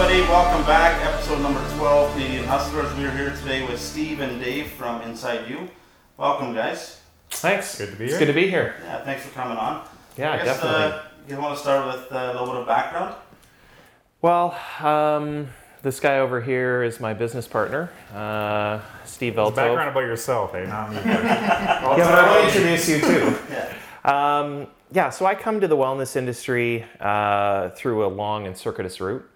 everybody. 0.00 0.30
Welcome 0.30 0.64
back. 0.64 1.04
Episode 1.04 1.42
number 1.42 1.60
12, 1.76 2.12
Canadian 2.12 2.44
Hustlers. 2.44 2.90
We 2.96 3.04
are 3.04 3.10
here 3.10 3.36
today 3.36 3.66
with 3.66 3.78
Steve 3.78 4.20
and 4.20 4.42
Dave 4.42 4.70
from 4.70 5.02
Inside 5.02 5.46
U. 5.50 5.68
Welcome, 6.16 6.54
guys. 6.54 7.02
Thanks. 7.28 7.76
Good 7.76 7.90
to 7.90 7.96
be 7.96 8.04
here. 8.04 8.06
It's 8.06 8.12
here. 8.14 8.18
good 8.20 8.32
to 8.32 8.32
be 8.32 8.48
here. 8.48 8.76
Yeah, 8.82 9.04
thanks 9.04 9.26
for 9.26 9.30
coming 9.34 9.58
on. 9.58 9.86
Yeah, 10.16 10.32
I 10.32 10.36
guess, 10.38 10.46
definitely. 10.46 10.80
Uh, 10.80 11.02
you 11.28 11.36
want 11.36 11.54
to 11.54 11.60
start 11.60 11.86
with 11.86 12.10
uh, 12.10 12.16
a 12.16 12.32
little 12.32 12.46
bit 12.46 12.56
of 12.62 12.66
background? 12.66 13.14
well, 14.22 14.58
um, 14.80 15.48
this 15.82 16.00
guy 16.00 16.20
over 16.20 16.40
here 16.40 16.82
is 16.82 16.98
my 16.98 17.12
business 17.12 17.46
partner, 17.46 17.90
uh, 18.14 18.80
Steve 19.04 19.34
Velthove. 19.34 19.56
Background 19.56 19.90
about 19.90 20.00
yourself, 20.00 20.52
hey, 20.52 20.66
not 20.66 20.90
me. 20.92 20.96
Yeah, 21.04 21.82
but 21.84 22.00
I 22.00 22.40
want 22.40 22.52
to 22.52 22.58
introduce 22.58 22.88
you 22.88 23.00
too. 23.00 23.36
Yeah. 23.50 24.40
Um, 24.40 24.66
yeah, 24.92 25.10
so 25.10 25.26
I 25.26 25.34
come 25.34 25.60
to 25.60 25.68
the 25.68 25.76
wellness 25.76 26.16
industry 26.16 26.86
uh, 27.00 27.68
through 27.70 28.06
a 28.06 28.08
long 28.08 28.46
and 28.46 28.56
circuitous 28.56 28.98
route. 28.98 29.30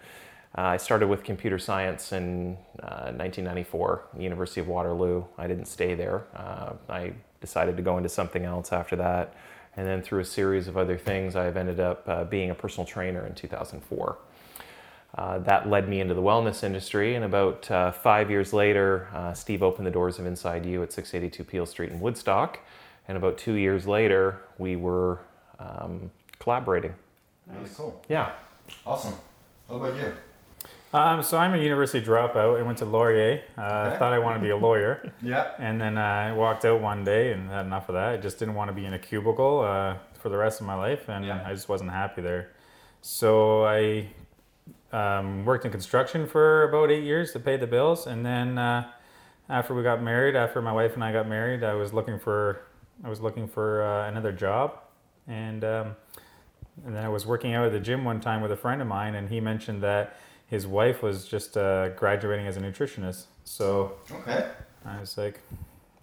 Uh, 0.56 0.62
I 0.62 0.76
started 0.76 1.08
with 1.08 1.24
computer 1.24 1.58
science 1.58 2.12
in 2.12 2.56
uh, 2.80 3.10
1994, 3.10 4.04
University 4.18 4.60
of 4.60 4.68
Waterloo. 4.68 5.24
I 5.36 5.48
didn't 5.48 5.66
stay 5.66 5.94
there. 5.94 6.24
Uh, 6.34 6.74
I 6.88 7.12
decided 7.40 7.76
to 7.76 7.82
go 7.82 7.96
into 7.96 8.08
something 8.08 8.44
else 8.44 8.72
after 8.72 8.94
that. 8.96 9.34
And 9.76 9.86
then 9.86 10.00
through 10.00 10.20
a 10.20 10.24
series 10.24 10.68
of 10.68 10.76
other 10.76 10.96
things, 10.96 11.34
I've 11.34 11.56
ended 11.56 11.80
up 11.80 12.08
uh, 12.08 12.24
being 12.24 12.50
a 12.50 12.54
personal 12.54 12.86
trainer 12.86 13.26
in 13.26 13.34
2004. 13.34 14.16
Uh, 15.16 15.38
that 15.38 15.68
led 15.68 15.88
me 15.88 16.00
into 16.00 16.14
the 16.14 16.22
wellness 16.22 16.62
industry, 16.64 17.14
and 17.14 17.24
about 17.24 17.70
uh, 17.70 17.92
five 17.92 18.30
years 18.30 18.52
later, 18.52 19.08
uh, 19.12 19.32
Steve 19.32 19.62
opened 19.62 19.86
the 19.86 19.90
doors 19.90 20.18
of 20.18 20.26
Inside 20.26 20.66
U 20.66 20.82
at 20.82 20.92
682 20.92 21.44
Peel 21.44 21.66
Street 21.66 21.90
in 21.90 22.00
Woodstock. 22.00 22.58
And 23.06 23.16
about 23.16 23.38
two 23.38 23.54
years 23.54 23.86
later, 23.86 24.40
we 24.58 24.76
were 24.76 25.20
um, 25.58 26.10
collaborating. 26.38 26.94
Really 27.46 27.70
cool. 27.76 28.02
Yeah. 28.08 28.32
Awesome. 28.86 29.14
What 29.68 29.76
about 29.76 29.96
you? 29.96 30.12
Um, 30.94 31.22
so 31.22 31.36
I'm 31.38 31.52
a 31.54 31.58
university 31.58 32.04
dropout. 32.04 32.58
I 32.58 32.62
went 32.62 32.78
to 32.78 32.84
Laurier. 32.84 33.42
Uh, 33.58 33.62
Okay. 33.88 33.98
Thought 33.98 34.12
I 34.12 34.18
wanted 34.18 34.38
to 34.38 34.44
be 34.44 34.50
a 34.50 34.56
lawyer, 34.56 35.12
Yeah. 35.22 35.50
and 35.58 35.80
then 35.80 35.98
uh, 35.98 36.02
I 36.02 36.32
walked 36.32 36.64
out 36.64 36.80
one 36.80 37.04
day 37.04 37.32
and 37.32 37.50
had 37.50 37.66
enough 37.66 37.88
of 37.88 37.94
that. 37.94 38.08
I 38.14 38.16
just 38.16 38.38
didn't 38.38 38.54
want 38.54 38.68
to 38.68 38.72
be 38.74 38.86
in 38.86 38.94
a 38.94 38.98
cubicle 38.98 39.60
uh, 39.60 39.96
for 40.18 40.28
the 40.28 40.36
rest 40.38 40.60
of 40.60 40.66
my 40.66 40.74
life, 40.74 41.08
and 41.08 41.24
Yeah. 41.24 41.42
I 41.46 41.52
just 41.52 41.68
wasn't 41.68 41.90
happy 41.90 42.22
there. 42.22 42.50
So 43.02 43.64
I 43.66 44.06
um, 44.92 45.44
worked 45.44 45.64
in 45.64 45.70
construction 45.72 46.26
for 46.26 46.62
about 46.68 46.90
eight 46.90 47.04
years 47.04 47.32
to 47.32 47.40
pay 47.40 47.56
the 47.56 47.66
bills, 47.66 48.06
and 48.06 48.24
then 48.24 48.56
uh, 48.56 48.88
after 49.48 49.74
we 49.74 49.82
got 49.82 50.02
married, 50.02 50.36
after 50.36 50.62
my 50.62 50.72
wife 50.72 50.94
and 50.94 51.04
I 51.04 51.12
got 51.12 51.28
married, 51.28 51.62
I 51.64 51.74
was 51.74 51.92
looking 51.92 52.18
for 52.18 52.60
I 53.04 53.08
was 53.08 53.20
looking 53.20 53.48
for 53.48 53.82
uh, 53.82 54.08
another 54.08 54.30
job, 54.32 54.78
and 55.26 55.64
um, 55.64 55.96
and 56.86 56.94
then 56.94 57.04
I 57.04 57.08
was 57.08 57.26
working 57.26 57.52
out 57.54 57.66
at 57.66 57.72
the 57.72 57.80
gym 57.80 58.04
one 58.04 58.20
time 58.20 58.40
with 58.40 58.52
a 58.52 58.56
friend 58.56 58.80
of 58.80 58.86
mine, 58.88 59.14
and 59.16 59.28
he 59.28 59.40
mentioned 59.40 59.82
that 59.82 60.16
his 60.48 60.66
wife 60.66 61.02
was 61.02 61.24
just 61.26 61.56
uh, 61.56 61.88
graduating 61.90 62.46
as 62.46 62.56
a 62.56 62.60
nutritionist. 62.60 63.24
So 63.44 63.94
Okay. 64.10 64.46
I 64.86 65.00
was 65.00 65.16
like, 65.18 65.40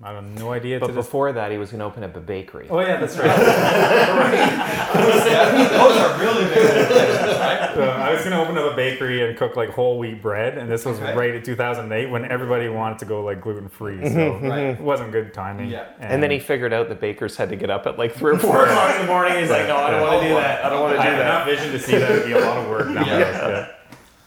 I 0.04 0.12
have 0.14 0.24
no 0.24 0.52
idea. 0.52 0.80
But 0.80 0.88
to 0.88 0.94
this- 0.94 1.06
before 1.06 1.32
that, 1.32 1.52
he 1.52 1.58
was 1.60 1.70
going 1.70 1.80
to 1.80 1.86
open 1.86 2.04
up 2.04 2.16
a 2.16 2.20
bakery. 2.20 2.68
oh 2.72 2.80
yeah, 2.80 2.98
that's 3.00 3.18
right. 3.18 3.28
those 4.94 5.98
are 5.98 6.20
really 6.20 6.46
big? 6.54 6.88
So 7.72 7.84
I 7.90 8.12
was 8.14 8.22
gonna 8.24 8.42
open 8.42 8.58
up 8.58 8.74
a 8.74 8.76
bakery 8.76 9.26
and 9.28 9.38
cook 9.38 9.56
like 9.56 9.70
whole 9.70 9.98
wheat 9.98 10.22
bread, 10.22 10.58
and 10.58 10.70
this 10.70 10.84
was 10.84 11.00
Okay. 11.00 11.16
right 11.16 11.34
in 11.34 11.42
2008 11.42 12.10
when 12.10 12.26
everybody 12.30 12.68
wanted 12.68 13.00
to 13.00 13.06
go 13.06 13.24
like 13.24 13.40
gluten 13.40 13.70
free. 13.70 13.98
So 14.10 14.38
Right. 14.40 14.60
it 14.78 14.82
wasn't 14.82 15.14
good 15.14 15.34
timing. 15.34 15.70
Yeah. 15.70 15.86
And 16.02 16.22
then 16.22 16.32
he 16.32 16.40
figured 16.40 16.74
out 16.74 16.90
that 16.90 17.00
bakers 17.00 17.38
had 17.38 17.48
to 17.50 17.56
get 17.56 17.70
up 17.70 17.88
at 17.88 17.98
like 17.98 18.12
three 18.14 18.34
or 18.34 18.38
four 18.40 18.66
o'clock 18.66 18.96
in 18.96 19.02
the 19.04 19.08
morning. 19.08 19.38
He's 19.40 19.50
like, 19.50 19.68
no, 19.68 19.78
I 19.78 19.90
don't 19.92 20.02
want 20.02 20.22
to 20.22 20.28
do 20.28 20.34
that. 20.36 20.66
I 20.66 20.70
don't 20.70 20.82
want 20.82 20.96
to 20.96 21.00
I 21.00 21.04
do 21.04 21.10
had 21.12 21.20
that. 21.20 21.26
enough 21.28 21.46
vision 21.48 21.72
to 21.72 21.80
see 21.80 21.98
that 21.98 22.12
it'd 22.12 22.26
be 22.26 22.34
a 22.34 22.40
lot 22.46 22.58
of 22.58 22.68
work. 22.70 22.90
Now. 22.90 23.06
Yeah. 23.06 23.20
Yeah. 23.20 23.72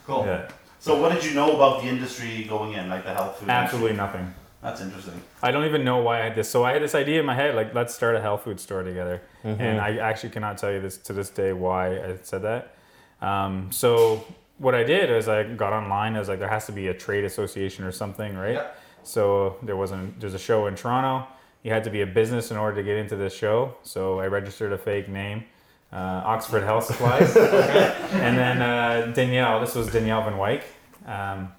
Cool. 0.06 0.24
Yeah. 0.26 0.48
So, 0.80 1.00
what 1.00 1.12
did 1.12 1.24
you 1.24 1.32
know 1.32 1.54
about 1.54 1.82
the 1.82 1.88
industry 1.88 2.44
going 2.44 2.74
in, 2.74 2.88
like 2.88 3.04
the 3.04 3.14
health 3.14 3.38
food? 3.38 3.48
Absolutely 3.48 3.92
industry? 3.92 4.20
nothing. 4.20 4.34
That's 4.64 4.80
interesting. 4.80 5.20
I 5.42 5.50
don't 5.50 5.66
even 5.66 5.84
know 5.84 5.98
why 5.98 6.20
I 6.20 6.24
had 6.24 6.34
this. 6.34 6.48
So 6.48 6.64
I 6.64 6.72
had 6.72 6.82
this 6.82 6.94
idea 6.94 7.20
in 7.20 7.26
my 7.26 7.34
head, 7.34 7.54
like 7.54 7.74
let's 7.74 7.94
start 7.94 8.16
a 8.16 8.20
health 8.20 8.44
food 8.44 8.58
store 8.58 8.82
together. 8.82 9.20
And 9.44 9.78
I 9.78 9.98
actually 9.98 10.30
cannot 10.30 10.56
tell 10.56 10.72
you 10.72 10.80
this 10.80 10.96
to 10.98 11.12
this 11.12 11.28
day 11.28 11.52
why 11.52 11.98
I 11.98 12.16
said 12.22 12.40
that. 12.42 12.74
Um, 13.20 13.70
so 13.70 14.24
what 14.56 14.74
I 14.74 14.82
did 14.82 15.10
is 15.10 15.28
I 15.28 15.42
got 15.44 15.74
online. 15.74 16.16
I 16.16 16.18
was 16.18 16.30
like, 16.30 16.38
there 16.38 16.48
has 16.48 16.64
to 16.66 16.72
be 16.72 16.88
a 16.88 16.94
trade 16.94 17.24
association 17.24 17.84
or 17.84 17.92
something, 17.92 18.36
right? 18.36 18.54
Yeah. 18.54 18.70
So 19.02 19.56
there 19.62 19.76
wasn't. 19.76 20.18
There's 20.18 20.32
a 20.32 20.38
show 20.38 20.66
in 20.66 20.76
Toronto. 20.76 21.28
You 21.62 21.70
had 21.70 21.84
to 21.84 21.90
be 21.90 22.00
a 22.00 22.06
business 22.06 22.50
in 22.50 22.56
order 22.56 22.76
to 22.76 22.82
get 22.82 22.96
into 22.96 23.16
this 23.16 23.34
show. 23.34 23.76
So 23.82 24.18
I 24.18 24.28
registered 24.28 24.72
a 24.72 24.78
fake 24.78 25.08
name, 25.10 25.44
uh, 25.92 26.22
Oxford 26.24 26.62
Health 26.62 26.84
Supplies, 26.86 27.36
and 27.36 28.36
then 28.38 28.62
uh, 28.62 29.12
Danielle. 29.14 29.60
This 29.60 29.74
was 29.74 29.92
Danielle 29.92 30.22
Van 30.24 30.34
Wyk. 30.34 30.62
Um, 31.06 31.52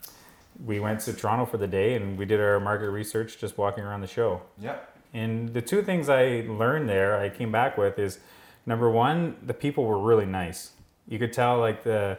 we 0.63 0.79
went 0.79 1.01
to 1.01 1.13
Toronto 1.13 1.45
for 1.45 1.57
the 1.57 1.67
day 1.67 1.95
and 1.95 2.17
we 2.17 2.25
did 2.25 2.39
our 2.39 2.59
market 2.59 2.89
research 2.89 3.37
just 3.37 3.57
walking 3.57 3.83
around 3.83 4.01
the 4.01 4.07
show. 4.07 4.41
Yeah. 4.59 4.77
And 5.13 5.53
the 5.53 5.61
two 5.61 5.81
things 5.81 6.09
I 6.09 6.45
learned 6.47 6.89
there, 6.89 7.19
I 7.19 7.29
came 7.29 7.51
back 7.51 7.77
with 7.77 7.99
is 7.99 8.19
number 8.65 8.89
one, 8.89 9.35
the 9.45 9.53
people 9.53 9.83
were 9.85 9.99
really 9.99 10.25
nice. 10.25 10.71
You 11.07 11.19
could 11.19 11.33
tell 11.33 11.59
like 11.59 11.83
the 11.83 12.17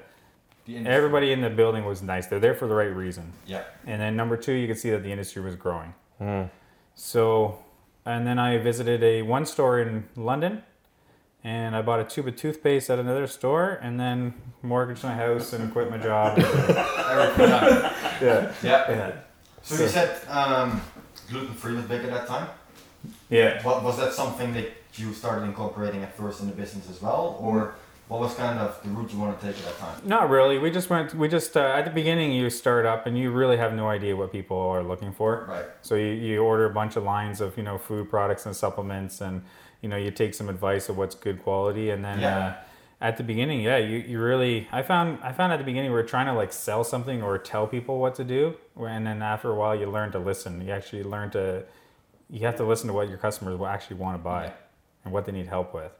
The 0.66 0.78
everybody 0.86 1.32
in 1.32 1.40
the 1.40 1.50
building 1.50 1.84
was 1.84 2.02
nice. 2.02 2.26
They're 2.26 2.40
there 2.40 2.54
for 2.54 2.66
the 2.68 2.74
right 2.74 2.94
reason. 2.94 3.32
Yeah. 3.46 3.64
And 3.86 4.00
then 4.00 4.16
number 4.16 4.36
two, 4.36 4.52
you 4.52 4.66
could 4.66 4.78
see 4.78 4.90
that 4.90 5.02
the 5.02 5.10
industry 5.10 5.42
was 5.42 5.56
growing. 5.56 5.94
So, 6.94 7.58
and 8.04 8.26
then 8.26 8.38
I 8.38 8.58
visited 8.58 9.02
a 9.02 9.22
one 9.22 9.44
store 9.46 9.80
in 9.80 10.08
London, 10.16 10.62
and 11.46 11.76
I 11.76 11.80
bought 11.82 12.00
a 12.00 12.04
tube 12.04 12.26
of 12.26 12.34
toothpaste 12.34 12.90
at 12.90 12.98
another 12.98 13.28
store, 13.28 13.78
and 13.80 14.00
then 14.00 14.34
mortgaged 14.62 15.04
my 15.04 15.14
house 15.14 15.52
and 15.52 15.72
quit 15.72 15.88
my 15.90 15.98
job. 15.98 16.36
Yeah, 18.20 18.52
Yeah. 18.62 18.90
yeah, 18.90 19.12
So 19.62 19.82
you 19.82 19.88
said 19.88 20.26
um, 20.28 20.80
gluten 21.30 21.54
free 21.54 21.74
was 21.74 21.84
big 21.84 22.02
at 22.04 22.10
that 22.10 22.26
time. 22.26 22.48
yeah. 23.30 23.62
What 23.62 23.84
was 23.84 23.96
that 23.98 24.12
something 24.12 24.52
that 24.54 24.68
you 24.94 25.12
started 25.12 25.44
incorporating 25.44 26.02
at 26.02 26.16
first 26.16 26.40
in 26.40 26.46
the 26.48 26.54
business 26.54 26.88
as 26.90 27.00
well, 27.02 27.36
or 27.40 27.74
what 28.08 28.20
was 28.20 28.34
kind 28.34 28.58
of 28.58 28.80
the 28.82 28.88
route 28.90 29.12
you 29.12 29.18
wanted 29.18 29.38
to 29.40 29.46
take 29.46 29.58
at 29.58 29.64
that 29.66 29.78
time? 29.78 30.00
Not 30.04 30.30
really. 30.30 30.58
We 30.58 30.70
just 30.70 30.88
went. 30.90 31.14
We 31.14 31.28
just 31.28 31.56
uh, 31.56 31.60
at 31.60 31.84
the 31.84 31.90
beginning 31.90 32.32
you 32.32 32.48
start 32.50 32.86
up 32.86 33.06
and 33.06 33.16
you 33.18 33.30
really 33.30 33.56
have 33.58 33.72
no 33.74 33.88
idea 33.88 34.16
what 34.16 34.32
people 34.32 34.58
are 34.58 34.82
looking 34.82 35.12
for. 35.12 35.46
Right. 35.48 35.64
So 35.82 35.94
you, 35.94 36.06
you 36.06 36.42
order 36.42 36.64
a 36.64 36.70
bunch 36.72 36.96
of 36.96 37.02
lines 37.04 37.40
of 37.40 37.56
you 37.58 37.62
know 37.62 37.76
food 37.78 38.08
products 38.08 38.46
and 38.46 38.56
supplements, 38.56 39.20
and 39.20 39.42
you 39.80 39.88
know 39.88 39.96
you 39.96 40.10
take 40.10 40.34
some 40.34 40.48
advice 40.48 40.88
of 40.88 40.96
what's 40.96 41.14
good 41.14 41.42
quality, 41.42 41.90
and 41.90 42.04
then 42.04 42.20
Yeah. 42.20 42.38
uh, 42.38 42.54
at 42.98 43.18
the 43.18 43.22
beginning, 43.22 43.60
yeah, 43.60 43.76
you, 43.76 43.98
you 43.98 44.20
really 44.20 44.68
I 44.72 44.82
found 44.82 45.18
I 45.22 45.32
found 45.32 45.52
at 45.52 45.58
the 45.58 45.64
beginning 45.64 45.92
we 45.92 45.98
are 45.98 46.02
trying 46.02 46.26
to 46.26 46.32
like 46.32 46.52
sell 46.52 46.82
something 46.84 47.22
or 47.22 47.36
tell 47.38 47.66
people 47.66 47.98
what 47.98 48.14
to 48.16 48.24
do, 48.24 48.54
and 48.80 49.06
then 49.06 49.20
after 49.22 49.50
a 49.50 49.54
while 49.54 49.74
you 49.78 49.90
learn 49.90 50.12
to 50.12 50.18
listen. 50.18 50.60
You 50.66 50.72
actually 50.72 51.02
learn 51.04 51.30
to 51.30 51.64
you 52.30 52.40
have 52.46 52.56
to 52.56 52.64
listen 52.64 52.88
to 52.88 52.92
what 52.94 53.08
your 53.08 53.18
customers 53.18 53.56
will 53.58 53.66
actually 53.68 53.96
want 53.96 54.16
to 54.18 54.22
buy 54.22 54.44
Yeah. 54.44 54.52
and 55.04 55.12
what 55.12 55.26
they 55.26 55.32
need 55.32 55.46
help 55.46 55.72
with. 55.74 55.92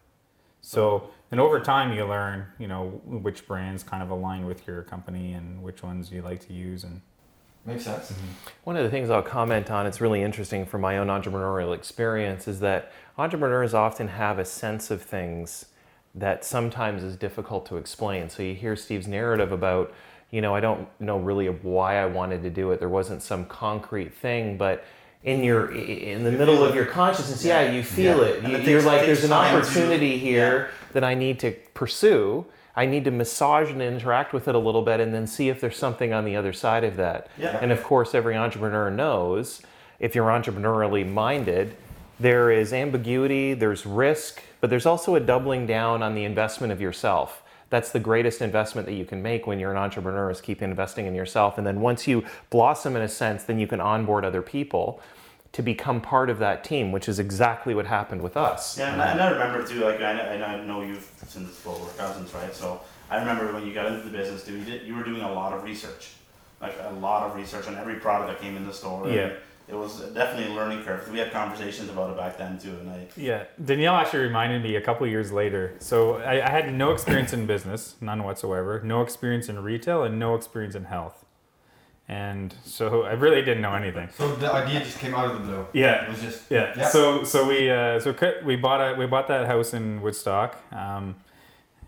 So 0.63 1.11
and 1.31 1.39
over 1.39 1.61
time 1.61 1.93
you 1.93 2.05
learn 2.07 2.47
you 2.59 2.67
know 2.67 3.01
which 3.05 3.47
brands 3.47 3.83
kind 3.85 4.03
of 4.03 4.11
align 4.11 4.47
with 4.47 4.67
your 4.67 4.83
company 4.83 5.35
and 5.35 5.63
which 5.63 5.83
ones 5.83 6.11
you 6.11 6.23
like 6.23 6.41
to 6.49 6.53
use 6.53 6.83
and 6.83 7.03
Makes 7.67 7.85
sense. 7.85 8.13
Mm-hmm. 8.13 8.27
One 8.65 8.77
of 8.77 8.85
the 8.85 8.91
things 8.91 9.11
I'll 9.11 9.23
comment 9.23 9.71
on, 9.71 9.87
it's 9.87 10.01
really 10.01 10.23
interesting 10.23 10.65
from 10.65 10.81
my 10.81 10.99
own 10.99 11.09
entrepreneurial 11.09 11.75
experience, 11.75 12.47
is 12.47 12.61
that 12.61 12.93
entrepreneurs 13.19 13.75
often 13.75 14.09
have 14.09 14.39
a 14.39 14.45
sense 14.45 14.91
of 14.91 15.03
things 15.03 15.67
that 16.15 16.45
sometimes 16.45 17.03
is 17.03 17.17
difficult 17.17 17.67
to 17.67 17.77
explain. 17.77 18.31
So 18.31 18.43
you 18.43 18.55
hear 18.55 18.77
Steve's 18.77 19.09
narrative 19.09 19.53
about, 19.53 19.93
you 20.31 20.41
know, 20.41 20.55
I 20.55 20.61
don't 20.61 20.89
know 21.01 21.19
really 21.19 21.49
why 21.49 21.99
I 21.99 22.07
wanted 22.07 22.43
to 22.45 22.51
do 22.51 22.71
it. 22.71 22.79
There 22.79 22.89
wasn't 22.89 23.23
some 23.23 23.45
concrete 23.47 24.15
thing, 24.15 24.57
but 24.57 24.85
in 25.25 25.43
your 25.43 25.73
in 25.75 26.23
the 26.23 26.31
middle 26.31 26.63
of 26.65 26.75
your 26.75 26.87
consciousness, 26.87 27.45
yeah, 27.45 27.73
you 27.73 27.83
feel 27.83 28.19
Yeah. 28.19 28.25
it. 28.27 28.49
You, 28.49 28.57
it 28.59 28.65
you're 28.65 28.83
like, 28.83 29.07
there's 29.07 29.25
an 29.25 29.31
time 29.31 29.61
to- 29.61 29.67
opportunity 29.67 30.19
here 30.19 30.71
that 30.93 31.03
I 31.03 31.15
need 31.15 31.41
to 31.41 31.51
pursue. 31.75 32.47
I 32.77 32.85
need 32.85 33.05
to 33.05 33.11
massage 33.11 33.71
and 33.71 33.81
interact 33.81 34.35
with 34.35 34.49
it 34.49 34.55
a 34.55 34.59
little 34.59 34.83
bit 34.83 35.01
and 35.01 35.15
then 35.15 35.27
see 35.27 35.49
if 35.49 35.61
there's 35.61 35.79
something 35.79 36.13
on 36.13 36.27
the 36.27 36.37
other 36.37 36.53
side 36.53 36.85
of 36.85 36.97
that. 36.97 37.29
Yeah. 37.39 37.59
And 37.61 37.73
of 37.73 37.83
course, 37.83 38.15
every 38.15 38.37
entrepreneur 38.37 38.91
knows 38.91 39.63
if 39.99 40.15
you're 40.15 40.27
entrepreneurially 40.27 41.11
minded, 41.11 41.75
there 42.21 42.51
is 42.51 42.73
ambiguity, 42.75 43.55
there's 43.55 43.87
risk, 43.87 44.43
but 44.61 44.69
there's 44.69 44.87
also 44.87 45.15
a 45.15 45.21
doubling 45.21 45.67
down 45.67 46.03
on 46.03 46.15
the 46.15 46.25
investment 46.25 46.73
of 46.73 46.81
yourself. 46.81 47.43
That's 47.69 47.91
the 47.91 47.99
greatest 47.99 48.43
investment 48.43 48.87
that 48.87 48.95
you 48.95 49.05
can 49.05 49.23
make 49.23 49.47
when 49.47 49.59
you're 49.59 49.73
an 49.73 49.77
entrepreneur 49.77 50.31
is 50.31 50.41
keep 50.41 50.63
investing 50.63 51.07
in 51.07 51.15
yourself. 51.15 51.59
And 51.59 51.67
then 51.67 51.81
once 51.81 52.07
you 52.07 52.25
blossom 52.51 52.95
in 52.95 53.03
a 53.03 53.09
sense, 53.09 53.45
then 53.45 53.59
you 53.59 53.67
can 53.67 53.81
onboard 53.81 54.25
other 54.25 54.43
people 54.43 55.01
to 55.57 55.63
become 55.63 56.03
part 56.03 56.29
of 56.29 56.39
that 56.39 56.63
team, 56.65 56.93
which 56.93 57.09
is 57.09 57.19
exactly 57.19 57.75
what 57.75 57.87
happened 57.87 58.21
with 58.21 58.37
us. 58.37 58.77
Yeah, 58.79 58.93
and 58.93 59.01
I, 59.01 59.13
and 59.13 59.21
I 59.23 59.31
remember 59.31 59.67
too. 59.67 59.81
Like 59.81 60.03
I, 60.03 60.13
know- 60.13 60.45
I 60.45 60.63
know- 60.63 60.83
you've 60.83 61.11
since 61.27 61.65
well 61.65 61.81
we're 61.81 61.89
cousins, 61.93 62.35
right? 62.35 62.55
So 62.55 62.83
I 63.11 63.17
remember 63.17 63.51
when 63.55 63.67
you 63.67 63.73
got 63.73 63.87
into 63.87 64.03
the 64.03 64.11
business, 64.11 64.45
dude. 64.45 64.59
You, 64.59 64.65
did, 64.67 64.87
you 64.87 64.95
were 64.95 65.03
doing 65.03 65.23
a 65.23 65.33
lot 65.33 65.55
of 65.55 65.65
research, 65.65 66.11
like 66.61 66.75
a 66.83 66.93
lot 66.93 67.23
of 67.27 67.35
research 67.37 67.67
on 67.69 67.75
every 67.77 67.95
product 67.95 68.29
that 68.31 68.41
came 68.41 68.55
in 68.55 68.67
the 68.67 68.73
store. 68.73 69.09
Yeah. 69.09 69.31
it 69.67 69.75
was 69.75 70.01
definitely 70.13 70.53
a 70.53 70.55
learning 70.55 70.83
curve. 70.85 71.11
We 71.11 71.19
had 71.19 71.33
conversations 71.33 71.89
about 71.89 72.11
it 72.11 72.19
back 72.19 72.37
then 72.37 72.59
too, 72.59 72.77
and 72.79 72.91
I 72.91 73.07
Yeah, 73.17 73.45
Danielle 73.65 73.95
actually 73.97 74.25
reminded 74.25 74.63
me 74.63 74.77
a 74.77 74.83
couple 74.83 75.07
years 75.07 75.33
later. 75.33 75.75
So 75.79 76.17
I, 76.19 76.47
I 76.47 76.51
had 76.51 76.71
no 76.75 76.93
experience 76.93 77.33
in 77.33 77.47
business, 77.47 77.97
none 78.03 78.25
whatsoever. 78.25 78.83
No 78.85 79.01
experience 79.01 79.49
in 79.49 79.63
retail, 79.63 80.03
and 80.05 80.19
no 80.19 80.35
experience 80.35 80.75
in 80.75 80.85
health. 80.85 81.25
And 82.09 82.55
so 82.65 83.03
I 83.03 83.13
really 83.15 83.43
didn't 83.43 83.63
know 83.63 83.75
anything. 83.75 84.09
So 84.17 84.35
the 84.37 84.53
idea 84.53 84.79
just 84.81 85.01
came 85.01 85.13
out 85.15 85.27
of 85.29 85.41
the 85.41 85.41
blue. 85.47 85.67
Yeah, 85.73 86.05
It 86.05 86.11
was 86.11 86.21
just 86.21 86.49
yeah. 86.51 86.73
Yeah. 86.77 86.89
So 86.89 87.25
so 87.25 87.47
we 87.49 87.69
uh, 87.71 87.99
so 87.99 88.13
cut- 88.13 88.45
we 88.45 88.55
bought 88.55 88.81
a 88.81 88.95
we 88.95 89.07
bought 89.07 89.27
that 89.29 89.47
house 89.47 89.75
in 89.75 90.01
Woodstock. 90.03 90.57
Um, 90.73 91.17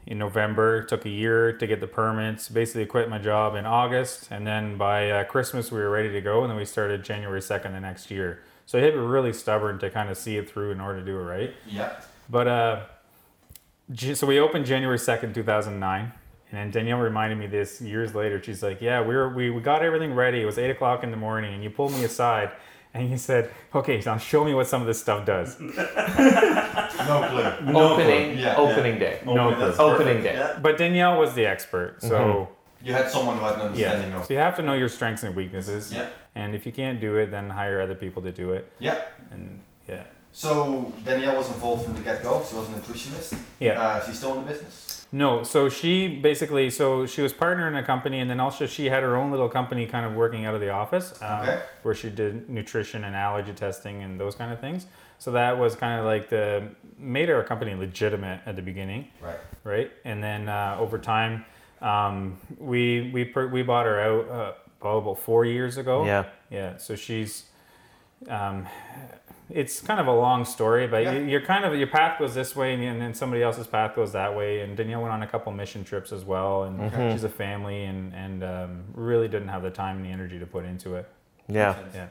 in 0.06 0.16
November, 0.18 0.78
It 0.78 0.88
took 0.88 1.04
a 1.04 1.10
year 1.10 1.52
to 1.52 1.66
get 1.66 1.80
the 1.80 1.86
permits. 1.86 2.48
Basically, 2.48 2.86
quit 2.86 3.08
my 3.10 3.18
job 3.18 3.54
in 3.54 3.66
August, 3.66 4.28
and 4.30 4.46
then 4.46 4.76
by 4.78 5.10
uh, 5.10 5.24
Christmas 5.24 5.70
we 5.70 5.78
were 5.80 5.90
ready 5.90 6.10
to 6.10 6.20
go, 6.22 6.40
and 6.42 6.50
then 6.50 6.56
we 6.56 6.64
started 6.64 7.04
January 7.04 7.42
second 7.42 7.74
the 7.74 7.80
next 7.80 8.10
year. 8.10 8.40
So 8.66 8.78
I 8.78 8.82
had 8.82 8.94
to 8.94 9.00
be 9.00 9.06
really 9.06 9.32
stubborn 9.34 9.78
to 9.80 9.90
kind 9.90 10.08
of 10.10 10.16
see 10.16 10.36
it 10.38 10.50
through 10.50 10.72
in 10.72 10.80
order 10.80 11.00
to 11.00 11.04
do 11.06 11.16
it 11.18 11.22
right. 11.22 11.52
yeah. 11.66 12.00
But 12.30 12.48
uh, 12.48 12.80
so 14.14 14.26
we 14.26 14.38
opened 14.40 14.66
January 14.66 14.98
second, 14.98 15.34
two 15.34 15.42
thousand 15.44 15.78
nine, 15.78 16.12
and 16.50 16.58
then 16.58 16.70
Danielle 16.70 16.98
reminded 16.98 17.38
me 17.38 17.46
this 17.46 17.80
years 17.80 18.14
later. 18.14 18.42
She's 18.42 18.62
like, 18.62 18.80
"Yeah, 18.80 19.02
we 19.02 19.14
were 19.14 19.28
we, 19.28 19.50
we 19.50 19.60
got 19.60 19.82
everything 19.82 20.14
ready. 20.14 20.40
It 20.42 20.46
was 20.46 20.58
eight 20.58 20.70
o'clock 20.70 21.02
in 21.04 21.10
the 21.10 21.16
morning, 21.16 21.54
and 21.54 21.62
you 21.62 21.70
pulled 21.70 21.92
me 21.92 22.04
aside." 22.04 22.50
And 22.94 23.10
you 23.10 23.18
said, 23.18 23.50
"Okay, 23.74 24.00
now 24.06 24.16
show 24.16 24.44
me 24.44 24.54
what 24.54 24.66
some 24.66 24.80
of 24.80 24.86
this 24.86 25.00
stuff 25.00 25.26
does." 25.26 25.56
No 27.08 27.26
clue. 27.30 27.72
No 27.72 27.92
opening 27.92 28.32
clue. 28.34 28.42
Yeah. 28.42 28.56
opening 28.56 28.98
day. 28.98 29.20
No 29.24 29.54
that's 29.58 29.76
clue. 29.76 29.84
Opening 29.86 30.22
day. 30.22 30.34
Yeah. 30.34 30.58
But 30.60 30.78
Danielle 30.78 31.18
was 31.18 31.34
the 31.34 31.46
expert, 31.46 32.02
so 32.02 32.48
You 32.82 32.92
had 32.92 33.10
someone 33.10 33.38
who 33.38 33.44
had 33.44 33.54
an 33.54 33.60
understanding 33.62 34.10
yeah. 34.10 34.16
of. 34.18 34.26
So 34.26 34.34
you 34.34 34.40
have 34.40 34.56
to 34.56 34.62
know 34.62 34.74
your 34.74 34.88
strengths 34.88 35.22
and 35.22 35.34
weaknesses. 35.34 35.92
Yeah. 35.92 36.08
And 36.34 36.54
if 36.54 36.66
you 36.66 36.72
can't 36.72 37.00
do 37.00 37.16
it, 37.16 37.30
then 37.30 37.50
hire 37.50 37.80
other 37.80 37.94
people 37.94 38.22
to 38.22 38.32
do 38.32 38.52
it. 38.52 38.70
Yeah. 38.78 39.00
And 39.30 39.60
yeah, 39.88 40.04
So 40.32 40.92
Danielle 41.04 41.36
was 41.36 41.48
involved 41.48 41.84
from 41.84 41.94
the 41.94 42.00
get 42.02 42.22
go. 42.22 42.44
She 42.48 42.56
was 42.56 42.68
a 42.68 42.72
nutritionist. 42.72 43.38
yeah. 43.60 43.80
Uh, 43.80 44.04
she's 44.06 44.18
still 44.18 44.34
in 44.38 44.44
the 44.44 44.52
business. 44.52 44.87
No, 45.10 45.42
so 45.42 45.68
she 45.70 46.06
basically, 46.08 46.68
so 46.68 47.06
she 47.06 47.22
was 47.22 47.32
partner 47.32 47.66
in 47.66 47.74
a 47.76 47.82
company, 47.82 48.20
and 48.20 48.28
then 48.28 48.40
also 48.40 48.66
she 48.66 48.86
had 48.86 49.02
her 49.02 49.16
own 49.16 49.30
little 49.30 49.48
company, 49.48 49.86
kind 49.86 50.04
of 50.04 50.12
working 50.14 50.44
out 50.44 50.54
of 50.54 50.60
the 50.60 50.68
office, 50.70 51.14
um, 51.22 51.40
Okay. 51.42 51.60
where 51.82 51.94
she 51.94 52.10
did 52.10 52.48
nutrition 52.50 53.04
and 53.04 53.16
allergy 53.16 53.52
testing 53.54 54.02
and 54.02 54.20
those 54.20 54.34
kind 54.34 54.52
of 54.52 54.60
things. 54.60 54.86
So 55.18 55.30
that 55.32 55.58
was 55.58 55.74
kind 55.76 55.98
of 55.98 56.04
like 56.04 56.28
the 56.28 56.68
made 56.98 57.30
our 57.30 57.42
company 57.42 57.74
legitimate 57.74 58.40
at 58.44 58.54
the 58.56 58.62
beginning, 58.62 59.08
Right. 59.22 59.38
right? 59.64 59.90
And 60.04 60.22
then 60.22 60.48
uh, 60.48 60.76
over 60.78 60.98
time, 60.98 61.44
um, 61.80 62.38
we 62.58 63.10
we 63.12 63.24
per, 63.24 63.46
we 63.46 63.62
bought 63.62 63.86
her 63.86 63.98
out 64.00 64.28
uh, 64.28 64.52
about 65.00 65.18
four 65.20 65.44
years 65.46 65.78
ago. 65.78 66.04
Yeah. 66.04 66.24
Yeah, 66.50 66.76
so 66.76 66.94
she's, 66.96 67.44
um, 68.28 68.66
it's 69.50 69.80
kind 69.80 69.98
of 70.00 70.06
a 70.06 70.12
long 70.12 70.44
story, 70.44 70.86
but 70.86 71.02
Yeah. 71.02 71.12
you 71.12 71.24
you're 71.24 71.40
kind 71.40 71.64
of 71.64 71.74
your 71.74 71.86
path 71.86 72.18
goes 72.18 72.34
this 72.34 72.54
way, 72.54 72.74
and, 72.74 72.82
and 72.82 73.00
then 73.00 73.14
somebody 73.14 73.42
else's 73.42 73.66
path 73.66 73.94
goes 73.96 74.12
that 74.12 74.34
way. 74.36 74.60
And 74.60 74.76
Danielle 74.76 75.00
went 75.02 75.12
on 75.12 75.22
a 75.22 75.26
couple 75.26 75.50
mission 75.52 75.84
trips 75.84 76.12
as 76.12 76.24
well, 76.24 76.64
and 76.64 76.78
Mm-hmm. 76.80 77.12
she's 77.12 77.24
a 77.24 77.28
family, 77.30 77.84
and 77.84 78.12
and 78.14 78.44
um, 78.44 78.84
really 78.94 79.28
didn't 79.28 79.48
have 79.48 79.62
the 79.62 79.70
time 79.70 79.96
and 79.96 80.04
the 80.04 80.10
energy 80.10 80.38
to 80.38 80.46
put 80.46 80.64
into 80.64 80.96
it. 80.96 81.08
Yeah. 81.48 81.76
Yeah. 81.94 82.08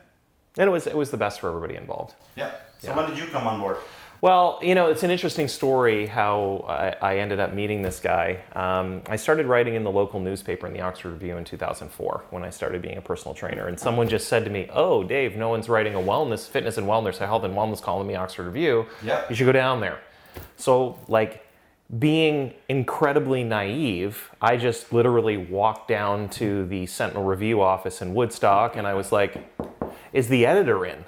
And 0.57 0.67
it 0.67 0.71
was 0.71 0.87
it 0.87 0.95
was 0.97 1.11
the 1.11 1.17
best 1.17 1.39
for 1.39 1.49
everybody 1.49 1.75
involved. 1.75 2.15
Yeah. 2.35 2.51
So 2.79 2.95
when 2.95 3.07
did 3.09 3.17
you 3.19 3.25
come 3.27 3.45
on 3.45 3.59
board? 3.59 3.77
Well, 4.19 4.59
you 4.63 4.73
know, 4.73 4.87
it's 4.87 5.03
an 5.03 5.11
interesting 5.11 5.47
story 5.47 6.07
how 6.07 6.65
I, 6.67 7.13
I 7.13 7.17
ended 7.19 7.39
up 7.39 7.53
meeting 7.53 7.83
this 7.83 7.99
guy. 7.99 8.39
Um, 8.53 9.03
I 9.07 9.15
started 9.15 9.45
writing 9.45 9.75
in 9.75 9.83
the 9.83 9.91
local 9.91 10.19
newspaper 10.19 10.65
in 10.65 10.73
the 10.73 10.81
Oxford 10.81 11.11
Review 11.11 11.37
in 11.37 11.43
2004 11.43 12.25
when 12.31 12.43
I 12.43 12.49
started 12.49 12.81
being 12.81 12.97
a 12.97 13.01
personal 13.01 13.35
trainer. 13.35 13.67
And 13.67 13.79
someone 13.79 14.09
just 14.09 14.27
said 14.27 14.43
to 14.45 14.49
me, 14.49 14.69
Oh, 14.73 15.03
Dave, 15.03 15.35
no 15.35 15.49
one's 15.49 15.69
writing 15.69 15.93
a 15.93 15.99
wellness, 15.99 16.47
fitness 16.47 16.77
and 16.77 16.87
wellness, 16.87 17.17
health 17.17 17.43
and 17.43 17.53
wellness 17.53 17.81
column 17.81 18.07
in 18.09 18.15
the 18.15 18.19
Oxford 18.19 18.47
Review. 18.47 18.87
Yeah. 19.03 19.23
You 19.29 19.35
should 19.35 19.45
go 19.45 19.51
down 19.51 19.81
there. 19.81 19.99
So, 20.55 20.97
like, 21.07 21.45
being 21.99 22.53
incredibly 22.67 23.43
naive, 23.43 24.31
I 24.41 24.57
just 24.57 24.91
literally 24.91 25.37
walked 25.37 25.87
down 25.87 26.29
to 26.29 26.65
the 26.65 26.87
Sentinel 26.87 27.23
Review 27.23 27.61
office 27.61 28.01
in 28.01 28.15
Woodstock 28.15 28.75
and 28.75 28.87
I 28.87 28.95
was 28.95 29.11
like, 29.11 29.47
Is 30.11 30.27
the 30.27 30.47
editor 30.47 30.85
in? 30.87 31.05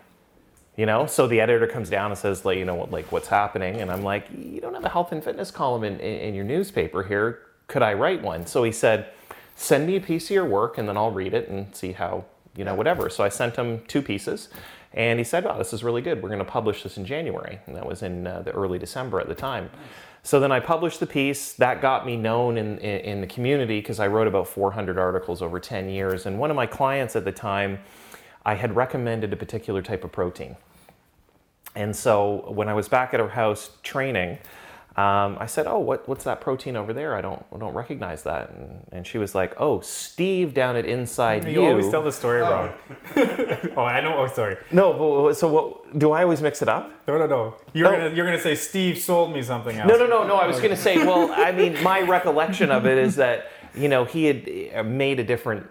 You 0.80 0.86
know, 0.86 1.08
so 1.08 1.28
the 1.28 1.42
editor 1.42 1.68
comes 1.68 1.90
down 1.90 2.10
and 2.10 2.18
says, 2.18 2.46
like, 2.46 2.58
you 2.58 2.64
know, 2.64 2.76
what, 2.76 2.90
like 2.90 3.12
what's 3.12 3.28
happening, 3.28 3.82
and 3.82 3.92
I'm 3.92 4.02
like, 4.02 4.28
you 4.32 4.62
don't 4.62 4.74
have 4.74 4.86
a 4.86 4.88
health 4.88 5.12
and 5.12 5.22
fitness 5.22 5.52
column 5.52 5.84
in, 5.84 6.00
in, 6.00 6.20
in 6.22 6.34
your 6.34 6.46
newspaper 6.46 7.04
here. 7.04 7.42
Could 7.68 7.84
I 7.84 7.94
write 7.96 8.22
one? 8.22 8.46
So 8.46 8.64
he 8.64 8.72
said, 8.72 9.10
send 9.58 9.88
me 9.88 9.98
a 9.98 10.00
piece 10.00 10.28
of 10.28 10.30
your 10.30 10.46
work, 10.46 10.78
and 10.78 10.88
then 10.88 10.96
I'll 10.96 11.12
read 11.12 11.34
it 11.34 11.50
and 11.50 11.76
see 11.76 11.92
how, 11.92 12.24
you 12.56 12.64
know, 12.64 12.76
whatever. 12.76 13.10
So 13.10 13.26
I 13.26 13.28
sent 13.28 13.58
him 13.58 13.82
two 13.90 14.02
pieces, 14.02 14.48
and 14.94 15.20
he 15.20 15.26
said, 15.26 15.46
oh, 15.46 15.58
this 15.58 15.74
is 15.74 15.84
really 15.84 16.02
good. 16.02 16.24
We're 16.24 16.30
going 16.30 16.40
to 16.40 16.46
publish 16.46 16.84
this 16.84 16.96
in 16.96 17.04
January, 17.04 17.60
and 17.66 17.76
that 17.76 17.86
was 17.86 18.02
in 18.02 18.26
uh, 18.26 18.44
the 18.44 18.52
early 18.52 18.80
December 18.80 19.20
at 19.20 19.28
the 19.28 19.36
time. 19.36 19.70
So 20.24 20.40
then 20.40 20.54
I 20.54 20.62
published 20.62 21.02
the 21.02 21.08
piece. 21.08 21.52
That 21.52 21.82
got 21.82 22.06
me 22.06 22.16
known 22.16 22.58
in, 22.58 22.78
in, 22.78 23.00
in 23.02 23.20
the 23.20 23.28
community 23.28 23.82
because 23.82 24.00
I 24.00 24.08
wrote 24.08 24.28
about 24.28 24.48
400 24.48 24.98
articles 24.98 25.42
over 25.42 25.60
10 25.60 25.90
years. 25.90 26.26
And 26.26 26.40
one 26.40 26.50
of 26.50 26.56
my 26.56 26.68
clients 26.68 27.18
at 27.18 27.26
the 27.26 27.34
time, 27.34 27.80
I 28.46 28.56
had 28.56 28.78
recommended 28.78 29.34
a 29.34 29.36
particular 29.36 29.82
type 29.82 30.06
of 30.06 30.14
protein. 30.14 30.56
And 31.76 31.96
so 31.96 32.46
when 32.48 32.68
I 32.68 32.74
was 32.74 32.88
back 32.90 33.14
at 33.14 33.20
her 33.20 33.30
house 33.30 33.72
training, 33.84 34.40
um, 34.98 35.38
I 35.40 35.46
said, 35.46 35.66
"Oh, 35.68 35.80
what, 35.80 36.10
what's 36.10 36.26
that 36.26 36.42
protein 36.42 36.76
over 36.76 36.92
there? 36.94 37.16
I 37.16 37.22
don't, 37.22 37.46
I 37.54 37.58
don't 37.58 37.74
recognize 37.74 38.24
that." 38.24 38.50
And, 38.50 38.86
and 38.92 39.08
she 39.08 39.18
was 39.18 39.34
like, 39.34 39.54
"Oh, 39.58 39.80
Steve 39.80 40.54
down 40.54 40.76
at 40.76 40.86
Inside 40.86 41.46
U, 41.46 41.52
You." 41.62 41.68
always 41.70 41.90
tell 41.90 42.04
the 42.04 42.12
story 42.12 42.42
wrong. 42.42 42.74
oh, 43.16 43.84
I 43.84 44.02
know. 44.02 44.18
Oh, 44.18 44.28
sorry. 44.28 44.58
no, 44.72 44.92
but- 44.94 45.36
so 45.36 45.48
what? 45.48 45.98
Do 45.98 46.12
I 46.12 46.24
always 46.24 46.42
mix 46.42 46.62
it 46.62 46.68
up? 46.68 46.92
No, 47.08 47.18
no, 47.18 47.28
no. 47.28 47.56
You're 47.74 47.88
Oh. 47.88 47.92
gonna 47.92 48.10
you're 48.16 48.26
gonna 48.26 48.42
say 48.42 48.56
Steve 48.56 48.98
sold 48.98 49.32
me 49.32 49.42
something 49.42 49.78
else. 49.78 49.88
No, 49.90 49.98
no, 49.98 50.06
no, 50.08 50.28
no. 50.28 50.36
I 50.36 50.48
was 50.48 50.58
going 50.58 50.72
to 50.72 50.76
say, 50.76 50.98
well, 50.98 51.32
I 51.36 51.52
mean, 51.54 51.82
my 51.84 52.02
recollection 52.02 52.70
of 52.72 52.86
it 52.86 52.98
is 52.98 53.16
that 53.18 53.52
you 53.76 53.88
know 53.88 54.04
he 54.04 54.26
had 54.26 54.50
uh, 54.76 54.84
made 54.84 55.20
a 55.20 55.24
different, 55.24 55.66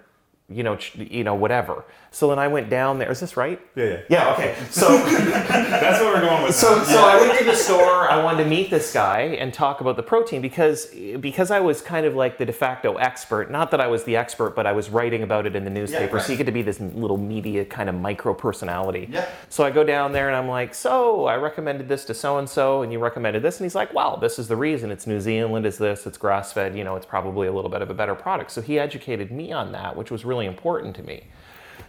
you 0.49 0.63
know, 0.63 0.77
ch- 0.77 0.95
you 0.97 1.23
know, 1.25 1.35
whatever. 1.35 1.85
So 2.11 2.29
then 2.29 2.39
I 2.39 2.49
went 2.49 2.71
down 2.71 2.99
there. 2.99 3.11
Is 3.11 3.21
this 3.21 3.37
right? 3.37 3.61
Yeah, 3.75 3.85
yeah. 3.85 4.01
Yeah. 4.09 4.33
Okay. 4.33 4.57
So. 4.71 4.89
That's 5.09 6.01
what 6.01 6.15
we're 6.15 6.21
going 6.21 6.43
with. 6.43 6.55
So, 6.55 6.77
now. 6.77 6.85
so 6.85 7.05
I 7.05 7.21
went 7.21 7.39
to 7.39 7.45
the 7.45 7.55
store. 7.55 8.11
I 8.11 8.23
wanted 8.23 8.45
to 8.45 8.51
meet 8.51 8.71
this 8.71 8.93
guy 8.93 9.21
and 9.21 9.53
talk 9.53 9.81
about 9.81 9.97
the 9.97 10.03
protein 10.03 10.41
because 10.41 10.87
because 11.21 11.51
I 11.51 11.61
was 11.61 11.81
kind 11.81 12.07
of 12.07 12.15
like 12.15 12.39
the 12.39 12.47
de 12.47 12.53
facto 12.53 12.97
expert. 12.97 13.51
Not 13.51 13.71
that 13.71 13.81
I 13.81 13.87
was 13.87 14.05
the 14.05 14.17
expert, 14.17 14.57
but 14.57 14.67
I 14.67 14.73
was 14.73 14.91
writing 14.91 15.23
about 15.23 15.47
it 15.47 15.55
in 15.55 15.65
the 15.65 15.71
newspaper. 15.71 16.17
right. 16.17 16.25
So 16.25 16.33
you 16.33 16.39
get 16.39 16.47
to 16.47 16.53
be 16.53 16.63
this 16.63 16.81
little 16.81 17.19
media 17.19 17.65
kind 17.65 17.89
of 17.89 17.95
micro 17.95 18.35
personality. 18.35 19.09
Yeah. 19.11 19.29
So 19.49 19.65
I 19.65 19.71
go 19.71 19.85
down 19.85 20.13
there 20.13 20.29
and 20.29 20.37
I'm 20.37 20.49
like, 20.49 20.75
so 20.75 21.27
I 21.27 21.37
recommended 21.37 21.89
this 21.89 22.05
to 22.07 22.15
so 22.15 22.39
and 22.39 22.49
so, 22.49 22.83
and 22.83 22.93
you 22.93 22.99
recommended 22.99 23.43
this, 23.43 23.59
and 23.59 23.65
he's 23.65 23.75
like, 23.75 23.93
well, 23.93 24.17
this 24.17 24.39
is 24.39 24.49
the 24.49 24.57
reason. 24.57 24.91
It's 24.91 25.07
New 25.07 25.21
Zealand. 25.21 25.67
Is 25.67 25.79
this? 25.79 26.07
It's 26.07 26.19
grass 26.19 26.53
fed. 26.53 26.77
You 26.77 26.85
know, 26.85 26.97
it's 26.97 27.07
probably 27.07 27.49
a 27.49 27.53
little 27.53 27.71
bit 27.71 27.83
of 27.83 27.91
a 27.91 27.95
better 27.95 28.15
product. 28.15 28.51
So 28.51 28.63
he 28.63 28.79
educated 28.79 29.31
me 29.31 29.53
on 29.53 29.73
that, 29.73 29.97
which 29.97 30.11
was 30.11 30.25
really 30.25 30.47
important 30.47 30.97
to 30.97 31.03
me. 31.03 31.25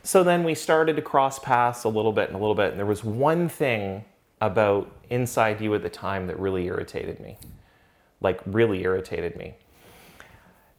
So 0.04 0.24
then 0.24 0.44
we 0.44 0.56
started 0.56 0.96
to 0.96 1.02
cross 1.02 1.40
paths 1.40 1.84
a 1.84 1.90
little 1.90 2.14
bit 2.14 2.30
and 2.30 2.36
a 2.36 2.40
little 2.40 2.56
bit. 2.56 2.72
And 2.72 2.80
there 2.80 2.86
was 2.86 3.04
one 3.04 3.50
thing 3.50 4.06
about 4.42 4.92
Inside 5.10 5.60
U 5.62 5.76
at 5.76 5.84
the 5.84 5.90
time 5.90 6.28
that 6.28 6.40
really 6.40 6.66
irritated 6.66 7.20
me. 7.20 7.38
Like, 8.22 8.40
really 8.46 8.84
irritated 8.84 9.36
me. 9.36 9.56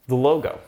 The 0.07 0.15
logo 0.15 0.61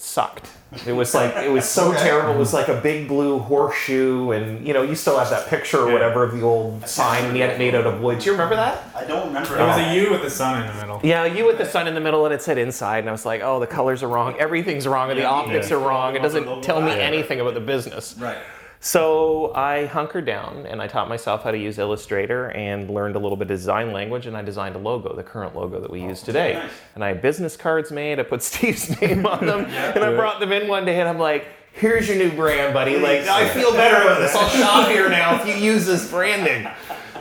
sucked. 0.00 0.50
It 0.86 0.92
was 0.92 1.14
like, 1.14 1.34
it 1.36 1.50
was 1.50 1.66
so 1.66 1.88
Okay. 1.92 2.02
terrible. 2.02 2.34
It 2.34 2.38
was 2.38 2.52
like 2.52 2.68
a 2.68 2.80
big 2.80 3.08
blue 3.08 3.38
horseshoe. 3.38 4.32
And, 4.32 4.66
you 4.66 4.74
know, 4.74 4.82
you 4.82 4.94
still 4.94 5.18
have 5.18 5.30
that 5.30 5.48
picture 5.48 5.78
or 5.78 5.92
whatever 5.92 6.24
of 6.24 6.32
the 6.32 6.42
old 6.42 6.86
sign 6.86 7.24
and 7.24 7.34
he 7.34 7.40
had 7.40 7.50
it 7.50 7.58
made 7.58 7.74
out 7.74 7.86
of 7.86 8.00
wood. 8.00 8.18
Do 8.18 8.26
you 8.26 8.32
remember 8.32 8.56
that? 8.56 8.84
I 8.94 9.04
don't 9.04 9.28
remember. 9.28 9.56
It 9.56 9.66
was 9.66 9.78
all. 9.78 9.90
a 9.90 9.94
U 9.94 10.10
with 10.10 10.22
the 10.22 10.30
sun 10.30 10.60
in 10.60 10.68
the 10.68 10.74
middle. 10.74 11.00
Yeah, 11.02 11.24
you 11.24 11.46
with 11.46 11.58
the 11.58 11.64
sun 11.64 11.88
in 11.88 11.94
the 11.94 12.00
middle 12.00 12.24
and 12.26 12.34
it 12.34 12.42
said 12.42 12.58
inside, 12.58 12.98
and 13.00 13.08
I 13.08 13.12
was 13.12 13.24
like, 13.24 13.40
oh, 13.42 13.60
the 13.60 13.66
colors 13.66 14.02
are 14.02 14.08
wrong, 14.08 14.36
everything's 14.38 14.86
wrong, 14.86 15.10
and 15.10 15.18
the 15.18 15.24
optics 15.24 15.70
yeah. 15.70 15.76
are 15.76 15.80
wrong. 15.80 16.16
It 16.16 16.22
doesn't 16.22 16.62
tell 16.62 16.82
me 16.82 16.92
anything 16.92 17.40
about 17.40 17.54
the 17.54 17.60
business. 17.60 18.14
Right. 18.18 18.38
So 18.80 19.52
I 19.54 19.86
hunkered 19.86 20.24
down 20.24 20.66
and 20.66 20.80
I 20.80 20.86
taught 20.86 21.08
myself 21.08 21.42
how 21.42 21.50
to 21.50 21.58
use 21.58 21.78
Illustrator 21.78 22.50
and 22.50 22.88
learned 22.88 23.16
a 23.16 23.18
little 23.18 23.36
bit 23.36 23.50
of 23.50 23.56
design 23.56 23.92
language 23.92 24.26
and 24.26 24.36
I 24.36 24.42
designed 24.42 24.76
a 24.76 24.78
logo, 24.78 25.14
the 25.14 25.22
current 25.22 25.56
logo 25.56 25.80
that 25.80 25.90
we 25.90 26.00
use 26.02 26.22
today. 26.22 26.54
nice. 26.54 26.70
And 26.94 27.04
I 27.04 27.08
had 27.08 27.20
business 27.20 27.56
cards 27.56 27.90
made, 27.90 28.20
I 28.20 28.22
put 28.22 28.42
Steve's 28.48 29.00
name 29.00 29.26
on 29.26 29.46
them, 29.46 29.64
and 29.64 30.04
I 30.04 30.14
brought 30.14 30.38
them 30.40 30.52
in 30.52 30.68
one 30.68 30.84
day 30.84 31.00
and 31.00 31.08
I'm 31.08 31.18
like, 31.18 31.46
here's 31.72 32.08
your 32.08 32.16
new 32.16 32.30
brand, 32.30 32.72
buddy. 32.72 32.96
Like, 32.96 33.22
I 33.22 33.48
feel 33.48 33.72
better 33.72 34.02
about 34.02 34.20
this. 34.20 34.34
I'll 34.34 34.48
shop 34.48 34.88
here 34.88 35.08
now 35.08 35.40
if 35.40 35.46
you 35.46 35.54
use 35.54 35.86
this 35.86 36.08
branding. 36.10 36.68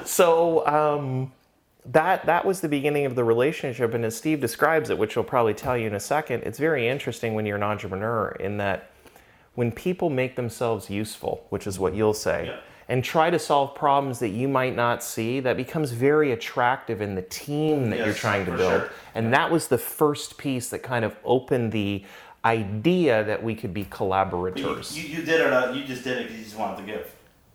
So 0.05 0.65
um, 0.67 1.31
that 1.85 2.25
that 2.25 2.45
was 2.45 2.61
the 2.61 2.69
beginning 2.69 3.05
of 3.05 3.15
the 3.15 3.23
relationship 3.23 3.93
and 3.93 4.03
as 4.03 4.15
steve 4.15 4.41
describes 4.41 4.89
it 4.89 4.97
which 4.97 5.13
he'll 5.13 5.23
probably 5.23 5.53
tell 5.53 5.77
you 5.77 5.87
in 5.87 5.95
a 5.95 5.99
second 5.99 6.43
it's 6.43 6.59
very 6.59 6.87
interesting 6.87 7.33
when 7.33 7.45
you're 7.45 7.55
an 7.55 7.63
entrepreneur 7.63 8.35
in 8.41 8.57
that 8.57 8.91
when 9.57 9.71
people 9.71 10.09
make 10.11 10.35
themselves 10.35 10.87
useful 10.89 11.45
which 11.49 11.65
is 11.65 11.79
what 11.79 11.95
you'll 11.95 12.13
say 12.13 12.45
Yeah. 12.47 12.59
and 12.87 13.03
try 13.03 13.29
to 13.31 13.39
solve 13.39 13.73
problems 13.73 14.19
that 14.19 14.29
you 14.29 14.47
might 14.47 14.75
not 14.75 15.03
see 15.03 15.39
that 15.39 15.57
becomes 15.57 15.91
very 15.91 16.31
attractive 16.31 17.01
in 17.01 17.15
the 17.15 17.23
team 17.23 17.89
that 17.89 17.99
you're 17.99 18.13
trying 18.13 18.45
to 18.45 18.51
build 18.51 18.81
sure. 18.83 18.89
and 19.15 19.33
that 19.33 19.49
was 19.51 19.67
the 19.67 19.77
first 19.79 20.37
piece 20.37 20.69
that 20.69 20.83
kind 20.83 21.03
of 21.03 21.15
opened 21.25 21.71
the 21.71 22.03
idea 22.45 23.23
that 23.23 23.43
we 23.43 23.55
could 23.55 23.73
be 23.73 23.85
collaborators 23.85 24.95
you, 24.97 25.17
you 25.17 25.23
did 25.23 25.41
it. 25.41 25.51
Uh, 25.51 25.71
you 25.71 25.83
just 25.85 26.03
did 26.03 26.17
it 26.19 26.23
because 26.23 26.37
you 26.37 26.43
just 26.45 26.57
wanted 26.57 26.77
to 26.77 26.83
give. 26.83 27.11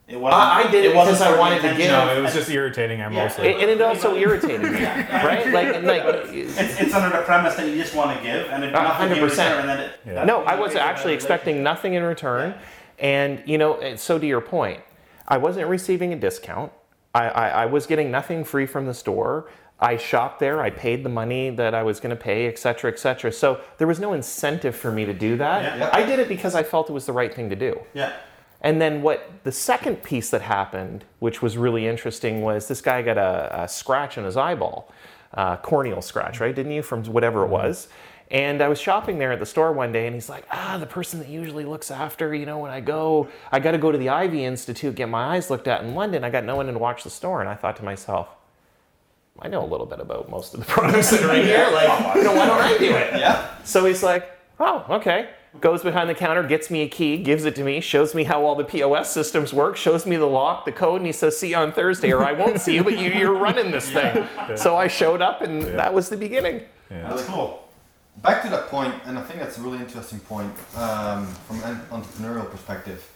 It 0.09 0.19
wasn't. 0.21 0.43
I- 0.43 0.63
I 0.65 0.71
did 0.71 0.85
it 0.85 0.95
wasn't 0.95 1.19
because 1.19 1.35
I 1.35 1.39
wanted 1.39 1.61
to 1.63 1.69
intention 1.71 1.87
give- 1.87 1.95
of- 1.95 2.07
No, 2.09 2.17
it 2.19 2.21
was 2.23 2.35
just 2.35 2.51
irritating. 2.51 3.01
I 3.01 3.05
Yeah. 3.11 3.23
mostly. 3.25 3.53
and 3.55 3.71
it 3.71 3.81
also 3.81 4.15
irritated 4.27 4.61
me, 4.63 4.83
right? 4.85 5.47
Like, 5.53 5.83
like 5.83 6.03
It's, 6.33 6.59
it's 6.81 6.93
under 6.95 7.17
the 7.17 7.23
premise 7.23 7.55
that 7.55 7.67
you 7.69 7.77
just 7.77 7.95
want 7.95 8.17
to 8.17 8.23
give, 8.23 8.49
and 8.51 8.65
if 8.65 8.75
A 8.75 8.79
uh, 8.81 8.83
nothing 8.83 9.09
100%. 9.19 9.23
return, 9.23 9.61
and 9.61 9.69
then 9.69 9.79
it. 9.81 9.91
Yeah. 10.07 10.25
No, 10.25 10.43
I 10.45 10.57
was 10.57 10.75
actually 10.75 11.15
expecting 11.15 11.63
nothing 11.63 11.95
in 11.95 12.03
return. 12.03 12.55
And, 12.99 13.43
you 13.47 13.59
know, 13.59 13.97
so 13.97 14.19
to 14.19 14.27
your 14.27 14.41
point, 14.41 14.81
I 15.27 15.39
wasn't 15.39 15.69
receiving 15.69 16.13
a 16.13 16.17
discount. 16.17 16.73
I, 17.15 17.29
I, 17.29 17.49
I 17.49 17.67
was 17.67 17.87
getting 17.87 18.11
nothing 18.11 18.45
free 18.45 18.67
from 18.67 18.87
the 18.87 18.95
store. 18.95 19.49
I 19.81 19.97
shopped 19.97 20.39
there. 20.39 20.61
I 20.61 20.71
paid 20.71 21.05
the 21.05 21.09
money 21.09 21.51
that 21.51 21.75
I 21.75 21.83
was 21.83 21.99
going 22.01 22.11
to 22.17 22.23
pay, 22.23 22.47
et 22.47 22.59
cetera, 22.59 22.91
et 22.93 22.99
cetera. 23.01 23.33
So 23.33 23.61
there 23.79 23.87
was 23.89 23.99
no 23.99 24.13
incentive 24.13 24.77
for 24.77 24.93
me 24.93 25.05
to 25.05 25.13
do 25.13 25.37
that. 25.39 25.63
Yeah. 25.63 25.77
Yeah. 25.79 25.91
I 25.93 26.05
did 26.05 26.19
it 26.21 26.29
because 26.29 26.55
I 26.55 26.63
felt 26.63 26.89
it 26.89 26.93
was 26.93 27.07
the 27.07 27.13
right 27.13 27.35
thing 27.35 27.51
to 27.51 27.57
do. 27.57 27.81
Yeah. 27.95 28.13
And 28.62 28.81
then 28.81 29.02
what 29.02 29.31
the 29.42 29.52
second 29.52 30.02
piece 30.02 30.31
that 30.31 30.42
happened, 30.42 31.04
which 31.19 31.42
was 31.42 31.59
really 31.59 31.87
interesting, 31.87 32.42
was 32.42 32.69
this 32.69 32.81
guy 32.81 33.02
got 33.02 33.19
a, 33.19 33.62
a 33.62 33.69
scratch 33.69 34.16
in 34.16 34.25
his 34.25 34.37
eyeball, 34.37 34.90
uh, 35.35 35.57
corneal 35.57 36.00
scratch, 36.00 36.40
right? 36.40 36.54
Didn't 36.54 36.73
you? 36.73 36.83
From 36.83 37.04
whatever 37.04 37.45
it 37.45 37.49
was. 37.49 37.88
And 38.31 38.62
I 38.62 38.69
was 38.69 38.81
shopping 38.81 39.19
there 39.19 39.33
at 39.33 39.40
the 39.40 39.47
store 39.47 39.73
one 39.73 39.92
day, 39.92 40.07
and 40.07 40.14
he's 40.14 40.28
like, 40.28 40.47
"Ah, 40.50 40.78
the 40.78 40.87
person 40.87 41.19
that 41.19 41.28
usually 41.28 41.66
looks 41.66 41.90
after, 41.90 42.35
you 42.35 42.47
know, 42.47 42.59
when 42.59 42.71
I 42.71 42.81
go, 42.81 43.28
I 43.50 43.61
got 43.61 43.73
to 43.73 43.78
go 43.78 43.92
to 43.92 43.99
the 43.99 44.09
Ivey 44.09 44.45
Institute 44.45 44.95
get 44.95 45.11
my 45.11 45.35
eyes 45.35 45.50
looked 45.50 45.69
at 45.69 45.83
in 45.83 45.95
London. 45.95 46.25
I 46.25 46.31
got 46.31 46.45
no 46.45 46.57
one 46.57 46.66
to 46.66 46.78
watch 46.78 47.04
the 47.04 47.11
store." 47.11 47.40
And 47.40 47.50
I 47.50 47.54
thought 47.54 47.76
to 47.76 47.85
myself, 47.85 48.28
I 49.38 49.49
know 49.49 49.64
a 49.64 49.66
little 49.66 49.87
bit 49.87 50.00
about 50.00 50.31
most 50.31 50.54
of 50.54 50.61
the 50.61 50.66
products 50.73 51.11
that 51.11 51.23
are 51.23 51.35
in 51.35 51.45
here. 51.45 51.69
Like, 51.73 52.16
you 52.16 52.23
know, 52.23 52.35
why 52.35 52.47
don't 52.47 52.61
I 52.61 52.78
do 52.78 52.95
it? 52.95 53.19
Yeah. 53.19 53.49
So 53.64 53.85
he's 53.85 54.02
like, 54.02 54.31
oh, 54.61 54.85
okay. 54.88 55.31
Goes 55.61 55.83
behind 55.83 56.09
the 56.09 56.15
counter, 56.15 56.43
gets 56.43 56.71
me 56.71 56.81
a 56.81 56.89
key, 56.89 57.19
gives 57.19 57.45
it 57.45 57.55
to 57.57 57.63
me, 57.65 57.81
shows 57.81 58.15
me 58.15 58.25
how 58.25 58.43
all 58.45 58.55
the 58.55 58.65
POS 58.65 59.13
systems 59.13 59.53
work, 59.53 59.77
shows 59.77 60.07
me 60.07 60.17
the 60.17 60.27
lock, 60.27 60.65
the 60.65 60.73
code, 60.73 60.97
and 60.97 61.07
he 61.07 61.13
says, 61.13 61.37
see 61.39 61.51
you 61.51 61.57
on 61.57 61.73
Thursday, 61.73 62.11
or 62.11 62.25
I 62.25 62.33
won't 62.33 62.59
see 62.61 62.75
you, 62.75 62.83
but 62.83 62.99
you, 62.99 63.11
you're 63.11 63.35
running 63.35 63.71
this 63.71 63.91
thing. 63.91 64.27
So 64.57 64.77
I 64.77 64.89
showed 64.89 65.21
up, 65.21 65.43
and 65.43 65.63
that 65.63 65.93
was 65.93 66.09
the 66.09 66.17
beginning. 66.17 66.63
Yeah. 66.91 67.09
That's 67.09 67.25
cool. 67.25 67.69
Back 68.23 68.43
to 68.45 68.49
that 68.51 68.69
point, 68.69 68.95
and 69.05 69.19
I 69.19 69.23
think 69.23 69.41
that's 69.41 69.59
a 69.59 69.61
really 69.61 69.79
interesting 69.79 70.21
point 70.21 70.53
um, 70.77 71.27
from 71.27 71.63
an 71.65 71.81
entrepreneurial 71.91 72.51
perspective. 72.51 73.07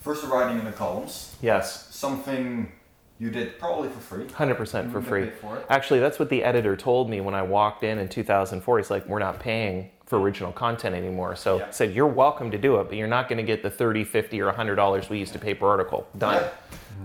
First, 0.00 0.24
writing 0.24 0.58
in 0.60 0.64
the 0.64 0.72
columns, 0.72 1.34
Yes, 1.42 1.88
something 1.94 2.70
you 3.18 3.30
did 3.30 3.58
probably 3.58 3.88
for 3.88 4.00
free. 4.00 4.24
100% 4.24 4.90
for 4.90 5.00
free. 5.00 5.30
for 5.30 5.56
it. 5.58 5.66
Actually, 5.68 6.00
that's 6.00 6.18
what 6.18 6.28
the 6.28 6.42
editor 6.42 6.76
told 6.76 7.08
me 7.08 7.20
when 7.20 7.34
I 7.34 7.42
walked 7.42 7.84
in 7.84 7.98
in 7.98 8.08
2004. 8.08 8.78
He's 8.78 8.90
like, 8.90 9.06
we're 9.06 9.20
not 9.20 9.38
paying 9.38 9.90
for 10.12 10.20
original 10.20 10.52
content 10.52 10.94
anymore. 10.94 11.34
So 11.34 11.56
Yeah. 11.56 11.70
said, 11.70 11.94
you're 11.94 12.06
welcome 12.06 12.50
to 12.50 12.58
do 12.58 12.78
it, 12.78 12.84
but 12.90 12.98
you're 12.98 13.08
not 13.08 13.30
going 13.30 13.38
to 13.38 13.42
get 13.42 13.62
the 13.62 13.70
30, 13.70 14.04
50, 14.04 14.42
or 14.42 14.50
$100 14.52 15.08
we 15.08 15.16
used 15.16 15.32
to 15.32 15.38
pay 15.38 15.54
per 15.54 15.66
article. 15.66 16.06
Done. 16.18 16.34
Yeah. 16.34 16.50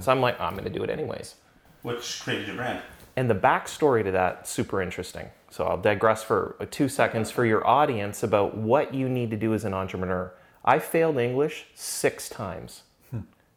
So 0.01 0.11
I'm 0.11 0.19
like, 0.19 0.37
I'm 0.41 0.51
going 0.51 0.65
to 0.65 0.69
do 0.69 0.83
it 0.83 0.89
anyways. 0.89 1.35
Which 1.83 2.19
created 2.21 2.47
your 2.47 2.57
brand. 2.57 2.81
And 3.15 3.29
the 3.29 3.35
backstory 3.35 4.03
to 4.03 4.11
that 4.11 4.45
super 4.45 4.81
interesting. 4.81 5.29
So 5.49 5.63
I'll 5.63 5.77
digress 5.77 6.21
for 6.21 6.57
uh, 6.59 6.65
two 6.69 6.89
seconds 6.89 7.31
for 7.31 7.45
your 7.45 7.65
audience 7.65 8.23
about 8.23 8.57
what 8.57 8.93
you 8.93 9.07
need 9.07 9.31
to 9.31 9.37
do 9.37 9.53
as 9.53 9.63
an 9.63 9.73
entrepreneur. 9.73 10.33
I 10.65 10.79
failed 10.79 11.17
English 11.17 11.67
six 11.75 12.27
times. 12.27 12.83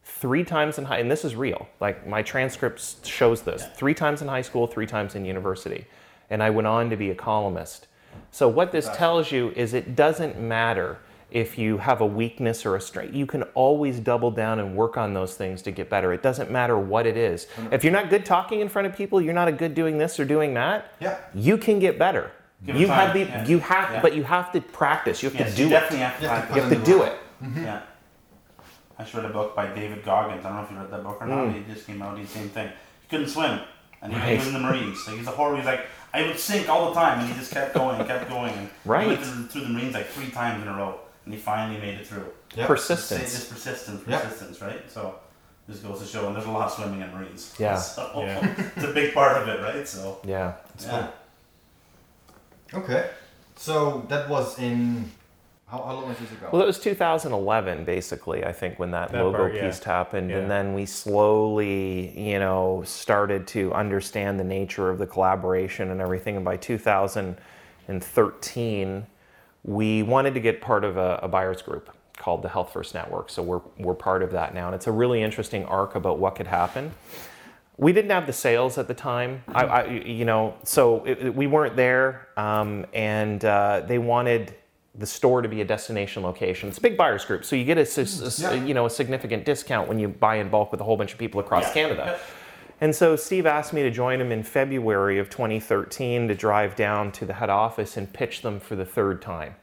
Three 0.04 0.45
times 0.45 0.78
in 0.78 0.85
high, 0.85 0.99
and 0.99 1.11
this 1.11 1.25
is 1.25 1.35
real. 1.35 1.66
Like 1.80 2.07
my 2.07 2.23
transcript 2.23 3.04
shows 3.04 3.42
this. 3.42 3.64
Three 3.75 3.95
times 3.95 4.23
in 4.23 4.28
high 4.28 4.42
school, 4.42 4.69
three 4.69 4.87
times 4.87 5.16
in 5.16 5.25
university, 5.25 5.87
and 6.30 6.40
I 6.40 6.50
went 6.50 6.69
on 6.69 6.88
to 6.90 6.97
be 6.97 7.11
a 7.11 7.14
columnist. 7.16 7.88
So 8.31 8.49
what 8.49 8.73
this 8.73 8.88
tells 8.95 9.33
you 9.33 9.50
is 9.57 9.75
it 9.75 9.97
doesn't 9.97 10.38
matter 10.40 10.99
if 11.31 11.57
you 11.59 11.79
have 11.79 12.00
a 12.00 12.07
weakness 12.07 12.67
or 12.67 12.75
a 12.76 12.81
strength. 12.81 13.14
You 13.14 13.25
can 13.26 13.43
always 13.55 14.00
double 14.00 14.31
down 14.33 14.59
and 14.59 14.75
work 14.76 14.97
on 14.97 15.14
those 15.14 15.37
things 15.37 15.62
to 15.62 15.71
get 15.71 15.88
better. 15.88 16.12
It 16.12 16.23
doesn't 16.23 16.50
matter 16.50 16.76
what 16.79 17.07
it 17.07 17.17
is. 17.17 17.47
If 17.71 17.85
you're 17.85 17.93
not 17.93 18.11
good 18.11 18.25
talking 18.25 18.61
in 18.61 18.69
front 18.69 18.87
of 18.87 18.97
people, 18.97 19.21
you're 19.21 19.35
not 19.35 19.47
a 19.49 19.52
good 19.52 19.75
doing 19.75 19.99
this 19.99 20.19
or 20.19 20.25
doing 20.25 20.55
that. 20.55 20.93
Yeah. 21.00 21.19
You 21.35 21.57
can 21.57 21.79
get 21.79 21.99
better. 21.99 22.33
Give 22.67 22.76
you 22.76 22.88
have 22.88 23.14
the 23.14 23.21
yeah. 23.21 23.47
you 23.47 23.59
have 23.61 23.90
Yeah. 23.93 24.02
but 24.02 24.14
you 24.14 24.23
have 24.25 24.52
to 24.52 24.61
practice. 24.61 25.23
You 25.23 25.31
have 25.31 25.38
Yes, 25.40 25.50
to 25.52 25.57
do 25.57 25.62
you 25.62 25.69
it. 25.69 25.71
definitely 25.71 25.99
have 26.00 26.17
to. 26.19 26.23
You 26.23 26.29
have 26.29 26.49
to 26.49 26.55
You 26.55 26.61
have 26.62 26.71
to 26.71 26.85
do 26.85 27.02
it. 27.05 27.12
Yeah. 27.57 27.83
I 28.99 29.02
just 29.05 29.14
read 29.14 29.25
a 29.25 29.31
book 29.31 29.57
by 29.57 29.67
David 29.73 30.05
Goggins. 30.05 30.45
I 30.45 30.49
don't 30.49 30.59
know 30.59 30.64
if 30.64 30.71
you 30.71 30.76
read 30.76 30.90
that 30.90 31.02
book 31.02 31.19
or 31.21 31.26
not. 31.26 31.47
Mm. 31.47 31.64
He 31.67 31.73
just 31.73 31.87
came 31.87 32.02
out. 32.02 32.19
He 32.19 32.26
same 32.26 32.49
thing. 32.50 32.69
He 33.00 33.09
couldn't 33.09 33.29
swim, 33.29 33.61
and 34.02 34.12
he, 34.12 34.19
he 34.19 34.25
Right. 34.26 34.38
was 34.38 34.47
in 34.49 34.52
the 34.52 34.59
Marines. 34.61 34.99
Like 35.07 35.17
he's 35.17 35.26
a 35.26 35.31
horror. 35.31 35.57
He's 35.57 35.64
like 35.64 35.87
I 36.12 36.23
would 36.26 36.38
sink 36.38 36.69
all 36.69 36.88
the 36.88 36.95
time, 37.00 37.21
and 37.21 37.29
he 37.29 37.35
just 37.38 37.52
kept 37.52 37.75
going 37.75 37.99
and 37.99 38.07
kept 38.09 38.29
going. 38.29 38.52
And 38.55 38.69
Right. 38.85 39.02
He 39.02 39.09
went 39.09 39.23
through, 39.25 39.47
through 39.47 39.61
the 39.62 39.69
Marines 39.69 39.95
like 39.95 40.07
three 40.09 40.31
times 40.31 40.62
in 40.62 40.69
a 40.69 40.76
row, 40.76 40.99
and 41.25 41.33
he 41.35 41.38
finally 41.40 41.81
made 41.81 41.99
it 41.99 42.07
through. 42.07 42.26
Yeah. 42.55 42.67
Persistence. 42.67 43.21
Just 43.33 43.50
persistence, 43.50 44.02
Yeah. 44.07 44.19
persistence, 44.21 44.61
right? 44.61 44.90
So 44.90 45.14
this 45.69 45.79
goes 45.79 46.00
to 46.00 46.07
show, 46.07 46.26
and 46.26 46.35
there's 46.35 46.47
a 46.47 46.50
lot 46.50 46.67
of 46.67 46.73
swimming 46.73 47.00
in 47.00 47.12
Marines. 47.14 47.55
Yeah. 47.59 47.76
So 47.81 48.11
Yeah. 48.17 48.55
it's 48.76 48.85
a 48.85 48.93
big 48.93 49.14
part 49.14 49.37
of 49.40 49.47
it, 49.49 49.61
right? 49.62 49.87
So 49.87 50.19
Yeah. 50.25 50.55
yeah. 50.81 51.09
Okay. 52.75 53.11
So 53.57 54.05
that 54.09 54.29
was 54.29 54.59
in. 54.59 55.11
How, 55.71 55.79
how 55.83 55.93
long 55.95 56.09
was 56.09 56.19
this 56.19 56.33
ago? 56.33 56.49
Well, 56.53 56.62
it 56.62 56.67
was 56.67 56.79
2011, 56.81 57.85
basically, 57.85 58.45
I 58.45 58.53
think, 58.53 58.79
when 58.81 58.91
that, 58.91 59.12
That 59.12 59.23
logo 59.23 59.37
part, 59.39 59.55
yeah. 59.55 59.67
piece 59.67 59.79
happened. 59.85 60.31
Yeah. 60.31 60.39
And 60.39 60.50
then 60.50 60.75
we 60.75 60.85
slowly, 60.85 62.19
you 62.19 62.41
know, 62.41 62.83
started 62.85 63.47
to 63.49 63.73
understand 63.73 64.41
the 64.41 64.45
nature 64.45 64.91
of 64.91 64.99
the 64.99 65.07
collaboration 65.07 65.91
and 65.91 66.00
everything. 66.00 66.35
And 66.37 66.45
by 66.45 66.57
2013, 66.57 69.07
we 69.62 70.03
wanted 70.03 70.35
to 70.35 70.41
get 70.41 70.61
part 70.61 70.85
of 70.85 70.97
a, 70.97 71.21
a 71.23 71.29
buyers 71.29 71.62
group 71.62 71.89
called 72.17 72.43
the 72.43 72.49
Health 72.49 72.73
First 72.73 72.95
Network. 72.95 73.31
So 73.31 73.43
we're, 73.43 73.61
we're 73.79 73.95
part 73.95 74.23
of 74.23 74.33
that 74.33 74.55
now. 74.55 74.67
And 74.67 74.75
it's 74.75 74.87
a 74.89 74.93
really 74.93 75.23
interesting 75.23 75.65
arc 75.67 75.95
about 75.95 76.19
what 76.19 76.35
could 76.35 76.47
happen. 76.49 76.91
We 77.77 77.93
didn't 77.95 78.11
have 78.11 78.27
the 78.27 78.33
sales 78.33 78.77
at 78.77 78.89
the 78.89 78.95
time. 78.95 79.43
I, 79.49 79.65
I 79.65 79.85
you 79.87 80.25
know, 80.27 80.55
so 80.65 81.05
it, 81.05 81.27
it- 81.27 81.35
we 81.35 81.47
weren't 81.47 81.77
there, 81.77 82.29
um, 82.37 82.85
and 82.93 83.43
uh, 83.45 83.83
they 83.87 83.99
wanted 83.99 84.55
the 84.94 85.06
store 85.06 85.40
to 85.42 85.49
be 85.49 85.61
a 85.61 85.64
destination 85.64 86.23
location. 86.23 86.68
It's 86.68 86.78
a 86.78 86.80
big 86.80 86.97
buyers 86.97 87.25
group, 87.25 87.44
so 87.44 87.54
you 87.56 87.64
get 87.64 87.78
a, 87.78 87.82
a 87.82 87.85
s- 88.04 88.40
Yeah. 88.40 88.52
you 88.54 88.75
know 88.75 88.87
a 88.87 88.90
significant 88.90 89.44
discount 89.44 89.88
when 89.88 89.99
you 89.99 90.09
buy 90.09 90.37
in 90.37 90.49
bulk 90.49 90.73
with 90.73 90.80
a 90.80 90.85
whole 90.85 90.97
bunch 90.97 91.12
of 91.12 91.18
people 91.18 91.40
across 91.40 91.64
Yeah. 91.68 91.73
Canada. 91.75 92.20
And 92.80 92.94
so 92.97 93.14
Steve 93.14 93.44
asked 93.47 93.73
me 93.73 93.82
to 93.82 93.90
join 93.90 94.20
him 94.20 94.32
in 94.32 94.42
February 94.42 95.18
of 95.18 95.28
2013 95.30 96.28
to 96.28 96.35
drive 96.35 96.76
down 96.76 97.12
to 97.12 97.26
the 97.26 97.35
head 97.35 97.50
office 97.50 97.97
and 97.97 98.11
pitch 98.12 98.40
them 98.42 98.59
for 98.59 98.75
the 98.75 98.87
third 98.87 99.20
time. 99.23 99.54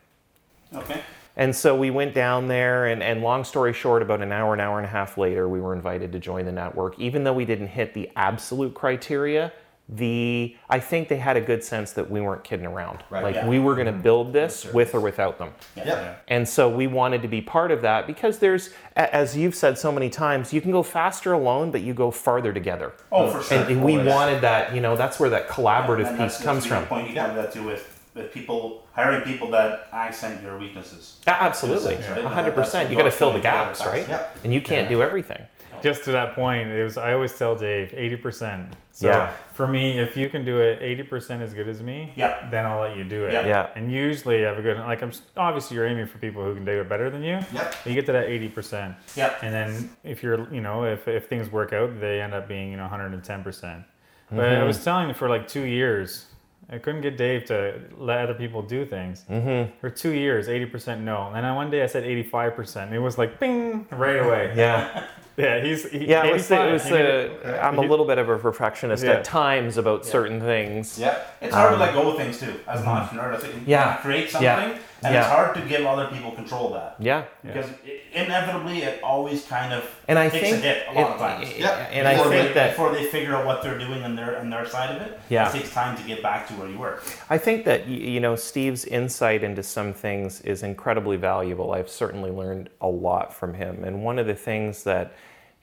Okay. 0.74 1.02
And 1.36 1.56
so 1.56 1.76
we 1.76 1.90
went 1.92 2.14
down 2.16 2.48
there, 2.48 2.86
and, 2.88 3.04
and 3.04 3.22
long 3.22 3.44
story 3.44 3.74
short, 3.74 4.02
about 4.02 4.22
an 4.22 4.32
hour, 4.32 4.54
an 4.54 4.60
hour 4.60 4.78
and 4.78 4.86
a 4.86 4.90
half 4.90 5.18
later, 5.20 5.48
we 5.48 5.60
were 5.62 5.74
invited 5.74 6.12
to 6.14 6.20
join 6.20 6.46
the 6.46 6.52
network. 6.52 6.98
Even 7.00 7.24
though 7.24 7.34
we 7.34 7.46
didn't 7.46 7.68
hit 7.68 7.94
the 7.94 8.10
absolute 8.16 8.74
criteria, 8.74 9.52
the 9.90 10.56
I 10.70 10.80
think 10.80 11.08
they 11.08 11.18
had 11.18 11.38
a 11.38 11.42
good 11.42 11.64
sense 11.64 11.94
that 11.94 12.10
we 12.10 12.20
weren't 12.20 12.44
kidding 12.44 12.66
around. 12.66 13.04
Right. 13.10 13.24
like 13.24 13.36
Yeah. 13.36 13.48
we 13.48 13.58
were 13.60 13.74
going 13.74 13.88
to 13.88 13.94
build 13.94 14.34
this 14.34 14.66
Yes, 14.66 14.74
with 14.74 14.94
or 14.94 15.00
without 15.00 15.38
them. 15.38 15.52
Yeah. 15.76 15.86
Yeah. 15.86 16.16
And 16.28 16.48
so 16.48 16.68
we 16.70 16.88
wanted 16.88 17.22
to 17.22 17.28
be 17.30 17.42
part 17.42 17.72
of 17.72 17.82
that 17.84 18.06
because 18.06 18.40
there's, 18.40 18.72
as 18.98 19.38
you've 19.38 19.56
said 19.56 19.78
so 19.78 19.92
many 19.92 20.10
times, 20.10 20.52
you 20.52 20.60
can 20.60 20.72
go 20.72 20.84
faster 20.84 21.32
alone, 21.32 21.72
but 21.72 21.82
you 21.82 21.94
go 21.94 22.12
farther 22.12 22.52
together. 22.52 22.94
Oh, 23.12 23.30
for 23.30 23.42
sure. 23.44 23.60
And, 23.60 23.70
and 23.72 23.84
we 23.84 23.94
Always. 23.94 24.08
wanted 24.08 24.42
that, 24.42 24.76
you 24.76 24.82
know, 24.82 24.96
that's 24.98 25.20
where 25.20 25.30
that 25.30 25.48
collaborative 25.48 26.08
And 26.08 26.18
piece 26.18 26.38
that's- 26.38 26.44
comes 26.44 26.64
that's 26.64 26.68
from. 26.68 26.80
good 26.84 26.90
Point 26.90 27.08
you 27.10 27.16
Yeah. 27.16 27.28
pointed 27.28 27.44
that 27.46 27.54
too 27.54 27.64
with, 27.64 27.94
with 28.14 28.34
people 28.34 28.84
hiring 28.94 29.22
people 29.22 29.50
that 29.52 29.88
accent 29.94 30.42
your 30.44 30.58
weaknesses. 30.58 31.18
Absolutely, 31.28 31.94
Yes, 31.94 32.10
right. 32.10 32.26
a 32.26 32.28
hundred 32.28 32.56
That's 32.56 32.68
percent. 32.70 32.86
what 32.90 32.92
You 32.92 32.98
got 32.98 33.04
to 33.04 33.12
fill 33.12 33.32
the 33.32 33.40
gaps, 33.40 33.86
right? 33.86 34.06
Yeah. 34.10 34.24
And 34.44 34.54
you 34.54 34.60
can't 34.60 34.90
Yeah. 34.90 34.98
do 34.98 35.02
everything. 35.04 35.44
Just 35.82 36.04
to 36.06 36.12
that 36.12 36.34
point, 36.36 36.70
it 36.70 36.84
was. 36.84 36.98
I 36.98 37.14
always 37.14 37.38
tell 37.38 37.56
Dave, 37.56 37.94
eighty 37.96 38.16
percent. 38.16 38.74
So 38.92 39.08
Yeah. 39.08 39.30
for 39.54 39.68
me, 39.68 40.00
if 40.00 40.18
you 40.18 40.28
can 40.30 40.44
do 40.44 40.60
it 40.60 40.82
eighty 40.82 41.04
percent 41.04 41.42
as 41.44 41.54
good 41.54 41.68
as 41.68 41.82
me, 41.84 42.12
Yeah. 42.16 42.48
then 42.50 42.66
I'll 42.66 42.80
let 42.80 42.98
you 42.98 43.04
do 43.04 43.26
it. 43.26 43.34
Yeah. 43.34 43.46
Yeah. 43.46 43.68
And 43.76 43.92
usually, 43.92 44.46
I 44.46 44.50
have 44.50 44.58
a 44.58 44.62
good. 44.62 44.78
Like 44.78 45.02
I'm 45.04 45.12
obviously 45.36 45.76
you're 45.78 45.86
aiming 45.88 46.08
for 46.08 46.18
people 46.18 46.44
who 46.44 46.56
can 46.56 46.66
do 46.66 46.82
it 46.82 46.90
better 46.90 47.10
than 47.10 47.22
you. 47.24 47.40
Yep. 47.54 47.76
You 47.86 47.94
get 47.94 48.06
to 48.08 48.12
that 48.14 48.26
eighty 48.28 48.48
percent, 48.50 48.96
Yeah. 49.16 49.34
and 49.42 49.54
then 49.54 49.90
if 50.04 50.24
you're, 50.24 50.52
you 50.54 50.62
know, 50.62 50.86
if 50.86 51.08
if 51.08 51.28
things 51.28 51.52
work 51.52 51.74
out, 51.74 52.00
they 52.00 52.22
end 52.22 52.34
up 52.34 52.48
being 52.48 52.72
you 52.72 52.78
know 52.78 52.84
one 52.84 52.90
hundred 52.90 53.14
and 53.14 53.24
ten 53.24 53.44
percent. 53.44 53.84
But 54.30 54.38
Mm-hmm. 54.40 54.62
I 54.62 54.64
was 54.66 54.84
telling 54.84 55.14
for 55.14 55.30
like 55.30 55.48
two 55.48 55.64
years, 55.64 56.26
I 56.70 56.80
couldn't 56.80 57.00
get 57.02 57.16
Dave 57.18 57.46
to 57.46 57.80
let 57.98 58.20
other 58.20 58.34
people 58.34 58.62
do 58.62 58.86
things. 58.86 59.24
Mm-hmm. 59.30 59.78
For 59.80 59.90
two 59.90 60.12
years, 60.12 60.50
eighty 60.50 60.66
percent 60.66 61.00
no, 61.02 61.32
and 61.34 61.46
then 61.46 61.56
one 61.56 61.70
day 61.70 61.82
I 61.84 61.86
said 61.86 62.04
eighty-five 62.04 62.56
percent. 62.56 62.94
It 62.94 63.00
was 63.00 63.18
like 63.18 63.40
bing 63.40 63.86
right 63.92 64.18
away. 64.20 64.54
Yeah, 64.58 65.06
Yeah, 65.38 65.62
he's 65.64 65.88
he, 65.92 66.08
yeah. 66.08 66.26
It 66.26 66.34
was. 66.34 66.50
It 66.50 66.72
was 66.72 66.84
He 66.84 66.90
did 66.90 67.06
it. 67.06 67.46
uh, 67.46 67.60
I'm 67.62 67.78
a 67.78 67.82
little 67.82 68.06
bit 68.06 68.18
of 68.18 68.28
a 68.28 68.40
perfectionist 68.40 69.04
Yeah. 69.04 69.12
at 69.14 69.24
times 69.24 69.78
about 69.78 70.04
certain 70.04 70.42
things. 70.42 70.98
Yeah. 70.98 71.16
It's 71.42 71.54
hard 71.54 71.74
Um, 71.74 71.80
to 71.80 71.86
let 71.86 71.94
go 71.94 72.10
of 72.10 72.18
things 72.18 72.40
too, 72.40 72.54
as 72.68 72.82
an 72.82 72.88
entrepreneur. 72.88 73.34
I 73.34 73.38
think 73.38 73.54
you 73.54 73.62
Yeah. 73.68 73.98
create 73.98 74.32
something, 74.32 74.46
Yeah. 74.48 74.78
and 75.04 75.14
Yeah. 75.14 75.20
it's 75.20 75.28
hard 75.30 75.54
to 75.54 75.62
give 75.62 75.86
other 75.86 76.08
people 76.08 76.32
control 76.32 76.70
of 76.70 76.74
that 76.82 76.96
Yeah, 76.98 77.22
because 77.46 77.68
it, 77.86 78.02
inevitably 78.14 78.82
it 78.82 79.00
always 79.04 79.46
kind 79.46 79.74
of 79.74 79.84
and 80.08 80.18
I 80.18 80.28
takes 80.30 80.44
think 80.50 80.58
a 80.64 80.68
hit 80.68 80.88
a 80.90 80.94
lot 81.00 81.10
of 81.12 81.16
it- 81.18 81.20
times. 81.20 81.50
it- 81.52 81.58
Yeah. 81.60 81.86
and 81.92 82.08
I 82.08 82.16
think 82.18 82.30
they, 82.32 82.54
that 82.54 82.70
before 82.72 82.90
they 82.92 83.04
figure 83.04 83.36
out 83.36 83.46
what 83.46 83.62
they're 83.62 83.78
doing 83.78 84.04
on 84.04 84.16
their 84.16 84.40
on 84.40 84.50
their 84.50 84.66
side 84.66 84.96
of 84.96 85.02
it, 85.04 85.20
Yeah. 85.30 85.48
it 85.50 85.52
takes 85.54 85.72
time 85.72 85.96
to 85.98 86.02
get 86.04 86.24
back 86.24 86.48
to 86.48 86.54
where 86.56 86.68
you 86.68 86.80
were. 86.80 87.00
I 87.30 87.38
think 87.38 87.64
that 87.66 87.86
you 87.86 88.20
know 88.20 88.36
Steve's 88.36 88.86
insight 88.86 89.44
into 89.44 89.62
some 89.62 89.94
things 89.94 90.42
is 90.42 90.64
incredibly 90.64 91.18
valuable. 91.18 91.74
I've 91.74 91.90
certainly 91.90 92.32
learned 92.32 92.72
a 92.82 92.88
lot 92.88 93.36
from 93.36 93.54
him, 93.54 93.84
and 93.84 94.04
one 94.04 94.18
of 94.18 94.26
the 94.26 94.34
things 94.36 94.84
that 94.86 95.12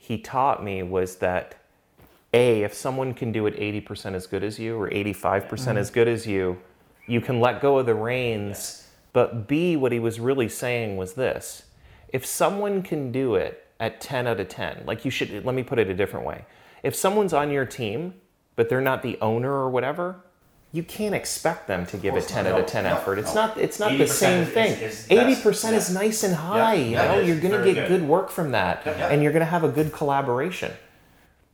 he 0.07 0.19
taught 0.19 0.63
me 0.63 0.83
was 0.83 1.17
that 1.17 1.55
a 2.35 2.63
if 2.63 2.75
someone 2.75 3.15
can 3.15 3.33
do 3.33 3.47
it 3.47 3.57
80% 3.57 4.13
as 4.13 4.27
good 4.27 4.45
as 4.45 4.59
you 4.59 4.79
or 4.79 4.91
85% 4.91 5.49
mm-hmm. 5.49 5.79
as 5.79 5.91
good 5.91 6.09
as 6.09 6.27
you 6.27 6.61
you 7.07 7.23
can 7.23 7.41
let 7.41 7.63
go 7.63 7.79
of 7.79 7.87
the 7.87 7.95
reins. 7.95 8.87
But 9.15 9.49
b 9.49 9.77
what 9.77 9.93
he 9.93 9.99
was 9.99 10.21
really 10.21 10.49
saying 10.49 10.99
was 10.99 11.15
this. 11.15 11.65
If 12.09 12.27
someone 12.27 12.83
can 12.83 13.13
do 13.13 13.35
it 13.35 13.67
at 13.81 14.03
10 14.03 14.27
out 14.27 14.41
of 14.41 14.49
10 14.49 14.83
like 14.85 15.07
you 15.07 15.11
should 15.11 15.43
let 15.43 15.55
me 15.55 15.63
put 15.63 15.79
it 15.79 15.89
a 15.89 15.95
different 15.95 16.27
way. 16.27 16.45
If 16.83 16.95
someone's 16.95 17.33
on 17.33 17.51
your 17.51 17.65
team 17.65 18.13
but 18.57 18.69
they're 18.69 18.83
not 18.83 19.03
the 19.03 19.17
owner 19.23 19.53
or 19.53 19.71
whatever 19.71 20.17
you 20.75 20.83
can't 20.83 21.15
expect 21.15 21.69
them 21.69 21.87
to 21.87 21.97
give 21.97 22.17
a 22.17 22.21
10 22.21 22.49
out 22.49 22.59
of 22.59 22.67
10 22.67 22.83
No, 22.83 22.91
effort 22.97 23.19
it's 23.21 23.33
no. 23.33 23.47
not 23.47 23.57
it's 23.59 23.79
not 23.79 23.97
the 23.97 24.09
same 24.09 24.43
is- 24.43 24.49
thing 24.49 24.73
is 24.73 25.07
best. 25.07 25.09
80% 25.09 25.71
Yeah. 25.71 25.79
is 25.79 25.95
nice 25.95 26.25
and 26.25 26.35
high 26.35 26.75
you 26.75 26.97
know, 26.97 27.21
you're 27.21 27.39
going 27.39 27.53
to 27.63 27.65
get 27.73 27.87
good. 27.89 28.01
good 28.01 28.09
work 28.09 28.29
from 28.29 28.51
that 28.51 28.83
Yeah. 28.85 29.09
and 29.09 29.23
you're 29.23 29.31
going 29.33 29.45
to 29.49 29.53
have 29.57 29.63
a 29.63 29.69
good 29.69 29.93
collaboration 29.93 30.73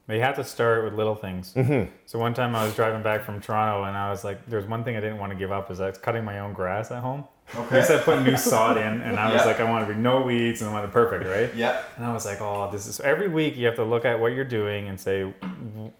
But 0.07 0.15
you 0.17 0.23
have 0.23 0.37
to 0.37 0.45
start 0.45 0.85
with 0.85 0.95
little 0.95 1.15
things. 1.15 1.53
Mm-hmm. 1.55 1.91
So 2.07 2.19
one 2.19 2.33
time 2.35 2.57
I 2.57 2.65
was 2.65 2.75
driving 2.75 3.03
back 3.03 3.23
from 3.23 3.41
Toronto 3.41 3.85
and 3.85 3.97
I 3.97 4.11
was 4.11 4.25
like, 4.25 4.39
there's 4.47 4.67
one 4.67 4.83
thing 4.85 4.97
I 4.97 5.00
didn't 5.00 5.19
want 5.19 5.31
to 5.33 5.39
give 5.39 5.53
up 5.53 5.71
is 5.71 5.81
I 5.81 5.87
was 5.87 5.99
cutting 5.99 6.25
my 6.25 6.41
own 6.41 6.53
grass 6.55 6.91
at 6.91 7.00
home. 7.03 7.25
Okay. 7.54 7.80
We 7.80 7.85
said 7.85 8.04
put 8.04 8.23
new 8.23 8.37
sod 8.37 8.76
in, 8.76 9.00
and 9.02 9.19
I 9.19 9.33
was 9.33 9.40
Yeah. 9.42 9.47
like, 9.47 9.61
I 9.61 9.64
want 9.69 9.87
to 9.88 9.92
be 9.95 9.99
no 10.00 10.21
weeds 10.23 10.61
and 10.61 10.71
I 10.71 10.73
want 10.73 10.85
it 10.85 10.92
perfect, 10.92 11.25
right? 11.26 11.52
Yeah. 11.54 11.83
And 11.97 12.04
I 12.07 12.12
was 12.12 12.25
like, 12.25 12.40
oh, 12.40 12.69
this 12.71 12.87
is 12.87 13.00
every 13.00 13.28
week 13.28 13.57
you 13.57 13.66
have 13.66 13.75
to 13.76 13.85
look 13.85 14.04
at 14.04 14.19
what 14.21 14.33
you're 14.33 14.45
doing 14.45 14.88
and 14.88 14.99
say, 15.00 15.33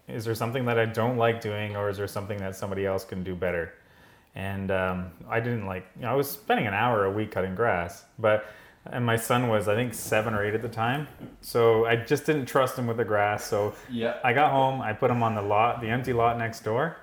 is 0.07 0.23
there 0.25 0.35
something 0.35 0.65
that 0.65 0.79
I 0.79 0.85
don't 0.85 1.17
like 1.17 1.41
doing, 1.41 1.75
or 1.75 1.89
is 1.89 1.97
there 1.97 2.07
something 2.07 2.37
that 2.39 2.55
somebody 2.55 2.85
else 2.85 3.03
can 3.03 3.23
do 3.23 3.35
better? 3.35 3.73
And 4.35 4.71
um, 4.71 5.11
I 5.29 5.41
didn't 5.41 5.65
like, 5.65 5.85
you 5.97 6.03
know, 6.03 6.11
I 6.11 6.13
was 6.15 6.29
spending 6.31 6.67
an 6.67 6.73
hour 6.73 7.03
a 7.05 7.11
week 7.11 7.31
cutting 7.31 7.53
grass, 7.55 8.05
but 8.17 8.45
and 8.89 9.05
my 9.05 9.15
son 9.15 9.47
was 9.49 9.67
I 9.67 9.75
think 9.75 9.93
seven 9.93 10.33
or 10.33 10.43
eight 10.43 10.55
at 10.55 10.61
the 10.61 10.69
time, 10.69 11.07
so 11.41 11.85
I 11.85 11.97
just 11.97 12.25
didn't 12.25 12.45
trust 12.47 12.79
him 12.79 12.87
with 12.87 12.97
the 12.97 13.03
grass. 13.05 13.43
So 13.43 13.73
Yeah. 13.89 14.15
I 14.23 14.31
got 14.33 14.51
home, 14.51 14.81
I 14.81 14.93
put 14.93 15.11
him 15.11 15.21
on 15.21 15.35
the 15.35 15.41
lot, 15.41 15.81
the 15.81 15.89
empty 15.89 16.13
lot 16.13 16.37
next 16.39 16.61
door, 16.63 16.95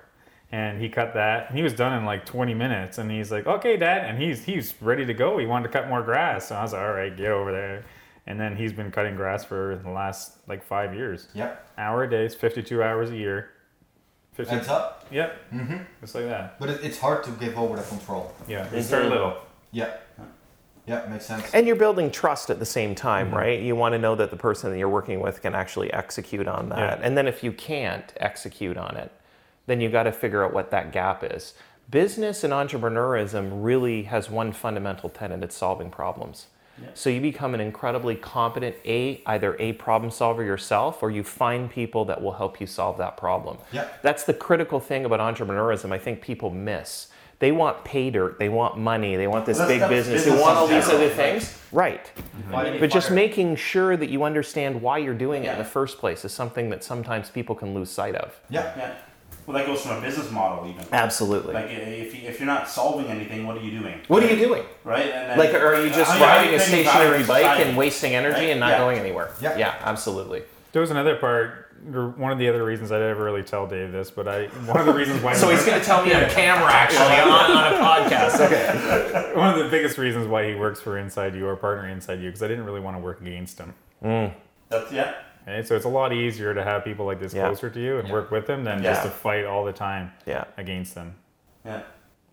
and 0.51 0.81
he 0.81 0.89
cut 0.89 1.13
that. 1.13 1.51
He 1.51 1.61
was 1.61 1.73
done 1.73 1.93
in 1.93 2.05
like 2.05 2.25
20 2.25 2.53
minutes, 2.53 2.97
and 2.97 3.09
he's 3.11 3.31
like, 3.31 3.45
"Okay, 3.47 3.77
Dad," 3.77 4.05
and 4.05 4.17
he's 4.21 4.43
he's 4.43 4.73
ready 4.81 5.05
to 5.05 5.13
go. 5.13 5.37
He 5.37 5.45
wanted 5.45 5.67
to 5.67 5.73
cut 5.73 5.87
more 5.89 6.01
grass, 6.01 6.47
so 6.49 6.55
I 6.55 6.63
was 6.63 6.73
like, 6.73 6.81
"All 6.81 6.93
right, 6.93 7.15
get 7.15 7.31
over 7.31 7.51
there." 7.51 7.83
And 8.27 8.39
then 8.39 8.55
he's 8.55 8.73
been 8.73 8.91
cutting 8.91 9.15
grass 9.15 9.43
for 9.43 9.79
the 9.83 9.89
last 9.89 10.37
like 10.47 10.63
five 10.63 10.93
years, 10.93 11.29
Yeah. 11.33 11.55
hour 11.79 12.03
a 12.03 12.09
day, 12.09 12.27
52 12.29 12.83
hours 12.83 13.09
a 13.09 13.15
year. 13.15 13.49
50, 14.33 14.53
Heads 14.55 14.67
up. 14.67 15.05
Yep, 15.11 15.35
hmm 15.49 15.77
just 16.01 16.13
like 16.15 16.25
that. 16.25 16.59
But 16.59 16.69
it, 16.69 16.83
it's 16.83 16.99
hard 16.99 17.23
to 17.25 17.31
give 17.31 17.57
over 17.57 17.75
the 17.75 17.81
control. 17.83 18.31
Yeah, 18.47 18.67
you 18.73 18.81
start 18.83 19.05
Mhm. 19.05 19.09
little. 19.09 19.37
Yeah. 19.71 19.89
Yeah, 20.85 21.05
makes 21.07 21.25
sense. 21.25 21.53
And 21.53 21.67
you're 21.67 21.75
building 21.75 22.09
trust 22.09 22.49
at 22.49 22.57
the 22.57 22.65
same 22.65 22.95
time, 22.95 23.31
right? 23.33 23.59
You 23.61 23.75
want 23.75 23.93
to 23.93 23.99
know 23.99 24.15
that 24.15 24.31
the 24.31 24.37
person 24.37 24.71
that 24.71 24.77
you're 24.79 24.89
working 24.89 25.19
with 25.19 25.41
can 25.41 25.53
actually 25.53 25.91
execute 25.93 26.47
on 26.47 26.69
that. 26.69 26.99
Yeah. 26.99 27.05
And 27.05 27.15
then 27.17 27.27
if 27.27 27.43
you 27.43 27.51
can't 27.51 28.11
execute 28.17 28.75
on 28.77 28.95
it, 28.97 29.11
then 29.69 29.79
you 29.81 29.89
got 29.89 30.03
to 30.03 30.11
figure 30.11 30.43
out 30.43 30.53
what 30.53 30.71
that 30.71 30.91
gap 30.91 31.23
is. 31.23 31.53
Business 31.89 32.43
and 32.43 32.53
entrepreneurism 32.53 33.63
really 33.63 34.03
has 34.03 34.29
one 34.29 34.51
fundamental 34.51 35.09
tenet 35.09 35.43
it's 35.43 35.55
solving 35.55 35.89
problems. 35.89 36.47
So 36.93 37.09
you 37.09 37.19
become 37.21 37.53
an 37.53 37.59
incredibly 37.59 38.15
competent 38.15 38.75
a 38.85 39.21
either 39.25 39.55
a 39.59 39.73
problem 39.73 40.11
solver 40.11 40.43
yourself 40.43 41.03
or 41.03 41.11
you 41.11 41.23
find 41.23 41.69
people 41.69 42.05
that 42.05 42.21
will 42.21 42.33
help 42.33 42.61
you 42.61 42.67
solve 42.67 42.97
that 42.97 43.17
problem. 43.17 43.57
Yeah. 43.71 43.87
That's 44.01 44.23
the 44.23 44.33
critical 44.33 44.79
thing 44.79 45.05
about 45.05 45.19
entrepreneurism 45.19 45.91
I 45.91 45.97
think 45.97 46.21
people 46.21 46.49
miss. 46.49 47.09
They 47.39 47.53
want 47.53 47.85
pay 47.85 48.09
dirt, 48.09 48.37
they 48.37 48.49
want 48.49 48.77
money, 48.77 49.15
they 49.15 49.27
want 49.27 49.45
this 49.45 49.59
Well, 49.59 49.67
big 49.69 49.79
that's 49.79 49.89
business, 49.89 50.25
they 50.25 50.31
want 50.31 50.57
all 50.57 50.67
these 50.67 50.85
general, 50.85 51.05
other 51.05 51.07
right? 51.07 51.41
things. 51.41 51.57
Right. 51.71 52.11
Fighting 52.51 52.79
But 52.81 52.91
just 52.91 53.11
making 53.11 53.55
sure 53.55 53.95
that 53.95 54.09
you 54.09 54.23
understand 54.23 54.81
why 54.81 54.97
you're 54.97 55.13
doing 55.13 55.45
it 55.45 55.53
in 55.53 55.57
the 55.57 55.63
first 55.63 55.99
place 55.99 56.25
is 56.25 56.33
something 56.33 56.69
that 56.69 56.83
sometimes 56.83 57.29
people 57.29 57.55
can 57.55 57.73
lose 57.73 57.89
sight 57.89 58.15
of. 58.15 58.39
Yeah. 58.49 58.73
Yeah. 58.77 58.95
Well, 59.49 59.57
that 59.57 59.65
goes 59.65 59.81
from 59.81 59.97
a 59.97 60.01
business 60.01 60.29
model 60.29 60.69
even. 60.69 60.85
Absolutely. 60.91 61.55
Like 61.55 61.71
if, 61.71 62.13
you, 62.13 62.29
if 62.29 62.39
you're 62.39 62.45
not 62.45 62.69
solving 62.69 63.07
anything, 63.07 63.47
what 63.47 63.57
are 63.57 63.61
you 63.61 63.79
doing? 63.79 63.99
what 64.07 64.21
are 64.21 64.27
you 64.27 64.35
doing? 64.35 64.63
Right? 64.83 65.07
And 65.07 65.31
then, 65.31 65.37
Like, 65.39 65.55
are 65.55 65.83
you 65.83 65.89
just 65.89 66.11
how- 66.11 66.19
how 66.19 66.25
riding 66.37 66.51
you 66.51 66.57
a 66.57 66.59
stationary 66.59 67.23
bike 67.23 67.41
society? 67.41 67.63
and 67.69 67.75
wasting 67.75 68.13
energy 68.13 68.35
Right? 68.41 68.49
and 68.51 68.59
not 68.59 68.69
Yeah. 68.73 68.77
going 68.77 68.99
anywhere? 68.99 69.31
Yeah. 69.41 69.57
Yeah, 69.57 69.73
absolutely. 69.83 70.43
There 70.71 70.81
was 70.81 70.91
another 70.91 71.15
part. 71.15 71.65
or 71.91 72.09
One 72.09 72.31
of 72.31 72.37
the 72.37 72.47
other 72.47 72.63
reasons 72.63 72.91
I 72.91 72.99
never 72.99 73.23
really 73.23 73.41
tell 73.41 73.65
Dave 73.65 73.91
this, 73.91 74.11
but 74.11 74.27
I 74.27 74.45
one 74.67 74.79
of 74.81 74.85
the 74.85 74.93
reasons 74.93 75.23
why. 75.23 75.33
So 75.41 75.49
he's 75.49 75.65
going 75.65 75.79
to 75.79 75.83
tell 75.85 76.05
me 76.05 76.13
on 76.13 76.29
camera, 76.29 76.71
actually, 76.71 77.17
on, 77.19 77.49
on 77.49 77.73
a 77.73 77.77
podcast. 78.07 78.39
Okay. 78.45 79.33
one 79.35 79.49
of 79.57 79.63
the 79.63 79.69
biggest 79.71 79.97
reasons 79.97 80.27
why 80.27 80.47
he 80.47 80.53
works 80.53 80.79
for 80.79 80.99
Inside 80.99 81.33
U 81.33 81.47
or 81.47 81.55
partner 81.55 81.87
Inside 81.89 82.19
U 82.19 82.27
because 82.27 82.43
I 82.43 82.47
didn't 82.47 82.65
really 82.65 82.81
want 82.81 82.97
to 82.97 83.01
work 83.01 83.19
against 83.21 83.57
him. 83.57 83.73
Mm. 84.03 84.31
That's, 84.69 84.91
yeah. 84.91 85.15
Okay, 85.47 85.63
so 85.63 85.75
it's 85.75 85.85
a 85.85 85.89
lot 85.89 86.13
easier 86.13 86.53
to 86.53 86.63
have 86.63 86.83
people 86.83 87.05
like 87.05 87.19
this 87.19 87.33
Yeah. 87.33 87.45
closer 87.45 87.69
to 87.69 87.79
you 87.79 87.97
and 87.97 88.09
work 88.09 88.29
with 88.31 88.45
them 88.47 88.63
than 88.63 88.83
Yeah. 88.83 88.91
just 88.93 89.03
to 89.03 89.09
fight 89.09 89.45
all 89.45 89.65
the 89.65 89.73
time 89.73 90.11
Yeah. 90.25 90.43
against 90.57 90.95
them. 90.95 91.15
Yeah. 91.65 91.81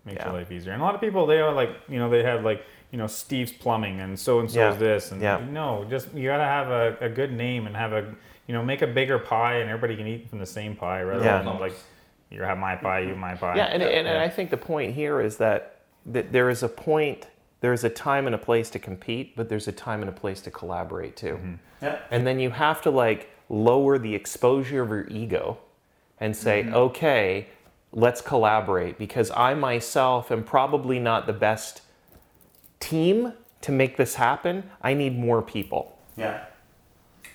Makes 0.05 0.17
Yeah. 0.19 0.25
your 0.25 0.33
life 0.39 0.51
easier. 0.51 0.73
And 0.73 0.81
a 0.81 0.85
lot 0.85 0.95
of 0.95 1.01
people 1.01 1.25
they 1.25 1.39
are 1.39 1.51
like 1.51 1.69
you 1.89 1.99
know 1.99 2.09
they 2.09 2.23
have 2.23 2.43
like 2.43 2.63
you 2.91 2.97
know 2.97 3.07
Steve's 3.07 3.51
plumbing 3.51 3.99
and 3.99 4.17
so 4.19 4.39
and 4.39 4.49
so 4.49 4.59
Yeah. 4.59 4.71
is 4.71 4.77
this 4.77 5.11
and 5.11 5.21
Yeah. 5.21 5.39
no 5.49 5.85
just 5.89 6.13
you 6.13 6.29
gotta 6.29 6.43
have 6.43 6.69
a, 6.69 6.95
a 7.01 7.09
good 7.09 7.31
name 7.33 7.67
and 7.67 7.75
have 7.75 7.91
a 7.93 8.05
you 8.45 8.53
know 8.53 8.63
make 8.63 8.81
a 8.81 8.87
bigger 8.87 9.19
pie 9.19 9.55
and 9.55 9.69
everybody 9.69 9.95
can 9.97 10.07
eat 10.07 10.29
from 10.29 10.39
the 10.39 10.45
same 10.45 10.75
pie 10.75 11.01
rather 11.03 11.23
Yeah. 11.25 11.41
than 11.41 11.59
like 11.59 11.73
you 12.29 12.41
have 12.43 12.57
my 12.57 12.75
pie 12.75 12.99
you 12.99 13.09
have 13.09 13.17
my 13.17 13.35
pie. 13.35 13.55
Yeah, 13.55 13.65
and, 13.65 13.81
and, 13.83 14.07
and 14.07 14.07
Yeah. 14.07 14.21
I 14.23 14.29
think 14.29 14.49
the 14.49 14.57
point 14.57 14.93
here 14.93 15.19
is 15.21 15.37
that, 15.37 15.79
that 16.05 16.31
there 16.33 16.49
is 16.49 16.61
a 16.63 16.67
point, 16.69 17.27
there 17.59 17.73
is 17.73 17.83
a 17.83 17.89
time 17.89 18.25
and 18.25 18.35
a 18.35 18.37
place 18.37 18.69
to 18.71 18.79
compete, 18.79 19.35
but 19.35 19.49
there's 19.49 19.67
a 19.67 19.71
time 19.71 20.01
and 20.01 20.09
a 20.09 20.13
place 20.13 20.41
to 20.41 20.51
collaborate 20.51 21.15
too. 21.15 21.33
Mm-hmm. 21.33 21.53
Yeah. 21.81 21.99
And 22.11 22.25
then 22.25 22.39
you 22.39 22.51
have 22.51 22.81
to 22.83 22.91
like 22.91 23.31
lower 23.49 23.97
the 23.97 24.13
exposure 24.13 24.83
of 24.83 24.89
your 24.89 25.07
ego 25.07 25.57
and 26.19 26.35
say, 26.35 26.63
mm-hmm. 26.63 26.75
okay, 26.75 27.47
let's 27.91 28.21
collaborate 28.21 28.97
because 28.97 29.31
I 29.31 29.53
myself 29.53 30.31
am 30.31 30.43
probably 30.43 30.99
not 30.99 31.25
the 31.25 31.33
best 31.33 31.81
team 32.79 33.33
to 33.61 33.71
make 33.71 33.97
this 33.97 34.15
happen. 34.15 34.69
I 34.81 34.93
need 34.93 35.17
more 35.17 35.41
people. 35.41 35.97
Yeah. 36.15 36.45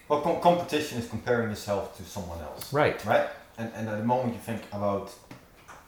Well, 0.08 0.20
com- 0.20 0.40
competition 0.40 0.98
is 0.98 1.08
comparing 1.08 1.50
yourself 1.50 1.96
to 1.96 2.04
someone 2.04 2.40
else. 2.40 2.72
Right. 2.72 3.04
Right? 3.04 3.28
And, 3.58 3.72
and 3.74 3.88
at 3.88 3.98
the 3.98 4.04
moment 4.04 4.34
you 4.34 4.40
think 4.40 4.62
about 4.72 5.12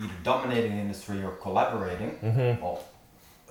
either 0.00 0.12
dominating 0.22 0.72
the 0.72 0.78
industry 0.78 1.22
or 1.22 1.32
collaborating, 1.32 2.18
mm-hmm. 2.22 2.62
well, 2.62 2.84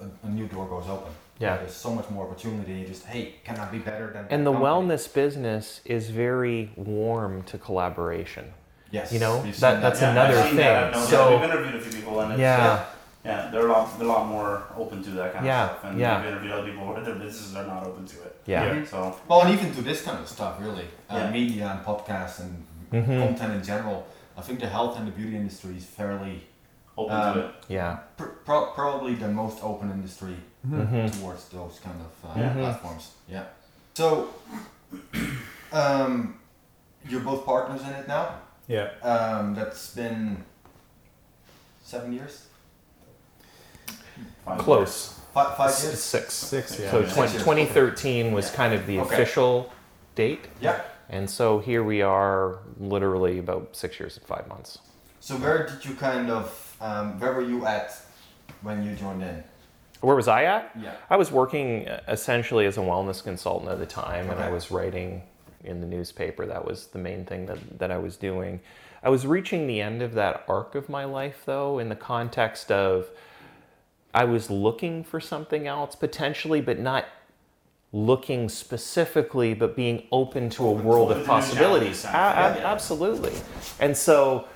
a, 0.01 0.27
a 0.27 0.29
new 0.29 0.47
door 0.47 0.67
goes 0.67 0.87
open. 0.89 1.11
Mm-hmm. 1.11 1.43
Yeah. 1.43 1.57
There's 1.57 1.73
so 1.73 1.93
much 1.93 2.09
more 2.09 2.25
opportunity. 2.27 2.73
You 2.73 2.87
just, 2.87 3.05
hey, 3.05 3.35
can 3.43 3.57
I 3.59 3.69
be 3.69 3.79
better 3.79 4.11
than 4.13 4.27
And 4.29 4.45
the 4.45 4.51
company? 4.51 4.65
wellness 4.95 5.11
business 5.13 5.81
is 5.85 6.09
very 6.09 6.71
warm 6.75 7.43
to 7.43 7.57
collaboration. 7.57 8.53
Yes. 8.91 9.11
You 9.11 9.19
know, 9.19 9.41
we've 9.41 9.59
that- 9.59 9.81
that's 9.81 10.01
yeah, 10.01 10.11
another 10.11 10.37
I've 10.37 10.47
seen 10.47 10.55
that. 10.57 10.83
I've 10.85 10.93
thing. 10.93 11.03
So- 11.09 11.29
that. 11.29 11.41
we've 11.41 11.49
interviewed 11.49 11.75
a 11.75 11.79
few 11.81 11.91
people, 11.99 12.19
and 12.21 12.31
it's, 12.33 12.39
Yeah. 12.39 12.85
yeah, 13.25 13.49
they're 13.51 13.67
a 13.67 13.71
lot, 13.71 13.97
they're 13.97 14.07
a 14.07 14.11
lot 14.11 14.27
more 14.27 14.63
open 14.77 15.01
to 15.03 15.09
that 15.11 15.33
kind 15.33 15.45
Yeah, 15.45 15.63
of 15.63 15.69
stuff. 15.79 15.83
And 15.91 15.99
yeah. 15.99 16.19
we've 16.21 16.29
interviewed 16.31 16.51
other 16.53 16.69
people 16.69 16.85
where 16.87 17.01
their 17.03 17.15
businesses 17.15 17.55
are 17.55 17.65
not 17.65 17.85
open 17.87 18.05
to 18.05 18.21
it. 18.21 18.35
Yeah. 18.45 18.73
Yeah. 18.75 18.85
So 18.85 19.15
Well, 19.27 19.41
and 19.41 19.51
even 19.53 19.73
to 19.73 19.81
this 19.81 20.03
kind 20.03 20.19
of 20.19 20.27
stuff, 20.29 20.57
really, 20.61 20.85
uh, 21.09 21.15
Yeah. 21.17 21.29
media 21.31 21.67
and 21.75 21.83
podcasts 21.85 22.39
and 22.39 22.65
Mhm. 22.91 23.27
content 23.27 23.53
in 23.53 23.63
general. 23.63 24.05
I 24.37 24.41
think 24.41 24.59
the 24.59 24.67
health 24.67 24.97
and 24.97 25.07
the 25.07 25.11
beauty 25.11 25.35
industry 25.35 25.75
is 25.77 25.85
fairly, 25.85 26.43
open 26.97 27.15
Um, 27.15 27.33
to 27.33 27.39
it. 27.47 27.55
Yeah. 27.69 27.97
pr- 28.17 28.25
pro- 28.45 28.67
probably 28.71 29.15
the 29.15 29.27
most 29.27 29.63
open 29.63 29.89
industry 29.91 30.35
Mhm. 30.67 31.19
towards 31.19 31.49
those 31.49 31.79
kind 31.83 31.99
of 32.01 32.29
uh, 32.29 32.39
Yeah. 32.39 32.53
platforms. 32.53 33.11
Yeah. 33.27 33.45
So, 33.95 34.29
um, 35.71 36.39
you're 37.07 37.21
both 37.21 37.45
partners 37.45 37.81
in 37.81 37.89
it 37.89 38.07
now. 38.07 38.35
yeah. 38.67 38.89
Um, 39.01 39.55
that's 39.55 39.93
been 39.93 40.43
seven 41.83 42.13
years, 42.13 42.45
Fine. 44.45 44.57
Close. 44.59 45.19
five, 45.33 45.57
five 45.57 45.69
S- 45.69 45.83
years. 45.83 45.99
Six. 46.03 46.33
Six, 46.33 46.79
yeah. 46.79 46.91
So 46.91 47.01
Six 47.01 47.13
twen- 47.13 47.29
years, 47.31 47.43
2013 47.43 48.31
was 48.33 48.49
Yeah. 48.49 48.55
kind 48.55 48.73
of 48.73 48.85
the 48.85 48.99
Okay. 48.99 49.13
official 49.15 49.71
date. 50.15 50.47
Yeah. 50.61 50.81
And 51.09 51.29
so 51.29 51.59
here 51.59 51.83
we 51.83 52.01
are, 52.01 52.59
literally 52.79 53.37
about 53.39 53.69
six 53.75 53.99
years 53.99 54.17
and 54.17 54.25
five 54.25 54.47
months. 54.47 54.79
So 55.19 55.35
where 55.37 55.65
did 55.67 55.83
you 55.85 55.95
kind 55.95 56.29
of, 56.29 56.62
um, 56.83 57.19
where 57.19 57.33
were 57.33 57.41
you 57.41 57.65
at 57.65 57.97
when 58.61 58.83
you 58.83 58.93
joined 58.95 59.23
in? 59.23 59.43
Where 60.01 60.15
was 60.17 60.27
I 60.27 60.43
at? 60.43 60.71
Yeah. 60.79 60.95
I 61.09 61.15
was 61.15 61.31
working 61.31 61.87
uh, 61.87 62.01
essentially 62.09 62.65
as 62.65 62.77
a 62.77 62.81
wellness 62.81 63.23
consultant 63.23 63.71
at 63.71 63.79
the 63.79 63.85
time, 63.85 64.29
and 64.29 64.39
I 64.39 64.51
was 64.51 64.69
writing 64.69 65.23
in 65.63 65.79
the 65.79 65.87
newspaper. 65.87 66.45
That 66.45 66.65
was 66.65 66.87
the 66.87 66.99
main 66.99 67.23
thing 67.23 67.45
that, 67.45 67.79
that 67.79 67.89
I 67.89 67.97
was 67.97 68.17
doing. 68.17 68.59
I 69.01 69.09
was 69.09 69.25
reaching 69.25 69.65
the 69.65 69.79
end 69.79 70.01
of 70.01 70.13
that 70.15 70.43
arc 70.49 70.75
of 70.75 70.89
my 70.89 71.05
life, 71.05 71.43
though, 71.45 71.79
in 71.79 71.87
the 71.87 71.95
context 71.95 72.69
of 72.69 73.09
I 74.13 74.25
was 74.25 74.49
looking 74.49 75.05
for 75.05 75.21
something 75.21 75.67
else 75.67 75.95
potentially, 75.95 76.59
but 76.59 76.79
not 76.79 77.05
looking 77.93 78.49
specifically, 78.49 79.53
but 79.53 79.75
being 79.75 80.05
open 80.11 80.49
to 80.49 80.67
a 80.67 80.71
world 80.71 81.11
of 81.11 81.25
possibilities. 81.25 82.03
challenges, 82.03 82.05
A- 82.05 82.39
ab- 82.39 82.57
yeah. 82.57 82.71
Absolutely. 82.71 83.33
And 83.79 83.95
so 83.95 84.47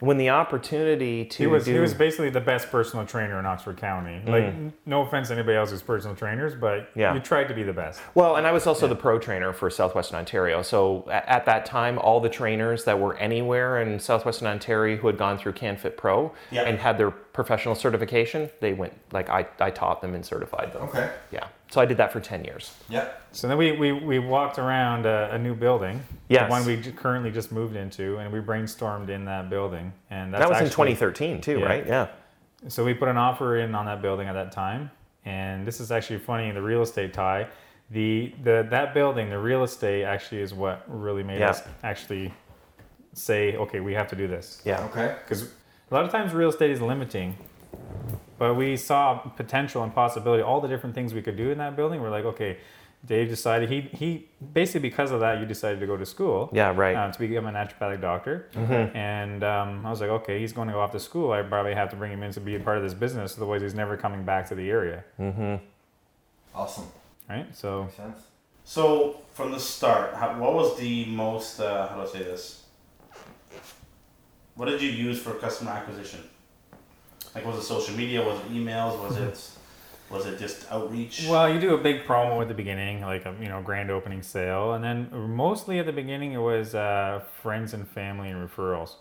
when 0.00 0.18
the 0.18 0.28
opportunity 0.28 1.24
to 1.24 1.42
He 1.42 1.46
was 1.46 1.64
do 1.64 1.72
he 1.72 1.78
was 1.78 1.94
basically 1.94 2.28
the 2.30 2.40
best 2.40 2.70
personal 2.70 3.06
trainer 3.06 3.38
in 3.38 3.46
Oxford 3.46 3.76
County. 3.78 4.20
Like, 4.26 4.44
n- 4.44 4.72
no 4.84 5.02
offense 5.02 5.28
to 5.28 5.34
anybody 5.34 5.56
else 5.56 5.70
who's 5.70 5.82
personal 5.82 6.14
trainers, 6.14 6.54
but 6.54 6.80
Mm. 6.80 6.86
Yeah. 6.96 7.14
you 7.14 7.20
tried 7.20 7.48
to 7.48 7.54
be 7.54 7.62
the 7.62 7.72
best. 7.72 8.00
Well, 8.14 8.36
and 8.36 8.46
I 8.46 8.52
was 8.52 8.66
also 8.66 8.86
the 8.86 8.94
pro 8.96 9.18
trainer 9.18 9.52
for 9.52 9.70
Southwestern 9.70 10.18
Ontario. 10.18 10.60
So 10.62 11.04
a- 11.08 11.30
at 11.30 11.46
that 11.46 11.64
time, 11.66 11.98
all 11.98 12.20
the 12.20 12.28
trainers 12.28 12.84
that 12.84 12.98
were 12.98 13.16
anywhere 13.16 13.80
in 13.80 13.98
Southwestern 13.98 14.48
Ontario 14.48 14.96
who 14.96 15.06
had 15.06 15.16
gone 15.16 15.38
through 15.38 15.52
CanFit 15.52 15.96
Pro 15.96 16.32
Yeah. 16.50 16.62
and 16.62 16.78
had 16.78 16.98
their 16.98 17.12
professional 17.36 17.74
certification, 17.74 18.50
they 18.60 18.72
went 18.72 18.94
like 19.12 19.28
I, 19.28 19.46
I 19.60 19.70
taught 19.70 20.00
them 20.00 20.14
and 20.14 20.24
certified 20.24 20.72
them. 20.72 20.82
Okay. 20.84 21.10
Yeah. 21.30 21.46
So 21.70 21.80
I 21.82 21.84
did 21.84 21.98
that 21.98 22.10
for 22.10 22.18
ten 22.18 22.42
years. 22.44 22.74
Yeah. 22.88 23.08
So 23.32 23.46
then 23.46 23.58
we, 23.58 23.72
we, 23.72 23.92
we 23.92 24.18
walked 24.18 24.58
around 24.58 25.04
a, 25.04 25.28
a 25.32 25.38
new 25.38 25.54
building, 25.54 26.02
Yes. 26.30 26.46
the 26.46 26.50
one 26.50 26.64
we 26.66 26.80
currently 26.92 27.30
just 27.30 27.52
moved 27.52 27.76
into, 27.76 28.16
and 28.16 28.32
we 28.32 28.40
brainstormed 28.40 29.10
in 29.10 29.26
that 29.26 29.50
building. 29.50 29.92
And 30.10 30.32
that's 30.32 30.40
that 30.42 30.48
was 30.48 30.60
in 30.60 30.70
2013 30.70 31.40
too, 31.42 31.58
Yeah. 31.58 31.64
right? 31.66 31.86
Yeah. 31.86 32.08
So 32.68 32.82
we 32.84 32.94
put 32.94 33.08
an 33.08 33.18
offer 33.18 33.58
in 33.58 33.74
on 33.74 33.84
that 33.84 34.00
building 34.00 34.26
at 34.28 34.32
that 34.32 34.50
time, 34.50 34.90
and 35.26 35.66
this 35.66 35.78
is 35.78 35.92
actually 35.92 36.18
funny 36.20 36.48
in 36.48 36.54
the 36.54 36.62
real 36.62 36.80
estate 36.82 37.12
tie. 37.12 37.46
The 37.90 38.32
the 38.42 38.66
that 38.70 38.94
building, 38.94 39.28
the 39.28 39.38
real 39.38 39.62
estate 39.62 40.04
actually 40.04 40.40
is 40.40 40.54
what 40.54 40.82
really 40.88 41.22
made 41.22 41.40
Yeah. 41.40 41.50
us 41.50 41.62
actually 41.84 42.32
say, 43.12 43.56
okay, 43.56 43.80
we 43.80 43.92
have 43.94 44.08
to 44.08 44.16
do 44.16 44.26
this. 44.26 44.62
Yeah. 44.64 44.84
Okay. 44.86 45.14
Because 45.22 45.50
a 45.90 45.94
lot 45.94 46.04
of 46.04 46.10
times 46.10 46.32
real 46.32 46.48
estate 46.50 46.70
is 46.70 46.80
limiting, 46.80 47.36
but 48.38 48.54
we 48.54 48.76
saw 48.76 49.18
potential 49.18 49.82
and 49.82 49.94
possibility, 49.94 50.42
all 50.42 50.60
the 50.60 50.68
different 50.68 50.94
things 50.94 51.14
we 51.14 51.22
could 51.22 51.36
do 51.36 51.50
in 51.50 51.58
that 51.58 51.76
building. 51.76 52.00
We're 52.00 52.10
like, 52.10 52.24
okay, 52.24 52.58
Dave 53.04 53.28
decided 53.28 53.68
he 53.70 53.82
he 53.82 54.28
basically 54.52 54.88
because 54.88 55.10
of 55.12 55.20
that 55.20 55.38
you 55.38 55.46
decided 55.46 55.78
to 55.80 55.86
go 55.86 55.96
to 55.96 56.04
school. 56.06 56.50
Yeah, 56.52 56.72
right. 56.74 56.96
Mm-hmm. 56.96 57.10
Uh, 57.10 57.12
to 57.12 57.18
become 57.18 57.46
a 57.46 57.52
naturopathic 57.52 58.00
doctor, 58.00 58.48
and 58.54 59.44
um, 59.44 59.86
I 59.86 59.90
was 59.90 60.00
like, 60.00 60.10
okay, 60.10 60.40
he's 60.40 60.52
going 60.52 60.68
to 60.68 60.74
go 60.74 60.80
off 60.80 60.90
to 60.92 61.00
school. 61.00 61.30
I 61.32 61.42
probably 61.42 61.74
have 61.74 61.90
to 61.90 61.96
bring 61.96 62.10
him 62.12 62.22
in 62.22 62.32
to 62.32 62.40
be 62.40 62.56
a 62.56 62.60
part 62.60 62.78
of 62.78 62.82
this 62.82 62.94
business, 62.94 63.36
otherwise 63.36 63.62
he's 63.62 63.74
never 63.74 63.96
coming 63.96 64.24
back 64.24 64.48
to 64.48 64.54
the 64.54 64.70
area, 64.70 65.04
Mm-hmm. 65.20 65.56
Awesome. 66.54 66.86
right? 67.28 67.54
So 67.54 67.84
Makes 67.84 67.96
sense. 67.96 68.18
So 68.64 69.20
from 69.34 69.52
the 69.52 69.60
start, 69.60 70.14
how, 70.14 70.36
what 70.40 70.54
was 70.54 70.76
the 70.78 71.04
most? 71.04 71.60
Uh, 71.60 71.86
how 71.88 71.94
do 71.96 72.00
I 72.02 72.06
say 72.06 72.18
this? 72.24 72.64
What 74.56 74.66
did 74.66 74.80
you 74.80 74.90
use 74.90 75.20
for 75.20 75.34
customer 75.34 75.70
acquisition? 75.70 76.20
Like, 77.34 77.44
was 77.46 77.58
it 77.58 77.62
social 77.62 77.94
media? 77.94 78.24
Was 78.24 78.40
it 78.40 78.52
emails? 78.52 78.98
Was 79.00 79.16
it 79.18 79.50
was 80.08 80.24
it 80.24 80.38
just 80.38 80.70
outreach? 80.70 81.26
Well, 81.28 81.52
you 81.52 81.60
do 81.60 81.74
a 81.74 81.78
big 81.78 82.04
promo 82.04 82.40
at 82.40 82.48
the 82.48 82.54
beginning, 82.54 83.02
like 83.02 83.26
a 83.26 83.34
you 83.40 83.48
know 83.48 83.60
grand 83.60 83.90
opening 83.90 84.22
sale, 84.22 84.72
and 84.72 84.82
then 84.82 85.08
mostly 85.12 85.78
at 85.78 85.86
the 85.86 85.92
beginning 85.92 86.32
it 86.32 86.38
was 86.38 86.74
uh, 86.74 87.22
friends 87.42 87.74
and 87.74 87.86
family 87.86 88.30
and 88.30 88.48
referrals. 88.48 88.94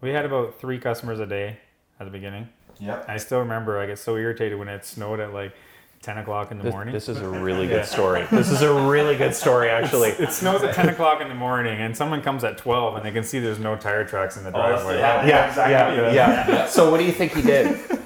We 0.00 0.10
had 0.10 0.26
about 0.26 0.60
three 0.60 0.78
customers 0.78 1.20
a 1.20 1.26
day 1.26 1.58
at 1.98 2.04
the 2.04 2.10
beginning. 2.10 2.48
Yeah. 2.78 3.02
I 3.08 3.16
still 3.16 3.38
remember 3.38 3.78
I 3.78 3.86
get 3.86 3.98
so 3.98 4.16
irritated 4.16 4.58
when 4.58 4.68
it 4.68 4.84
snowed 4.84 5.20
at 5.20 5.32
like 5.32 5.54
ten 6.02 6.18
o'clock 6.18 6.50
in 6.52 6.58
the 6.58 6.64
This, 6.64 6.72
morning. 6.72 6.92
this 6.94 7.08
is 7.08 7.18
a 7.20 7.28
really 7.28 7.66
good 7.66 7.84
story. 7.94 8.26
This 8.30 8.50
is 8.50 8.62
a 8.62 8.72
really 8.72 9.16
good 9.16 9.34
story, 9.34 9.68
actually. 9.70 10.10
it 10.10 10.30
snows 10.32 10.62
at 10.62 10.74
ten 10.74 10.88
o'clock 10.88 11.20
in 11.20 11.28
the 11.28 11.34
morning, 11.34 11.80
and 11.80 11.96
someone 11.96 12.22
comes 12.22 12.44
at 12.44 12.58
twelve, 12.58 12.96
and 12.96 13.04
they 13.04 13.10
can 13.10 13.24
see 13.24 13.38
there's 13.38 13.58
no 13.58 13.76
tire 13.76 14.04
tracks 14.04 14.36
in 14.36 14.44
the 14.44 14.50
Oh, 14.50 14.52
driveway. 14.52 14.94
the- 14.94 14.98
yeah, 15.00 15.26
Yeah, 15.26 15.48
exactly. 15.48 16.14
yeah, 16.14 16.48
yeah. 16.48 16.66
So 16.66 16.90
what 16.90 16.98
do 16.98 17.04
you 17.04 17.12
think 17.12 17.32
he 17.34 17.42
did? 17.42 17.78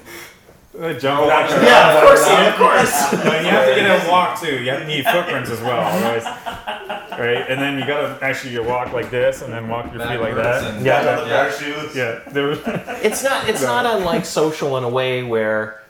Jump. 0.99 1.27
yeah, 1.27 1.97
of 1.97 2.03
course, 2.03 2.25
of 2.25 2.55
course. 2.57 3.23
But 3.23 3.43
you 3.43 3.49
have 3.51 3.67
to 3.67 3.75
get 3.75 4.07
a 4.07 4.09
walk 4.09 4.39
too. 4.41 4.63
You 4.63 4.71
have 4.71 4.79
to 4.79 4.87
need 4.87 5.05
footprints 5.05 5.51
as 5.51 5.59
well, 5.61 5.79
otherwise, 5.81 6.23
right? 7.19 7.45
And 7.49 7.61
then 7.61 7.77
you 7.77 7.85
gotta 7.85 8.17
actually 8.25 8.53
you 8.53 8.63
walk 8.63 8.91
like 8.93 9.11
this, 9.11 9.41
and 9.43 9.53
then 9.53 9.67
walk 9.67 9.93
your 9.93 10.01
feet 10.07 10.19
like 10.19 10.33
that. 10.35 10.63
and- 10.63 10.83
Yeah. 10.85 11.03
The 11.03 11.27
Yeah. 11.27 11.27
parachutes. 11.27 11.95
Yeah, 11.95 12.19
there 12.31 12.47
was. 12.47 12.59
It's 13.03 13.21
not. 13.23 13.47
It's 13.49 13.61
not 13.61 13.85
unlike 13.85 14.25
social 14.25 14.77
in 14.77 14.83
a 14.85 14.89
way 14.89 15.21
where, 15.23 15.80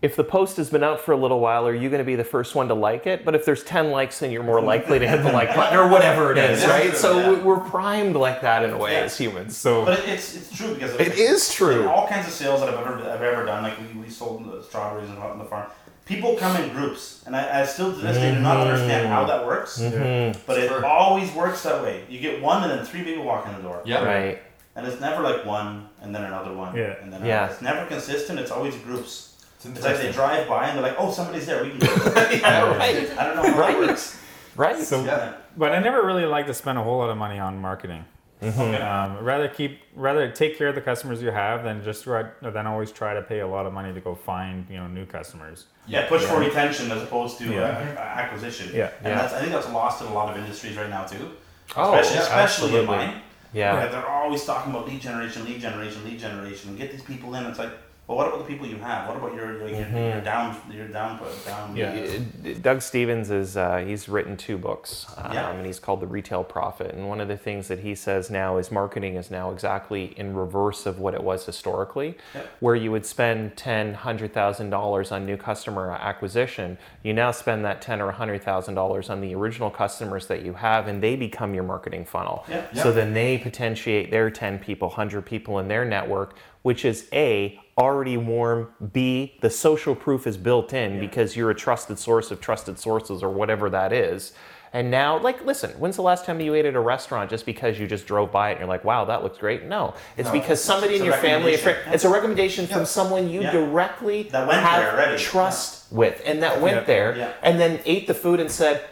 if 0.00 0.14
the 0.14 0.22
post 0.22 0.56
has 0.58 0.70
been 0.70 0.84
out 0.84 1.00
for 1.00 1.10
a 1.12 1.16
little 1.16 1.40
while, 1.40 1.66
are 1.66 1.74
you 1.74 1.88
going 1.88 1.98
to 1.98 2.04
be 2.04 2.14
the 2.14 2.22
first 2.24 2.54
one 2.54 2.68
to 2.68 2.74
like 2.74 3.06
it? 3.08 3.24
But 3.24 3.34
if 3.34 3.44
there's 3.44 3.64
ten 3.64 3.90
likes, 3.90 4.20
then 4.20 4.30
you're 4.30 4.44
more 4.44 4.60
likely 4.60 4.98
to 5.00 5.08
hit 5.08 5.24
the 5.24 5.32
like 5.32 5.54
button 5.56 5.76
or 5.76 5.88
whatever 5.88 6.30
it 6.30 6.38
is, 6.38 6.62
Yeah, 6.62 6.70
right? 6.70 6.82
true, 6.90 6.94
So 6.98 7.18
yeah. 7.18 7.30
we- 7.30 7.36
we're 7.36 7.58
primed 7.60 8.14
like 8.14 8.40
that 8.42 8.62
in 8.64 8.70
a 8.70 8.78
way 8.78 8.92
Yeah. 8.92 9.00
as 9.00 9.18
humans. 9.18 9.56
So 9.56 9.84
But 9.84 10.00
it's 10.08 10.36
it's 10.36 10.56
true 10.56 10.74
because 10.74 10.94
It 10.94 11.18
is 11.18 11.52
true. 11.52 11.88
All 11.88 12.06
kinds 12.06 12.28
of 12.28 12.32
sales 12.32 12.60
that 12.60 12.68
I've 12.68 12.78
ever 12.78 12.94
I've 13.10 13.22
ever 13.22 13.44
done, 13.44 13.64
like 13.64 13.74
we, 13.80 14.00
we 14.00 14.08
sold 14.08 14.44
the 14.50 14.62
strawberries 14.62 15.08
and 15.10 15.18
on 15.18 15.38
the 15.38 15.44
farm. 15.44 15.66
People 16.04 16.36
come 16.36 16.56
in 16.62 16.70
groups, 16.70 17.22
and 17.26 17.36
I, 17.36 17.60
I 17.60 17.64
still 17.66 17.92
to 17.92 17.98
this 17.98 18.16
day 18.16 18.32
do 18.34 18.40
not 18.40 18.56
understand 18.56 19.08
how 19.08 19.26
that 19.26 19.44
works. 19.44 19.78
Mm-hmm. 19.78 20.40
But 20.46 20.56
it 20.58 20.68
Sure. 20.68 20.86
always 20.86 21.30
works 21.34 21.64
that 21.64 21.82
way. 21.82 22.04
You 22.08 22.18
get 22.20 22.40
one, 22.40 22.62
and 22.62 22.70
then 22.70 22.86
three 22.86 23.02
people 23.02 23.24
walk 23.24 23.46
in 23.46 23.54
the 23.56 23.60
door. 23.60 23.82
Yeah. 23.84 24.02
Right. 24.04 24.40
And 24.74 24.86
it's 24.86 25.00
never 25.02 25.22
like 25.22 25.44
one, 25.44 25.88
and 26.00 26.14
then 26.14 26.22
another 26.24 26.54
one, 26.54 26.74
Yeah. 26.74 26.94
and 27.02 27.12
then 27.12 27.24
Yeah. 27.26 27.50
It's 27.50 27.60
never 27.60 27.84
consistent. 27.86 28.38
It's 28.38 28.50
always 28.52 28.74
groups. 28.76 29.27
It's 29.58 29.66
It's 29.66 29.82
like 29.84 29.96
they 29.98 30.12
drive 30.12 30.48
by 30.48 30.68
and 30.68 30.78
they're 30.78 30.82
like, 30.88 30.96
"Oh, 30.98 31.10
somebody's 31.10 31.46
there. 31.46 31.62
We 31.64 31.70
can." 31.70 31.78
Go. 31.80 31.86
Yeah, 32.30 32.76
right. 32.76 33.18
I 33.18 33.24
don't 33.24 33.36
know 33.36 33.42
how 33.52 33.58
Right. 33.60 33.78
that 33.78 33.88
works. 33.88 34.16
Right. 34.56 34.78
so, 34.78 35.04
Yeah. 35.04 35.32
but 35.56 35.72
I 35.72 35.80
never 35.80 36.04
really 36.06 36.26
like 36.26 36.46
to 36.46 36.54
spend 36.54 36.78
a 36.78 36.82
whole 36.82 36.98
lot 36.98 37.10
of 37.10 37.16
money 37.16 37.38
on 37.38 37.58
marketing. 37.60 38.04
Um, 38.40 39.18
rather 39.24 39.48
keep 39.48 39.80
rather 39.96 40.30
take 40.30 40.56
care 40.56 40.68
of 40.68 40.76
the 40.76 40.80
customers 40.80 41.20
you 41.20 41.32
have 41.32 41.64
than 41.64 41.82
just 41.82 42.04
try, 42.04 42.24
than 42.40 42.68
always 42.68 42.92
try 42.92 43.12
to 43.14 43.22
pay 43.22 43.40
a 43.40 43.46
lot 43.48 43.66
of 43.66 43.72
money 43.72 43.92
to 43.92 44.00
go 44.00 44.14
find 44.14 44.64
you 44.70 44.76
know 44.76 44.86
new 44.86 45.04
customers. 45.06 45.66
Yeah, 45.88 46.06
push 46.08 46.22
for 46.22 46.38
retention 46.38 46.92
as 46.92 47.02
opposed 47.02 47.38
to 47.38 47.46
Yeah. 47.52 47.62
uh, 47.96 48.00
acquisition. 48.00 48.70
Yeah. 48.72 48.90
and 49.02 49.08
Yeah. 49.08 49.14
that's 49.22 49.34
I 49.34 49.40
think 49.40 49.50
that's 49.52 49.68
lost 49.70 50.02
in 50.02 50.06
a 50.06 50.12
lot 50.14 50.30
of 50.30 50.36
industries 50.40 50.76
right 50.76 50.88
now 50.90 51.02
too. 51.04 51.32
Oh, 51.76 51.94
especially, 51.94 52.18
especially 52.20 52.78
in 52.78 52.86
mine. 52.86 53.22
Yeah. 53.52 53.74
Like, 53.74 53.90
they're 53.90 54.06
always 54.08 54.44
talking 54.44 54.72
about 54.72 54.86
lead 54.86 55.00
generation, 55.00 55.44
lead 55.44 55.60
generation, 55.60 56.04
lead 56.04 56.18
generation. 56.20 56.76
Get 56.76 56.92
these 56.92 57.02
people 57.02 57.34
in. 57.34 57.44
It's 57.46 57.58
like, 57.58 57.70
well, 58.08 58.16
what 58.16 58.26
about 58.26 58.38
the 58.38 58.44
people 58.46 58.66
you 58.66 58.78
have? 58.78 59.06
What 59.06 59.18
about 59.18 59.34
your 59.34 59.58
your, 59.68 59.68
Mm-hmm. 59.84 59.96
your 59.96 60.20
down 60.22 60.56
your 60.72 60.88
down 60.88 61.20
down? 61.44 61.76
Yeah. 61.76 61.90
Uh, 61.92 62.54
Doug 62.62 62.80
Stephens 62.80 63.30
is 63.30 63.54
uh, 63.56 63.78
he's 63.86 64.08
written 64.08 64.34
two 64.36 64.56
books, 64.56 65.04
um, 65.18 65.32
Yeah. 65.34 65.50
and 65.50 65.66
he's 65.66 65.78
called 65.78 66.00
The 66.00 66.06
Retail 66.06 66.42
Prophet. 66.42 66.94
And 66.94 67.06
one 67.06 67.20
of 67.20 67.28
the 67.28 67.36
things 67.36 67.68
that 67.68 67.80
he 67.80 67.94
says 67.94 68.30
now 68.30 68.56
is 68.56 68.70
marketing 68.72 69.16
is 69.16 69.30
now 69.30 69.50
exactly 69.50 70.14
in 70.18 70.34
reverse 70.34 70.86
of 70.86 70.98
what 70.98 71.12
it 71.12 71.22
was 71.22 71.44
historically, 71.44 72.16
Yeah. 72.34 72.40
where 72.60 72.74
you 72.74 72.90
would 72.92 73.04
spend 73.04 73.58
ten, 73.58 73.92
hundred 73.92 74.32
thousand 74.32 74.70
dollars 74.70 75.12
on 75.12 75.26
new 75.26 75.36
customer 75.36 75.90
acquisition. 75.90 76.78
You 77.02 77.12
now 77.12 77.30
spend 77.30 77.62
that 77.66 77.82
ten 77.82 78.00
or 78.00 78.10
hundred 78.12 78.42
thousand 78.42 78.74
dollars 78.74 79.10
on 79.10 79.20
the 79.20 79.34
original 79.34 79.70
customers 79.70 80.28
that 80.28 80.40
you 80.42 80.54
have, 80.54 80.88
and 80.88 81.02
they 81.02 81.14
become 81.14 81.52
your 81.54 81.64
marketing 81.64 82.06
funnel. 82.06 82.46
Yeah. 82.48 82.64
So 82.72 82.90
then 82.90 83.12
they 83.12 83.36
potentiate 83.36 84.10
their 84.10 84.30
ten 84.30 84.58
people, 84.58 84.88
hundred 84.88 85.26
people 85.26 85.58
in 85.58 85.68
their 85.68 85.84
network, 85.84 86.36
which 86.62 86.86
is 86.86 87.06
a 87.12 87.60
already 87.78 88.16
warm. 88.16 88.68
B 88.92 89.36
the 89.40 89.48
social 89.50 89.94
proof 89.94 90.26
is 90.26 90.36
built 90.36 90.72
in 90.72 90.98
because 91.00 91.36
you're 91.36 91.50
a 91.50 91.54
trusted 91.54 91.98
source 91.98 92.30
of 92.30 92.40
trusted 92.40 92.78
sources 92.78 93.22
or 93.22 93.30
whatever 93.30 93.70
that 93.70 93.92
is. 93.92 94.32
And 94.70 94.90
now, 94.90 95.18
like, 95.18 95.46
listen, 95.46 95.70
when's 95.78 95.96
the 95.96 96.02
last 96.02 96.26
time 96.26 96.40
you 96.40 96.52
ate 96.54 96.66
at 96.66 96.74
a 96.74 96.80
restaurant 96.80 97.30
just 97.30 97.46
because 97.46 97.78
you 97.78 97.86
just 97.86 98.06
drove 98.06 98.30
by 98.30 98.50
it 98.50 98.52
and 98.52 98.60
you're 98.60 98.68
like, 98.68 98.84
wow, 98.84 99.06
that 99.06 99.22
looks 99.22 99.38
great? 99.38 99.64
No, 99.64 99.94
it's 100.18 100.26
No, 100.26 100.32
because 100.32 100.44
it's- 100.60 100.62
somebody 100.62 100.94
it's 100.94 101.00
in 101.00 101.06
your 101.06 101.14
family, 101.14 101.54
a 101.54 101.58
friend, 101.58 101.78
recommendation. 101.78 101.94
it's 101.94 102.04
a 102.04 102.10
recommendation 102.10 102.66
from 102.66 102.84
someone 102.84 103.30
you 103.30 103.40
Yeah. 103.40 103.52
directly 103.52 104.24
have 104.24 105.18
trust 105.18 105.90
with 105.90 106.20
and 106.26 106.42
that 106.42 106.60
went 106.60 106.76
Yeah. 106.76 106.84
there 106.84 107.16
Yeah. 107.16 107.32
and 107.42 107.58
then 107.58 107.80
ate 107.86 108.06
the 108.08 108.14
food 108.14 108.40
and 108.40 108.50
said, 108.50 108.82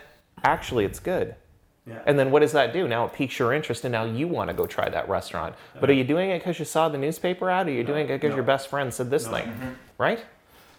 actually, 0.45 0.87
it's 0.87 0.99
good. 0.99 1.35
Yeah. 1.87 2.01
And 2.05 2.19
then 2.19 2.31
what 2.33 2.41
does 2.41 2.53
that 2.53 2.73
do? 2.73 2.89
Now 2.89 3.05
it 3.07 3.13
piques 3.13 3.39
your 3.39 3.53
interest, 3.53 3.85
and 3.85 3.93
now 3.93 4.05
you 4.05 4.27
want 4.27 4.51
to 4.51 4.55
go 4.55 4.67
try 4.67 4.89
that 4.89 5.09
restaurant. 5.09 5.55
But 5.81 5.89
are 5.89 5.93
you 5.95 6.05
doing 6.05 6.31
it 6.31 6.41
because 6.41 6.59
you 6.59 6.65
saw 6.65 6.89
the 6.89 6.99
newspaper 6.99 7.49
ad, 7.49 7.67
or 7.69 7.71
are 7.71 7.73
you 7.73 7.85
doing 7.85 8.07
it 8.09 8.15
because 8.15 8.31
no. 8.31 8.37
your 8.37 8.45
best 8.45 8.69
friend 8.69 8.93
said 8.93 9.11
this 9.11 9.27
No. 9.27 9.33
thing, 9.33 9.47
Mm-hmm. 9.47 9.69
right? 9.99 10.21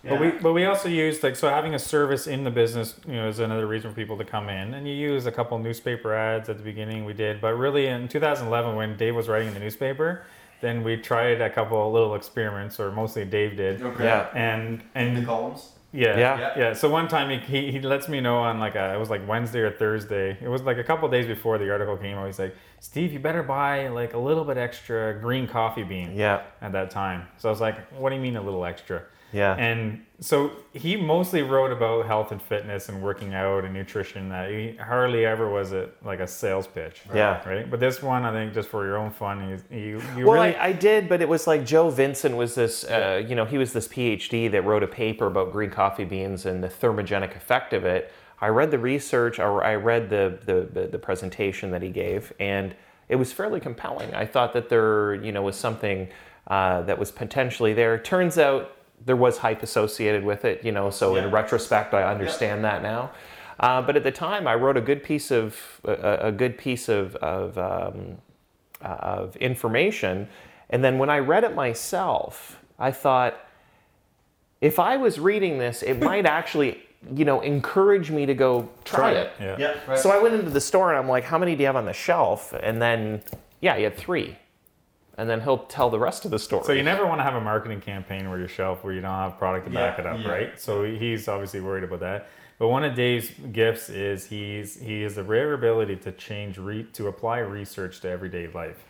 Yeah. 0.03 0.11
But 0.11 0.19
we 0.21 0.29
but 0.31 0.53
we 0.53 0.65
also 0.65 0.89
use 0.89 1.23
like 1.23 1.35
so 1.35 1.49
having 1.49 1.73
a 1.73 1.79
service 1.79 2.27
in 2.27 2.43
the 2.43 2.51
business, 2.51 2.95
you 3.07 3.13
know, 3.15 3.27
is 3.29 3.39
another 3.39 3.65
reason 3.67 3.89
for 3.91 3.95
people 3.95 4.17
to 4.17 4.23
come 4.25 4.47
in. 4.49 4.73
And 4.73 4.87
you 4.87 4.93
use 4.93 5.25
a 5.25 5.31
couple 5.31 5.57
newspaper 5.59 6.13
ads 6.13 6.49
at 6.49 6.57
the 6.57 6.63
beginning 6.63 7.03
we 7.05 7.13
did, 7.13 7.41
but 7.41 7.55
really 7.55 7.87
in 7.87 8.07
2011 8.07 8.75
when 8.75 8.95
Dave 8.97 9.15
was 9.15 9.27
writing 9.27 9.53
the 9.53 9.59
newspaper, 9.59 10.23
then 10.61 10.83
we 10.83 10.97
tried 10.97 11.41
a 11.41 11.49
couple 11.49 11.91
little 11.91 12.15
experiments, 12.15 12.79
or 12.79 12.91
mostly 12.91 13.25
Dave 13.25 13.55
did. 13.57 13.81
Okay. 13.81 14.03
Yeah. 14.03 14.27
And 14.33 14.81
In 14.95 15.13
the 15.15 15.23
columns. 15.25 15.69
Yeah, 15.93 16.17
Yeah. 16.17 16.39
yeah, 16.39 16.53
yeah. 16.57 16.73
So 16.73 16.89
one 16.89 17.07
time 17.07 17.29
he, 17.29 17.37
he, 17.37 17.71
he 17.71 17.79
lets 17.81 18.07
me 18.09 18.19
know 18.19 18.37
on 18.37 18.59
like 18.59 18.75
a 18.75 18.93
it 18.93 18.97
was 18.99 19.09
like 19.09 19.27
Wednesday 19.27 19.59
or 19.61 19.71
Thursday. 19.71 20.37
It 20.41 20.47
was 20.47 20.61
like 20.61 20.77
a 20.77 20.83
couple 20.83 21.07
days 21.09 21.25
before 21.25 21.57
the 21.57 21.69
article 21.71 21.97
came 21.97 22.17
out. 22.17 22.25
He's 22.27 22.39
like, 22.39 22.55
Steve, 22.79 23.13
you 23.13 23.19
better 23.19 23.43
buy 23.43 23.87
like 23.87 24.13
a 24.13 24.17
little 24.19 24.43
bit 24.43 24.57
extra 24.57 25.17
green 25.19 25.47
coffee 25.47 25.83
bean 25.83 26.15
Yeah, 26.15 26.43
at 26.61 26.71
that 26.73 26.91
time. 26.91 27.27
So 27.37 27.49
I 27.49 27.51
was 27.51 27.61
like, 27.61 27.77
what 27.93 28.09
do 28.09 28.15
you 28.15 28.21
mean 28.21 28.35
a 28.37 28.41
little 28.41 28.65
extra? 28.65 29.03
Yeah, 29.33 29.55
And 29.55 30.05
so 30.19 30.51
he 30.73 30.95
mostly 30.95 31.43
wrote 31.43 31.71
about 31.71 32.05
health 32.07 32.31
and 32.31 32.41
fitness 32.41 32.89
and 32.89 33.03
working 33.03 33.33
out 33.33 33.65
and 33.65 33.73
nutrition. 33.73 34.29
That 34.29 34.49
he 34.49 34.75
hardly 34.77 35.25
ever 35.25 35.49
was 35.49 35.73
it 35.73 35.95
like 36.03 36.19
a 36.19 36.27
sales 36.27 36.65
pitch. 36.65 37.01
yeah. 37.13 37.47
Right. 37.47 37.69
But 37.69 37.79
this 37.79 38.01
one, 38.01 38.23
I 38.25 38.31
think, 38.31 38.53
just 38.53 38.69
for 38.69 38.85
your 38.85 38.97
own 38.97 39.11
fun, 39.11 39.47
you 39.49 39.77
you, 39.77 40.01
you 40.17 40.25
Well, 40.25 40.35
really 40.35 40.55
I, 40.55 40.67
I 40.67 40.71
did, 40.71 41.07
but 41.07 41.21
it 41.21 41.29
was 41.29 41.45
like 41.45 41.65
Joe 41.65 41.89
Vinson 41.89 42.35
was 42.35 42.55
this, 42.55 42.83
uh, 42.85 43.23
you 43.27 43.35
know, 43.35 43.45
he 43.45 43.57
was 43.57 43.73
this 43.73 43.87
PhD 43.87 44.49
that 44.51 44.63
wrote 44.63 44.81
a 44.81 44.87
paper 44.87 45.27
about 45.27 45.51
green 45.51 45.69
coffee 45.69 46.05
beans 46.05 46.45
and 46.45 46.63
the 46.63 46.69
thermogenic 46.69 47.35
effect 47.35 47.73
of 47.73 47.85
it. 47.85 48.11
I 48.39 48.47
read 48.47 48.71
the 48.71 48.79
research, 48.79 49.39
or 49.39 49.63
I 49.63 49.75
read 49.75 50.09
the 50.09 50.39
the, 50.45 50.67
the, 50.71 50.87
the 50.87 50.99
presentation 50.99 51.69
that 51.71 51.81
he 51.81 51.89
gave, 51.89 52.33
and 52.39 52.73
it 53.09 53.17
was 53.17 53.31
fairly 53.33 53.59
compelling. 53.59 54.13
I 54.15 54.25
thought 54.25 54.53
that 54.53 54.69
there, 54.69 55.15
you 55.15 55.31
know, 55.31 55.41
was 55.41 55.55
something 55.55 56.07
uh, 56.47 56.81
that 56.83 56.97
was 56.97 57.11
potentially 57.11 57.73
there. 57.73 57.97
Turns 57.99 58.37
out 58.37 58.76
there 59.05 59.15
was 59.15 59.37
hype 59.37 59.63
associated 59.63 60.23
with 60.23 60.45
it, 60.45 60.63
you 60.63 60.71
know. 60.71 60.89
So 60.89 61.15
in 61.15 61.31
retrospect, 61.31 61.93
I 61.93 62.03
understand 62.03 62.63
that 62.65 62.81
now. 62.81 63.11
Uh, 63.59 63.81
but 63.81 63.95
at 63.95 64.03
the 64.03 64.11
time, 64.11 64.47
I 64.47 64.55
wrote 64.55 64.77
a 64.77 64.81
good 64.81 65.03
piece 65.03 65.31
of 65.31 65.81
a, 65.83 66.27
a 66.27 66.31
good 66.31 66.57
piece 66.57 66.89
of 66.89 67.15
of, 67.17 67.57
um, 67.57 68.17
uh, 68.81 68.87
of 68.87 69.35
information, 69.37 70.27
and 70.69 70.83
then 70.83 70.97
when 70.97 71.09
I 71.09 71.19
read 71.19 71.43
it 71.43 71.55
myself, 71.55 72.59
I 72.77 72.91
thought, 72.91 73.39
if 74.61 74.79
I 74.79 74.97
was 74.97 75.19
reading 75.19 75.57
this, 75.57 75.81
it 75.81 75.99
might 75.99 76.25
actually, 76.39 76.81
you 77.15 77.25
know, 77.25 77.41
encourage 77.41 78.11
me 78.11 78.25
to 78.25 78.33
go 78.33 78.69
try, 78.83 79.11
it. 79.11 79.31
Yeah. 79.39 79.55
Yeah. 79.57 79.75
Right. 79.87 79.99
So 79.99 80.11
I 80.11 80.21
went 80.21 80.35
into 80.35 80.51
the 80.51 80.61
store 80.61 80.89
and 80.89 80.99
I'm 80.99 81.07
like, 81.07 81.23
how 81.23 81.37
many 81.37 81.55
do 81.55 81.61
you 81.61 81.67
have 81.67 81.75
on 81.75 81.85
the 81.85 81.93
shelf? 81.93 82.53
And 82.61 82.81
then, 82.81 83.23
yeah, 83.61 83.77
he 83.77 83.83
had 83.83 83.95
three. 83.95 84.37
And 85.17 85.27
then 85.27 85.41
he'll 85.41 85.65
tell 85.65 85.89
the 85.89 85.99
rest 85.99 86.25
of 86.25 86.31
the 86.31 86.37
story. 86.37 86.63
So 86.63 86.73
you 86.73 86.83
never 86.83 87.05
want 87.07 87.19
to 87.19 87.23
have 87.23 87.33
a 87.33 87.41
marketing 87.41 87.81
campaign 87.81 88.29
where 88.29 88.37
your 88.37 88.47
shelf 88.47 88.83
where 88.83 88.93
you 88.93 89.01
don't 89.01 89.09
have 89.09 89.39
product 89.39 89.65
to 89.65 89.71
back 89.73 89.97
it 89.97 90.05
up, 90.05 90.19
yeah. 90.19 90.29
right? 90.29 90.61
So 90.61 90.83
he's 90.83 91.27
obviously 91.27 91.59
worried 91.59 91.83
about 91.83 92.01
that. 92.01 92.29
But 92.59 92.69
one 92.69 92.83
of 92.83 92.95
Dave's 92.95 93.31
gifts 93.51 93.89
is 93.89 94.25
he's 94.25 94.79
he 94.79 95.01
has 95.03 95.15
the 95.15 95.23
rare 95.23 95.53
ability 95.53 95.95
to 95.97 96.11
change 96.11 96.57
re, 96.57 96.83
to 96.93 97.07
apply 97.07 97.39
research 97.39 97.99
to 98.01 98.09
everyday 98.09 98.47
life, 98.47 98.83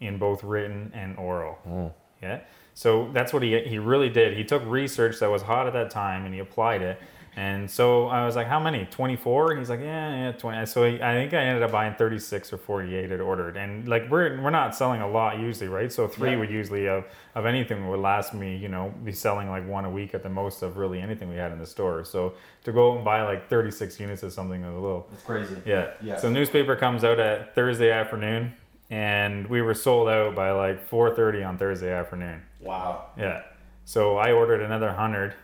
in 0.00 0.18
both 0.18 0.44
written 0.44 0.90
and 0.94 1.16
oral. 1.18 1.54
Hmm. 1.64 1.86
Yeah. 2.22 2.40
So 2.74 3.10
that's 3.12 3.32
what 3.32 3.42
he 3.42 3.58
he 3.60 3.78
really 3.78 4.08
did. 4.08 4.36
He 4.36 4.44
took 4.44 4.62
research 4.66 5.18
that 5.20 5.30
was 5.30 5.42
hot 5.42 5.66
at 5.66 5.72
that 5.74 5.90
time 5.90 6.24
and 6.24 6.34
he 6.34 6.40
applied 6.40 6.82
it. 6.82 7.00
And 7.36 7.70
so 7.70 8.08
I 8.08 8.26
was 8.26 8.34
like, 8.34 8.48
"How 8.48 8.58
many? 8.58 8.86
24?" 8.86 9.50
And 9.52 9.58
he's 9.60 9.70
like, 9.70 9.80
"Yeah, 9.80 10.26
yeah, 10.26 10.32
20." 10.32 10.66
So 10.66 10.84
I 10.84 10.98
think 10.98 11.32
I 11.32 11.38
ended 11.44 11.62
up 11.62 11.70
buying 11.70 11.94
36 11.94 12.52
or 12.52 12.58
48 12.58 13.12
at 13.12 13.20
ordered. 13.20 13.56
And 13.56 13.86
like 13.86 14.10
we're 14.10 14.40
we're 14.42 14.50
not 14.50 14.74
selling 14.74 15.00
a 15.00 15.08
lot 15.08 15.38
usually, 15.38 15.68
right? 15.68 15.92
So 15.92 16.08
three 16.08 16.30
Yeah. 16.32 16.38
would 16.38 16.50
usually 16.50 16.88
of 16.88 17.04
of 17.36 17.46
anything 17.46 17.88
would 17.88 18.00
last 18.00 18.34
me, 18.34 18.56
you 18.56 18.68
know, 18.68 18.92
be 19.04 19.12
selling 19.12 19.48
like 19.48 19.66
one 19.68 19.84
a 19.84 19.90
week 19.90 20.12
at 20.12 20.22
the 20.24 20.28
most 20.28 20.62
of 20.62 20.76
really 20.76 21.00
anything 21.00 21.28
we 21.28 21.36
had 21.36 21.52
in 21.52 21.58
the 21.60 21.66
store. 21.66 22.02
So 22.04 22.34
to 22.64 22.72
go 22.72 22.96
and 22.96 23.04
buy 23.04 23.22
like 23.22 23.48
36 23.48 24.00
units 24.00 24.22
of 24.24 24.32
something 24.32 24.62
was 24.62 24.74
a 24.74 24.78
little 24.80 25.06
It's 25.12 25.22
crazy. 25.22 25.56
yeah. 25.64 25.90
Yeah. 26.02 26.16
So 26.16 26.28
newspaper 26.30 26.74
comes 26.74 27.04
out 27.04 27.20
at 27.20 27.54
Thursday 27.54 27.92
afternoon, 27.92 28.54
and 28.90 29.46
we 29.46 29.62
were 29.62 29.74
sold 29.74 30.08
out 30.08 30.34
by 30.34 30.50
like 30.50 30.84
4:30 30.90 31.44
on 31.48 31.58
Thursday 31.58 31.92
afternoon. 31.92 32.42
Wow. 32.60 33.06
Yeah. 33.16 33.42
So 33.84 34.16
I 34.18 34.32
ordered 34.32 34.60
another 34.62 34.90
hundred, 34.92 35.34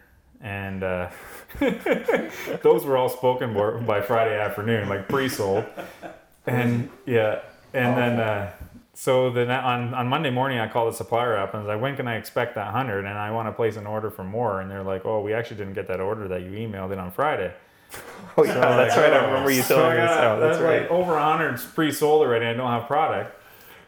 and 0.41 0.83
uh, 0.83 1.11
those 2.63 2.85
were 2.85 2.97
all 2.97 3.09
spoken 3.09 3.55
for 3.55 3.79
by 3.79 4.01
Friday 4.01 4.39
afternoon, 4.39 4.89
like 4.89 5.09
pre-sold. 5.09 5.65
And 6.47 6.91
yeah, 7.07 7.41
and 7.75 7.97
then 7.97 8.21
uh, 8.21 8.53
so 8.95 9.31
then 9.31 9.51
on 9.51 9.93
on 9.95 10.09
Monday 10.09 10.31
morning, 10.31 10.59
I 10.59 10.69
called 10.69 10.93
the 10.93 10.97
supplier 10.97 11.37
up 11.37 11.55
and 11.55 11.65
was 11.65 11.69
like, 11.69 11.83
"When 11.83 11.97
can 11.97 12.09
I 12.09 12.17
expect 12.17 12.55
that 12.55 12.73
hundred? 12.73 13.01
And 13.05 13.19
I 13.19 13.31
want 13.31 13.49
to 13.49 13.53
place 13.53 13.77
an 13.77 13.87
order 13.87 14.11
for 14.11 14.25
more." 14.25 14.61
And 14.61 14.71
they're 14.71 14.83
like, 14.83 15.05
"Oh, 15.05 15.21
we 15.21 15.33
actually 15.35 15.57
didn't 15.59 15.75
get 15.75 15.87
that 15.89 16.01
order 16.01 16.29
that 16.29 16.43
you 16.43 16.51
emailed 16.51 16.93
in 16.93 16.99
on 16.99 17.11
Friday." 17.11 17.53
oh, 18.37 18.45
yeah, 18.45 18.55
that's 18.55 18.97
right. 18.97 19.13
I 19.13 19.25
remember 19.27 19.51
you 19.51 19.63
So 19.65 19.77
telling 19.77 19.99
I 19.99 20.03
me 20.03 20.07
this. 20.07 20.17
Oh, 20.19 20.41
that's 20.41 20.59
that's 20.59 20.63
right. 20.63 20.83
like 20.83 20.91
over 20.91 21.13
100 21.13 21.61
pre-sold 21.75 22.23
already. 22.23 22.47
I 22.47 22.55
don't 22.55 22.71
have 22.71 22.87
product. 22.87 23.35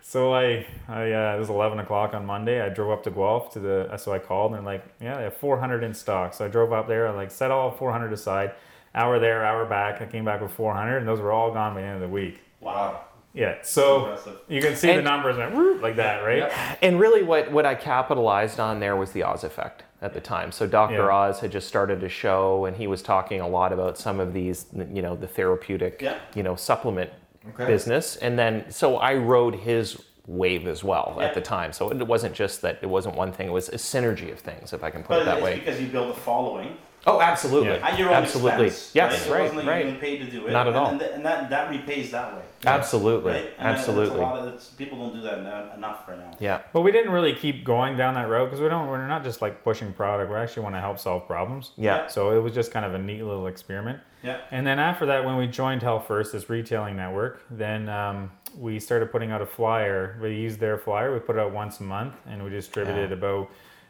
So 0.09 0.33
I, 0.33 0.65
I 0.89 1.13
uh, 1.13 1.37
it 1.37 1.39
was 1.39 1.51
11 1.51 1.81
o'clock 1.81 2.15
on 2.15 2.25
Monday. 2.25 2.63
I 2.63 2.71
drove 2.71 2.91
up 2.91 3.03
to 3.03 3.11
Guelph 3.11 3.53
to 3.53 3.61
the. 3.61 3.95
So 3.99 4.11
I 4.11 4.19
called 4.19 4.55
and 4.55 4.65
like, 4.65 4.83
yeah, 5.03 5.19
they 5.19 5.25
have 5.25 5.37
400 5.37 5.85
in 5.85 5.93
stock. 5.93 6.33
So 6.33 6.47
I 6.47 6.49
drove 6.49 6.73
up 6.73 6.89
there. 6.89 7.09
I 7.09 7.11
like 7.11 7.31
set 7.31 7.51
all 7.51 7.71
400 7.73 8.11
aside. 8.15 8.53
Hour 8.95 9.19
there, 9.19 9.45
hour 9.45 9.67
back. 9.67 10.01
I 10.01 10.07
came 10.07 10.25
back 10.25 10.41
with 10.41 10.51
400, 10.53 10.97
and 10.97 11.07
those 11.07 11.21
were 11.21 11.31
all 11.31 11.53
gone 11.53 11.75
by 11.75 11.83
the 11.83 11.87
end 11.87 11.97
of 11.97 12.01
the 12.01 12.09
week. 12.09 12.41
Wow. 12.61 13.03
Yeah. 13.35 13.57
So 13.63 14.19
you 14.49 14.63
can 14.63 14.77
see 14.77 14.97
the 14.97 15.03
numbers 15.03 15.37
went 15.37 15.83
like 15.83 15.97
that, 15.97 16.23
right? 16.23 16.51
And 16.81 16.99
really, 16.99 17.23
what, 17.23 17.53
what 17.53 17.67
I 17.67 17.75
capitalized 17.75 18.59
on 18.59 18.81
there 18.81 18.97
was 18.97 19.13
the 19.13 19.25
Oz 19.25 19.45
effect 19.45 19.85
at 20.01 20.15
the 20.15 20.21
time. 20.23 20.53
So 20.53 20.67
Dr. 20.67 20.95
Yeah. 20.95 21.15
Oz 21.15 21.41
had 21.41 21.53
just 21.53 21.69
started 21.69 22.03
a 22.03 22.09
show, 22.09 22.65
and 22.65 22.75
he 22.75 22.87
was 22.87 23.03
talking 23.03 23.43
a 23.43 23.47
lot 23.49 23.75
about 23.75 23.99
some 23.99 24.21
of 24.21 24.33
these, 24.33 24.65
you 24.75 25.03
know, 25.03 25.17
the 25.17 25.29
therapeutic, 25.29 26.01
Yeah. 26.01 26.19
you 26.35 26.43
know, 26.43 26.57
supplement 26.57 27.11
Okay. 27.51 27.67
business. 27.67 28.17
And 28.17 28.39
then, 28.39 28.71
so 28.71 28.97
I 28.97 29.15
rode 29.15 29.55
his 29.55 30.03
wave 30.27 30.67
as 30.67 30.85
well 30.85 31.17
Yeah. 31.19 31.27
at 31.27 31.35
the 31.35 31.41
time. 31.41 31.73
So 31.73 31.91
it 31.91 32.07
wasn't 32.07 32.35
just 32.35 32.61
that 32.63 32.79
it 32.83 32.87
wasn't 32.87 33.17
one 33.17 33.33
thing; 33.33 33.49
it 33.49 33.53
was 33.53 33.69
a 33.71 33.77
synergy 33.77 34.31
of 34.31 34.39
things, 34.41 34.73
if 34.73 34.85
I 34.85 34.91
can 34.91 35.03
put 35.03 35.11
But 35.11 35.23
it 35.23 35.25
that 35.27 35.43
way. 35.43 35.59
because 35.59 35.81
you 35.81 35.87
build 35.89 36.11
a 36.11 36.15
following 36.21 36.77
Oh, 37.07 37.21
absolutely, 37.21 37.71
Yeah. 37.71 37.87
at 37.89 37.99
your 37.99 38.09
own 38.09 38.17
absolutely. 38.17 38.67
expense. 38.67 38.95
Yes, 38.95 39.13
right. 39.13 39.27
It 39.29 39.33
right, 39.33 39.41
wasn't 39.43 39.57
like 39.59 39.67
right. 39.67 39.79
you 39.79 39.93
getting 39.93 40.01
paid 40.01 40.19
to 40.19 40.31
do 40.31 40.47
it. 40.47 40.53
Not 40.53 40.67
at 40.67 40.69
and, 40.69 40.77
all. 40.77 40.91
And, 40.91 41.01
th- 41.01 41.13
and 41.15 41.25
that 41.25 41.49
that 41.51 41.71
repays 41.71 42.11
that 42.11 42.35
way. 42.35 42.43
Absolutely, 42.67 43.33
Right. 43.33 43.51
And 43.59 43.69
that- 43.69 43.79
absolutely. 43.79 44.19
That's 44.19 44.33
a 44.33 44.41
lot 44.45 44.49
of, 44.49 44.77
people 44.77 44.99
don't 44.99 45.15
do 45.15 45.23
that 45.23 45.39
eno- 45.39 45.71
enough 45.77 46.07
right 46.09 46.19
now. 46.19 46.33
yeah. 46.39 46.61
But 46.73 46.83
we 46.83 46.93
didn't 46.93 47.13
really 47.13 47.35
keep 47.35 47.65
going 47.65 47.97
down 47.97 48.15
that 48.15 48.29
road 48.29 48.47
because 48.47 48.61
we 48.61 48.69
don't. 48.69 48.89
We're 48.89 49.07
not 49.07 49.23
just 49.25 49.41
like 49.41 49.63
pushing 49.65 49.93
product. 49.93 50.31
We 50.31 50.37
actually 50.37 50.65
want 50.65 50.75
to 50.75 50.81
help 50.81 50.99
solve 50.99 51.27
problems. 51.27 51.71
Yeah. 51.77 52.09
So 52.09 52.37
it 52.37 52.43
was 52.43 52.53
just 52.53 52.73
kind 52.73 52.85
of 52.85 52.95
a 52.95 52.99
neat 52.99 53.23
little 53.23 53.47
experiment. 53.47 54.01
Yeah. 54.23 54.39
And 54.51 54.67
then 54.67 54.81
after 54.81 55.07
that, 55.07 55.25
when 55.25 55.37
we 55.37 55.47
joined 55.47 55.83
Health 55.83 56.07
First, 56.09 56.33
this 56.33 56.51
retailing 56.51 56.97
network, 56.97 57.43
then 57.51 57.89
um, 57.89 58.33
we 58.59 58.81
started 58.81 59.13
putting 59.13 59.31
out 59.31 59.41
a 59.41 59.47
flyer. 59.47 60.19
We 60.21 60.35
used 60.35 60.59
their 60.59 60.77
flyer. 60.77 61.13
We 61.13 61.21
put 61.21 61.37
it 61.37 61.39
out 61.39 61.53
once 61.53 61.79
a 61.79 61.85
month, 61.85 62.15
and 62.27 62.43
we 62.43 62.51
distributed 62.51 63.11
Yeah. 63.11 63.17
about 63.17 63.49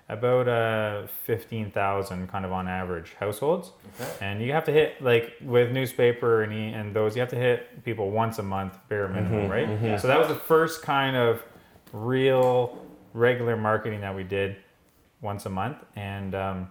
about 0.08 0.48
uh, 0.48 1.06
fifteen 1.24 1.70
thousand, 1.70 2.28
kind 2.28 2.44
of 2.44 2.52
on 2.52 2.66
average, 2.66 3.14
households. 3.20 3.72
Okay. 4.00 4.10
And 4.20 4.42
you 4.42 4.52
have 4.52 4.64
to 4.64 4.72
hit 4.72 5.02
like 5.02 5.34
with 5.42 5.70
newspaper 5.70 6.42
and 6.42 6.52
e- 6.52 6.72
and 6.72 6.94
those, 6.94 7.14
you 7.14 7.20
have 7.20 7.30
to 7.30 7.36
hit 7.36 7.84
people 7.84 8.10
once 8.10 8.38
a 8.38 8.42
month, 8.42 8.78
bare 8.88 9.08
minimum, 9.08 9.50
right? 9.50 10.00
So 10.00 10.08
that 10.08 10.18
was 10.18 10.28
the 10.28 10.34
first 10.34 10.82
kind 10.82 11.16
of 11.16 11.42
real 11.92 12.84
regular 13.12 13.56
marketing 13.56 14.00
that 14.00 14.14
we 14.14 14.22
did 14.24 14.56
once 15.20 15.46
a 15.46 15.50
month, 15.50 15.78
and 15.96 16.34
um, 16.34 16.68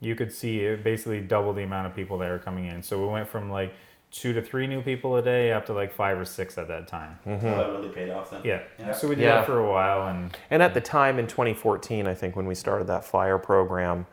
you 0.00 0.14
could 0.14 0.32
see 0.32 0.60
it 0.60 0.82
basically 0.84 1.20
double 1.20 1.52
the 1.52 1.62
amount 1.62 1.86
of 1.86 1.94
people 1.94 2.18
that 2.18 2.30
were 2.30 2.38
coming 2.38 2.66
in. 2.66 2.82
So 2.82 3.00
we 3.00 3.06
went 3.06 3.28
from 3.28 3.50
like 3.50 3.72
two 4.14 4.32
to 4.32 4.40
three 4.40 4.68
new 4.68 4.80
people 4.80 5.16
a 5.16 5.22
day 5.22 5.50
up 5.52 5.66
to 5.66 5.72
like 5.72 5.92
five 5.92 6.16
or 6.16 6.24
six 6.24 6.56
at 6.56 6.68
that 6.68 6.86
time. 6.86 7.18
So 7.24 7.36
that 7.40 7.68
really 7.72 7.88
paid 7.88 8.10
off 8.10 8.30
then. 8.30 8.42
Yeah. 8.44 8.60
Yeah. 8.78 8.92
So 8.92 9.08
we 9.08 9.16
did 9.16 9.22
Yeah. 9.24 9.36
that 9.38 9.46
for 9.46 9.58
a 9.58 9.68
while, 9.68 10.06
and 10.06 10.36
And 10.50 10.62
at 10.62 10.72
the 10.72 10.80
time 10.80 11.18
in 11.18 11.26
2014, 11.26 12.06
I 12.06 12.14
think 12.14 12.36
when 12.36 12.46
we 12.46 12.54
started 12.54 12.86
that 12.86 13.04
flyer 13.04 13.38
program, 13.38 14.06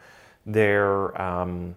there 0.46 1.20
um, 1.22 1.76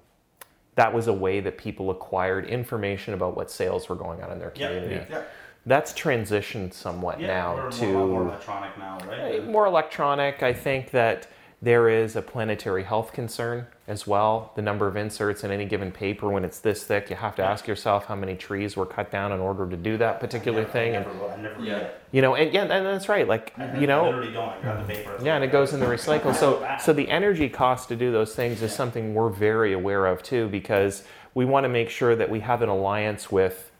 that 0.77 0.93
was 0.93 1.07
a 1.07 1.13
way 1.13 1.41
that 1.41 1.59
people 1.59 1.91
acquired 1.91 2.47
information 2.47 3.13
about 3.15 3.37
what 3.37 3.51
sales 3.51 3.89
were 3.91 3.95
going 3.95 4.23
on 4.23 4.33
in 4.33 4.39
their 4.39 4.51
community. 4.51 4.95
yeah. 4.95 5.05
Yeah. 5.11 5.23
That's 5.67 5.93
transitioned 5.93 6.73
somewhat 6.75 7.21
Yeah, 7.21 7.27
now 7.29 7.55
we're, 7.57 7.71
to 7.71 7.87
we're 7.87 7.95
a 7.95 7.99
lot 8.01 8.09
more 8.09 8.23
electronic 8.23 8.79
now, 8.79 8.99
right? 9.09 9.47
more 9.47 9.67
electronic. 9.67 10.43
I 10.43 10.53
think 10.55 10.91
that 10.91 11.27
there 11.63 11.89
is 11.89 12.17
a 12.17 12.23
planetary 12.23 12.83
health 12.85 13.13
concern 13.13 13.67
as 13.87 14.07
well. 14.07 14.51
The 14.57 14.63
number 14.63 14.87
of 14.87 14.97
inserts 14.97 15.45
in 15.45 15.51
any 15.51 15.67
given 15.67 15.93
paper, 15.93 16.31
when 16.31 16.43
it's 16.45 16.59
this 16.59 16.85
thick, 16.85 17.11
you 17.11 17.17
have 17.17 17.37
to 17.37 17.43
ask 17.43 17.67
yourself 17.69 18.07
how 18.07 18.15
many 18.15 18.35
trees 18.35 18.77
were 18.77 18.87
cut 18.87 19.11
down 19.11 19.31
in 19.31 19.41
order 19.41 19.69
to 19.69 19.77
do 19.77 19.99
that 19.99 20.21
particular 20.21 20.61
I 20.61 20.63
never, 20.63 20.73
thing. 20.73 20.93
I 20.95 20.97
And 21.01 21.07
never, 21.07 21.31
I 21.31 21.37
never 21.37 21.63
Yeah. 21.65 21.89
you 22.11 22.23
know, 22.23 22.35
and 22.35 22.53
yeah, 22.53 22.63
and 22.63 22.87
that's 22.87 23.09
right. 23.11 23.29
Like 23.29 23.53
I 23.59 23.79
you 23.79 23.87
know, 23.87 24.07
literally 24.07 24.33
don't. 24.33 24.49
I 24.49 24.61
grab 24.63 24.87
the 24.87 24.95
paper. 24.95 25.19
yeah, 25.23 25.35
and 25.35 25.45
it 25.45 25.53
goes 25.53 25.75
in 25.75 25.81
the 25.81 25.87
recycle. 25.87 26.35
So, 26.35 26.67
so 26.81 26.93
the 26.95 27.09
energy 27.11 27.49
cost 27.51 27.89
to 27.91 27.97
do 27.97 28.11
those 28.11 28.35
things 28.35 28.63
is 28.63 28.75
something 28.75 29.15
we're 29.15 29.29
very 29.29 29.75
aware 29.75 30.07
of 30.07 30.23
too, 30.23 30.49
because 30.49 31.03
we 31.35 31.45
want 31.45 31.65
to 31.65 31.69
make 31.69 31.91
sure 31.91 32.17
that 32.17 32.31
we 32.31 32.41
have 32.41 32.63
an 32.63 32.71
alliance 32.71 33.31
with 33.31 33.71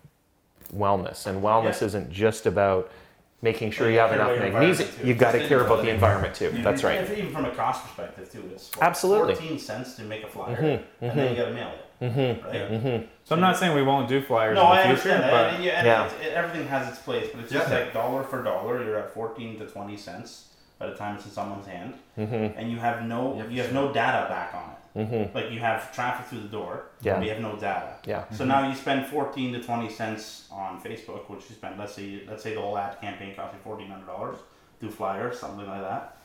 wellness, 0.75 1.27
and 1.27 1.43
wellness 1.43 1.81
Yeah. 1.81 1.87
isn't 1.87 2.11
just 2.11 2.45
about 2.47 2.91
making 3.45 3.71
sure 3.71 3.87
you 3.89 3.95
you 3.95 3.99
have 4.01 4.13
enough 4.13 4.37
magnesium. 4.39 4.89
You've 5.07 5.19
got 5.19 5.33
to 5.33 5.47
care 5.47 5.59
about 5.61 5.75
about 5.75 5.85
the 5.85 5.91
environment 5.91 6.35
too. 6.35 6.51
You- 6.57 6.63
That's 6.63 6.83
right. 6.83 6.99
it's 7.01 7.11
Even 7.13 7.31
from 7.33 7.45
a 7.45 7.51
cost 7.51 7.85
perspective 7.85 8.33
too, 8.33 8.43
it's 8.53 8.69
four- 8.69 8.83
Absolutely. 8.83 9.35
fourteen 9.35 9.59
cents 9.59 9.95
to 9.97 10.03
make 10.03 10.25
a 10.25 10.29
flyer, 10.29 10.57
Mm-hmm, 10.57 11.05
and 11.05 11.19
then 11.19 11.31
you 11.31 11.37
got 11.37 11.49
to 11.51 11.55
mail 11.55 11.71
it. 11.79 11.81
Mm-hmm. 12.05 12.47
Right? 12.47 12.55
Yeah. 12.55 13.01
so 13.25 13.35
I'm 13.37 13.41
not 13.41 13.57
saying 13.57 13.75
we 13.77 13.83
won't 13.83 14.09
do 14.09 14.21
flyers 14.21 14.57
No, 14.57 14.63
in 14.63 14.67
the 14.69 14.73
I 14.75 14.77
future, 14.83 14.91
understand 15.11 15.23
that. 15.23 15.31
but 15.31 15.55
and, 15.55 15.65
yeah, 15.65 15.73
and 15.79 15.87
Yeah. 15.87 16.27
it, 16.27 16.33
everything 16.35 16.67
has 16.69 16.89
its 16.89 16.99
place, 16.99 17.29
but 17.33 17.41
it's 17.45 17.53
just 17.53 17.69
Yeah. 17.71 17.79
like 17.79 17.93
dollar 17.93 18.23
for 18.25 18.43
dollar, 18.43 18.83
you're 18.83 18.99
at 18.99 19.15
fourteen 19.15 19.59
to 19.61 19.67
twenty 19.67 19.97
cents 19.97 20.49
by 20.79 20.87
the 20.91 20.97
time 20.97 21.15
it's 21.17 21.25
in 21.27 21.31
someone's 21.31 21.67
hand, 21.67 21.95
Mm-hmm. 22.19 22.59
and 22.59 22.71
you 22.73 22.79
have 22.79 23.03
no 23.05 23.21
Yeah, 23.37 23.47
you 23.55 23.63
have 23.63 23.73
no 23.73 23.93
data 23.93 24.27
back 24.29 24.55
on 24.55 24.71
it. 24.73 24.74
Mm-hmm. 24.97 25.37
Like 25.37 25.51
you 25.51 25.59
have 25.59 25.93
traffic 25.95 26.27
through 26.27 26.43
the 26.43 26.49
door, 26.49 26.85
Yeah. 27.03 27.15
but 27.17 27.25
you 27.25 27.31
have 27.31 27.41
no 27.41 27.57
data. 27.57 27.95
Yeah. 28.07 28.25
So 28.31 28.45
now 28.45 28.69
you 28.69 28.75
spend 28.77 29.07
fourteen 29.07 29.53
to 29.55 29.63
twenty 29.63 29.91
cents 29.91 30.47
on 30.53 30.81
Facebook, 30.81 31.29
which 31.29 31.49
you 31.51 31.57
spend 31.57 31.79
let's 31.79 31.95
say 31.95 32.23
let's 32.29 32.43
say 32.45 32.55
the 32.55 32.61
whole 32.61 32.79
ad 32.79 33.01
campaign 33.01 33.35
cost 33.35 33.55
you 33.55 33.61
fourteen 33.65 33.89
hundred 33.91 34.07
dollars, 34.07 34.37
do 34.81 34.89
flyers, 34.91 35.39
something 35.41 35.67
like 35.67 35.81
that. 35.81 36.19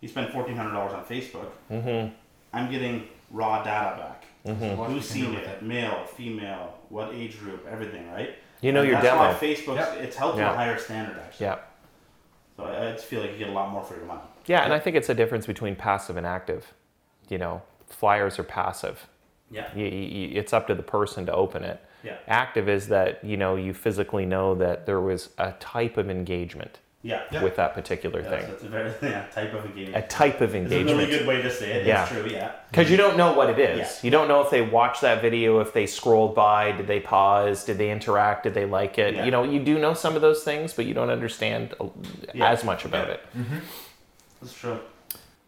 You 0.00 0.08
spend 0.08 0.32
fourteen 0.32 0.56
hundred 0.56 0.72
dollars 0.72 0.92
on 0.92 1.04
Facebook. 1.04 1.50
Mm-hmm. 1.70 2.12
I'm 2.52 2.70
getting 2.70 3.06
raw 3.30 3.62
data 3.62 3.96
back. 3.96 4.24
Mm-hmm. 4.44 4.82
Who's 4.92 5.06
can 5.08 5.16
seen 5.16 5.34
with 5.34 5.44
it? 5.44 5.62
Male, 5.62 6.04
female, 6.16 6.74
what 6.88 7.12
age 7.14 7.38
group, 7.38 7.64
everything, 7.70 8.10
right? 8.10 8.36
You 8.60 8.72
know 8.72 8.80
And 8.80 8.88
your 8.90 9.00
that's 9.00 9.08
demo. 9.14 9.28
why 9.28 9.34
Facebook 9.34 9.76
Yeah. 9.76 9.92
it's 9.94 10.16
held 10.16 10.34
to 10.36 10.40
Yeah. 10.40 10.52
a 10.52 10.56
higher 10.56 10.78
standard 10.78 11.18
actually. 11.18 11.46
Yeah. 11.46 11.58
So 12.56 12.64
I 12.64 12.88
I 12.88 12.92
just 12.92 13.04
feel 13.04 13.20
like 13.20 13.32
you 13.32 13.38
get 13.38 13.48
a 13.50 13.52
lot 13.52 13.70
more 13.70 13.82
for 13.84 13.94
your 13.96 14.06
money. 14.06 14.22
Yeah, 14.46 14.64
and 14.64 14.72
I 14.72 14.78
think 14.80 14.96
it's 14.96 15.08
a 15.08 15.14
difference 15.14 15.46
between 15.46 15.76
passive 15.76 16.16
and 16.16 16.26
active. 16.26 16.72
You 17.28 17.38
know, 17.38 17.62
flyers 17.88 18.38
are 18.38 18.44
passive. 18.44 19.06
Yeah. 19.50 19.68
You, 19.76 19.86
you, 19.86 20.38
it's 20.38 20.52
up 20.52 20.66
to 20.66 20.74
the 20.74 20.82
person 20.82 21.26
to 21.26 21.32
open 21.32 21.62
it. 21.62 21.80
Yeah. 22.02 22.16
Active 22.28 22.68
is 22.68 22.88
that 22.88 23.24
you 23.24 23.36
know 23.36 23.56
you 23.56 23.72
physically 23.74 24.26
know 24.26 24.54
that 24.56 24.86
there 24.86 25.00
was 25.00 25.30
a 25.38 25.52
type 25.60 25.96
of 25.96 26.08
engagement 26.10 26.78
Yeah. 27.02 27.22
Yeah. 27.32 27.42
with 27.42 27.56
that 27.56 27.74
particular 27.74 28.20
Yes, 28.20 28.30
thing. 28.30 28.50
that's 28.50 28.62
a 28.64 28.68
very 28.68 28.92
yeah, 29.02 29.26
type 29.26 29.54
of 29.54 29.64
engagement. 29.64 30.04
A 30.04 30.08
type 30.08 30.40
of 30.40 30.54
engagement. 30.54 30.82
It's 30.82 30.92
a 30.92 30.96
really 30.96 31.10
good 31.18 31.26
way 31.26 31.42
to 31.42 31.50
say 31.50 31.72
it. 31.72 31.86
Yeah. 31.86 32.02
It's 32.02 32.12
true. 32.12 32.26
Yeah. 32.28 32.52
Because 32.70 32.90
you 32.90 32.96
don't 32.96 33.16
know 33.16 33.32
what 33.32 33.50
it 33.50 33.58
is. 33.58 33.78
Yeah. 33.78 33.88
You 34.02 34.10
don't 34.10 34.28
know 34.28 34.40
if 34.42 34.50
they 34.50 34.62
watched 34.62 35.00
that 35.02 35.20
video, 35.22 35.60
if 35.60 35.72
they 35.72 35.86
scrolled 35.86 36.34
by, 36.34 36.72
did 36.72 36.86
they 36.86 37.00
pause, 37.00 37.64
did 37.64 37.78
they 37.78 37.90
interact, 37.90 38.42
did 38.44 38.54
they 38.54 38.66
like 38.66 38.98
it. 38.98 39.14
Yeah. 39.14 39.24
You 39.24 39.30
know, 39.30 39.42
you 39.44 39.60
do 39.60 39.78
know 39.78 39.94
some 39.94 40.14
of 40.16 40.22
those 40.22 40.42
things, 40.44 40.72
but 40.74 40.86
you 40.86 40.94
don't 40.94 41.10
understand 41.10 41.74
uh, 41.80 41.86
Yeah. 42.34 42.50
as 42.50 42.62
much 42.64 42.84
about 42.84 43.08
Yeah. 43.08 43.14
it. 43.14 43.62
That's 44.40 44.52
true. 44.54 44.78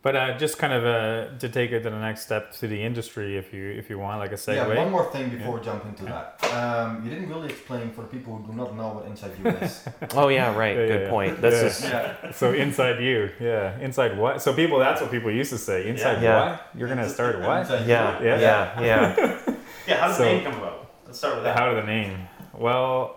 But 0.01 0.15
uh, 0.15 0.39
just 0.39 0.59
kind 0.59 0.73
of 0.73 0.85
uh, 0.87 1.37
to 1.39 1.49
take 1.49 1.73
it 1.73 1.83
to 1.83 1.91
the 1.91 1.99
next 1.99 2.23
step 2.23 2.53
to 2.61 2.69
the 2.69 2.81
industry, 2.81 3.37
if 3.37 3.53
you 3.53 3.65
if 3.71 3.91
you 3.91 3.99
want, 3.99 4.21
like 4.21 4.31
a 4.31 4.37
segue. 4.37 4.55
Yeah, 4.55 4.77
one 4.85 4.93
more 4.93 5.11
thing 5.11 5.29
before 5.29 5.59
we 5.59 5.61
jump 5.65 5.85
into 5.87 6.05
that. 6.05 6.39
Um, 6.55 7.03
you 7.05 7.11
didn't 7.11 7.29
really 7.29 7.49
explain 7.49 7.91
for 7.91 8.03
the 8.03 8.07
people 8.07 8.37
who 8.37 8.47
do 8.53 8.57
not 8.57 8.77
know 8.77 8.89
what 8.95 9.07
Inside 9.07 9.33
U 9.43 9.51
is. 9.51 9.85
Oh 10.15 10.29
yeah, 10.29 10.55
right. 10.57 10.77
Yeah, 10.77 10.87
Good 10.87 11.03
yeah. 11.03 11.11
point. 11.11 11.41
This 11.43 11.55
Yeah. 11.61 11.69
is 11.69 11.83
yeah. 11.83 12.31
so 12.31 12.53
inside 12.53 13.03
you, 13.03 13.31
yeah, 13.41 13.77
inside 13.81 14.17
what? 14.17 14.41
So 14.41 14.53
people, 14.55 14.79
that's 14.79 15.01
what 15.01 15.11
people 15.11 15.33
used 15.33 15.51
to 15.51 15.59
say. 15.59 15.89
Inside 15.89 16.23
Yeah. 16.23 16.51
what? 16.53 16.71
You're 16.77 16.89
gonna 16.89 17.09
start 17.09 17.41
what? 17.41 17.61
Inside 17.63 17.89
yeah, 17.89 18.19
View. 18.19 18.29
yeah, 18.29 18.41
Yeah. 18.41 18.81
yeah, 18.81 19.55
Yeah. 19.89 19.97
How 20.01 20.07
did 20.09 20.17
So- 20.17 20.25
the 20.25 20.31
name 20.31 20.45
come 20.45 20.55
about? 20.63 20.91
Let's 21.07 21.19
start 21.19 21.35
with 21.35 21.45
that. 21.45 21.59
How 21.59 21.75
did 21.75 21.83
the 21.83 21.87
name? 21.89 22.29
Well, 22.55 23.17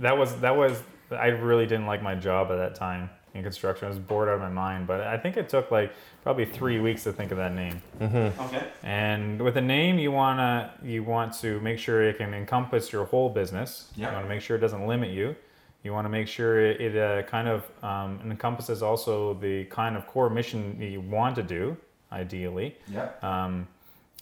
that 0.00 0.16
was 0.16 0.34
that 0.40 0.56
was 0.56 0.82
I 1.10 1.26
really 1.26 1.66
didn't 1.66 1.86
like 1.86 2.02
my 2.02 2.14
job 2.14 2.50
at 2.50 2.56
that 2.56 2.74
time 2.74 3.10
in 3.34 3.42
construction. 3.42 3.86
I 3.86 3.88
was 3.88 3.98
bored 3.98 4.28
out 4.28 4.34
of 4.36 4.40
my 4.40 4.48
mind. 4.48 4.86
But 4.86 5.02
I 5.02 5.16
think 5.16 5.36
it 5.36 5.48
took 5.48 5.70
like 5.70 5.92
probably 6.22 6.44
three 6.44 6.80
weeks 6.80 7.04
to 7.04 7.12
think 7.12 7.30
of 7.30 7.38
that 7.38 7.54
name. 7.54 7.82
Okay. 8.00 8.64
And 8.82 9.40
with 9.40 9.56
a 9.56 9.60
name, 9.60 9.98
you 9.98 10.10
wanna 10.12 10.72
you 10.82 11.02
want 11.04 11.32
to 11.40 11.60
make 11.60 11.78
sure 11.78 12.02
it 12.02 12.18
can 12.18 12.34
encompass 12.34 12.92
your 12.92 13.04
whole 13.04 13.28
business. 13.30 13.90
Yeah. 13.96 14.08
You 14.08 14.14
want 14.14 14.24
to 14.24 14.28
make 14.28 14.40
sure 14.42 14.56
it 14.56 14.60
doesn't 14.60 14.86
limit 14.86 15.10
you. 15.10 15.36
You 15.82 15.92
want 15.94 16.04
to 16.04 16.10
make 16.10 16.28
sure 16.28 16.60
it, 16.60 16.80
it 16.80 16.96
uh, 16.96 17.22
kind 17.22 17.48
of 17.48 17.64
um, 17.82 18.20
encompasses 18.24 18.82
also 18.82 19.32
the 19.34 19.64
kind 19.66 19.96
of 19.96 20.06
core 20.06 20.28
mission 20.28 20.78
that 20.78 20.88
you 20.88 21.00
want 21.00 21.36
to 21.36 21.42
do, 21.42 21.74
ideally. 22.12 22.76
Yeah. 22.86 23.08
Um, 23.22 23.66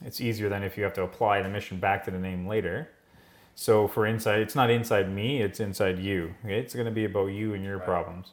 it's 0.05 0.21
easier 0.21 0.49
than 0.49 0.63
if 0.63 0.77
you 0.79 0.85
have 0.85 0.93
to 0.95 1.03
apply 1.03 1.43
the 1.43 1.49
mission 1.49 1.81
back 1.81 2.05
to 2.05 2.13
the 2.13 2.19
name 2.19 2.47
later. 2.47 2.91
So 3.57 3.89
for 3.89 4.07
inside, 4.07 4.39
it's 4.39 4.55
not 4.55 4.71
inside 4.71 5.11
me; 5.13 5.43
it's 5.43 5.59
inside 5.59 5.99
you. 5.99 6.33
Okay? 6.45 6.61
It's 6.61 6.75
going 6.75 6.87
to 6.87 6.93
be 6.93 7.05
about 7.07 7.27
you 7.29 7.55
and 7.55 7.65
your 7.65 7.79
Right. 7.79 7.87
problems. 7.87 8.31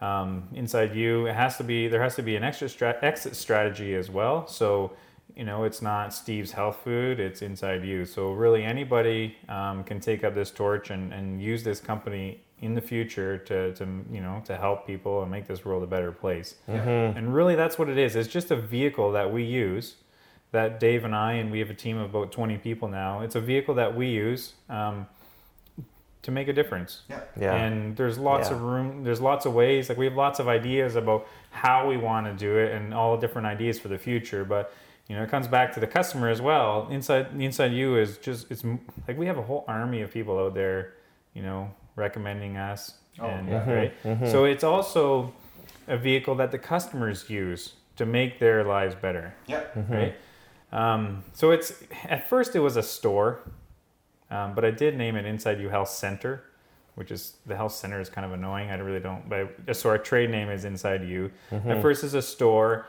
Um, 0.00 0.48
inside 0.54 0.94
you, 0.94 1.26
it 1.26 1.34
has 1.34 1.56
to 1.56 1.64
be. 1.64 1.88
There 1.88 2.02
has 2.02 2.16
to 2.16 2.22
be 2.22 2.36
an 2.36 2.44
extra 2.44 2.68
stra- 2.68 2.98
exit 3.02 3.34
strategy 3.34 3.94
as 3.94 4.10
well. 4.10 4.46
So 4.46 4.92
you 5.34 5.44
know, 5.44 5.64
it's 5.64 5.82
not 5.82 6.14
Steve's 6.14 6.52
health 6.52 6.80
food; 6.84 7.18
it's 7.20 7.42
inside 7.42 7.84
you. 7.84 8.04
So 8.04 8.32
really, 8.32 8.62
anybody 8.64 9.36
um, 9.48 9.84
can 9.84 10.00
take 10.00 10.24
up 10.24 10.34
this 10.34 10.50
torch 10.50 10.90
and, 10.90 11.12
and 11.12 11.42
use 11.42 11.62
this 11.62 11.80
company 11.80 12.42
in 12.60 12.74
the 12.74 12.80
future 12.80 13.36
to, 13.36 13.74
to 13.74 13.84
you 14.10 14.20
know 14.20 14.42
to 14.46 14.56
help 14.56 14.86
people 14.86 15.22
and 15.22 15.30
make 15.30 15.46
this 15.46 15.64
world 15.64 15.82
a 15.82 15.86
better 15.86 16.12
place. 16.12 16.56
And 17.16 17.34
really, 17.34 17.54
that's 17.54 17.78
what 17.78 17.88
it 17.88 17.98
is. 17.98 18.16
It's 18.16 18.28
just 18.28 18.50
a 18.50 18.56
vehicle 18.56 19.12
that 19.12 19.32
we 19.32 19.44
use 19.44 19.96
that 20.52 20.80
Dave 20.80 21.04
and 21.04 21.14
I, 21.14 21.32
and 21.34 21.50
we 21.50 21.58
have 21.58 21.70
a 21.70 21.74
team 21.74 21.98
of 21.98 22.14
about 22.14 22.32
20 22.32 22.56
people 22.58 22.88
now. 22.88 23.20
It's 23.20 23.34
a 23.34 23.40
vehicle 23.40 23.74
that 23.74 23.94
we 23.94 24.08
use 24.08 24.54
um, 24.70 25.06
to 26.26 26.32
make 26.32 26.48
a 26.48 26.52
difference. 26.52 27.02
Yeah. 27.08 27.20
yeah. 27.40 27.54
And 27.54 27.96
there's 27.96 28.18
lots 28.18 28.50
Yeah. 28.50 28.56
of 28.56 28.62
room, 28.62 29.04
there's 29.04 29.20
lots 29.20 29.46
of 29.46 29.54
ways. 29.54 29.88
Like 29.88 29.96
we 29.96 30.04
have 30.06 30.16
lots 30.16 30.38
of 30.40 30.48
ideas 30.48 30.96
about 30.96 31.26
how 31.50 31.88
we 31.88 31.96
want 31.96 32.26
to 32.26 32.32
do 32.34 32.58
it 32.58 32.72
and 32.72 32.92
all 32.92 33.16
different 33.16 33.46
ideas 33.46 33.78
for 33.78 33.88
the 33.88 33.96
future. 33.98 34.44
But 34.44 34.72
you 35.08 35.14
know, 35.14 35.22
it 35.22 35.30
comes 35.30 35.46
back 35.46 35.72
to 35.74 35.80
the 35.80 35.86
customer 35.86 36.28
as 36.28 36.40
well. 36.42 36.88
Inside, 36.90 37.28
Inside 37.40 37.72
U 37.72 37.96
is 37.96 38.18
just, 38.18 38.50
it's 38.50 38.64
like 39.06 39.16
we 39.16 39.26
have 39.26 39.38
a 39.38 39.42
whole 39.42 39.64
army 39.68 40.02
of 40.02 40.10
people 40.12 40.36
out 40.38 40.54
there, 40.54 40.94
you 41.32 41.42
know, 41.42 41.70
recommending 41.94 42.56
us. 42.56 42.94
Oh, 43.20 43.26
and, 43.26 43.48
yeah. 43.48 43.72
right? 43.72 44.02
Mm-hmm. 44.02 44.26
So 44.26 44.44
it's 44.46 44.64
also 44.64 45.32
a 45.86 45.96
vehicle 45.96 46.34
that 46.34 46.50
the 46.50 46.58
customers 46.58 47.30
use 47.30 47.74
to 47.96 48.04
make 48.04 48.40
their 48.40 48.64
lives 48.64 48.94
better 48.96 49.32
Yeah. 49.46 49.62
Mm-hmm. 49.76 49.92
right? 49.92 50.14
Um, 50.72 51.22
so 51.32 51.52
it's 51.52 51.72
at 52.08 52.28
first 52.28 52.56
it 52.56 52.60
was 52.60 52.76
a 52.76 52.82
store, 52.82 53.38
um, 54.30 54.54
but 54.54 54.64
I 54.64 54.70
did 54.70 54.96
name 54.96 55.16
it 55.16 55.24
Inside 55.24 55.60
U 55.60 55.68
Health 55.68 55.88
Center, 55.88 56.44
which 56.94 57.10
is 57.10 57.34
the 57.46 57.56
health 57.56 57.72
center 57.72 58.00
is 58.00 58.08
kind 58.08 58.24
of 58.24 58.32
annoying. 58.32 58.70
I 58.70 58.76
really 58.76 59.00
don't, 59.00 59.28
but 59.28 59.76
so 59.76 59.90
our 59.90 59.98
trade 59.98 60.30
name 60.30 60.48
is 60.48 60.64
Inside 60.64 61.04
U. 61.08 61.30
At 61.50 61.82
first, 61.82 62.02
it's 62.02 62.14
a 62.14 62.22
store, 62.22 62.86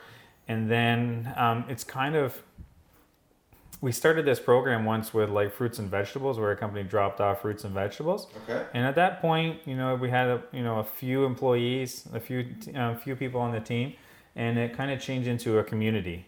and 0.47 0.69
then 0.71 1.33
um, 1.35 1.65
it's 1.69 1.83
kind 1.83 2.15
of. 2.15 2.41
We 3.79 3.91
started 3.91 4.25
this 4.25 4.39
program 4.39 4.85
once 4.85 5.13
with 5.13 5.29
like 5.29 5.53
fruits 5.53 5.77
and 5.77 5.87
vegetables, 5.87 6.39
where 6.39 6.51
a 6.51 6.57
company 6.57 6.81
dropped 6.83 7.21
off 7.21 7.41
fruits 7.41 7.63
and 7.63 7.75
vegetables. 7.75 8.25
Okay. 8.43 8.65
And 8.73 8.83
at 8.87 8.95
that 8.95 9.21
point, 9.21 9.59
you 9.65 9.75
know, 9.75 9.93
we 9.93 10.09
had 10.09 10.27
a, 10.27 10.41
you 10.51 10.63
know 10.63 10.79
a 10.79 10.83
few 10.83 11.25
employees, 11.25 12.07
a 12.11 12.19
few 12.19 12.55
a 12.73 12.95
few 12.95 13.15
people 13.15 13.39
on 13.39 13.51
the 13.51 13.59
team, 13.59 13.93
and 14.35 14.57
it 14.57 14.75
kind 14.75 14.89
of 14.89 14.99
changed 14.99 15.27
into 15.27 15.59
a 15.59 15.63
community, 15.63 16.25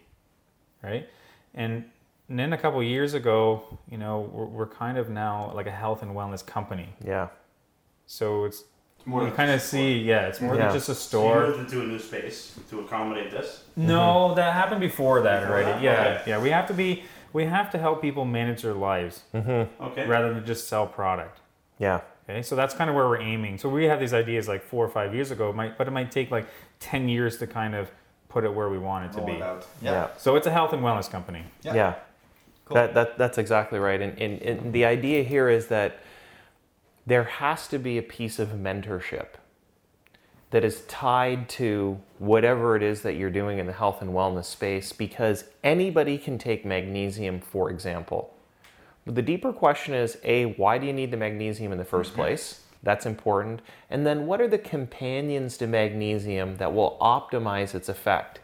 right? 0.84 1.10
And, 1.56 1.86
and 2.30 2.38
then 2.40 2.54
a 2.54 2.58
couple 2.58 2.82
years 2.84 3.14
ago, 3.14 3.64
you 3.90 3.98
know, 3.98 4.30
we're, 4.32 4.46
we're 4.46 4.68
kind 4.68 4.98
of 4.98 5.10
now 5.10 5.52
like 5.56 5.68
a 5.68 5.72
health 5.72 6.02
and 6.04 6.12
wellness 6.12 6.46
company. 6.46 6.90
yeah. 7.06 7.28
So 8.06 8.46
it's 8.46 8.64
It's 8.98 9.06
more 9.08 9.24
you 9.24 9.32
kind 9.32 9.52
of 9.52 9.58
just 9.60 9.68
a 9.68 9.76
see, 9.78 10.00
yeah, 10.00 10.28
it's 10.28 10.42
more 10.42 10.56
Yeah. 10.56 10.66
than 10.68 10.74
just 10.74 10.90
a 10.90 10.96
So 10.96 11.22
you 11.24 11.30
store. 11.30 11.48
moved 11.48 11.60
into 11.60 11.82
a 11.82 11.86
new 11.86 12.00
space 12.00 12.58
to 12.70 12.80
accommodate 12.82 13.30
this. 13.32 13.64
No, 13.76 14.00
mm-hmm. 14.00 14.36
that 14.36 14.54
happened 14.54 14.82
before 14.82 15.22
that 15.22 15.42
Before 15.42 15.56
already. 15.58 15.72
that? 15.72 15.82
Yeah, 15.82 15.92
Okay. 16.22 16.24
yeah. 16.32 16.42
We 16.42 16.50
have 16.50 16.68
to 16.68 16.74
be, 16.74 17.04
we 17.34 17.46
have 17.46 17.70
to 17.72 17.78
help 17.78 18.02
people 18.02 18.26
manage 18.26 18.62
their 18.64 18.74
lives 18.74 19.24
mm-hmm. 19.34 19.84
Okay. 19.84 20.08
rather 20.08 20.34
than 20.34 20.44
just 20.46 20.68
sell 20.68 20.88
product. 20.88 21.40
Yeah. 21.78 22.02
Okay, 22.28 22.42
so 22.44 22.56
that's 22.56 22.74
kind 22.76 22.90
of 22.90 22.96
where 22.96 23.08
we're 23.08 23.22
aiming. 23.22 23.58
So 23.58 23.70
we 23.70 23.86
had 23.86 24.00
these 24.00 24.14
ideas 24.14 24.48
like 24.48 24.62
four 24.64 24.86
or 24.86 24.90
five 24.90 25.16
years 25.16 25.32
ago, 25.32 25.52
might, 25.54 25.78
but 25.80 25.88
it 25.88 25.92
might 25.92 26.12
take 26.12 26.30
like 26.32 26.48
ten 26.80 27.10
years 27.10 27.38
to 27.38 27.48
kind 27.48 27.74
of 27.76 27.90
put 28.28 28.44
it 28.44 28.54
where 28.54 28.70
we 28.70 28.78
want 28.78 29.06
it 29.06 29.12
to 29.14 29.18
roll 29.20 29.28
be. 29.28 29.34
it 29.34 29.42
out. 29.42 29.66
Yeah. 29.82 29.92
Yeah. 29.92 30.08
So 30.18 30.36
it's 30.36 30.46
a 30.46 30.52
health 30.52 30.74
and 30.74 30.84
wellness 30.84 31.10
company. 31.10 31.44
Yeah. 31.64 31.74
Yeah. 31.74 31.94
Cool. 32.70 32.76
That, 32.76 32.94
that, 32.94 33.18
that's 33.18 33.38
exactly 33.40 33.80
right. 33.80 34.00
And, 34.00 34.18
and, 34.22 34.42
and 34.44 34.74
the 34.74 34.86
idea 34.86 35.24
here 35.24 35.50
is 35.50 35.68
that 35.68 36.00
there 37.08 37.24
has 37.24 37.68
to 37.70 37.80
be 37.80 37.98
a 37.98 38.04
piece 38.04 38.38
of 38.38 38.50
mentorship 38.50 39.26
that 40.52 40.64
is 40.64 40.82
tied 40.82 41.50
to 41.50 42.00
whatever 42.20 42.76
it 42.76 42.84
is 42.84 43.02
that 43.02 43.14
you're 43.14 43.32
doing 43.32 43.58
in 43.58 43.66
the 43.66 43.74
health 43.74 44.04
and 44.04 44.12
wellness 44.12 44.46
space 44.46 44.94
because 44.94 45.46
anybody 45.64 46.20
can 46.20 46.38
take 46.38 46.64
magnesium, 46.64 47.40
for 47.40 47.72
example. 47.72 48.36
But 49.04 49.16
the 49.16 49.24
deeper 49.24 49.52
question 49.52 49.96
is 49.96 50.20
A, 50.24 50.46
why 50.54 50.78
do 50.78 50.86
you 50.86 50.94
need 50.94 51.10
the 51.10 51.18
magnesium 51.18 51.72
in 51.72 51.80
the 51.80 51.86
1st 51.86 52.06
mm-hmm. 52.06 52.16
place? 52.16 52.62
That's 52.84 53.08
important. 53.08 53.62
And 53.90 54.06
then 54.06 54.28
what 54.28 54.40
are 54.42 54.48
the 54.48 54.60
companions 54.60 55.58
to 55.58 55.66
magnesium 55.66 56.58
that 56.58 56.72
will 56.72 57.00
optimize 57.02 57.74
its 57.74 57.90
effect? 57.90 58.42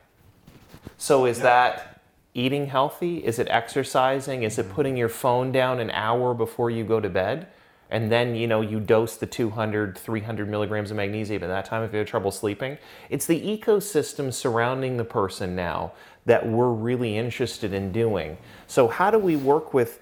So 0.98 1.26
is 1.26 1.38
Yeah. 1.38 1.44
that 1.44 1.95
eating 2.36 2.68
healthy? 2.68 3.26
Is 3.26 3.40
it 3.40 3.48
exercising? 3.50 4.44
Is 4.44 4.60
it 4.60 4.66
mm-hmm. 4.66 4.76
putting 4.76 4.98
your 4.98 5.10
phone 5.10 5.52
down 5.52 5.80
an 5.80 5.90
hour 5.90 6.36
before 6.36 6.70
you 6.70 6.84
go 6.84 7.00
to 7.00 7.10
bed? 7.10 7.48
And 7.90 8.12
then, 8.12 8.36
you 8.36 8.48
know, 8.48 8.62
you 8.62 8.80
dose 8.80 9.16
the 9.16 9.26
200, 9.26 9.98
300 9.98 10.50
milligrams 10.50 10.92
of 10.92 10.98
magnesium 10.98 11.44
at 11.44 11.48
that 11.48 11.66
time 11.66 11.84
if 11.84 11.94
you 11.94 12.00
have 12.00 12.08
trouble 12.08 12.32
sleeping. 12.32 12.78
It's 13.10 13.26
the 13.26 13.40
ecosystem 13.40 14.34
surrounding 14.34 14.98
the 14.98 15.04
person 15.04 15.56
now 15.56 15.94
that 16.26 16.48
we're 16.48 16.72
really 16.72 17.18
interested 17.18 17.74
in 17.74 17.92
doing. 17.92 18.38
So, 18.68 18.88
how 18.88 19.12
do 19.12 19.20
we 19.20 19.36
work 19.36 19.74
with 19.74 20.00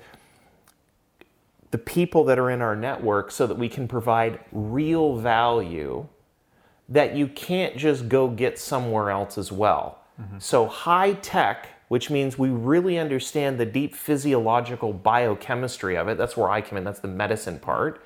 the 1.71 1.77
people 1.79 2.23
that 2.25 2.37
are 2.37 2.51
in 2.51 2.61
our 2.61 2.75
network 2.75 3.31
so 3.31 3.47
that 3.47 3.57
we 3.57 3.67
can 3.67 3.87
provide 3.87 4.39
real 4.51 5.17
value 5.17 6.07
that 6.87 7.15
you 7.15 7.27
can't 7.27 7.75
just 7.77 8.07
go 8.07 8.27
get 8.27 8.59
somewhere 8.59 9.09
else 9.09 9.39
as 9.39 9.51
well. 9.51 9.99
Mm-hmm. 10.21 10.37
So, 10.37 10.67
high 10.67 11.13
tech, 11.13 11.72
which 11.93 12.09
means 12.09 12.39
we 12.39 12.49
really 12.49 12.97
understand 12.97 13.59
the 13.59 13.67
deep 13.67 13.93
physiological 13.93 14.91
biochemistry 14.93 15.95
of 15.95 16.07
it, 16.07 16.17
that's 16.17 16.35
where 16.35 16.49
I 16.49 16.59
come 16.59 16.75
in, 16.79 16.83
that's 16.83 17.01
the 17.01 17.07
medicine 17.07 17.59
part. 17.59 18.03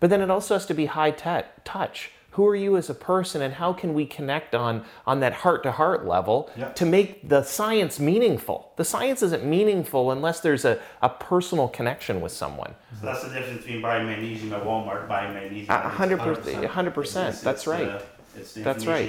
But 0.00 0.10
then 0.10 0.20
it 0.20 0.32
also 0.32 0.54
has 0.56 0.66
to 0.66 0.74
be 0.74 0.86
high 0.86 1.12
tech 1.12 1.62
touch. 1.62 2.10
Who 2.32 2.44
are 2.48 2.56
you 2.56 2.76
as 2.76 2.90
a 2.90 2.94
person, 2.94 3.40
and 3.40 3.54
how 3.54 3.72
can 3.72 3.94
we 3.94 4.04
connect 4.04 4.52
on, 4.56 4.84
on 5.06 5.20
that 5.20 5.32
heart 5.32 5.62
to 5.62 5.70
heart 5.70 6.04
level 6.08 6.50
Yeah. 6.56 6.70
to 6.72 6.84
make 6.84 7.28
the 7.28 7.44
science 7.44 8.00
meaningful? 8.00 8.72
The 8.74 8.84
science 8.84 9.22
isn't 9.22 9.44
meaningful 9.44 10.10
unless 10.10 10.40
there's 10.40 10.64
a, 10.64 10.80
a 11.00 11.08
personal 11.08 11.68
connection 11.68 12.20
with 12.20 12.32
someone. 12.32 12.74
So 12.98 13.06
that's 13.06 13.22
the 13.22 13.28
difference 13.32 13.58
between 13.62 13.80
buying 13.80 14.06
magnesium 14.06 14.52
at 14.54 14.64
Walmart, 14.64 15.06
buying 15.06 15.34
magnesium. 15.34 15.70
A 15.70 15.74
at 15.74 15.92
hundred 15.92 16.18
Inside. 16.18 16.34
percent, 16.34 16.64
a 16.64 16.68
hundred 16.68 16.94
percent. 16.94 17.28
It's- 17.28 17.42
That's 17.42 17.66
right. 17.68 18.02
the 18.34 18.60
That's 18.62 18.86
right. 18.86 19.08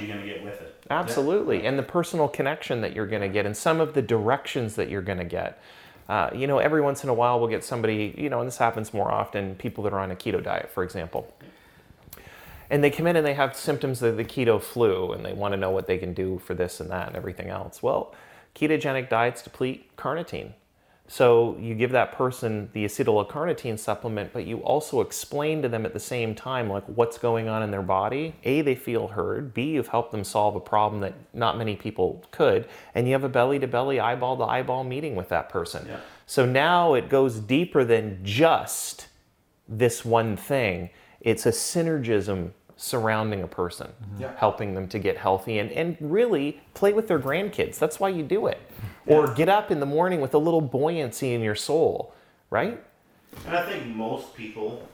Absolutely, 0.91 1.65
and 1.65 1.77
the 1.77 1.83
personal 1.83 2.27
connection 2.27 2.81
that 2.81 2.93
you're 2.93 3.07
going 3.07 3.21
to 3.21 3.29
get, 3.29 3.45
and 3.45 3.55
some 3.55 3.79
of 3.79 3.93
the 3.93 4.01
directions 4.01 4.75
that 4.75 4.89
you're 4.89 5.01
going 5.01 5.17
to 5.17 5.25
get. 5.25 5.61
Uh, 6.09 6.29
you 6.33 6.45
know, 6.45 6.57
every 6.57 6.81
once 6.81 7.03
in 7.03 7.09
a 7.09 7.13
while 7.13 7.39
we'll 7.39 7.49
get 7.49 7.63
somebody. 7.63 8.13
You 8.17 8.29
know, 8.29 8.39
and 8.39 8.47
this 8.47 8.57
happens 8.57 8.93
more 8.93 9.11
often. 9.11 9.55
People 9.55 9.83
that 9.85 9.93
are 9.93 9.99
on 9.99 10.11
a 10.11 10.15
keto 10.15 10.43
diet, 10.43 10.69
for 10.69 10.83
example, 10.83 11.33
and 12.69 12.83
they 12.83 12.89
come 12.89 13.07
in 13.07 13.15
and 13.15 13.25
they 13.25 13.33
have 13.33 13.55
symptoms 13.55 14.01
of 14.01 14.17
the 14.17 14.25
keto 14.25 14.61
flu, 14.61 15.11
and 15.11 15.25
they 15.25 15.33
want 15.33 15.53
to 15.53 15.57
know 15.57 15.71
what 15.71 15.87
they 15.87 15.97
can 15.97 16.13
do 16.13 16.39
for 16.39 16.53
this 16.53 16.79
and 16.79 16.89
that 16.89 17.07
and 17.07 17.15
everything 17.15 17.49
else. 17.49 17.81
Well, 17.81 18.13
ketogenic 18.55 19.09
diets 19.09 19.41
deplete 19.41 19.95
carnitine. 19.95 20.53
So 21.07 21.57
you 21.59 21.75
give 21.75 21.91
that 21.91 22.13
person 22.13 22.69
the 22.71 22.85
acetyl-L-carnitine 22.85 23.77
supplement, 23.77 24.31
but 24.31 24.45
you 24.45 24.59
also 24.59 25.01
explain 25.01 25.61
to 25.61 25.67
them 25.67 25.85
at 25.85 25.91
the 25.91 25.99
same 25.99 26.33
time 26.33 26.69
like 26.69 26.85
what's 26.85 27.17
going 27.17 27.49
on 27.49 27.63
in 27.63 27.69
their 27.69 27.81
body. 27.81 28.33
A, 28.45 28.61
they 28.61 28.75
feel 28.75 29.09
heard. 29.09 29.53
B, 29.53 29.71
you've 29.71 29.89
helped 29.89 30.13
them 30.13 30.23
solve 30.23 30.55
a 30.55 30.61
problem 30.61 31.01
that 31.01 31.13
not 31.33 31.57
many 31.57 31.75
people 31.75 32.23
could, 32.31 32.65
and 32.95 33.07
you 33.07 33.13
have 33.13 33.25
a 33.25 33.29
belly-to-belly, 33.29 33.99
eyeball-to-eyeball 33.99 34.85
meeting 34.85 35.15
with 35.17 35.27
that 35.29 35.49
person. 35.49 35.85
Yeah. 35.85 35.99
So 36.27 36.45
now 36.45 36.93
it 36.93 37.09
goes 37.09 37.39
deeper 37.39 37.83
than 37.83 38.21
just 38.23 39.07
this 39.67 40.05
one 40.05 40.37
thing. 40.37 40.91
It's 41.19 41.45
a 41.45 41.51
synergism 41.51 42.51
surrounding 42.77 43.43
a 43.43 43.47
person, 43.47 43.91
Yeah. 44.17 44.31
helping 44.37 44.73
them 44.75 44.87
to 44.87 44.97
get 44.97 45.17
healthy 45.17 45.59
and, 45.59 45.71
and 45.73 45.97
really 45.99 46.61
play 46.73 46.93
with 46.93 47.09
their 47.09 47.19
grandkids. 47.19 47.77
That's 47.77 47.99
why 47.99 48.09
you 48.09 48.23
do 48.23 48.47
it. 48.47 48.59
Mm-hmm. 48.59 48.87
Or 49.07 49.33
get 49.33 49.49
up 49.49 49.71
in 49.71 49.79
the 49.79 49.85
morning 49.85 50.21
with 50.21 50.33
a 50.33 50.37
little 50.37 50.61
buoyancy 50.61 51.33
in 51.33 51.41
your 51.41 51.55
soul, 51.55 52.13
right? 52.49 52.81
And 53.47 53.55
I 53.57 53.63
think 53.69 53.87
most 53.87 54.35
people, 54.35 54.87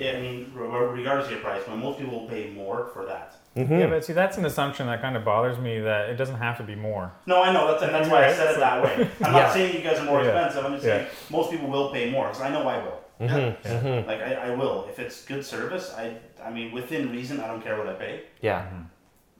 I 0.00 0.14
mean, 0.20 0.50
re- 0.54 0.66
regardless 0.66 1.26
of 1.26 1.32
your 1.32 1.40
price, 1.40 1.62
but 1.66 1.76
most 1.76 1.98
people 1.98 2.20
will 2.20 2.28
pay 2.28 2.50
more 2.50 2.90
for 2.92 3.04
that. 3.06 3.36
Mm-hmm. 3.56 3.72
Yeah, 3.80 3.86
but 3.88 4.02
see, 4.04 4.14
that's 4.14 4.38
an 4.38 4.46
assumption 4.46 4.86
that 4.86 5.02
kind 5.02 5.14
of 5.14 5.24
bothers 5.26 5.58
me 5.58 5.78
that 5.80 6.08
it 6.08 6.14
doesn't 6.16 6.36
have 6.38 6.56
to 6.56 6.62
be 6.62 6.74
more. 6.74 7.12
No, 7.26 7.42
I 7.42 7.52
know 7.52 7.66
that's 7.70 7.82
and 7.82 7.94
that's 7.94 8.08
why 8.08 8.24
I 8.26 8.32
said 8.32 8.54
it 8.54 8.58
that 8.60 8.82
way. 8.82 8.94
I'm 9.22 9.34
Yeah. 9.34 9.40
not 9.42 9.52
saying 9.52 9.76
you 9.76 9.82
guys 9.82 9.98
are 9.98 10.04
more 10.06 10.22
Yeah. 10.24 10.30
expensive. 10.30 10.64
I'm 10.64 10.72
just 10.72 10.86
Yeah. 10.86 10.96
saying 11.00 11.08
most 11.30 11.50
people 11.50 11.68
will 11.68 11.90
pay 11.92 12.10
more 12.10 12.28
because 12.28 12.40
I 12.40 12.48
know 12.50 12.66
I 12.66 12.78
will. 12.78 12.98
Mm-hmm. 13.20 13.36
Yeah. 13.36 13.54
Mm-hmm. 13.80 14.08
Like 14.08 14.20
I, 14.22 14.34
I 14.34 14.54
will 14.54 14.86
if 14.88 14.98
it's 14.98 15.24
good 15.26 15.44
service. 15.44 15.92
I 15.96 16.16
I 16.42 16.50
mean 16.50 16.72
within 16.72 17.12
reason. 17.12 17.40
I 17.40 17.46
don't 17.46 17.62
care 17.62 17.76
what 17.76 17.86
I 17.88 17.92
pay. 17.92 18.22
Yeah. 18.40 18.66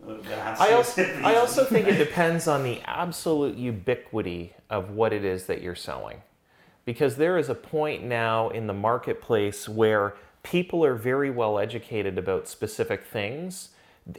I 0.06 0.72
also, 0.72 1.02
I 1.22 1.36
also 1.36 1.64
think 1.64 1.86
it 1.86 1.96
depends 2.04 2.48
on 2.48 2.64
the 2.64 2.80
absolute 2.84 3.56
ubiquity 3.56 4.54
of 4.68 4.90
what 4.90 5.12
it 5.12 5.24
is 5.24 5.46
that 5.46 5.62
you're 5.62 5.74
selling. 5.74 6.22
Because 6.84 7.16
there 7.16 7.38
is 7.38 7.48
a 7.48 7.54
point 7.54 8.02
now 8.02 8.48
in 8.48 8.66
the 8.66 8.74
marketplace 8.74 9.68
where 9.68 10.14
people 10.42 10.84
are 10.84 10.94
very 10.94 11.30
well 11.30 11.58
educated 11.58 12.18
about 12.18 12.48
specific 12.48 13.04
things. 13.04 13.68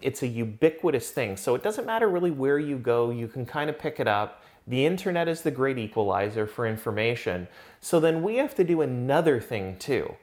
It's 0.02 0.24
a 0.24 0.28
ubiquitous 0.28 1.12
thing. 1.12 1.36
So 1.36 1.56
it 1.56 1.64
doesn't 1.64 1.86
matter 1.86 2.08
really 2.08 2.32
where 2.32 2.60
you 2.60 2.78
go, 2.78 3.10
you 3.10 3.28
can 3.28 3.46
kind 3.46 3.70
of 3.70 3.78
pick 3.78 4.00
it 4.00 4.08
up. 4.08 4.42
The 4.66 4.86
internet 4.86 5.28
is 5.28 5.42
the 5.42 5.52
great 5.52 5.78
equalizer 5.78 6.48
for 6.48 6.66
information. 6.66 7.50
So 7.82 8.00
then 8.00 8.24
we 8.24 8.38
have 8.38 8.56
to 8.56 8.64
do 8.64 8.80
another 8.80 9.42
thing 9.42 9.78
too. 9.78 10.16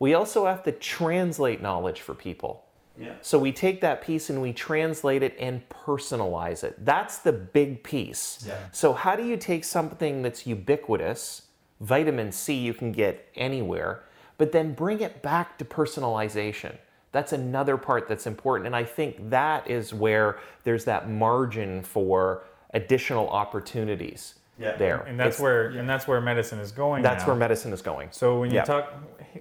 We 0.00 0.14
also 0.14 0.46
have 0.46 0.64
to 0.64 0.72
translate 0.72 1.62
knowledge 1.62 2.00
for 2.00 2.14
people. 2.14 2.63
Yeah. 2.98 3.14
So 3.22 3.38
we 3.38 3.52
take 3.52 3.80
that 3.80 4.02
piece 4.02 4.30
and 4.30 4.40
we 4.40 4.52
translate 4.52 5.22
it 5.22 5.34
and 5.38 5.68
personalize 5.68 6.62
it. 6.64 6.84
That's 6.84 7.18
the 7.18 7.32
big 7.32 7.82
piece. 7.82 8.44
Yeah. 8.46 8.54
So 8.72 8.92
how 8.92 9.16
do 9.16 9.24
you 9.24 9.36
take 9.36 9.64
something 9.64 10.22
that's 10.22 10.46
ubiquitous, 10.46 11.42
vitamin 11.80 12.30
C 12.32 12.54
you 12.54 12.72
can 12.74 12.92
get 12.92 13.28
anywhere, 13.34 14.02
but 14.38 14.52
then 14.52 14.74
bring 14.74 15.00
it 15.00 15.22
back 15.22 15.58
to 15.58 15.64
personalization? 15.64 16.76
That's 17.12 17.32
another 17.32 17.76
part 17.76 18.08
that's 18.08 18.26
important. 18.26 18.66
And 18.66 18.74
I 18.76 18.84
think 18.84 19.30
that 19.30 19.68
is 19.70 19.94
where 19.94 20.38
there's 20.64 20.84
that 20.86 21.08
margin 21.08 21.82
for 21.82 22.42
additional 22.72 23.28
opportunities 23.28 24.34
Yeah. 24.58 24.76
there. 24.76 25.00
And 25.02 25.18
that's 25.18 25.36
It's- 25.36 25.40
where 25.40 25.66
and 25.68 25.88
that's 25.88 26.06
where 26.08 26.20
medicine 26.20 26.58
is 26.60 26.72
going. 26.72 27.02
that's 27.02 27.22
now. 27.22 27.28
where 27.28 27.36
medicine 27.36 27.72
is 27.72 27.82
going. 27.82 28.08
So 28.10 28.40
when 28.40 28.50
you 28.50 28.56
Yeah. 28.56 28.64
talk, 28.64 28.92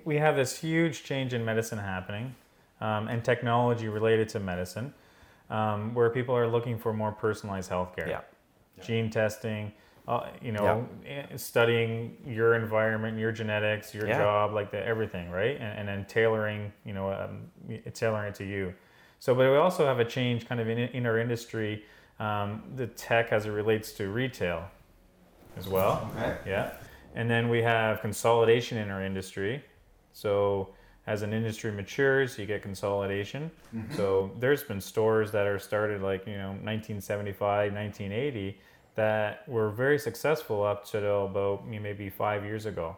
we 0.05 0.17
have 0.17 0.35
this 0.35 0.59
huge 0.59 1.03
change 1.03 1.33
in 1.33 1.43
medicine 1.45 1.79
happening, 1.79 2.35
um, 2.83 3.07
and 3.07 3.23
technology 3.23 3.87
related 3.87 4.27
to 4.29 4.39
medicine, 4.39 4.93
um, 5.49 5.93
where 5.95 6.09
people 6.09 6.35
are 6.35 6.47
looking 6.47 6.77
for 6.77 6.93
more 6.93 7.11
personalized 7.11 7.71
healthcare. 7.71 8.07
Yeah. 8.07 8.21
Gene 8.81 9.09
testing, 9.09 9.71
uh, 10.07 10.27
you 10.41 10.51
know, 10.51 10.87
eh, 11.07 11.37
studying 11.37 12.17
your 12.27 12.55
environment, 12.55 13.17
your 13.17 13.31
genetics, 13.31 13.95
your 13.95 14.07
Yeah. 14.07 14.17
job, 14.17 14.53
like 14.53 14.69
the 14.69 14.85
everything, 14.85 15.31
right? 15.31 15.55
And, 15.55 15.79
and 15.79 15.87
then 15.87 16.05
tailoring, 16.05 16.73
you 16.83 16.93
know, 16.93 17.11
um, 17.11 17.49
tailoring 17.93 18.29
it 18.29 18.35
to 18.35 18.43
you. 18.43 18.73
So, 19.19 19.33
but 19.33 19.49
we 19.49 19.55
also 19.55 19.85
have 19.85 19.99
a 19.99 20.05
change 20.05 20.49
kind 20.49 20.59
of 20.59 20.67
in, 20.67 20.77
in 20.77 21.05
our 21.05 21.17
industry, 21.17 21.85
um, 22.19 22.63
the 22.75 22.87
tech 22.87 23.31
as 23.31 23.45
it 23.45 23.51
relates 23.51 23.93
to 23.93 24.09
retail 24.09 24.69
as 25.55 25.69
well. 25.69 26.11
Okay. 26.17 26.37
Yeah. 26.45 26.73
And 27.15 27.29
then 27.29 27.47
we 27.47 27.61
have 27.61 28.01
consolidation 28.01 28.77
in 28.77 28.89
our 28.89 29.01
industry. 29.01 29.63
So 30.11 30.73
as 31.05 31.21
an 31.21 31.33
industry 31.33 31.71
matures, 31.71 32.37
you 32.39 32.45
get 32.45 32.61
consolidation. 32.61 33.51
So 33.95 34.31
there's 34.39 34.63
been 34.63 34.79
stores 34.79 35.31
that 35.31 35.45
are 35.47 35.59
started 35.59 36.01
like, 36.01 36.25
you 36.25 36.37
know, 36.37 36.49
1975, 36.63 37.73
1980 37.73 38.57
that 38.95 39.47
were 39.49 39.69
very 39.69 39.99
successful 39.99 40.63
up 40.63 40.85
to 40.91 41.05
about 41.05 41.67
maybe 41.67 42.09
five 42.09 42.45
years 42.45 42.65
ago. 42.65 42.95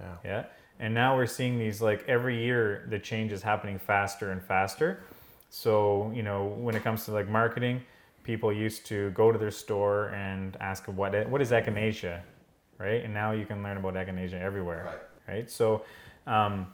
Yeah. 0.00 0.14
Yeah. 0.24 0.44
And 0.78 0.94
now 0.94 1.16
we're 1.16 1.26
seeing 1.26 1.58
these 1.58 1.82
like 1.82 2.04
every 2.06 2.40
year 2.40 2.86
the 2.90 2.98
change 2.98 3.32
is 3.32 3.42
happening 3.42 3.78
faster 3.78 4.30
and 4.30 4.40
faster. 4.40 5.02
So, 5.50 6.12
you 6.14 6.22
know, 6.22 6.44
when 6.44 6.76
it 6.76 6.84
comes 6.84 7.04
to 7.06 7.12
like 7.12 7.28
marketing, 7.28 7.82
people 8.22 8.52
used 8.52 8.86
to 8.86 9.10
go 9.10 9.32
to 9.32 9.38
their 9.38 9.50
store 9.50 10.08
and 10.10 10.56
ask 10.60 10.84
what 10.84 11.28
what 11.28 11.40
is 11.42 11.50
echinacea, 11.50 12.20
right? 12.78 13.02
And 13.02 13.12
now 13.12 13.32
you 13.32 13.46
can 13.46 13.62
learn 13.64 13.78
about 13.78 13.94
echinacea 13.94 14.34
everywhere, 14.40 14.84
Right. 15.26 15.34
right? 15.34 15.50
So, 15.50 15.82
um, 16.26 16.72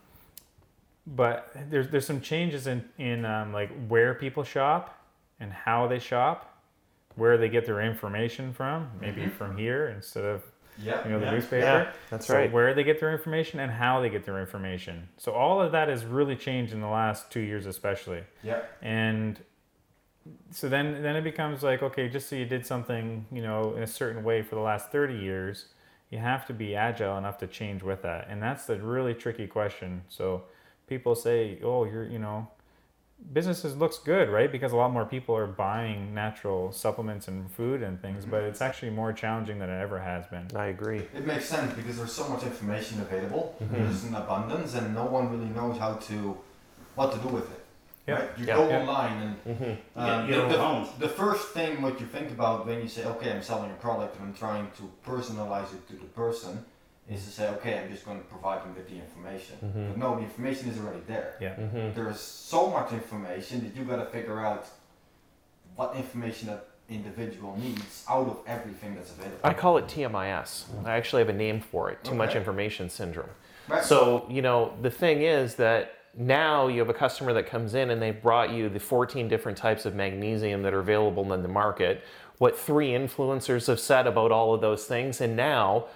but 1.06 1.54
there's 1.70 1.88
there's 1.88 2.06
some 2.06 2.20
changes 2.20 2.66
in 2.66 2.84
in 2.98 3.24
um, 3.24 3.52
like 3.52 3.70
where 3.88 4.14
people 4.14 4.44
shop 4.44 4.98
and 5.40 5.52
how 5.52 5.86
they 5.86 5.98
shop, 5.98 6.58
where 7.16 7.36
they 7.36 7.48
get 7.48 7.66
their 7.66 7.80
information 7.80 8.52
from, 8.52 8.88
maybe 9.00 9.26
from 9.26 9.56
here 9.56 9.88
instead 9.88 10.24
of 10.24 10.42
Yeah. 10.78 11.04
you 11.04 11.10
know 11.10 11.18
the 11.20 11.26
Yeah. 11.26 11.30
newspaper. 11.32 11.64
Yeah, 11.66 11.92
that's 12.10 12.26
so 12.26 12.34
right. 12.34 12.50
Where 12.50 12.72
they 12.74 12.84
get 12.84 13.00
their 13.00 13.12
information 13.12 13.60
and 13.60 13.70
how 13.70 14.00
they 14.00 14.08
get 14.10 14.24
their 14.24 14.40
information. 14.40 15.08
So 15.18 15.32
all 15.32 15.60
of 15.60 15.72
that 15.72 15.88
has 15.88 16.04
really 16.04 16.36
changed 16.36 16.72
in 16.72 16.80
the 16.80 16.88
last 16.88 17.30
two 17.30 17.40
years, 17.40 17.66
especially. 17.66 18.24
Yeah. 18.42 18.62
And 18.80 19.38
so 20.50 20.68
then 20.70 21.02
then 21.02 21.16
it 21.16 21.22
becomes 21.22 21.62
like 21.62 21.82
okay, 21.82 22.08
just 22.08 22.28
so 22.30 22.36
you 22.36 22.46
did 22.46 22.64
something 22.64 23.26
you 23.30 23.42
know 23.42 23.74
in 23.76 23.82
a 23.82 23.86
certain 23.86 24.24
way 24.24 24.40
for 24.42 24.54
the 24.54 24.62
last 24.62 24.90
thirty 24.90 25.16
years, 25.18 25.66
you 26.10 26.18
have 26.18 26.46
to 26.46 26.54
be 26.54 26.74
agile 26.74 27.18
enough 27.18 27.36
to 27.38 27.46
change 27.46 27.82
with 27.82 28.00
that, 28.02 28.28
and 28.30 28.42
that's 28.42 28.64
the 28.64 28.76
really 28.78 29.12
tricky 29.14 29.46
question. 29.46 30.02
So 30.08 30.44
people 30.86 31.14
say, 31.14 31.58
oh, 31.62 31.84
you're 31.84 32.04
you 32.04 32.18
know. 32.18 32.48
Businesses 33.32 33.76
looks 33.76 33.98
good, 33.98 34.28
right? 34.28 34.50
Because 34.52 34.72
a 34.72 34.76
lot 34.76 34.92
more 34.92 35.06
people 35.06 35.34
are 35.36 35.46
buying 35.46 36.12
natural 36.12 36.72
supplements 36.72 37.26
and 37.28 37.50
food 37.50 37.82
and 37.82 38.02
things, 38.02 38.26
but 38.26 38.42
it's 38.42 38.60
actually 38.60 38.90
more 38.90 39.12
challenging 39.14 39.60
than 39.60 39.70
it 39.70 39.80
ever 39.80 39.98
has 40.00 40.26
been. 40.26 40.46
I 40.54 40.66
agree. 40.66 40.98
It 41.14 41.24
makes 41.26 41.46
sense 41.46 41.72
because 41.74 41.96
there's 41.96 42.12
so 42.12 42.28
much 42.28 42.42
information 42.42 43.00
available. 43.00 43.56
Mm-hmm. 43.62 43.74
There's 43.76 44.04
an 44.04 44.14
abundance, 44.16 44.74
and 44.74 44.94
no 44.94 45.04
one 45.06 45.30
really 45.30 45.50
knows 45.54 45.78
how 45.78 45.94
to 45.94 46.36
what 46.96 47.12
to 47.12 47.18
do 47.18 47.28
with 47.28 47.50
it. 47.50 47.64
Yeah. 48.06 48.14
Right? 48.14 48.28
You 48.38 48.46
Yeah. 48.46 48.56
go 48.56 48.68
Yeah. 48.68 48.80
online 48.80 49.22
and 49.22 49.34
Mm-hmm. 49.44 49.98
um, 49.98 50.28
You 50.28 50.34
the, 50.34 50.48
the, 50.48 50.88
the 51.06 51.08
first 51.08 51.48
thing 51.54 51.80
what 51.80 51.98
you 52.00 52.06
think 52.06 52.30
about 52.30 52.66
when 52.66 52.82
you 52.82 52.88
say, 52.88 53.04
okay, 53.06 53.30
I'm 53.32 53.42
selling 53.42 53.70
a 53.70 53.74
product 53.74 54.16
and 54.18 54.26
I'm 54.28 54.34
trying 54.34 54.70
to 54.78 54.82
personalize 55.10 55.72
it 55.72 55.86
to 55.88 55.94
the 55.94 56.10
person, 56.22 56.62
is 57.10 57.24
to 57.24 57.30
say, 57.30 57.48
okay, 57.50 57.78
I'm 57.78 57.90
just 57.90 58.04
going 58.04 58.18
to 58.18 58.24
provide 58.24 58.62
them 58.62 58.74
with 58.74 58.88
the 58.88 58.96
information. 58.96 59.56
Mm-hmm. 59.62 59.88
But 59.88 59.98
no, 59.98 60.16
the 60.16 60.22
information 60.22 60.70
is 60.70 60.78
already 60.78 61.02
there. 61.06 61.36
Yeah. 61.40 61.54
There's 61.94 62.20
so 62.20 62.70
much 62.70 62.92
information 62.92 63.62
that 63.64 63.76
you 63.76 63.84
got 63.84 63.96
to 63.96 64.06
figure 64.06 64.40
out 64.40 64.66
what 65.76 65.94
information 65.96 66.48
that 66.48 66.68
individual 66.88 67.56
needs 67.56 68.04
out 68.08 68.26
of 68.26 68.38
everything 68.46 68.94
that's 68.94 69.10
available. 69.10 69.38
I 69.42 69.54
call 69.54 69.78
it 69.78 69.86
TMIS. 69.86 70.64
I 70.84 70.92
actually 70.92 71.20
have 71.20 71.28
a 71.28 71.34
name 71.34 71.60
for 71.60 71.90
it 71.90 72.02
too 72.04 72.14
much 72.14 72.34
information 72.34 72.88
syndrome. 72.88 73.30
Right. 73.68 73.82
So, 73.82 74.26
you 74.28 74.42
know, 74.42 74.74
the 74.82 74.90
thing 74.90 75.22
is 75.22 75.54
that 75.56 75.94
now 76.16 76.68
you 76.68 76.78
have 76.78 76.90
a 76.90 76.94
customer 76.94 77.32
that 77.32 77.46
comes 77.46 77.74
in 77.74 77.90
and 77.90 78.00
they've 78.00 78.20
brought 78.20 78.50
you 78.50 78.68
the 78.68 78.78
14 78.78 79.28
different 79.28 79.58
types 79.58 79.84
of 79.84 79.94
magnesium 79.94 80.62
that 80.62 80.72
are 80.72 80.80
available 80.80 81.32
in 81.32 81.42
the 81.42 81.48
market, 81.48 82.02
what 82.38 82.58
three 82.58 82.90
influencers 82.90 83.66
have 83.66 83.80
said 83.80 84.06
about 84.06 84.30
all 84.30 84.54
of 84.54 84.60
those 84.60 84.84
things, 84.84 85.20
and 85.20 85.36
now 85.36 85.86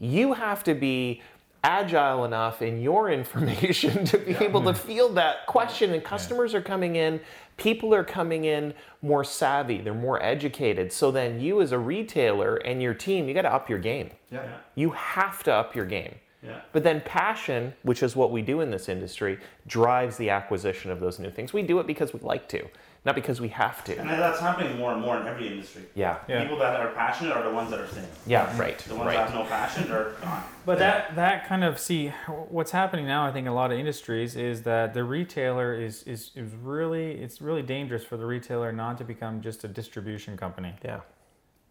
you 0.00 0.32
have 0.32 0.64
to 0.64 0.74
be 0.74 1.22
agile 1.62 2.24
enough 2.24 2.60
in 2.60 2.80
your 2.80 3.10
information 3.20 4.04
to 4.04 4.18
be 4.18 4.32
able 4.36 4.62
to 4.62 4.74
field 4.74 5.14
that 5.16 5.46
question 5.46 5.92
and 5.94 6.04
customers 6.04 6.54
are 6.54 6.60
coming 6.60 6.96
in 6.96 7.18
people 7.56 7.94
are 7.94 8.04
coming 8.04 8.44
in 8.44 8.74
more 9.00 9.24
savvy 9.24 9.78
they're 9.80 9.94
more 9.94 10.22
educated 10.22 10.92
so 10.92 11.10
then 11.10 11.40
you 11.40 11.62
as 11.62 11.72
a 11.72 11.78
retailer 11.78 12.56
and 12.56 12.82
your 12.82 12.92
team 12.92 13.26
you 13.28 13.32
got 13.34 13.42
to 13.42 13.52
up 13.52 13.70
your 13.70 13.78
game 13.78 14.10
yeah. 14.30 14.42
Yeah. 14.42 14.56
you 14.74 14.90
have 14.90 15.42
to 15.44 15.52
up 15.54 15.74
your 15.74 15.86
game 15.86 16.14
Yeah. 16.42 16.60
but 16.72 16.82
then 16.82 17.00
passion, 17.06 17.72
which 17.82 18.02
is 18.02 18.14
what 18.14 18.30
we 18.30 18.42
do 18.42 18.60
in 18.60 18.70
this 18.70 18.88
industry, 18.90 19.38
drives 19.66 20.18
the 20.18 20.28
acquisition 20.28 20.90
of 20.90 21.00
those 21.00 21.18
new 21.18 21.30
things. 21.30 21.54
We 21.54 21.62
do 21.62 21.78
it 21.80 21.86
because 21.86 22.12
we 22.12 22.20
like 22.20 22.46
to, 22.48 22.68
not 23.04 23.14
because 23.14 23.40
we 23.40 23.48
have 23.48 23.84
to. 23.84 23.96
And 23.98 24.08
that's 24.08 24.40
happening 24.40 24.78
more 24.78 24.92
and 24.92 25.00
more 25.02 25.20
in 25.20 25.26
every 25.26 25.46
industry. 25.48 25.82
Yeah. 25.94 26.18
Yeah. 26.26 26.42
People 26.42 26.58
that 26.58 26.80
are 26.80 26.90
passionate 26.92 27.36
are 27.36 27.42
the 27.42 27.50
ones 27.50 27.70
that 27.70 27.78
are 27.80 27.86
staying. 27.86 28.08
Yeah, 28.26 28.56
right. 28.58 28.78
The 28.78 28.94
ones 28.94 29.06
Right. 29.08 29.16
that 29.16 29.30
have 29.30 29.34
no 29.34 29.44
passion 29.44 29.92
are 29.92 30.12
gone. 30.22 30.42
But 30.64 30.78
that 30.78 31.14
that 31.16 31.46
kind 31.46 31.64
of 31.64 31.78
see 31.78 32.08
what's 32.48 32.70
happening 32.70 33.06
now. 33.06 33.26
I 33.26 33.32
think 33.32 33.46
in 33.46 33.52
a 33.52 33.54
lot 33.54 33.70
of 33.72 33.78
industries 33.78 34.36
is 34.36 34.62
that 34.62 34.94
the 34.94 35.04
retailer 35.04 35.74
is 35.74 36.02
is, 36.04 36.30
is 36.34 36.52
really 36.54 37.12
it's 37.12 37.42
really 37.42 37.62
dangerous 37.62 38.04
for 38.04 38.16
the 38.16 38.24
retailer 38.24 38.72
not 38.72 38.96
to 38.98 39.04
become 39.04 39.42
just 39.42 39.64
a 39.64 39.68
distribution 39.68 40.36
company. 40.38 40.74
Yeah. 40.82 41.00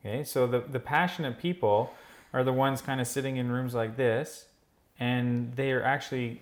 Okay, 0.05 0.23
so 0.23 0.45
the 0.45 0.59
the 0.59 0.79
passionate 0.79 1.39
people 1.39 1.91
are 2.31 2.43
the 2.43 2.53
ones 2.53 2.81
kind 2.81 3.01
of 3.01 3.07
sitting 3.07 3.37
in 3.37 3.51
rooms 3.51 3.73
like 3.73 3.95
this, 3.97 4.45
and 4.99 5.55
they 5.55 5.71
are 5.71 5.81
actually 5.83 6.41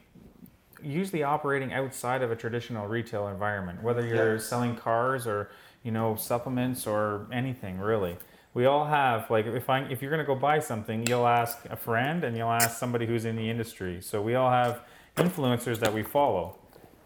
usually 0.83 1.23
operating 1.23 1.73
outside 1.73 2.21
of 2.21 2.31
a 2.31 2.35
traditional 2.35 2.87
retail 2.87 3.27
environment, 3.27 3.81
whether 3.83 4.05
you're 4.05 4.33
Yeah. 4.33 4.39
selling 4.39 4.75
cars 4.75 5.27
or 5.27 5.49
you 5.83 5.91
know 5.91 6.15
supplements 6.15 6.85
or 6.87 7.27
anything 7.31 7.79
really. 7.79 8.17
We 8.53 8.65
all 8.65 8.85
have 8.85 9.29
like 9.29 9.45
if 9.45 9.69
I 9.69 9.79
if 9.83 10.01
you're 10.01 10.11
gonna 10.11 10.23
go 10.25 10.35
buy 10.35 10.59
something, 10.59 11.05
you'll 11.07 11.27
ask 11.27 11.65
a 11.69 11.75
friend 11.75 12.23
and 12.23 12.35
you'll 12.37 12.51
ask 12.51 12.77
somebody 12.77 13.05
who's 13.05 13.25
in 13.25 13.35
the 13.35 13.49
industry. 13.49 14.01
So 14.01 14.21
we 14.21 14.35
all 14.35 14.51
have 14.51 14.81
influencers 15.17 15.79
that 15.79 15.93
we 15.93 16.03
follow, 16.03 16.57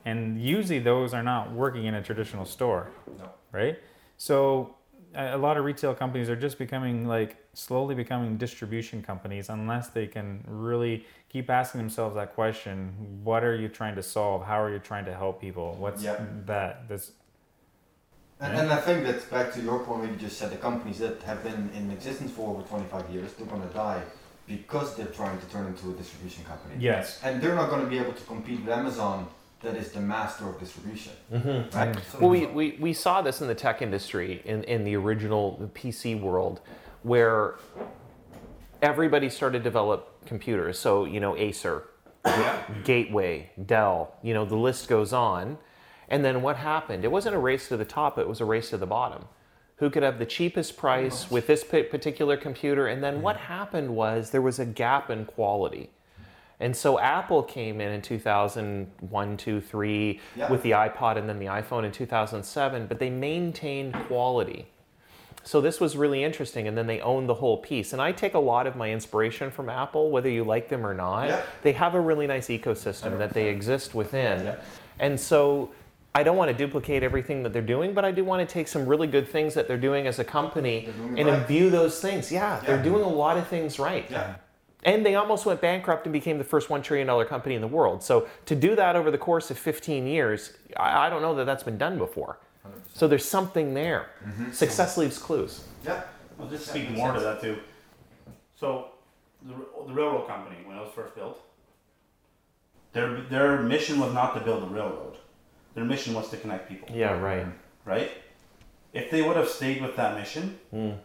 and 0.05 0.41
usually 0.41 0.79
those 0.79 1.13
are 1.13 1.23
not 1.23 1.51
working 1.51 1.85
in 1.85 1.93
a 1.95 2.01
traditional 2.01 2.45
store 2.45 2.89
No. 3.19 3.29
right? 3.51 3.77
So 4.17 4.75
a 5.15 5.35
a 5.35 5.37
lot 5.37 5.55
of 5.57 5.63
retail 5.63 5.93
companies 5.95 6.29
are 6.29 6.35
just 6.35 6.57
becoming 6.57 7.07
like 7.07 7.37
slowly 7.53 7.95
becoming 7.95 8.35
distribution 8.37 9.01
companies 9.01 9.47
unless 9.49 9.87
they 9.89 10.07
can 10.07 10.43
really 10.47 11.05
keep 11.35 11.49
asking 11.49 11.79
themselves 11.79 12.15
that 12.15 12.33
question 12.33 12.75
what 13.29 13.43
are 13.43 13.57
you 13.61 13.67
trying 13.67 13.95
to 14.01 14.05
solve 14.15 14.45
how 14.51 14.59
are 14.63 14.71
you 14.75 14.79
trying 14.91 15.03
to 15.03 15.13
help 15.13 15.35
people 15.47 15.75
what's 15.83 16.01
Yeah. 16.01 16.25
that 16.51 16.87
that's 16.87 17.07
And, 18.39 18.53
and 18.61 18.69
I 18.77 18.79
think 18.85 18.99
that 19.07 19.17
back 19.35 19.47
to 19.55 19.61
your 19.67 19.79
point, 19.85 19.99
where 20.01 20.11
you 20.13 20.19
just 20.27 20.37
said 20.39 20.49
the 20.57 20.61
companies 20.69 20.99
that 21.05 21.15
have 21.29 21.41
been 21.47 21.61
in 21.77 21.83
existence 21.97 22.31
for 22.35 22.43
over 22.51 22.63
25 22.63 23.09
years, 23.15 23.29
they're 23.33 23.51
going 23.53 23.65
to 23.69 23.73
die 23.87 24.01
because 24.55 24.87
they're 24.95 25.15
trying 25.21 25.37
to 25.43 25.47
turn 25.53 25.65
into 25.71 25.85
a 25.93 25.95
distribution 26.01 26.41
company. 26.51 26.75
yes 26.89 27.05
And 27.25 27.33
they're 27.41 27.57
not 27.61 27.69
going 27.71 27.83
to 27.87 27.91
be 27.95 27.99
able 28.03 28.15
to 28.21 28.25
compete 28.33 28.59
with 28.63 28.73
Amazon, 28.81 29.17
that 29.65 29.75
is 29.83 29.87
the 29.97 30.03
master 30.15 30.45
of 30.51 30.55
distribution. 30.65 31.15
Mm-hmm. 31.33 31.77
Right? 31.77 31.93
Mm. 31.95 32.11
So 32.11 32.19
Well, 32.21 32.31
we, 32.37 32.41
we, 32.59 32.67
we 32.87 32.93
saw 33.05 33.15
this 33.27 33.37
in 33.43 33.47
the 33.53 33.59
tech 33.65 33.77
industry, 33.87 34.31
in, 34.51 34.57
in 34.75 34.79
the 34.87 34.95
original 35.03 35.45
PC 35.79 36.03
world, 36.27 36.57
where 37.11 37.55
everybody 38.81 39.29
started 39.29 39.59
to 39.59 39.63
develop 39.63 40.25
computers. 40.25 40.79
So, 40.79 41.05
you 41.05 41.19
know, 41.19 41.35
Acer, 41.37 41.83
Gateway, 42.83 43.51
Dell, 43.65 44.15
you 44.23 44.33
know, 44.33 44.45
the 44.45 44.55
list 44.55 44.87
goes 44.87 45.13
on. 45.13 45.57
And 46.07 46.23
then 46.23 46.41
what 46.41 46.57
happened? 46.57 47.03
It 47.03 47.11
wasn't 47.11 47.35
a 47.35 47.39
race 47.39 47.67
to 47.69 47.77
the 47.77 47.85
top, 47.85 48.17
it 48.17 48.27
was 48.27 48.41
a 48.41 48.45
race 48.45 48.69
to 48.71 48.77
the 48.77 48.85
bottom. 48.85 49.25
Who 49.77 49.89
could 49.89 50.03
have 50.03 50.19
the 50.19 50.25
cheapest 50.25 50.77
price 50.77 51.29
with 51.29 51.47
this 51.47 51.63
particular 51.63 52.37
computer? 52.37 52.87
And 52.87 53.03
then 53.03 53.21
what 53.21 53.35
happened 53.37 53.93
was 53.95 54.29
there 54.29 54.41
was 54.41 54.57
a 54.59 54.65
gap 54.65 55.09
in 55.09 55.25
quality. 55.25 55.89
And 56.61 56.73
so 56.73 56.97
Apple 56.99 57.43
came 57.43 57.81
in 57.81 57.91
in 57.91 58.01
2001, 58.01 59.37
2, 59.37 59.59
3 59.61 60.21
Yeah. 60.37 60.49
with 60.49 60.63
the 60.63 60.71
iPod 60.71 61.17
and 61.17 61.27
then 61.27 61.39
the 61.39 61.47
iPhone 61.47 61.83
in 61.83 61.91
2007, 61.91 62.87
but 62.87 62.99
they 62.99 63.09
maintained 63.09 63.93
quality. 64.07 64.67
So 65.45 65.61
this 65.61 65.79
was 65.79 65.95
really 65.95 66.23
interesting, 66.23 66.67
and 66.67 66.75
then 66.75 66.87
they 66.87 66.99
own 67.01 67.27
the 67.27 67.35
whole 67.35 67.57
piece. 67.57 67.93
And 67.93 68.01
I 68.01 68.11
take 68.11 68.33
a 68.33 68.39
lot 68.39 68.65
of 68.65 68.75
my 68.75 68.91
inspiration 68.91 69.51
from 69.51 69.69
Apple, 69.69 70.09
whether 70.09 70.29
you 70.29 70.43
like 70.43 70.69
them 70.69 70.83
or 70.83 70.95
not. 70.95 71.27
Yeah. 71.27 71.41
They 71.61 71.71
have 71.73 71.93
a 71.93 72.01
really 72.01 72.25
nice 72.25 72.47
ecosystem 72.47 73.19
that 73.19 73.31
they 73.31 73.47
exist 73.47 73.93
within. 73.93 74.43
Yeah. 74.43 74.55
And 74.99 75.19
so 75.19 75.69
I 76.15 76.23
don't 76.23 76.35
want 76.35 76.49
to 76.49 76.57
duplicate 76.57 77.03
everything 77.03 77.43
that 77.43 77.53
they're 77.53 77.61
doing, 77.61 77.93
but 77.93 78.03
I 78.03 78.11
do 78.11 78.23
want 78.23 78.47
to 78.47 78.51
take 78.51 78.67
some 78.67 78.87
really 78.87 79.05
good 79.05 79.29
things 79.29 79.53
that 79.53 79.67
they're 79.67 79.77
doing 79.77 80.07
as 80.07 80.17
a 80.17 80.23
company 80.23 80.85
They're 80.85 80.93
doing 80.93 81.17
it 81.17 81.21
and 81.21 81.29
right. 81.29 81.41
imbue 81.41 81.69
those 81.69 82.01
things. 82.01 82.31
Yeah, 82.31 82.55
yeah, 82.55 82.65
they're 82.65 82.83
doing 82.83 83.03
a 83.03 83.07
lot 83.07 83.37
of 83.37 83.47
things 83.47 83.77
right. 83.77 84.09
Yeah. 84.09 84.35
And 84.83 85.05
they 85.05 85.13
almost 85.13 85.45
went 85.45 85.61
bankrupt 85.61 86.07
and 86.07 86.13
became 86.13 86.39
the 86.39 86.43
first 86.43 86.69
$1 86.69 86.81
trillion 86.83 87.27
company 87.27 87.53
in 87.53 87.61
the 87.61 87.67
world. 87.67 88.01
So 88.01 88.27
to 88.45 88.55
do 88.55 88.75
that 88.75 88.95
over 88.95 89.11
the 89.11 89.17
course 89.17 89.51
of 89.51 89.59
15 89.59 90.07
years, 90.07 90.53
I, 90.77 91.05
I 91.05 91.09
don't 91.09 91.21
know 91.21 91.35
that 91.35 91.45
that's 91.45 91.63
been 91.63 91.77
done 91.77 91.99
before. 91.99 92.39
100%. 92.65 92.97
So 92.97 93.07
there's 93.07 93.25
something 93.27 93.73
there. 93.73 94.07
Mm-hmm. 94.25 94.51
Success 94.51 94.97
leaves 94.97 95.17
clues. 95.17 95.63
Yeah. 95.85 96.01
I'll 96.39 96.47
just 96.47 96.67
speak 96.67 96.89
makes 96.89 96.97
more 96.97 97.13
to 97.13 97.19
that 97.19 97.41
too. 97.41 97.57
So, 98.59 98.89
the, 99.43 99.53
the 99.87 99.93
railroad 99.93 100.27
company, 100.27 100.57
when 100.65 100.77
it 100.77 100.81
was 100.81 100.91
first 100.93 101.15
built, 101.15 101.41
their 102.93 103.21
their 103.23 103.61
mission 103.61 103.99
was 103.99 104.13
not 104.13 104.33
to 104.35 104.39
build 104.41 104.63
a 104.63 104.67
railroad. 104.67 105.17
Their 105.75 105.85
mission 105.85 106.13
was 106.13 106.29
to 106.29 106.37
connect 106.37 106.69
people. 106.69 106.87
Yeah, 106.95 107.19
right. 107.19 107.45
Right. 107.83 108.11
If 108.93 109.11
they 109.11 109.21
would 109.21 109.35
have 109.35 109.49
stayed 109.49 109.81
with 109.81 109.95
that 109.97 110.17
mission, 110.17 110.57
Mm. 110.73 110.97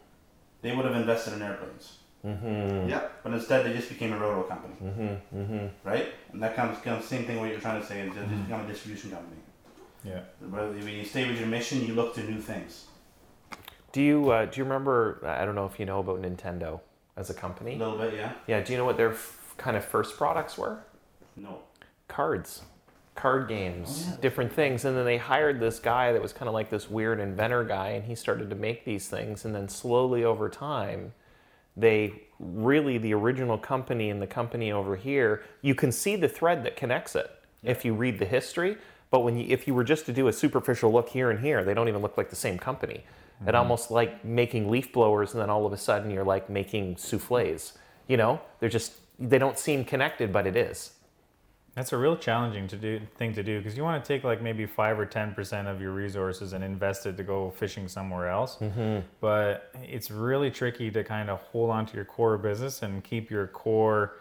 they 0.63 0.75
would 0.75 0.85
have 0.85 0.95
invested 0.95 1.35
in 1.35 1.43
airplanes. 1.43 1.99
Mm-hmm. 2.25 2.89
Yeah. 2.89 3.09
But 3.23 3.33
instead, 3.33 3.67
they 3.67 3.73
just 3.73 3.89
became 3.89 4.13
a 4.13 4.19
railroad 4.19 4.49
company. 4.49 4.75
Mm-hmm. 4.83 5.39
Mm-hmm. 5.39 5.67
Right. 5.89 6.07
And 6.33 6.43
that 6.43 6.55
comes 6.55 6.79
kind 6.79 6.97
of 6.99 7.05
same 7.05 7.25
thing. 7.25 7.41
What 7.41 7.51
you're 7.51 7.61
trying 7.61 7.81
to 7.81 7.87
say 7.87 8.01
is 8.03 8.15
they 8.15 8.21
just 8.21 8.43
become 8.47 8.61
a 8.65 8.69
distribution 8.69 9.11
company. 9.11 9.37
Yeah 10.05 10.21
Whether- 10.41 10.69
When 10.73 10.89
you 10.89 11.05
stay 11.05 11.29
with 11.29 11.39
your 11.39 11.49
mission, 11.49 11.85
you 11.87 11.95
look 11.95 12.15
to 12.15 12.23
new 12.23 12.41
things. 12.41 12.87
Do 13.93 14.01
you 14.03 14.31
uh, 14.31 14.45
do 14.47 14.59
you 14.59 14.65
remember? 14.65 15.21
I 15.27 15.45
don't 15.45 15.55
know 15.57 15.67
if 15.67 15.81
you 15.81 15.87
know 15.87 15.99
about 15.99 16.23
Nintendo 16.23 16.81
as 17.17 17.29
a 17.31 17.35
company. 17.35 17.75
A 17.75 17.79
little 17.79 17.99
bit, 17.99 18.15
yeah. 18.15 18.33
Yeah. 18.47 18.61
Do 18.61 18.73
you 18.73 18.79
know 18.79 18.85
what 18.85 18.97
their 18.97 19.11
f- 19.13 19.55
kind 19.57 19.77
of 19.77 19.85
first 19.85 20.17
products 20.17 20.57
were? 20.57 20.79
No. 21.37 21.59
Cards, 22.07 22.63
card 23.17 23.49
games, 23.49 24.05
Oh, 24.07 24.11
yeah. 24.13 24.21
different 24.21 24.53
things. 24.53 24.85
And 24.85 24.97
then 24.97 25.05
they 25.05 25.17
hired 25.19 25.59
this 25.59 25.81
guy 25.81 26.13
that 26.13 26.23
was 26.23 26.33
kind 26.33 26.47
of 26.49 26.55
like 26.55 26.71
this 26.71 26.89
weird 26.89 27.19
inventor 27.19 27.65
guy, 27.65 27.89
and 27.89 28.05
he 28.05 28.15
started 28.15 28.49
to 28.51 28.57
make 28.57 28.85
these 28.85 29.09
things. 29.09 29.45
And 29.45 29.55
then 29.55 29.69
slowly 29.69 30.23
over 30.25 30.49
time, 30.49 31.13
they 31.77 32.13
really 32.39 32.97
the 32.99 33.13
original 33.15 33.59
company 33.59 34.09
and 34.09 34.23
the 34.23 34.27
company 34.29 34.71
over 34.71 34.95
here. 34.97 35.43
You 35.63 35.75
can 35.75 35.91
see 35.91 36.15
the 36.15 36.29
thread 36.29 36.63
that 36.65 36.77
connects 36.77 37.17
it 37.17 37.29
if 37.65 37.85
you 37.85 37.93
read 37.95 38.19
the 38.21 38.25
history. 38.25 38.79
But 39.11 39.21
when 39.21 39.37
you, 39.37 39.47
if 39.49 39.67
you 39.67 39.75
were 39.75 39.85
just 39.85 40.07
to 40.07 40.13
do 40.13 40.29
a 40.29 40.33
superficial 40.33 40.93
look 40.93 41.09
here 41.09 41.31
and 41.31 41.41
here, 41.41 41.65
they 41.65 41.75
don't 41.75 41.89
even 41.89 42.03
look 42.03 42.17
like 42.17 42.31
the 42.31 42.37
same 42.37 42.59
company. 42.59 43.05
It 43.41 43.47
mm-hmm. 43.47 43.57
almost 43.57 43.91
like 43.91 44.25
making 44.25 44.71
leaf 44.71 44.93
blowers, 44.93 45.33
and 45.33 45.41
then 45.41 45.51
all 45.51 45.67
of 45.67 45.73
a 45.73 45.77
sudden 45.77 46.11
you're 46.11 46.25
like 46.25 46.49
making 46.51 46.97
souffles. 46.97 47.73
You 48.07 48.17
know, 48.17 48.41
they're 48.59 48.69
just 48.69 48.93
they 49.19 49.39
don't 49.39 49.59
seem 49.59 49.85
connected, 49.85 50.33
but 50.33 50.47
it 50.47 50.57
is. 50.57 50.93
That's 51.75 51.93
a 51.93 51.97
real 51.97 52.17
challenging 52.17 52.67
to 52.69 52.77
do 52.77 53.01
thing 53.17 53.33
to 53.35 53.43
do 53.43 53.59
because 53.59 53.77
you 53.77 53.85
want 53.85 54.03
to 54.03 54.07
take 54.07 54.25
like 54.25 54.43
maybe 54.43 54.67
five 54.67 54.99
or 54.99 55.07
ten 55.07 55.33
percent 55.35 55.69
of 55.69 55.81
your 55.81 55.93
resources 55.93 56.53
and 56.53 56.65
invest 56.65 57.07
it 57.07 57.17
to 57.17 57.23
go 57.23 57.51
fishing 57.51 57.89
somewhere 57.89 58.29
else. 58.29 58.57
Mm-hmm. 58.57 59.07
But 59.21 59.73
it's 59.83 60.11
really 60.11 60.51
tricky 60.51 60.91
to 60.91 61.05
kind 61.05 61.31
of 61.31 61.41
hold 61.43 61.71
on 61.71 61.87
to 61.87 61.95
your 61.95 62.05
core 62.05 62.37
business 62.39 62.83
and 62.83 63.05
keep 63.05 63.31
your 63.31 63.47
core 63.47 64.17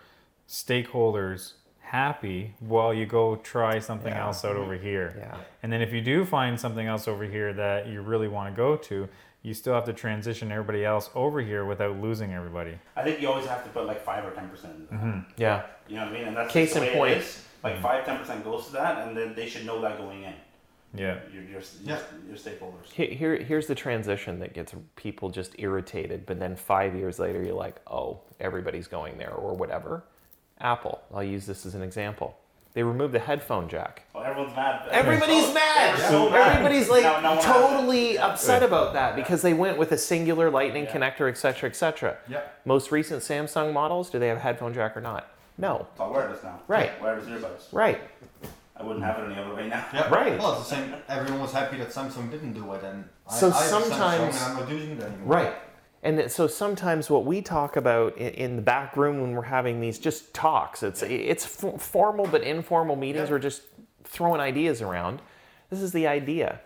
stakeholders 0.47 1.53
happy 1.89 2.53
while 2.59 2.93
you 2.93 3.05
go 3.05 3.35
try 3.37 3.79
something 3.79 4.13
Yeah. 4.13 4.25
else 4.25 4.45
out 4.45 4.55
over 4.55 4.75
here. 4.75 5.15
Yeah. 5.17 5.37
And 5.63 5.73
then 5.73 5.81
if 5.81 5.91
you 5.91 6.01
do 6.01 6.23
find 6.23 6.59
something 6.59 6.85
else 6.85 7.07
over 7.07 7.23
here 7.23 7.51
that 7.53 7.87
you 7.87 8.01
really 8.01 8.27
want 8.27 8.53
to 8.53 8.55
go 8.55 8.75
to, 8.75 9.09
you 9.41 9.53
still 9.55 9.73
have 9.73 9.85
to 9.85 9.93
transition 9.93 10.51
everybody 10.51 10.85
else 10.85 11.09
over 11.15 11.41
here 11.41 11.65
without 11.65 11.97
losing 11.99 12.31
everybody. 12.33 12.77
I 12.95 13.01
think 13.03 13.19
you 13.21 13.27
always 13.27 13.47
have 13.47 13.63
to 13.63 13.69
put 13.71 13.87
like 13.87 14.03
five 14.03 14.23
or 14.23 14.31
ten 14.31 14.49
percent. 14.49 14.91
Mm-hmm. 14.91 15.31
Yeah. 15.37 15.63
You 15.87 15.95
know 15.95 16.03
what 16.03 16.11
I 16.11 16.13
mean? 16.13 16.27
And 16.27 16.37
that's 16.37 16.53
Case 16.53 16.75
in 16.75 16.83
way 16.83 16.93
point. 16.93 17.11
It 17.13 17.17
is. 17.19 17.43
Like 17.63 17.73
mm-hmm. 17.73 17.81
five, 17.83 18.05
ten 18.05 18.19
percent 18.19 18.43
goes 18.43 18.67
to 18.67 18.73
that, 18.73 19.07
and 19.07 19.17
then 19.17 19.33
they 19.33 19.47
should 19.47 19.65
know 19.65 19.81
that 19.81 19.97
going 19.97 20.23
in. 20.23 20.33
Yeah. 20.93 21.17
Your 21.33 21.43
your, 21.43 21.61
Yeah. 21.83 21.99
your, 22.27 22.27
your 22.27 22.37
stakeholders. 22.37 22.91
Here, 22.91 23.07
here, 23.07 23.37
here's 23.37 23.65
the 23.65 23.75
transition 23.75 24.37
that 24.39 24.53
gets 24.53 24.75
people 24.95 25.29
just 25.29 25.55
irritated, 25.57 26.27
but 26.27 26.39
then 26.39 26.55
five 26.55 26.93
years 26.95 27.17
later, 27.17 27.43
you're 27.43 27.55
like, 27.55 27.77
oh, 27.87 28.19
everybody's 28.39 28.87
going 28.87 29.17
there 29.17 29.33
or 29.33 29.55
whatever. 29.55 30.03
Apple, 30.62 31.01
I'll 31.14 31.24
use 31.24 31.45
this 31.45 31.66
as 31.66 31.76
an 31.76 31.82
example. 31.82 32.36
They 32.74 32.84
removed 32.84 33.14
the 33.14 33.20
headphone 33.20 33.68
jack. 33.68 34.03
Oh, 34.14 34.20
everyone's 34.20 34.55
mad. 34.55 34.88
Everybody's 34.91 35.45
oh, 35.45 35.53
mad. 35.53 35.97
They're 35.97 36.10
so 36.10 36.30
mad. 36.30 36.51
Everybody's 36.57 36.89
like 36.89 37.03
No- 37.03 37.20
no 37.36 37.41
totally 37.41 38.12
it. 38.12 38.20
upset 38.20 38.62
about 38.62 38.93
that 38.93 39.16
because 39.16 39.41
they 39.41 39.53
went 39.53 39.78
with 39.78 39.91
a 39.91 39.97
singular 39.97 40.51
lightning 40.51 40.84
Yeah. 40.84 40.93
connector, 40.93 41.28
etc., 41.30 41.70
etc. 41.70 42.18
Yeah. 42.28 42.41
Most 42.66 42.91
recent 42.91 43.22
Samsung 43.24 43.74
models, 43.74 44.10
do 44.10 44.20
they 44.20 44.28
have 44.28 44.38
a 44.38 44.41
headphone 44.41 44.74
jack 44.74 44.95
or 44.95 45.01
not? 45.01 45.32
No. 45.57 45.88
It's 45.91 45.99
all 45.99 46.12
wireless 46.12 46.43
now. 46.43 46.60
Right. 46.68 47.01
Wireless 47.01 47.26
earbuds. 47.26 47.64
Right. 47.72 47.99
I 48.78 48.84
wouldn't 48.84 49.03
have 49.03 49.18
it 49.20 49.26
any 49.32 49.36
other 49.41 49.53
way 49.55 49.68
now. 49.68 49.86
Yeah. 49.93 50.07
Right. 50.10 50.38
Well, 50.39 50.60
it's 50.60 50.70
the 50.70 50.76
same. 50.76 50.93
Everyone 51.10 51.41
was 51.41 51.51
happy 51.51 51.78
that 51.78 51.89
Samsung 51.89 52.30
didn't 52.30 52.53
do 52.53 52.72
it, 52.76 52.84
and 52.84 53.03
So 53.30 53.47
I, 53.47 53.49
I 53.49 53.53
have 53.62 53.70
sometimes- 53.70 54.36
Samsung 54.36 54.47
and 54.51 54.60
I'm 54.60 54.60
not 54.66 54.70
using 54.70 54.91
it 54.91 55.01
anymore. 55.03 55.26
Right. 55.28 55.53
And 56.02 56.18
that- 56.18 56.32
so 56.32 56.47
sometimes 56.47 57.10
what 57.10 57.26
we 57.26 57.41
talk 57.41 57.76
about 57.76 58.18
in, 58.18 58.34
in 58.34 58.56
the 58.56 58.62
back 58.62 58.95
room 58.95 59.22
when 59.22 59.32
we're 59.34 59.41
having 59.43 59.82
these 59.82 60.00
just 60.00 60.34
talks, 60.34 60.84
it's 60.84 61.02
it's 61.04 61.64
f- 61.64 61.82
formal 61.82 62.26
but 62.28 62.41
informal 62.43 62.95
meetings. 62.95 63.28
Yeah. 63.30 63.34
We're 63.36 63.39
just 63.39 63.64
throwing 64.04 64.39
ideas 64.41 64.82
around. 64.82 65.22
This 65.70 65.82
is 65.82 65.91
the 65.91 66.08
idea. 66.08 66.62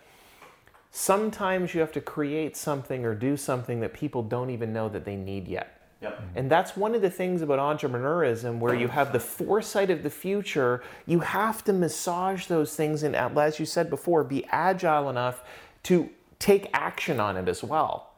Sometimes 0.90 1.74
you 1.74 1.80
have 1.80 1.92
to 1.92 2.00
create 2.00 2.56
something 2.56 3.04
or 3.04 3.14
do 3.14 3.36
something 3.36 3.80
that 3.80 3.92
people 3.92 4.22
don't 4.22 4.50
even 4.50 4.72
know 4.72 4.88
that 4.88 5.04
they 5.04 5.16
need 5.16 5.48
yet. 5.48 5.80
Yep. 6.00 6.16
Mm-hmm. 6.16 6.38
And 6.38 6.50
that's 6.50 6.76
one 6.76 6.94
of 6.94 7.02
the 7.02 7.10
things 7.10 7.42
about 7.42 7.58
entrepreneurism 7.58 8.58
where 8.60 8.74
you 8.74 8.88
have 8.88 9.12
the 9.12 9.18
foresight 9.20 9.90
of 9.90 10.02
the 10.04 10.10
future. 10.10 10.82
You 11.06 11.20
have 11.20 11.64
to 11.64 11.72
massage 11.72 12.46
those 12.46 12.76
things 12.76 13.02
and, 13.02 13.16
as 13.16 13.58
you 13.58 13.66
said 13.66 13.90
before, 13.90 14.22
be 14.22 14.44
agile 14.50 15.10
enough 15.10 15.42
to 15.84 16.08
take 16.38 16.68
action 16.72 17.18
on 17.18 17.36
it 17.36 17.48
as 17.48 17.64
well. 17.64 18.13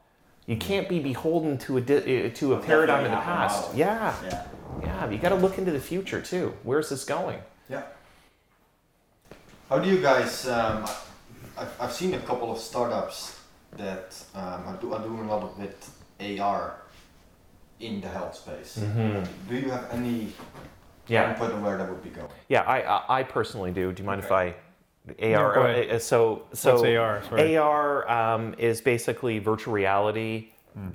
You 0.47 0.57
can't 0.57 0.89
be 0.89 1.01
beholden 1.01 1.59
to 1.59 1.77
a, 1.79 1.81
di- 1.81 2.27
uh, 2.27 2.31
to 2.35 2.55
a 2.55 2.59
paradigm 2.61 3.05
of 3.05 3.11
the 3.11 3.17
past. 3.17 3.75
Yeah, 3.75 4.15
Yeah. 4.25 4.47
yeah. 4.83 5.11
You 5.11 5.19
got 5.19 5.31
to 5.31 5.35
look 5.35 5.59
into 5.59 5.73
the 5.73 5.81
future 5.81 6.21
too. 6.23 6.55
Where's 6.63 6.89
this 6.89 7.05
going? 7.05 7.41
Yeah. 7.69 7.83
How 9.69 9.79
do 9.81 9.89
you 9.89 10.01
guys? 10.01 10.47
Um, 10.47 10.85
I've, 11.59 11.81
I've 11.81 11.93
seen 11.93 12.15
a 12.15 12.21
couple 12.21 12.53
of 12.53 12.59
startups 12.59 13.41
that 13.77 14.23
um, 14.35 14.43
are, 14.67 14.79
do, 14.81 14.93
are 14.95 15.03
doing 15.03 15.21
a 15.21 15.27
lot 15.29 15.43
of 15.43 15.59
with 15.59 15.91
AR. 16.41 16.83
in 17.81 18.01
the 18.01 18.09
health 18.09 18.35
space. 18.37 18.79
Mhm. 18.79 19.27
Do 19.49 19.55
you 19.57 19.71
have 19.71 19.91
any 19.93 20.33
Yeah. 21.09 21.31
input 21.31 21.53
on 21.53 21.63
where 21.63 21.77
that 21.77 21.89
would 21.91 22.03
be 22.03 22.09
going? 22.11 22.29
Yeah, 22.49 22.63
I, 22.63 22.79
I 22.81 23.19
I 23.21 23.23
personally 23.25 23.71
do. 23.73 23.93
Do 23.93 24.03
you 24.03 24.07
mind 24.07 24.21
Okay. 24.25 24.27
if 24.27 24.33
I 24.33 24.55
AR? 25.21 25.55
go 25.55 25.63
uh, 25.63 25.99
so 25.99 26.43
so 26.53 26.73
What's 26.75 26.85
AR? 26.85 27.23
Sorry. 27.29 27.57
AR 27.57 28.11
um, 28.11 28.55
is 28.59 28.81
basically 28.81 29.39
virtual 29.39 29.73
reality, 29.75 30.49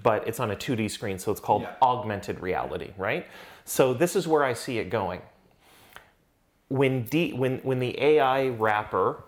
but 0.03 0.27
it's 0.27 0.39
on 0.39 0.51
a 0.51 0.55
2D 0.55 0.89
screen, 0.91 1.17
so 1.17 1.31
it's 1.31 1.39
called 1.41 1.63
Yeah. 1.63 1.73
augmented 1.81 2.39
reality, 2.41 2.91
right? 2.97 3.25
So 3.65 3.93
this 3.93 4.15
is 4.15 4.27
where 4.27 4.43
I 4.43 4.53
see 4.53 4.79
it 4.79 4.89
going. 4.89 5.21
When 6.67 7.03
D, 7.03 7.33
when 7.33 7.59
when 7.59 7.79
the 7.79 7.99
AI 8.01 8.49
wrapper 8.49 9.23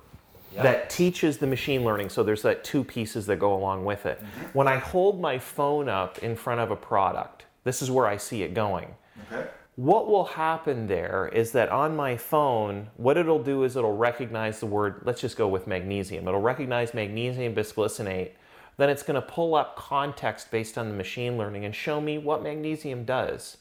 Yeah. 0.52 0.64
that 0.64 0.90
teaches 0.90 1.40
the 1.40 1.48
machine 1.48 1.84
learning, 1.84 2.10
so 2.10 2.22
there's 2.24 2.42
that 2.44 2.64
two 2.64 2.84
pieces 2.84 3.26
that 3.26 3.38
go 3.38 3.54
along 3.54 3.86
with 3.86 4.06
it. 4.06 4.22
When 4.54 4.68
I 4.68 4.78
hold 4.78 5.20
my 5.20 5.40
phone 5.40 5.90
up 5.90 6.20
in 6.20 6.36
front 6.36 6.62
of 6.62 6.70
a 6.72 6.76
product, 6.76 7.46
this 7.64 7.82
is 7.82 7.90
where 7.90 8.06
I 8.06 8.18
see 8.18 8.44
it 8.44 8.54
going 8.54 8.96
Okay. 9.32 9.48
What 9.76 10.08
will 10.08 10.26
happen 10.26 10.88
there 10.88 11.30
is 11.34 11.52
that 11.54 11.70
on 11.70 11.96
my 11.96 12.16
phone, 12.16 12.90
what 12.96 13.18
it'll 13.18 13.42
do 13.42 13.64
is 13.64 13.76
it'll 13.76 13.98
recognize 13.98 14.60
the 14.60 14.68
word, 14.68 15.02
let's 15.04 15.20
just 15.20 15.36
go 15.36 15.48
with 15.48 15.66
magnesium. 15.66 16.28
It'll 16.28 16.42
recognize 16.42 16.94
magnesium 16.94 17.56
bisglycinate. 17.56 18.32
Then 18.78 18.90
it's 18.90 19.04
going 19.04 19.16
to 19.16 19.28
pull 19.28 19.56
up 19.56 19.76
context 19.76 20.52
based 20.52 20.78
on 20.78 20.90
the 20.90 20.96
machine 20.96 21.38
learning 21.38 21.66
and 21.66 21.76
show 21.76 22.00
me 22.00 22.18
what 22.18 22.44
magnesium 22.44 23.04
does. 23.04 23.58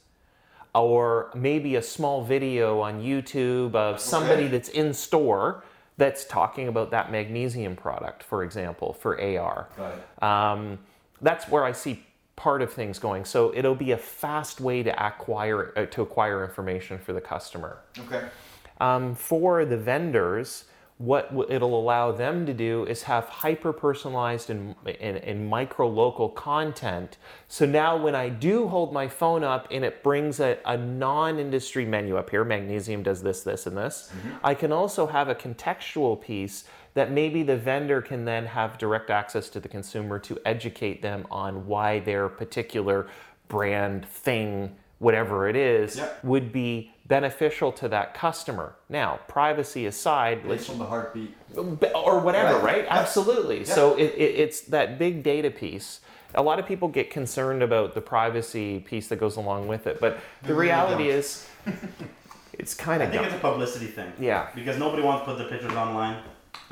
Or 0.75 1.31
maybe 1.35 1.77
a 1.77 1.83
small 1.83 2.23
video 2.23 2.81
on 2.81 3.03
YouTube 3.03 3.75
of 3.75 4.01
somebody 4.01 4.49
that's 4.49 4.71
in 4.71 4.95
store 4.95 5.65
that's 5.99 6.25
talking 6.25 6.69
about 6.69 6.91
that 6.91 7.13
magnesium 7.13 7.77
product, 7.77 8.23
for 8.23 8.43
example, 8.43 8.95
for 8.95 9.21
AR. 9.21 9.69
Um, 10.21 10.79
that's 11.21 11.49
where 11.49 11.65
I 11.65 11.73
see 11.73 12.05
part 12.37 12.63
of 12.63 12.73
things 12.73 12.99
going. 12.99 13.25
So 13.25 13.53
it'll 13.55 13.75
be 13.75 13.93
a 13.93 13.99
fast 13.99 14.61
way 14.61 14.83
to 14.83 15.07
acquire 15.07 15.73
uh, 15.77 15.87
to 15.87 16.03
acquire 16.03 16.45
information 16.45 16.99
for 16.99 17.13
the 17.13 17.21
customer. 17.21 17.79
Okay. 17.99 18.27
Um, 18.81 19.15
for 19.15 19.65
the 19.65 19.77
vendors, 19.77 20.65
what 20.99 21.33
it'll 21.49 21.79
allow 21.79 22.13
them 22.13 22.47
to 22.47 22.55
do 22.55 22.85
is 22.87 23.03
have 23.05 23.25
hyper 23.25 23.73
personalized 23.73 24.51
and, 24.51 24.77
and, 25.01 25.17
and 25.17 25.49
micro 25.49 25.89
local 25.89 26.29
content. 26.29 27.17
So 27.49 27.67
now 27.67 27.97
when 27.97 28.15
I 28.15 28.29
do 28.29 28.69
hold 28.69 28.93
my 28.93 29.09
phone 29.09 29.43
up 29.43 29.67
and 29.73 29.85
it 29.85 30.05
brings 30.05 30.39
a, 30.39 30.59
a 30.65 30.77
non 30.77 31.41
industry 31.41 31.85
menu 31.85 32.17
up 32.17 32.31
here, 32.31 32.45
magnesium 32.45 33.03
does 33.03 33.21
this, 33.21 33.43
this, 33.43 33.67
and 33.67 33.77
this, 33.77 34.13
I 34.45 34.55
can 34.55 34.71
also 34.71 35.07
have 35.09 35.29
a 35.29 35.35
contextual 35.35 36.21
piece 36.21 36.65
that 36.95 37.11
maybe 37.11 37.43
the 37.43 37.57
vendor 37.57 38.03
can 38.03 38.25
then 38.25 38.47
have 38.47 38.79
direct 38.79 39.11
access 39.11 39.49
to 39.51 39.61
the 39.61 39.69
consumer 39.69 40.19
to 40.21 40.39
educate 40.45 41.03
them 41.03 41.27
on 41.31 41.67
why 41.67 41.99
their 42.01 42.29
particular 42.29 43.07
brand 43.49 44.07
thing 44.07 44.75
whatever 44.99 45.49
it 45.49 45.57
is 45.57 45.97
Yeah. 45.97 46.09
would 46.23 46.53
be 46.53 46.93
beneficial 47.07 47.73
to 47.73 47.89
that 47.89 48.15
customer. 48.15 48.75
Now, 48.89 49.19
privacy 49.27 49.87
aside, 49.87 50.47
Based 50.47 50.71
on 50.71 50.79
the 50.79 50.85
heartbeat. 50.87 51.35
or 51.57 52.21
whatever, 52.21 52.55
Right. 52.59 52.65
right? 52.65 52.85
Yeah. 52.85 52.99
Absolutely. 52.99 53.59
Yeah. 53.61 53.65
So 53.75 53.97
it, 53.97 54.15
it, 54.17 54.35
it's 54.41 54.61
that 54.63 54.99
big 54.99 55.23
data 55.23 55.51
piece. 55.51 56.01
A 56.35 56.43
lot 56.43 56.59
of 56.59 56.67
people 56.67 56.89
get 56.89 57.11
concerned 57.11 57.63
about 57.63 57.95
the 57.95 58.01
privacy 58.01 58.79
piece 58.81 59.09
that 59.09 59.17
goes 59.17 59.37
along 59.37 59.67
with 59.67 59.87
it, 59.87 60.01
but 60.01 60.19
the 60.43 60.55
really 60.55 60.69
reality 60.69 61.09
don't. 61.09 61.17
is, 61.19 61.47
it's 62.59 62.73
kind 62.75 63.03
of. 63.03 63.09
I 63.13 63.13
think 63.13 63.25
it's 63.27 63.35
a 63.35 63.39
publicity 63.39 63.87
thing. 63.89 64.13
yeah. 64.19 64.49
Because 64.55 64.79
nobody 64.79 65.03
wants 65.03 65.23
to 65.23 65.33
put 65.33 65.39
their 65.39 65.49
pictures 65.49 65.75
online. 65.75 66.23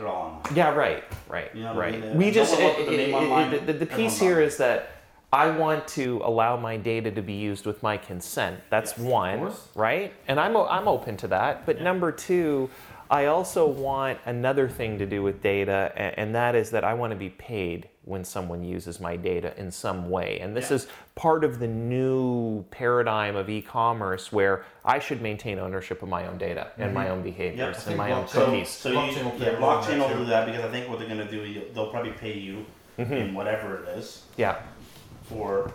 All. 0.06 0.42
Yeah, 0.54 0.74
right, 0.74 1.04
right, 1.28 1.54
You 1.54 1.62
know 1.62 1.74
what 1.74 1.84
I 1.84 1.90
right. 1.90 2.00
mean? 2.00 2.16
We 2.16 2.30
just 2.30 2.54
it- 2.54 2.56
to 2.58 2.74
put 2.84 2.86
their 2.86 2.94
it- 2.98 3.52
it- 3.54 3.66
the, 3.66 3.72
the, 3.72 3.86
piece 3.86 4.18
here 4.18 4.40
is 4.40 4.56
that 4.58 4.90
I 5.32 5.50
want 5.50 5.86
to 5.88 6.20
allow 6.24 6.56
my 6.56 6.76
data 6.76 7.10
to 7.12 7.22
be 7.22 7.34
used 7.34 7.64
with 7.66 7.82
my 7.82 7.96
consent. 7.96 8.60
That's 8.68 8.92
Yes, 8.92 8.98
one, 8.98 9.52
right? 9.74 10.12
And 10.26 10.40
I'm 10.40 10.56
I'm 10.56 10.88
open 10.88 11.16
to 11.18 11.28
that. 11.28 11.66
But 11.66 11.80
number 11.80 12.10
two, 12.10 12.68
I 13.10 13.26
also 13.26 13.66
want 13.66 14.18
another 14.24 14.68
thing 14.68 14.98
to 14.98 15.06
do 15.06 15.22
with 15.22 15.42
data, 15.42 15.92
and 15.96 16.34
that 16.34 16.54
is 16.54 16.70
that 16.70 16.84
I 16.84 16.94
want 16.94 17.12
to 17.12 17.16
be 17.16 17.30
paid 17.30 17.88
when 18.10 18.24
someone 18.24 18.62
uses 18.64 19.00
my 19.00 19.16
data 19.16 19.54
in 19.56 19.70
some 19.70 20.10
way. 20.10 20.40
And 20.40 20.54
this 20.54 20.68
Yeah. 20.70 20.76
is 20.76 20.86
part 21.14 21.44
of 21.44 21.60
the 21.60 21.68
new 21.68 22.64
paradigm 22.72 23.36
of 23.36 23.48
e-commerce 23.48 24.32
where 24.32 24.64
I 24.84 24.98
should 24.98 25.22
maintain 25.22 25.58
ownership 25.60 26.02
of 26.02 26.08
my 26.08 26.26
own 26.26 26.36
data 26.36 26.72
and 26.76 26.92
my 26.92 27.08
own 27.08 27.22
behaviors 27.22 27.86
I 27.86 27.90
and 27.90 27.96
my 27.96 28.10
own 28.12 28.22
think 28.24 28.30
So, 28.32 28.44
cookies. 28.46 28.68
so 28.68 28.90
Blockchain 28.90 29.16
you, 29.18 29.24
will 29.30 29.38
yeah, 29.38 29.46
a 29.48 29.60
role 29.60 29.70
in 29.78 29.84
blockchain 29.84 29.98
will 30.10 30.18
do 30.18 30.24
that 30.26 30.46
because 30.46 30.64
I 30.64 30.68
think 30.68 30.88
what 30.90 30.98
they're 30.98 31.08
going 31.08 31.26
to 31.26 31.30
do, 31.30 31.62
they'll 31.72 31.90
probably 31.90 32.12
pay 32.12 32.36
you 32.36 32.66
Mm-hmm. 32.98 33.12
in 33.14 33.34
whatever 33.34 33.76
it 33.82 33.88
is 33.96 34.24
Yeah. 34.36 34.56
for 35.22 35.72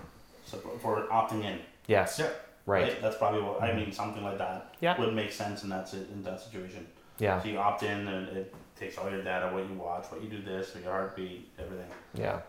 for 0.82 1.08
opting 1.12 1.44
in. 1.44 1.60
Yes. 1.88 2.20
Yeah. 2.20 2.28
Right. 2.68 3.02
That's 3.02 3.18
probably 3.18 3.42
what 3.42 3.64
I 3.64 3.74
mean. 3.74 3.92
Something 3.92 4.24
like 4.24 4.38
that 4.38 4.76
Yeah. 4.80 5.00
would 5.00 5.14
make 5.14 5.32
sense 5.32 5.64
in 5.64 5.70
that 5.70 5.92
in 5.94 6.22
that 6.24 6.40
situation. 6.42 6.86
Yeah. 7.20 7.42
So 7.42 7.50
you 7.50 7.58
opt 7.58 7.84
in 7.84 8.08
and 8.08 8.28
it 8.38 8.54
takes 8.76 8.98
all 8.98 9.10
your 9.10 9.24
data, 9.24 9.54
what 9.54 9.70
you 9.70 9.76
watch, 9.76 10.06
what 10.10 10.22
you 10.22 10.30
do 10.30 10.42
this, 10.42 10.74
your 10.82 10.92
heartbeat, 10.92 11.50
everything. 11.58 11.88
Yeah. 12.14 12.42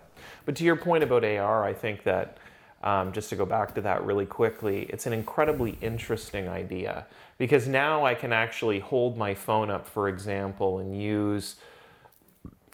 But 0.45 0.57
to 0.57 0.65
your 0.65 0.77
point 0.77 1.05
about 1.05 1.25
AR, 1.25 1.65
I 1.65 1.73
think 1.73 2.03
that 2.05 2.39
um, 2.83 3.13
just 3.13 3.31
to 3.31 3.37
go 3.37 3.47
back 3.47 3.75
to 3.77 3.81
that 3.83 4.05
really 4.05 4.27
quickly, 4.27 4.83
it's 4.85 5.07
an 5.07 5.13
incredibly 5.13 5.79
interesting 5.81 6.49
idea 6.49 7.07
because 7.39 7.67
now 7.67 8.05
I 8.05 8.15
can 8.15 8.33
actually 8.33 8.81
hold 8.81 9.17
my 9.17 9.35
phone 9.35 9.71
up, 9.71 9.87
for 9.87 10.09
example, 10.09 10.79
and 10.79 11.01
use 11.01 11.57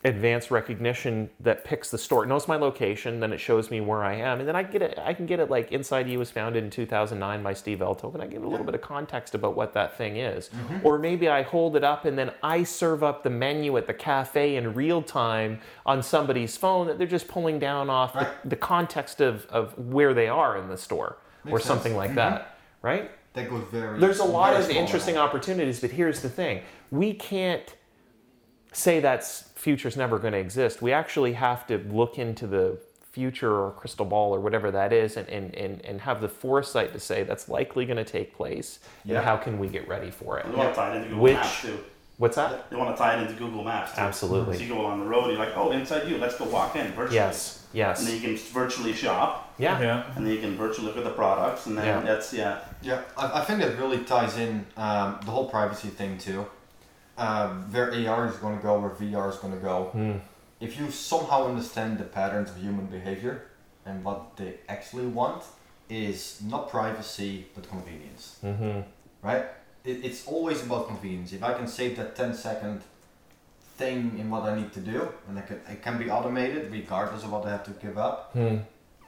advanced 0.05 0.50
recognition 0.50 1.30
that 1.38 1.64
picks 1.64 1.90
the 1.90 1.98
store, 1.98 2.24
it 2.24 2.26
knows 2.26 2.48
my 2.48 2.57
location, 2.57 3.20
then 3.20 3.32
it 3.32 3.38
shows 3.38 3.70
me 3.70 3.80
where 3.80 4.03
I 4.03 4.14
am, 4.14 4.40
and 4.40 4.48
then 4.48 4.57
I 4.57 4.64
get 4.64 4.82
it. 4.82 4.98
I 4.98 5.14
can 5.14 5.26
get 5.26 5.38
it 5.38 5.48
like 5.48 5.70
Inside 5.70 6.09
U 6.09 6.18
was 6.18 6.30
founded 6.30 6.64
in 6.64 6.70
2009 6.70 7.42
by 7.42 7.53
Steve 7.53 7.78
Velthove, 7.78 8.14
and 8.14 8.22
I 8.22 8.26
give 8.26 8.42
a 8.42 8.48
little 8.48 8.66
bit 8.66 8.74
of 8.74 8.80
context 8.80 9.34
about 9.34 9.55
what 9.55 9.72
that 9.74 9.96
thing 9.96 10.16
is. 10.16 10.48
Mm-hmm. 10.48 10.86
Or 10.86 10.98
maybe 10.98 11.28
I 11.28 11.42
hold 11.42 11.76
it 11.76 11.84
up 11.84 12.05
and 12.05 12.18
then 12.18 12.32
I 12.42 12.64
serve 12.64 13.05
up 13.05 13.22
the 13.22 13.30
menu 13.30 13.76
at 13.76 13.86
the 13.86 13.94
cafe 13.94 14.57
in 14.57 14.74
real 14.74 15.03
time 15.03 15.61
on 15.86 16.03
somebody's 16.03 16.57
phone 16.57 16.88
that 16.88 16.98
they're 16.98 17.07
just 17.07 17.28
pulling 17.28 17.59
down 17.59 17.88
off 17.88 18.14
Right. 18.14 18.42
the, 18.42 18.50
the 18.50 18.57
context 18.57 19.20
of, 19.20 19.46
of 19.46 19.78
where 19.78 20.14
they 20.14 20.28
are 20.28 20.59
in 20.59 20.68
the 20.68 20.76
store 20.76 21.18
or 21.48 21.61
something 21.61 21.92
sense. 21.92 21.96
like 21.96 22.09
mm-hmm. 22.11 22.16
that, 22.16 22.59
right? 22.82 23.11
That 23.34 23.48
goes 23.48 23.64
very. 23.70 23.98
There's 23.98 24.18
a 24.18 24.24
lot 24.24 24.55
of 24.55 24.68
interesting 24.68 25.16
opportunities, 25.16 25.80
but 25.80 25.90
here's 25.90 26.20
the 26.20 26.28
thing: 26.28 26.62
we 26.90 27.14
can't 27.14 27.74
say 28.73 29.01
that 29.01 29.25
future's 29.55 29.97
never 29.97 30.18
going 30.18 30.33
to 30.33 30.39
exist. 30.39 30.83
We 30.83 30.93
actually 30.93 31.35
have 31.35 31.66
to 31.68 31.79
look 31.79 32.18
into 32.18 32.47
the 32.47 32.79
future 33.12 33.53
or 33.53 33.70
crystal 33.73 34.07
ball 34.07 34.35
or 34.35 34.41
whatever 34.41 34.70
that 34.70 34.93
is, 34.93 35.16
and 35.18 35.29
and, 35.29 35.55
and, 35.55 35.85
and 35.85 36.01
have 36.01 36.20
the 36.20 36.29
foresight 36.29 36.93
to 36.95 36.99
say 37.01 37.23
that's 37.23 37.49
likely 37.49 37.85
going 37.85 37.99
to 37.99 38.05
take 38.05 38.35
place, 38.35 38.79
Yeah. 39.05 39.16
and 39.16 39.25
how 39.25 39.37
can 39.37 39.59
we 39.59 39.68
get 39.68 39.87
ready 39.87 40.11
for 40.11 40.39
it? 40.39 40.47
They 40.51 40.57
want 40.57 40.70
to 40.70 40.75
tie 40.75 40.93
it 40.93 40.97
into 40.97 41.09
Google 41.11 41.23
Which- 41.25 41.35
Maps 41.35 41.62
too. 41.62 41.79
What's 42.18 42.37
that? 42.37 42.70
They 42.70 42.77
want 42.77 42.95
to 42.95 43.03
tie 43.03 43.16
it 43.18 43.23
into 43.23 43.35
Google 43.35 43.64
Maps 43.64 43.95
too. 43.95 44.01
Absolutely. 44.01 44.57
So 44.57 44.62
you 44.62 44.68
go 44.68 44.81
along 44.83 45.01
the 45.01 45.07
road, 45.07 45.29
you're 45.29 45.39
like, 45.39 45.57
oh, 45.57 45.73
Inside 45.73 46.07
U, 46.09 46.18
let's 46.18 46.37
go 46.37 46.45
walk 46.45 46.77
in 46.77 46.87
virtually. 46.93 47.16
Yes. 47.16 47.66
yes. 47.73 47.99
And 47.99 48.07
then 48.09 48.14
you 48.14 48.20
can 48.20 48.37
virtually 48.37 48.93
shop, 48.93 49.53
Yeah. 49.59 49.81
Yeah. 49.81 50.05
and 50.14 50.25
then 50.25 50.33
you 50.33 50.41
can 50.41 50.57
virtually 50.57 50.87
look 50.87 50.97
at 50.99 51.05
the 51.05 51.11
products, 51.11 51.66
and 51.66 51.77
then 51.77 51.85
Yeah. 51.87 52.01
that's 52.01 52.33
yeah. 52.33 52.61
Yeah, 52.81 53.03
I, 53.18 53.41
I 53.41 53.45
think 53.45 53.61
that 53.61 53.77
really 53.79 53.99
ties 54.05 54.37
in 54.39 54.64
um, 54.77 55.18
the 55.25 55.31
whole 55.33 55.49
privacy 55.49 55.89
thing 55.89 56.16
too. 56.18 56.47
Um, 57.27 57.51
where 57.73 57.89
AR 58.09 58.23
is 58.33 58.37
going 58.45 58.57
to 58.59 58.62
go, 58.68 58.73
where 58.83 58.95
VR 59.03 59.29
is 59.31 59.37
going 59.43 59.55
to 59.59 59.64
go. 59.73 59.77
Hmm. 59.97 60.16
If 60.66 60.70
you 60.79 60.87
somehow 60.91 61.41
understand 61.51 61.99
the 62.03 62.05
patterns 62.18 62.49
of 62.51 62.57
human 62.66 62.87
behavior 62.87 63.35
and 63.87 63.97
what 64.07 64.37
they 64.39 64.51
actually 64.75 65.07
want, 65.20 65.43
is 65.89 66.41
not 66.53 66.62
privacy 66.77 67.33
but 67.55 67.62
convenience, 67.75 68.25
Mm-hmm. 68.45 68.81
right? 69.29 69.45
It, 69.91 69.97
it's 70.09 70.23
always 70.27 70.59
about 70.66 70.83
convenience. 70.93 71.33
If 71.39 71.43
I 71.51 71.53
can 71.59 71.66
save 71.79 71.93
that 71.99 72.11
10 72.16 72.35
second 72.35 72.81
thing 73.81 73.99
in 74.20 74.27
what 74.31 74.43
I 74.51 74.53
need 74.61 74.73
to 74.79 74.81
do, 74.81 75.01
and 75.29 75.39
I 75.39 75.43
can, 75.43 75.61
it 75.75 75.81
can 75.87 75.99
be 75.99 76.07
automated 76.11 76.62
regardless 76.73 77.23
of 77.25 77.31
what 77.33 77.45
I 77.47 77.51
have 77.51 77.64
to 77.70 77.75
give 77.87 77.97
up, 77.99 78.16
Hmm. 78.33 78.57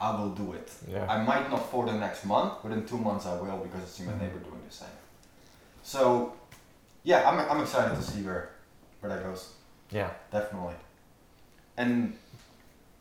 I 0.07 0.09
will 0.19 0.33
do 0.43 0.47
it. 0.59 0.69
Yeah. 0.93 1.05
I 1.15 1.17
might 1.23 1.49
not 1.49 1.63
for 1.71 1.85
the 1.85 1.93
next 2.05 2.25
month, 2.25 2.53
but 2.63 2.71
in 2.73 2.85
two 2.85 2.97
months 2.97 3.25
I 3.25 3.35
will 3.41 3.57
because 3.65 3.81
I 3.87 3.89
see 3.95 4.03
my 4.03 4.13
neighbor 4.21 4.39
doing 4.49 4.61
the 4.69 4.75
same. 4.83 4.97
So, 5.83 6.33
yeah, 7.05 7.29
I'm, 7.29 7.39
I'm 7.49 7.61
excited 7.63 7.95
to 7.95 8.01
see 8.01 8.21
where 8.23 8.49
where 8.99 9.09
that 9.15 9.23
goes. 9.23 9.53
Yeah. 9.91 10.09
Definitely. 10.31 10.73
And 11.77 12.15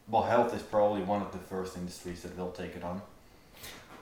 well, 0.08 0.22
health 0.22 0.54
is 0.54 0.62
probably 0.62 1.02
one 1.02 1.22
of 1.22 1.32
the 1.32 1.38
first 1.38 1.76
industries 1.76 2.22
that 2.22 2.36
will 2.36 2.50
take 2.52 2.76
it 2.76 2.84
on. 2.84 3.00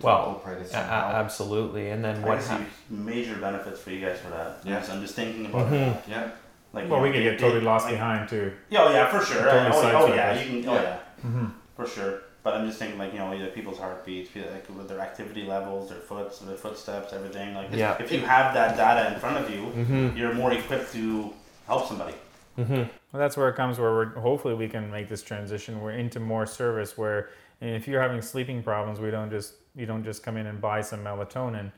Well, 0.01 0.43
A- 0.45 0.51
a- 0.77 0.79
absolutely. 0.79 1.91
And 1.91 2.05
then 2.05 2.17
I 2.25 2.27
what? 2.27 2.41
can 2.41 2.49
hap- 2.49 2.61
see 2.89 2.95
major 2.95 3.37
benefits 3.37 3.81
for 3.81 3.91
you 3.91 4.01
guys 4.05 4.19
for 4.19 4.31
that. 4.31 4.59
Yeah. 4.65 4.73
Yes, 4.73 4.91
I'm 4.91 5.01
just 5.01 5.15
thinking 5.15 5.47
about 5.47 5.73
it. 5.73 5.97
yeah. 6.09 6.31
Like, 6.73 6.89
Well, 6.91 6.99
you 7.01 7.07
we 7.09 7.13
could 7.13 7.23
get 7.23 7.39
totally 7.39 7.61
they- 7.61 7.67
lost 7.67 7.85
like- 7.85 7.95
behind 7.95 8.29
too. 8.29 8.53
Yeah, 8.71 8.83
oh 8.85 8.91
yeah, 8.91 9.07
for 9.11 9.25
sure. 9.25 9.43
Totally 9.45 9.93
oh, 9.93 10.07
oh 10.09 10.15
yeah, 10.15 10.41
you 10.43 10.63
can. 10.63 10.69
Oh 10.71 10.75
Yeah. 10.75 10.83
yeah, 10.83 10.99
Mm-hmm. 11.25 11.47
for 11.77 11.87
sure. 11.87 12.23
But 12.43 12.55
I'm 12.55 12.67
just 12.67 12.79
thinking, 12.79 12.99
like 12.99 13.13
you 13.13 13.19
know, 13.21 13.33
either 13.33 13.49
people's 13.49 13.79
heartbeats, 13.79 14.31
like 14.35 14.67
with 14.77 14.89
their 14.89 14.99
activity 15.01 15.45
levels, 15.45 15.91
their 15.91 15.99
foots, 16.01 16.39
their 16.41 16.57
footsteps, 16.57 17.13
everything. 17.13 17.55
Like, 17.55 17.69
Yeah. 17.71 17.97
if 18.01 18.11
you 18.11 18.21
have 18.21 18.53
that 18.55 18.77
data 18.77 19.15
in 19.15 19.21
front 19.21 19.37
of 19.39 19.49
you, 19.51 19.67
Mhm. 19.67 20.17
you're 20.17 20.35
more 20.35 20.53
equipped 20.53 20.93
to 20.93 21.33
help 21.67 21.87
somebody. 21.87 22.15
Mhm. 22.59 22.89
Well, 23.13 23.21
that's 23.21 23.37
where 23.37 23.49
it 23.49 23.55
comes 23.55 23.79
where 23.79 23.93
we're 23.93 24.07
hopefully 24.21 24.55
we 24.55 24.69
can 24.69 24.91
make 24.91 25.09
this 25.09 25.23
transition. 25.23 25.81
We're 25.81 25.93
into 25.93 26.21
more 26.21 26.47
service 26.47 26.99
where 26.99 27.31
And 27.61 27.71
if 27.77 27.87
you're 27.87 28.03
having 28.03 28.21
sleeping 28.23 28.61
problems, 28.65 28.99
we 28.99 29.13
don't 29.13 29.31
just 29.31 29.55
you 29.77 29.87
don't 29.87 30.03
just 30.03 30.25
come 30.25 30.37
in 30.37 30.47
and 30.49 30.61
buy 30.61 30.81
some 30.81 31.05
melatonin. 31.05 31.71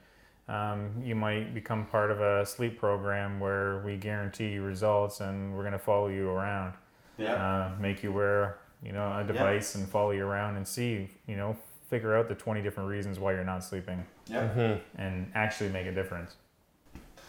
Um, 0.49 0.95
you 1.03 1.15
might 1.15 1.53
become 1.53 1.85
part 1.85 2.11
of 2.11 2.23
a 2.23 2.47
sleep 2.47 2.79
program 2.81 3.39
where 3.39 3.79
we 3.85 3.97
guarantee 3.99 4.49
you 4.49 4.63
results, 4.63 5.21
and 5.21 5.53
we're 5.55 5.61
going 5.63 5.73
to 5.75 5.79
follow 5.79 6.09
you 6.09 6.31
around, 6.31 6.73
Yeah. 7.19 7.35
uh, 7.35 7.69
make 7.79 8.03
you 8.03 8.13
wear 8.13 8.57
you 8.85 8.93
know 8.93 9.17
a 9.19 9.25
device 9.25 9.75
and 9.75 9.89
follow 9.89 10.11
you 10.11 10.25
around 10.25 10.57
and 10.57 10.67
see 10.67 11.09
you 11.27 11.37
know 11.37 11.57
figure 11.89 12.17
out 12.17 12.29
the 12.29 12.35
20 12.35 12.63
different 12.63 12.89
reasons 12.89 13.19
why 13.19 13.33
you're 13.33 13.45
not 13.45 13.63
sleeping 13.65 14.05
Yeah. 14.27 14.49
Mm-hmm. 14.49 15.01
and 15.01 15.31
actually 15.35 15.71
make 15.71 15.87
a 15.87 15.93
difference. 15.93 16.35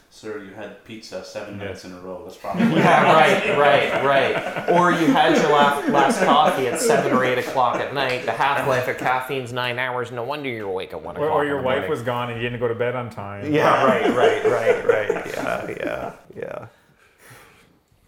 Sir, 0.10 0.42
you 0.46 0.54
had 0.54 0.82
pizza 0.86 1.26
seven 1.26 1.56
Yeah. 1.56 1.64
minutes 1.66 1.84
in 1.84 1.92
a 1.92 2.00
row. 2.00 2.24
That's 2.24 2.38
probably 2.44 2.64
Yeah, 2.78 3.12
right, 3.14 3.58
right, 3.58 4.06
right. 4.06 4.70
Or 4.70 4.92
you 4.94 5.08
had 5.08 5.36
your 5.36 5.52
last, 5.52 5.90
last 5.90 6.24
coffee 6.24 6.68
at 6.68 6.80
seven 6.80 7.12
or 7.12 7.26
eight 7.26 7.38
o'clock 7.38 7.76
at 7.78 7.94
night. 7.94 8.24
The 8.26 8.32
half 8.32 8.66
life 8.66 8.88
of 8.88 8.98
caffeine's 8.98 9.52
nine 9.52 9.78
hours. 9.78 10.12
No 10.14 10.24
wonder 10.24 10.48
you're 10.50 10.70
awake 10.70 10.94
at 10.94 11.02
one 11.02 11.18
Or, 11.18 11.26
o'clock. 11.26 11.38
or 11.38 11.42
in 11.44 11.50
your 11.50 11.58
the 11.60 11.66
wife 11.66 11.76
morning. 11.80 11.90
was 11.90 12.02
gone 12.02 12.30
and 12.32 12.42
you 12.42 12.48
didn't 12.48 12.62
go 12.62 12.70
to 12.70 12.76
bed 12.76 12.96
on 12.96 13.10
time. 13.10 13.52
Yeah, 13.54 13.84
right, 13.84 14.10
right, 14.16 14.46
right, 14.46 14.86
right. 14.86 15.26
Yeah, 15.36 15.68
yeah, 15.80 16.14
yeah. 16.34 16.68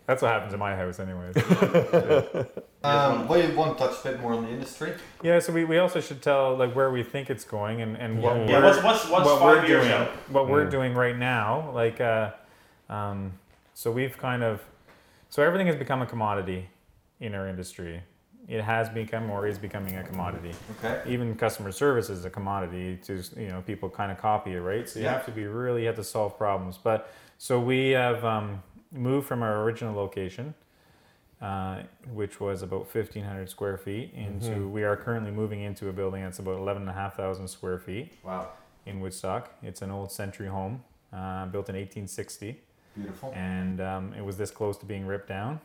That's 0.08 0.22
what 0.22 0.32
happens 0.32 0.53
in 0.53 0.60
my 0.60 0.76
house, 0.76 0.99
anyways. 0.99 1.36
Um, 2.84 3.28
well, 3.28 3.41
you 3.43 3.53
want 3.58 3.78
to 3.78 3.84
touch 3.86 3.99
a 4.05 4.12
bit 4.12 4.22
more 4.22 4.34
on 4.34 4.45
the 4.45 4.51
industry. 4.51 4.93
yeah, 5.22 5.39
so 5.39 5.51
we, 5.51 5.66
we 5.66 5.78
also 5.80 5.99
should 5.99 6.22
tell 6.22 6.55
like 6.55 6.74
where 6.74 6.89
we 6.91 7.03
think 7.03 7.30
it's 7.30 7.43
going 7.43 7.82
and, 7.82 7.97
and 7.97 8.22
what 8.22 8.38
Yeah. 8.38 8.45
Yeah, 8.49 8.60
we're, 8.60 8.64
what's 8.66 8.84
what's 8.84 9.10
what's 9.10 9.26
what 9.26 9.39
five 9.39 9.64
we're 9.64 9.66
years 9.66 9.84
doing. 9.84 9.93
out? 9.93 10.08
What 10.30 10.47
we're 10.47 10.68
Mm. 10.68 10.72
doing 10.72 10.93
right 10.93 11.18
now, 11.18 11.72
like, 11.74 11.99
uh, 11.99 12.32
um, 12.88 13.34
so 13.74 13.91
we've 13.91 14.18
kind 14.18 14.41
of, 14.43 14.62
so 15.30 15.41
everything 15.43 15.68
has 15.68 15.76
become 15.76 16.01
a 16.01 16.05
commodity 16.05 16.70
in 17.20 17.34
our 17.36 17.47
industry. 17.49 18.01
It 18.47 18.62
has 18.62 18.88
become 18.89 19.30
or 19.32 19.47
is 19.47 19.58
becoming 19.58 19.97
a 19.97 20.03
commodity. 20.03 20.53
Okay. 20.78 21.01
Even 21.12 21.36
customer 21.36 21.74
service 21.74 22.10
is 22.10 22.24
a 22.24 22.30
commodity. 22.30 22.97
To 23.08 23.22
you 23.36 23.47
know, 23.49 23.62
people 23.66 23.89
kind 23.89 24.12
of 24.14 24.18
copy 24.20 24.53
it, 24.53 24.62
right? 24.62 24.88
So 24.88 24.99
you 24.99 25.05
Yeah. 25.05 25.14
have 25.14 25.26
to 25.26 25.32
be 25.32 25.45
really 25.45 25.82
you 25.82 25.88
have 25.88 25.97
to 25.97 26.03
solve 26.05 26.38
problems. 26.38 26.78
But 26.78 27.12
so 27.39 27.60
we 27.60 27.89
have 27.89 28.24
um, 28.24 28.64
moved 28.92 29.28
from 29.28 29.44
our 29.44 29.64
original 29.64 29.94
location, 29.96 30.54
uh, 31.42 31.84
which 32.14 32.40
was 32.40 32.62
about 32.62 32.88
fifteen 32.88 33.24
hundred 33.24 33.50
square 33.50 33.78
feet, 33.78 34.14
into 34.14 34.50
Mhm. 34.52 34.72
we 34.72 34.84
are 34.84 34.96
currently 34.96 35.32
moving 35.32 35.62
into 35.62 35.88
a 35.90 35.94
building 35.94 36.24
that's 36.24 36.40
about 36.40 36.58
eleven 36.58 36.84
and 36.84 36.90
a 36.90 36.94
half 36.94 37.16
thousand 37.16 37.48
square 37.48 37.78
feet 37.78 38.14
Wow. 38.24 38.50
in 38.86 39.00
Woodstock. 39.00 39.52
It's 39.62 39.82
an 39.82 39.92
old 39.92 40.12
century 40.12 40.48
home, 40.48 40.84
uh, 41.14 41.46
built 41.48 41.70
in 41.70 41.76
1860, 41.76 42.60
Beautiful. 42.96 43.32
and 43.36 43.80
um, 43.82 44.14
it 44.18 44.24
was 44.26 44.38
this 44.38 44.50
close 44.52 44.78
to 44.80 44.86
being 44.86 45.06
ripped 45.06 45.28
down, 45.28 45.60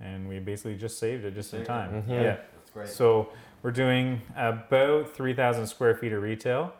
and 0.00 0.28
we 0.28 0.38
basically 0.40 0.76
just 0.76 0.98
saved 0.98 1.24
it 1.24 1.34
just 1.34 1.52
in 1.54 1.60
Saved 1.60 1.70
it. 1.70 1.72
time. 1.72 2.02
Mhm. 2.02 2.08
Yeah. 2.08 2.36
That's 2.56 2.70
great. 2.72 2.88
So 2.88 3.30
we're 3.62 3.70
doing 3.70 4.20
about 4.36 5.08
3,000 5.10 5.66
square 5.68 5.94
feet 5.94 6.12
of 6.12 6.22
retail, 6.22 6.74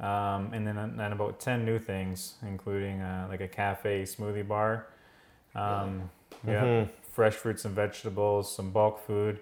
um, 0.00 0.52
and 0.52 0.66
then 0.66 0.76
and 0.78 1.00
about 1.12 1.38
10 1.38 1.64
new 1.64 1.78
things, 1.78 2.34
including 2.42 3.00
uh, 3.02 3.28
like 3.30 3.40
a 3.40 3.46
cafe, 3.48 4.02
smoothie 4.02 4.46
bar, 4.48 4.86
um, 5.54 6.10
yeah, 6.46 6.64
Mhm. 6.64 6.88
fresh 7.10 7.34
fruits 7.34 7.64
and 7.64 7.74
vegetables, 7.74 8.54
some 8.54 8.70
bulk 8.70 8.98
food. 9.06 9.40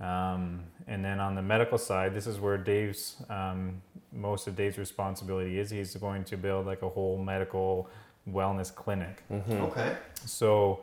Um, 0.00 0.64
and 0.86 1.04
then 1.04 1.20
on 1.20 1.34
the 1.34 1.42
medical 1.42 1.78
side, 1.78 2.14
this 2.14 2.26
is 2.26 2.40
where 2.40 2.58
Dave's 2.58 3.22
um, 3.30 3.80
most 4.12 4.46
of 4.46 4.56
Dave's 4.56 4.78
responsibility 4.78 5.58
is. 5.58 5.70
He's 5.70 5.94
going 5.96 6.24
to 6.24 6.36
build 6.36 6.66
like 6.66 6.82
a 6.82 6.88
whole 6.88 7.16
medical 7.18 7.88
wellness 8.28 8.74
clinic. 8.74 9.22
Mhm. 9.30 9.60
Okay. 9.68 9.96
So 10.24 10.80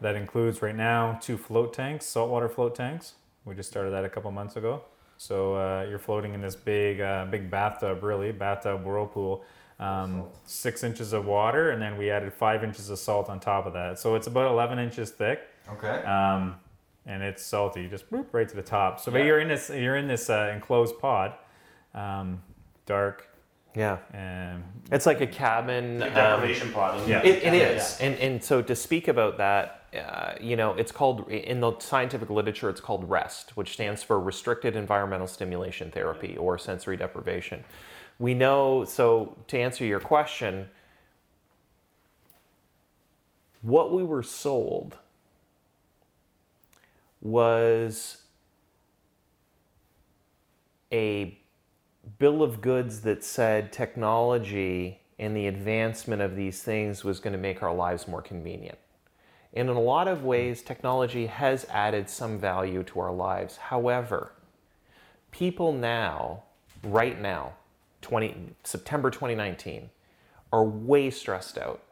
that 0.00 0.14
includes 0.14 0.62
right 0.62 0.74
now 0.74 1.18
two 1.20 1.36
float 1.36 1.72
tanks, 1.72 2.06
saltwater 2.06 2.48
float 2.48 2.74
tanks. 2.74 3.14
We 3.44 3.54
just 3.54 3.68
started 3.70 3.90
that 3.90 4.04
a 4.04 4.08
couple 4.08 4.30
months 4.30 4.56
ago. 4.56 4.82
So 5.16 5.54
uh, 5.56 5.86
you're 5.88 5.98
floating 5.98 6.34
in 6.34 6.40
this 6.40 6.56
big, 6.56 7.00
uh, 7.00 7.26
big 7.26 7.50
bathtub, 7.50 8.02
really 8.02 8.32
bathtub 8.32 8.84
whirlpool, 8.84 9.44
um, 9.80 10.24
six 10.46 10.84
inches 10.84 11.12
of 11.12 11.26
water, 11.26 11.70
and 11.70 11.80
then 11.82 11.96
we 11.96 12.10
added 12.10 12.32
five 12.32 12.62
inches 12.64 12.90
of 12.90 12.98
salt 12.98 13.28
on 13.28 13.40
top 13.40 13.66
of 13.66 13.72
that. 13.72 13.98
So 13.98 14.14
it's 14.14 14.26
about 14.26 14.50
11 14.50 14.78
inches 14.78 15.10
thick, 15.10 15.40
Okay. 15.72 16.02
um, 16.04 16.56
and 17.06 17.22
it's 17.22 17.44
salty, 17.44 17.88
just 17.88 18.10
boop, 18.10 18.26
right 18.32 18.48
to 18.48 18.54
the 18.56 18.62
top. 18.62 19.00
So 19.00 19.10
but 19.10 19.24
you're 19.24 19.40
in 19.40 19.48
this, 19.48 19.70
you're 19.70 19.96
in 19.96 20.06
this 20.06 20.30
uh, 20.30 20.52
enclosed 20.54 20.98
pod, 21.00 21.34
um, 21.94 22.42
dark, 22.86 23.28
Yeah. 23.74 23.98
and 24.12 24.62
It's 24.92 25.06
like 25.06 25.20
a 25.20 25.26
cabin. 25.26 25.98
Like 26.00 26.10
um, 26.16 26.40
deprivation 26.40 26.72
pod. 26.72 27.08
yeah. 27.08 27.22
It, 27.24 27.42
it 27.42 27.54
Yeah, 27.54 27.84
and 28.00 28.14
and 28.16 28.44
so 28.44 28.62
to 28.62 28.76
speak 28.76 29.08
about 29.08 29.38
that, 29.38 29.78
uh, 29.96 30.34
you 30.40 30.56
know, 30.56 30.72
it's 30.74 30.92
called 30.92 31.28
in 31.28 31.60
the 31.60 31.78
scientific 31.80 32.30
literature, 32.30 32.70
it's 32.70 32.80
called 32.80 33.08
REST, 33.10 33.56
which 33.56 33.72
stands 33.72 34.02
for 34.02 34.18
Restricted 34.20 34.74
Environmental 34.76 35.26
Stimulation 35.26 35.90
Therapy 35.90 36.36
or 36.36 36.56
sensory 36.56 36.96
deprivation. 36.96 37.64
We 38.22 38.34
know. 38.34 38.84
So 38.84 39.36
to 39.48 39.58
answer 39.58 39.84
your 39.84 39.98
question, 39.98 40.68
what 43.62 43.92
we 43.92 44.04
were 44.04 44.22
sold 44.22 44.96
was 47.20 48.18
a 50.92 51.36
bill 52.20 52.44
of 52.44 52.60
goods 52.60 53.00
that 53.00 53.24
said 53.24 53.72
technology 53.72 55.00
and 55.18 55.36
the 55.36 55.48
advancement 55.48 56.22
of 56.22 56.36
these 56.36 56.62
things 56.62 57.02
was 57.02 57.18
going 57.18 57.32
to 57.32 57.40
make 57.40 57.60
our 57.60 57.74
lives 57.74 58.06
more 58.06 58.22
convenient. 58.22 58.78
And 59.52 59.68
in 59.68 59.74
a 59.74 59.80
lot 59.80 60.06
of 60.06 60.22
ways, 60.22 60.62
technology 60.62 61.26
has 61.26 61.66
added 61.70 62.08
some 62.08 62.38
value 62.38 62.84
to 62.84 63.00
our 63.00 63.12
lives. 63.12 63.56
However, 63.56 64.30
people 65.32 65.72
now, 65.72 66.44
right 66.84 67.20
now, 67.20 67.54
20, 68.02 68.54
September 68.64 69.10
2019, 69.10 69.90
are 70.52 70.64
way 70.64 71.10
stressed 71.10 71.56
out. 71.56 71.82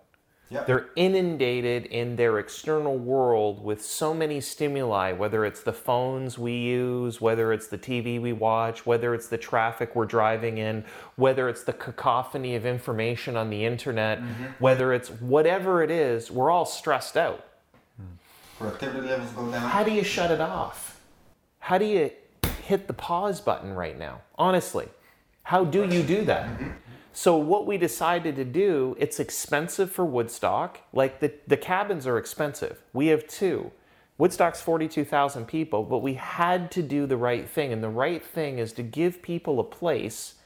Yeah. 0.50 0.64
They're 0.64 0.88
inundated 0.96 1.86
in 1.86 2.16
their 2.16 2.40
external 2.40 2.98
world 2.98 3.62
with 3.62 3.84
so 3.84 4.12
many 4.12 4.40
stimuli, 4.40 5.12
whether 5.12 5.44
it's 5.44 5.62
the 5.62 5.72
phones 5.72 6.38
we 6.38 6.54
use, 6.54 7.20
whether 7.20 7.52
it's 7.52 7.68
the 7.68 7.78
TV 7.78 8.20
we 8.20 8.32
watch, 8.32 8.84
whether 8.84 9.14
it's 9.14 9.28
the 9.28 9.38
traffic 9.38 9.94
we're 9.94 10.06
driving 10.06 10.58
in, 10.58 10.84
whether 11.14 11.48
it's 11.48 11.62
the 11.62 11.72
cacophony 11.72 12.56
of 12.56 12.66
information 12.66 13.36
on 13.36 13.48
the 13.48 13.64
internet, 13.64 14.20
mm-hmm. 14.20 14.46
whether 14.58 14.92
it's 14.92 15.08
whatever 15.08 15.84
it 15.84 15.90
is, 15.90 16.32
we're 16.32 16.50
all 16.50 16.66
stressed 16.66 17.16
out. 17.16 17.46
Hmm. 17.96 18.04
Productivity 18.58 19.06
levels 19.06 19.30
go 19.30 19.52
down. 19.52 19.70
How 19.70 19.84
do 19.84 19.92
you 19.92 20.02
shut 20.02 20.32
it 20.32 20.40
off? 20.40 21.00
How 21.61 21.78
do 21.78 21.84
you 21.84 22.11
hit 22.64 22.88
the 22.88 22.92
pause 22.92 23.40
button 23.40 23.72
right 23.72 23.96
now? 23.96 24.22
Honestly, 24.36 24.88
how 25.51 25.64
do 25.64 25.84
you 25.84 26.05
do 26.05 26.24
that? 26.26 26.46
Mm-hmm. 26.46 26.68
So 27.12 27.36
what 27.36 27.66
we 27.66 27.76
decided 27.76 28.36
to 28.36 28.44
do, 28.44 28.94
it's 29.01 29.18
expensive 29.18 29.90
for 29.90 30.05
Woodstock. 30.05 30.78
Like 30.92 31.18
the, 31.18 31.32
the 31.48 31.57
cabins 31.57 32.07
are 32.07 32.18
expensive. 32.18 32.78
We 32.92 33.09
have 33.09 33.26
two. 33.26 33.72
Woodstock's 34.16 34.62
42,000 34.62 35.46
people, 35.46 35.82
but 35.82 36.03
we 36.03 36.14
had 36.14 36.70
to 36.70 36.84
do 36.84 37.05
the 37.05 37.16
right 37.16 37.51
thing. 37.51 37.72
And 37.72 37.82
the 37.82 37.88
right 37.88 38.24
thing 38.24 38.61
is 38.61 38.72
to 38.74 38.84
give 38.84 39.22
people 39.22 39.59
a 39.59 39.64
place 39.64 40.36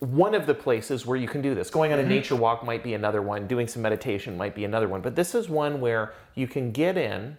one 0.00 0.34
of 0.34 0.44
the 0.44 0.52
places 0.52 1.06
where 1.06 1.16
you 1.16 1.26
can 1.26 1.40
do 1.40 1.54
this. 1.54 1.70
Going 1.70 1.94
on 1.94 1.98
a 1.98 2.02
mm-hmm. 2.02 2.10
nature 2.10 2.36
walk 2.36 2.66
might 2.66 2.84
be 2.84 2.92
another 2.92 3.22
one, 3.22 3.46
doing 3.46 3.66
some 3.66 3.80
meditation 3.80 4.36
might 4.36 4.54
be 4.54 4.66
another 4.66 4.88
one, 4.88 5.00
but 5.00 5.16
this 5.16 5.34
is 5.34 5.48
one 5.48 5.80
where 5.80 6.12
you 6.34 6.46
can 6.46 6.70
get 6.70 6.98
in, 6.98 7.38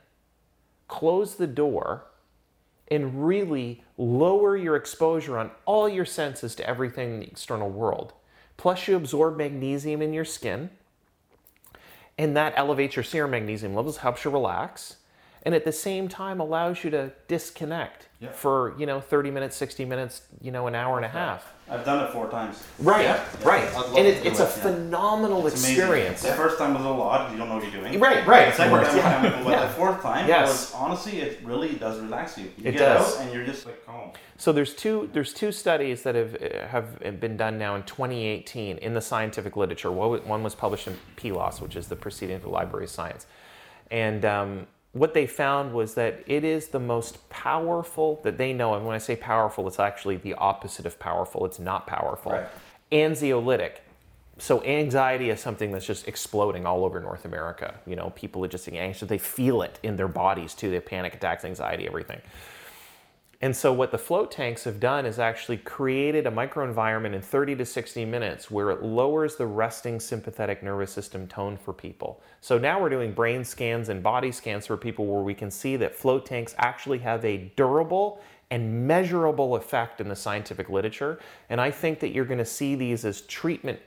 close 0.88 1.36
the 1.36 1.46
door, 1.46 2.06
and 2.90 3.28
really 3.28 3.84
lower 3.98 4.56
your 4.56 4.76
exposure 4.76 5.38
on 5.38 5.52
all 5.66 5.90
your 5.90 6.06
senses 6.06 6.56
to 6.56 6.68
everything 6.68 7.16
in 7.16 7.20
the 7.20 7.28
external 7.28 7.70
world. 7.70 8.14
Plus, 8.56 8.88
you 8.88 8.96
absorb 8.96 9.38
magnesium 9.38 10.02
in 10.02 10.14
your 10.14 10.26
skin, 10.26 10.70
and 12.18 12.36
that 12.36 12.54
elevates 12.56 12.96
your 12.96 13.04
serum 13.04 13.32
magnesium 13.32 13.76
levels, 13.76 13.98
helps 13.98 14.26
you 14.26 14.32
relax, 14.32 14.98
and 15.44 15.54
at 15.56 15.66
the 15.66 15.72
same 15.72 16.08
time 16.08 16.40
allows 16.40 16.84
you 16.84 16.90
to 16.92 17.12
disconnect 17.28 18.08
Yeah. 18.20 18.32
for 18.32 18.74
you 18.78 18.86
know 18.86 19.00
30 19.00 19.32
minutes, 19.32 19.56
60 19.56 19.86
minutes, 19.86 20.22
you 20.42 20.52
know, 20.52 20.68
an 20.68 20.76
hour 20.76 20.98
and 20.98 21.06
a 21.06 21.10
half. 21.10 21.54
I've 21.70 21.84
done 21.84 22.06
it 22.06 22.12
four 22.14 22.30
times. 22.30 22.64
Right, 22.80 23.04
Yeah. 23.04 23.22
right. 23.44 23.68
And 23.98 24.08
it, 24.08 24.26
it's 24.26 24.40
a 24.40 24.44
it, 24.44 24.46
yeah. 24.56 24.62
phenomenal 24.64 25.46
It's 25.48 25.62
experience. 25.68 26.22
The 26.22 26.32
first 26.32 26.58
time 26.58 26.74
was 26.74 26.86
a 26.86 26.90
lot. 26.90 27.30
You 27.30 27.38
don't 27.38 27.50
know 27.50 27.56
what 27.56 27.64
you're 27.64 27.82
doing. 27.82 28.00
Right, 28.00 28.26
right. 28.26 28.52
The 28.52 28.56
second 28.56 28.84
time 28.86 28.96
yeah. 28.98 29.22
chemical, 29.22 29.44
but 29.44 29.50
yeah. 29.52 29.66
the 29.66 29.74
fourth 29.74 30.02
time 30.02 30.28
Yes. 30.30 30.48
was 30.48 30.74
honestly, 30.74 31.20
it 31.20 31.42
really 31.44 31.74
does 31.74 32.00
relax 32.00 32.38
you. 32.38 32.46
You 32.58 32.70
It 32.70 32.72
get 32.72 32.78
does. 32.80 33.18
out 33.18 33.22
and 33.22 33.34
you're 33.34 33.44
just 33.46 33.66
like 33.66 33.86
calm. 33.86 34.12
So 34.38 34.54
there's 34.54 34.74
two 34.76 35.10
there's 35.12 35.34
two 35.34 35.52
studies 35.52 36.04
that 36.04 36.16
have 36.16 36.40
have 36.72 37.20
been 37.20 37.36
done 37.38 37.58
now 37.58 37.76
in 37.76 37.84
2018 37.84 38.78
in 38.78 38.94
the 38.94 39.02
scientific 39.02 39.58
literature. 39.58 39.92
One 39.92 40.26
one 40.26 40.44
was 40.44 40.56
published 40.56 40.88
in 40.88 40.98
PLOS, 41.18 41.60
which 41.60 41.76
is 41.76 41.88
the 41.90 41.96
Proceeding 41.98 42.36
of 42.38 42.44
the 42.44 42.50
Library 42.50 42.86
of 42.86 42.92
Science, 42.92 43.26
and 43.92 44.24
um, 44.24 44.68
what 44.94 45.14
they 45.14 45.28
found 45.28 45.74
was 45.74 45.94
that 45.96 46.24
it 46.26 46.44
is 46.44 46.70
the 46.70 46.80
most 46.80 47.30
powerful 47.30 48.20
that 48.24 48.38
they 48.38 48.54
know. 48.54 48.74
And 48.74 48.86
when 48.86 48.96
I 48.96 49.00
say 49.00 49.16
powerful, 49.16 49.68
it's 49.68 49.80
actually 49.80 50.18
the 50.18 50.34
opposite 50.36 50.86
of 50.86 50.98
powerful. 51.00 51.46
It's 51.46 51.60
not 51.60 51.88
powerful. 51.88 52.32
Right. 52.32 52.48
Anxiolytic. 52.92 53.78
So 54.40 54.64
anxiety 54.64 55.30
is 55.30 55.40
something 55.40 55.72
that's 55.72 55.86
just 55.86 56.08
exploding 56.08 56.66
all 56.66 56.86
over 56.86 57.00
North 57.00 57.26
America. 57.26 57.76
You 57.86 57.96
know, 57.96 58.12
people 58.12 58.44
are 58.46 58.48
just 58.48 58.70
anxious. 58.70 59.08
They 59.08 59.18
feel 59.18 59.62
it 59.62 59.80
in 59.84 59.96
their 59.96 60.08
bodies 60.08 60.54
too. 60.54 60.70
They 60.70 60.76
have 60.76 60.86
panic 60.86 61.16
attacks, 61.16 61.44
anxiety, 61.44 61.88
everything 61.88 62.22
And 63.40 63.56
so, 63.56 63.72
what 63.72 63.92
the 63.92 64.00
float 64.00 64.32
tanks 64.32 64.64
have 64.64 64.80
done 64.80 65.06
is 65.06 65.20
actually 65.20 65.58
created 65.58 66.26
a 66.26 66.32
microenvironment 66.32 67.14
in 67.14 67.22
30 67.22 67.56
to 67.58 67.66
60 67.66 68.04
minutes 68.04 68.50
where 68.50 68.72
it 68.72 68.82
lowers 68.82 69.36
the 69.36 69.46
resting 69.46 70.00
sympathetic 70.00 70.64
nervous 70.64 70.92
system 70.92 71.28
tone 71.28 71.56
for 71.56 71.72
people. 71.72 72.20
So, 72.42 72.58
now 72.58 72.82
we're 72.82 72.90
doing 72.90 73.14
brain 73.14 73.44
scans 73.44 73.90
and 73.90 74.02
body 74.02 74.32
scans 74.32 74.66
for 74.66 74.76
people 74.76 75.06
where 75.06 75.22
we 75.22 75.36
can 75.36 75.52
see 75.52 75.76
that 75.78 75.94
float 75.94 76.26
tanks 76.26 76.56
actually 76.58 76.98
have 77.00 77.24
a 77.24 77.52
durable 77.56 78.22
and 78.50 78.88
measurable 78.88 79.56
effect 79.56 80.02
in 80.02 80.08
the 80.08 80.16
scientific 80.16 80.70
literature. 80.70 81.20
And 81.50 81.62
I 81.62 81.70
think 81.70 82.00
that 82.00 82.10
you're 82.10 82.26
going 82.26 82.38
to 82.40 82.46
see 82.46 82.74
these 82.74 83.06
as 83.06 83.22
treatment 83.22 83.80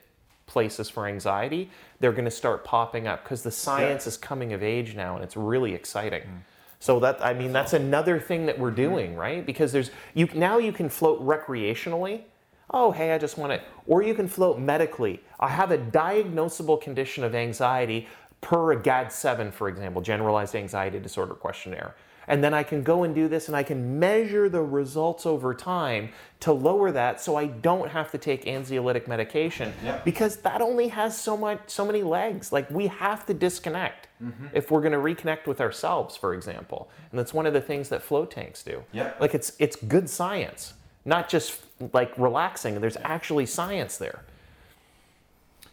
places 0.46 0.90
for 0.90 1.06
anxiety. 1.06 1.70
They're 1.98 2.12
going 2.12 2.24
to 2.24 2.30
start 2.30 2.64
popping 2.64 3.06
up 3.06 3.24
because 3.24 3.42
the 3.42 3.50
science 3.50 4.06
is 4.06 4.16
coming 4.16 4.52
of 4.52 4.62
age 4.62 4.94
now 4.94 5.14
and 5.14 5.24
it's 5.24 5.36
really 5.36 5.74
exciting. 5.74 6.22
Mm. 6.22 6.40
So 6.80 6.98
that 7.00 7.24
I 7.24 7.34
mean 7.34 7.52
that's 7.52 7.74
another 7.74 8.18
thing 8.18 8.46
that 8.46 8.58
we're 8.58 8.70
doing, 8.70 9.14
right? 9.14 9.44
Because 9.44 9.70
there's 9.70 9.90
you 10.14 10.28
now 10.34 10.58
you 10.58 10.72
can 10.72 10.88
float 10.88 11.22
recreationally. 11.24 12.22
Oh, 12.72 12.90
hey, 12.90 13.12
I 13.12 13.18
just 13.18 13.36
want 13.36 13.52
to 13.52 13.60
or 13.86 14.02
you 14.02 14.14
can 14.14 14.26
float 14.26 14.58
medically. 14.58 15.22
I 15.38 15.48
have 15.48 15.70
a 15.70 15.78
diagnosable 15.78 16.80
condition 16.80 17.22
of 17.22 17.34
anxiety 17.34 18.08
per 18.40 18.72
a 18.72 18.82
GAD-7 18.82 19.52
for 19.52 19.68
example, 19.68 20.00
generalized 20.00 20.56
anxiety 20.56 20.98
disorder 20.98 21.34
questionnaire. 21.34 21.94
And 22.30 22.44
then 22.44 22.54
I 22.54 22.62
can 22.62 22.84
go 22.84 23.02
and 23.02 23.12
do 23.12 23.26
this 23.26 23.48
and 23.48 23.56
I 23.56 23.64
can 23.64 23.98
measure 23.98 24.48
the 24.48 24.62
results 24.62 25.26
over 25.26 25.52
time 25.52 26.10
to 26.40 26.52
lower 26.52 26.92
that 26.92 27.20
so 27.20 27.34
I 27.34 27.46
don't 27.46 27.90
have 27.90 28.12
to 28.12 28.18
take 28.18 28.44
anxiolytic 28.44 29.08
medication 29.08 29.74
Yeah. 29.84 30.00
because 30.04 30.36
that 30.36 30.62
only 30.62 30.88
has 30.88 31.20
so 31.20 31.36
much 31.36 31.58
so 31.66 31.84
many 31.84 32.02
legs. 32.02 32.52
Like 32.52 32.70
we 32.70 32.86
have 32.86 33.26
to 33.26 33.34
disconnect 33.34 34.06
mm-hmm. 34.22 34.46
if 34.52 34.70
we're 34.70 34.80
going 34.80 34.92
to 34.92 34.98
reconnect 34.98 35.46
with 35.48 35.60
ourselves, 35.60 36.16
for 36.16 36.32
example. 36.32 36.88
And 37.10 37.18
that's 37.18 37.34
one 37.34 37.46
of 37.46 37.52
the 37.52 37.60
things 37.60 37.88
that 37.88 38.00
float 38.00 38.30
tanks 38.30 38.62
do. 38.62 38.84
Yeah. 38.92 39.12
Like 39.18 39.34
it's 39.34 39.52
it's 39.58 39.74
good 39.76 40.08
science, 40.08 40.74
not 41.04 41.28
just 41.28 41.60
like 41.92 42.16
relaxing. 42.16 42.80
There's 42.80 42.96
actually 43.02 43.46
science 43.46 43.98
there. 43.98 44.22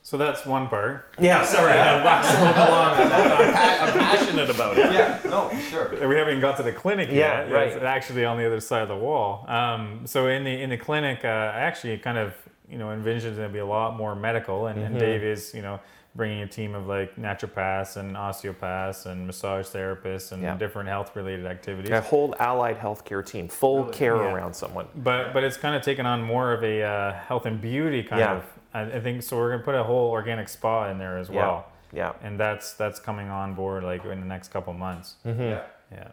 So 0.07 0.15
that's 0.17 0.45
one 0.45 0.69
part. 0.69 1.13
Yeah, 1.19 1.43
sorry, 1.43 1.73
I'm 1.73 2.01
waxing 2.01 2.39
along. 2.39 2.93
I'm, 2.95 3.09
pa- 3.51 3.77
I'm 3.81 3.93
passionate 3.99 4.49
about 4.49 4.77
it. 4.77 4.93
Yeah, 4.93 5.19
no, 5.25 5.51
sure. 5.69 5.89
We 6.07 6.15
haven't 6.15 6.29
even 6.29 6.39
got 6.39 6.55
to 6.55 6.63
the 6.63 6.71
clinic 6.71 7.09
Yeah, 7.09 7.43
yet. 7.43 7.51
right. 7.51 7.67
It's 7.67 7.83
actually 7.83 8.23
on 8.23 8.37
the 8.37 8.45
other 8.45 8.61
side 8.61 8.83
of 8.83 8.87
the 8.87 8.95
wall. 8.95 9.43
Um, 9.49 10.03
so 10.05 10.27
in 10.27 10.45
the 10.45 10.61
in 10.61 10.69
the 10.69 10.77
clinic, 10.77 11.25
uh, 11.25 11.27
I 11.27 11.59
actually 11.59 11.97
kind 11.97 12.17
of 12.17 12.33
you 12.69 12.77
know 12.77 12.93
envisioned 12.93 13.37
it 13.37 13.41
to 13.41 13.49
be 13.49 13.59
a 13.59 13.65
lot 13.65 13.97
more 13.97 14.15
medical, 14.15 14.67
and, 14.67 14.77
Mm-hmm. 14.79 14.91
and 14.93 14.97
Dave 14.97 15.23
is 15.23 15.53
you 15.53 15.61
know 15.61 15.77
bringing 16.15 16.41
a 16.41 16.47
team 16.47 16.73
of 16.73 16.87
like 16.87 17.17
naturopaths 17.17 17.97
and 17.97 18.15
osteopaths 18.15 19.07
and 19.07 19.27
massage 19.27 19.65
therapists 19.67 20.31
and 20.31 20.41
Yeah. 20.41 20.55
different 20.57 20.87
health 20.87 21.17
related 21.17 21.45
activities. 21.45 21.91
A 21.91 21.99
whole 21.99 22.33
allied 22.39 22.79
healthcare 22.79 23.25
team, 23.25 23.49
full 23.49 23.83
care 23.83 24.15
Yeah. 24.15 24.31
around 24.33 24.53
someone. 24.53 24.87
But 24.95 25.33
but 25.33 25.43
it's 25.43 25.57
kind 25.57 25.75
of 25.75 25.81
taken 25.81 26.05
on 26.05 26.21
more 26.21 26.53
of 26.53 26.63
a 26.63 26.81
uh, 26.81 27.13
health 27.13 27.45
and 27.45 27.59
beauty 27.59 28.03
kind 28.03 28.21
Yeah. 28.21 28.35
of. 28.37 28.43
I, 28.77 28.97
I 28.97 28.99
think 28.99 29.23
so. 29.23 29.37
We're 29.37 29.51
gonna 29.51 29.63
put 29.63 29.75
a 29.75 29.83
whole 29.83 30.11
organic 30.11 30.47
spa 30.49 30.89
in 30.89 30.97
there 30.97 31.17
as 31.17 31.29
Yeah. 31.29 31.35
well, 31.35 31.71
Yeah. 31.91 32.13
and 32.21 32.39
that's 32.39 32.73
that's 32.73 32.99
coming 32.99 33.29
on 33.29 33.53
board 33.53 33.83
like 33.83 34.05
in 34.05 34.19
the 34.19 34.25
next 34.25 34.49
couple 34.49 34.73
months. 34.73 35.15
Mm-hmm. 35.25 35.41
Yeah, 35.41 35.61
Yeah. 35.91 36.07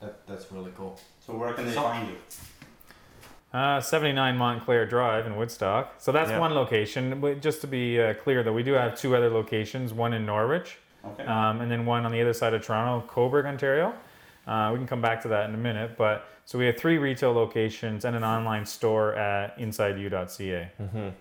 that, 0.00 0.26
that's 0.26 0.52
really 0.52 0.72
cool. 0.76 0.98
So 1.20 1.34
where 1.36 1.52
can 1.52 1.66
they 1.66 1.72
So- 1.72 1.82
find 1.82 2.08
you? 2.08 2.16
Uh, 3.54 3.80
79 3.80 4.36
Montclair 4.36 4.84
Drive 4.86 5.26
in 5.26 5.36
Woodstock. 5.36 5.94
So 5.98 6.12
that's 6.12 6.30
Yeah. 6.30 6.38
one 6.40 6.52
location. 6.54 7.20
But 7.20 7.40
just 7.40 7.60
to 7.62 7.66
be 7.66 7.98
uh, 8.00 8.14
clear, 8.14 8.42
though, 8.42 8.52
we 8.52 8.62
do 8.62 8.72
have 8.74 8.94
two 8.96 9.16
other 9.16 9.30
locations 9.30 9.94
one 9.94 10.12
in 10.12 10.26
Norwich, 10.26 10.78
Okay. 11.04 11.24
um, 11.24 11.60
and 11.62 11.70
then 11.70 11.86
one 11.86 12.04
on 12.04 12.12
the 12.12 12.20
other 12.20 12.34
side 12.34 12.52
of 12.52 12.62
Toronto, 12.62 13.06
Cobourg, 13.08 13.46
Ontario. 13.46 13.94
Uh, 14.46 14.70
we 14.72 14.78
can 14.78 14.86
come 14.86 15.00
back 15.00 15.22
to 15.22 15.28
that 15.28 15.48
in 15.48 15.54
a 15.54 15.58
minute. 15.58 15.96
But 15.96 16.26
so 16.44 16.58
we 16.58 16.66
have 16.66 16.76
three 16.76 16.98
retail 16.98 17.32
locations 17.32 18.04
and 18.04 18.14
an 18.14 18.24
online 18.24 18.66
store 18.66 19.14
at 19.14 19.56
insideu.ca. 19.58 20.70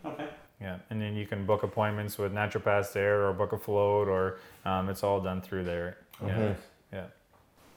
okay. 0.06 0.28
Yeah, 0.66 0.78
and 0.89 0.99
then 0.99 1.13
you 1.16 1.28
can 1.28 1.45
book 1.45 1.61
appointments 1.61 2.18
with 2.18 2.34
naturopaths 2.34 2.91
there, 2.91 3.24
or 3.28 3.34
book 3.34 3.53
a 3.53 3.57
float, 3.59 4.07
or 4.07 4.39
um, 4.66 4.89
it's 4.89 5.03
all 5.03 5.22
done 5.22 5.39
through 5.39 5.63
there. 5.63 5.97
Yeah, 6.26 6.28
Mm-hmm. 6.34 6.53
yeah, 6.95 7.03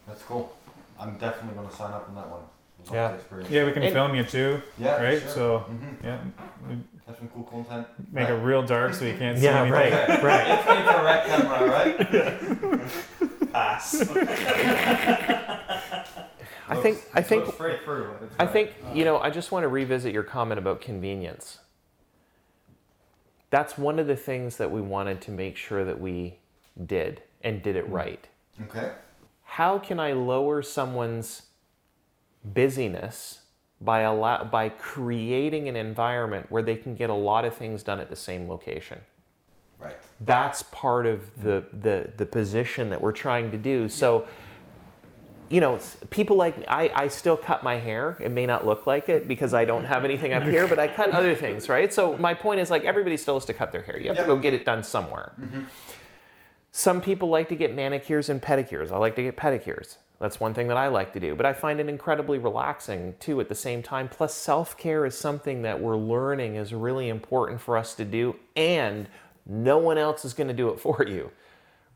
That's 0.07 0.23
cool. 0.23 0.57
I'm 0.99 1.19
definitely 1.19 1.55
gonna 1.55 1.71
sign 1.71 1.93
up 1.93 2.09
on 2.09 2.15
that 2.15 2.31
one. 2.31 2.41
Yeah. 2.91 3.17
yeah. 3.51 3.65
We 3.67 3.73
can 3.73 3.83
And- 3.83 3.93
film 3.93 4.15
you 4.15 4.25
too, 4.25 4.63
Yeah, 4.79 5.03
right? 5.03 5.21
sure. 5.21 5.29
So 5.31 5.65
Mhm. 5.69 6.03
yeah, 6.03 6.19
Have 7.07 7.19
some 7.19 7.29
cool 7.29 7.43
content. 7.45 7.87
make 8.11 8.29
right. 8.31 8.39
it 8.39 8.43
real 8.43 8.63
dark 8.63 8.95
so 8.95 9.05
you 9.05 9.19
can't 9.19 9.37
see 9.39 9.45
Yeah, 9.45 9.63
anything. 9.65 9.73
right, 9.93 10.23
right. 10.23 10.47
It's 10.49 10.67
infrared 10.67 11.27
camera, 11.27 11.61
right? 11.71 13.53
Pass. 13.53 14.01
I 16.71 16.77
think 16.77 16.99
I 17.15 17.21
think 17.23 17.45
Looks 17.45 17.57
straight 17.57 17.83
through. 17.85 18.13
but 18.19 18.23
it's 18.27 18.35
I 18.39 18.47
think 18.47 18.71
you 18.95 19.05
know. 19.05 19.19
I 19.19 19.29
just 19.31 19.53
want 19.53 19.65
to 19.65 19.69
revisit 19.69 20.13
your 20.15 20.23
comment 20.23 20.59
about 20.59 20.81
convenience. 20.81 21.59
That's 23.51 23.79
one 23.79 23.99
of 23.99 24.07
the 24.07 24.17
things 24.17 24.57
that 24.59 24.71
we 24.71 24.81
wanted 24.81 25.21
to 25.23 25.31
make 25.31 25.57
sure 25.57 25.85
that 25.85 26.01
we 26.01 26.39
did 26.87 27.23
and 27.43 27.63
did 27.63 27.77
it 27.77 27.85
mm-hmm. 27.85 27.95
right. 27.95 28.29
Okay. 28.63 28.93
How 29.45 29.79
can 29.79 29.99
I 29.99 30.13
lower 30.13 30.63
someone's 30.63 31.43
busyness 32.45 33.41
by 33.81 34.01
allow, 34.01 34.45
by 34.45 34.69
creating 34.69 35.69
an 35.69 35.77
environment 35.77 36.47
where 36.51 36.63
they 36.63 36.77
can 36.77 36.95
get 36.95 37.11
a 37.11 37.15
lot 37.15 37.45
of 37.45 37.55
things 37.55 37.83
done 37.83 38.01
at 38.01 38.11
the 38.11 38.17
same 38.17 38.49
location? 38.49 39.01
Right. 39.81 39.95
that's 40.23 40.65
part 40.65 41.07
of 41.07 41.41
the, 41.41 41.61
mm-hmm. 41.61 41.81
the 41.83 42.11
the 42.17 42.27
position 42.27 42.91
that 42.91 43.01
we're 43.01 43.13
trying 43.13 43.53
to 43.53 43.57
do 43.57 43.89
so 43.89 44.27
you 45.51 45.61
know 45.61 45.79
people 46.11 46.37
like 46.37 46.57
I, 46.69 46.91
I 46.95 47.09
still 47.09 47.37
cut 47.37 47.63
my 47.63 47.77
hair. 47.77 48.17
It 48.21 48.31
may 48.31 48.47
not 48.47 48.67
look 48.67 48.87
like 48.87 49.09
it 49.09 49.27
because 49.29 49.55
i 49.55 49.65
don't 49.65 49.85
have 49.85 50.05
anything 50.05 50.33
up 50.33 50.43
here 50.43 50.67
but 50.67 50.79
i 50.79 50.89
cut 50.89 51.11
other 51.11 51.35
things 51.35 51.69
right? 51.69 51.93
So 51.93 52.17
my 52.19 52.35
point 52.35 52.61
is 52.61 52.71
like 52.71 52.85
everybody 52.85 53.17
still 53.17 53.35
has 53.35 53.45
to 53.47 53.55
cut 53.55 53.73
their 53.73 53.83
hair. 53.83 53.99
You 53.99 54.09
have 54.09 54.19
to 54.19 54.25
go 54.25 54.37
get 54.37 54.55
it 54.55 54.65
done 54.65 54.83
somewhere. 54.83 55.33
Mm-hmm. 55.41 55.63
Some 56.71 57.01
people 57.01 57.29
like 57.29 57.49
to 57.49 57.57
get 57.57 57.75
manicures 57.75 58.29
and 58.29 58.41
pedicures. 58.41 58.93
I 58.93 58.99
like 58.99 59.17
to 59.17 59.23
get 59.23 59.37
pedicures. 59.37 59.97
That's 60.21 60.41
one 60.41 60.53
thing 60.53 60.69
that 60.69 60.77
i 60.77 60.89
like 60.89 61.13
to 61.13 61.21
do 61.21 61.37
but 61.37 61.47
i 61.47 61.53
find 61.53 61.79
it 61.81 61.89
incredibly 61.89 62.39
relaxing 62.39 63.15
too 63.21 63.41
at 63.41 63.49
the 63.49 63.55
same 63.55 63.83
time. 63.83 64.09
Plus 64.09 64.35
self-care 64.35 65.07
is 65.07 65.17
something 65.17 65.63
that 65.63 65.81
we're 65.81 65.97
learning 65.97 66.57
is 66.57 66.75
really 66.75 67.09
important 67.09 67.61
for 67.61 67.77
us 67.77 67.95
to 67.95 68.05
do 68.05 68.37
and 68.57 69.09
no 69.47 69.79
one 69.79 69.97
else 69.97 70.25
is 70.25 70.35
going 70.35 70.49
to 70.49 70.55
do 70.55 70.69
it 70.69 70.79
for 70.87 71.05
you 71.05 71.31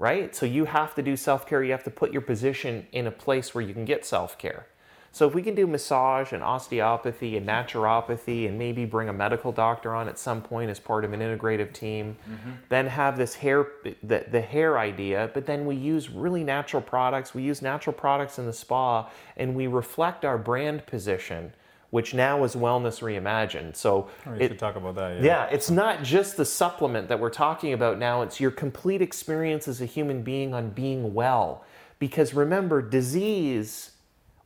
right? 0.03 0.35
So 0.35 0.47
you 0.47 0.65
have 0.65 0.97
to 0.97 1.03
do 1.03 1.17
self-care. 1.17 1.63
You 1.63 1.71
have 1.71 1.85
to 1.85 1.91
put 1.91 2.11
your 2.11 2.23
position 2.23 2.89
in 2.91 3.07
a 3.07 3.13
place 3.13 3.55
where 3.55 3.63
you 3.63 3.73
can 3.73 3.85
get 3.85 4.05
self-care. 4.05 4.67
So 5.13 5.29
if 5.29 5.35
we 5.35 5.43
can 5.43 5.55
do 5.55 5.65
massage 5.65 6.33
and 6.33 6.43
osteopathy 6.43 7.37
and 7.37 7.47
naturopathy 7.47 8.49
and 8.49 8.59
maybe 8.59 8.85
bring 8.85 9.09
a 9.11 9.13
medical 9.13 9.53
doctor 9.53 9.95
on 9.95 10.09
at 10.09 10.19
some 10.19 10.43
point 10.43 10.71
as 10.71 10.81
part 10.81 11.05
of 11.05 11.13
an 11.13 11.21
integrative 11.21 11.73
team 11.73 12.17
mm-hmm. 12.29 12.51
then 12.69 12.87
have 12.87 13.17
this 13.17 13.35
hair 13.35 13.69
the, 14.03 14.25
the 14.29 14.41
hair 14.41 14.79
idea 14.79 15.31
but 15.35 15.45
then 15.47 15.67
we 15.67 15.77
use 15.77 16.09
really 16.09 16.43
natural 16.43 16.83
products. 16.83 17.33
We 17.33 17.43
use 17.43 17.63
natural 17.63 17.95
products 17.95 18.39
in 18.41 18.47
the 18.47 18.53
spa 18.53 19.09
and 19.37 19.55
we 19.55 19.67
reflect 19.69 20.25
our 20.25 20.39
brand 20.39 20.85
position 20.87 21.53
which 21.93 22.14
now 22.14 22.43
is 22.43 22.57
wellness 22.57 23.03
reimagined 23.03 23.76
so 23.76 24.09
Oh, 24.26 24.32
it- 24.32 24.49
should 24.49 24.59
talk 24.59 24.76
about 24.76 24.95
that. 24.95 25.20
yeah, 25.22 25.45
it's 25.53 25.70
not 25.70 26.03
just 26.03 26.38
the 26.38 26.45
supplement 26.47 27.09
that 27.09 27.20
we're 27.20 27.28
talking 27.28 27.74
about 27.74 27.99
now, 27.99 28.22
it's 28.22 28.40
your 28.40 28.51
complete 28.51 29.03
experience 29.03 29.68
as 29.68 29.82
a 29.82 29.84
human 29.84 30.22
being 30.22 30.55
on 30.55 30.70
being 30.70 31.12
well. 31.12 31.64
Because 31.99 32.32
remember, 32.32 32.80
disease 32.80 33.90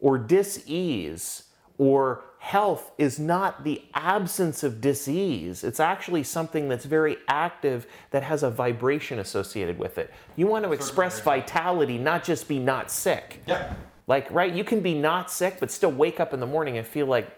or 0.01 0.19
dis-ease 0.19 1.45
or 1.79 2.25
health 2.41 2.91
is 2.99 3.19
not 3.21 3.63
the 3.63 3.81
absence 3.95 4.65
of 4.65 4.81
disease. 4.81 5.63
It's 5.63 5.79
actually 5.81 6.25
something 6.25 6.69
that's 6.69 6.85
very 6.85 7.17
active 7.29 7.87
that 8.11 8.25
has 8.25 8.43
a 8.43 8.51
vibration 8.51 9.21
associated 9.21 9.79
with 9.79 9.99
it. 9.99 10.13
You 10.35 10.49
want 10.49 10.65
to 10.65 10.73
express 10.73 11.21
vitality, 11.21 11.97
not 11.97 12.25
just 12.25 12.49
be 12.49 12.59
not 12.59 12.91
sick. 12.91 13.41
Yeah. 13.47 13.73
Like, 14.07 14.31
right, 14.31 14.53
you 14.53 14.65
can 14.65 14.81
be 14.81 14.95
not 14.95 15.31
sick 15.31 15.59
but 15.61 15.71
still 15.71 15.93
wake 15.93 16.21
up 16.21 16.33
in 16.33 16.41
the 16.41 16.47
morning 16.47 16.79
and 16.79 16.87
feel 16.87 17.07
like 17.07 17.29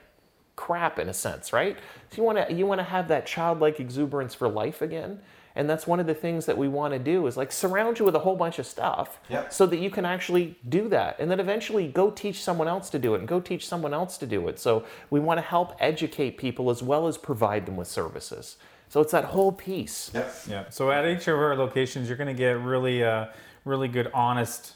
crap 0.57 0.99
in 0.99 1.09
a 1.09 1.15
sense, 1.15 1.53
right? 1.53 1.77
So 2.11 2.17
you 2.17 2.23
want 2.25 2.49
to 2.49 2.53
you 2.53 2.67
want 2.67 2.81
to 2.81 2.85
have 2.85 3.09
that 3.09 3.27
childlike 3.27 3.81
exuberance 3.81 4.35
for 4.35 4.49
life 4.49 4.83
again. 4.83 5.21
And 5.57 5.69
that's 5.69 5.89
one 5.89 5.99
of 5.99 6.07
the 6.07 6.15
things 6.15 6.47
that 6.47 6.57
we 6.57 6.69
want 6.69 6.93
to 6.93 7.01
do 7.01 7.27
is 7.27 7.37
like 7.37 7.51
surround 7.51 7.99
you 7.99 8.05
with 8.05 8.15
a 8.15 8.21
whole 8.21 8.37
bunch 8.37 8.61
of 8.61 8.67
stuff 8.67 9.19
Yep. 9.29 9.53
so 9.53 9.67
that 9.67 9.79
you 9.79 9.91
can 9.91 10.05
actually 10.05 10.57
do 10.69 10.89
that. 10.91 11.17
And 11.19 11.29
then 11.29 11.41
eventually 11.41 11.89
go 11.89 12.11
teach 12.13 12.45
someone 12.45 12.69
else 12.69 12.89
to 12.91 12.99
do 12.99 13.17
it 13.17 13.19
and 13.19 13.27
go 13.27 13.41
teach 13.41 13.67
someone 13.67 13.93
else 13.93 14.19
to 14.19 14.27
do 14.27 14.47
it. 14.47 14.61
So 14.61 14.85
we 15.11 15.19
want 15.19 15.39
to 15.39 15.43
help 15.43 15.75
educate 15.81 16.39
people 16.39 16.71
as 16.71 16.81
well 16.81 17.09
as 17.09 17.19
provide 17.19 17.67
them 17.67 17.77
with 17.77 17.89
services. 17.89 18.57
So 18.89 19.01
it's 19.01 19.11
that 19.11 19.25
whole 19.25 19.51
piece. 19.51 20.13
Yeah. 20.15 20.31
Yeah. 20.49 20.65
So 20.71 20.93
at 20.93 21.05
each 21.07 21.27
of 21.27 21.37
our 21.37 21.57
locations, 21.57 22.07
you're 22.09 22.17
going 22.19 22.35
to 22.35 22.41
get 22.41 22.61
really, 22.61 23.03
uh, 23.03 23.27
really 23.65 23.89
good, 23.89 24.11
honest 24.15 24.75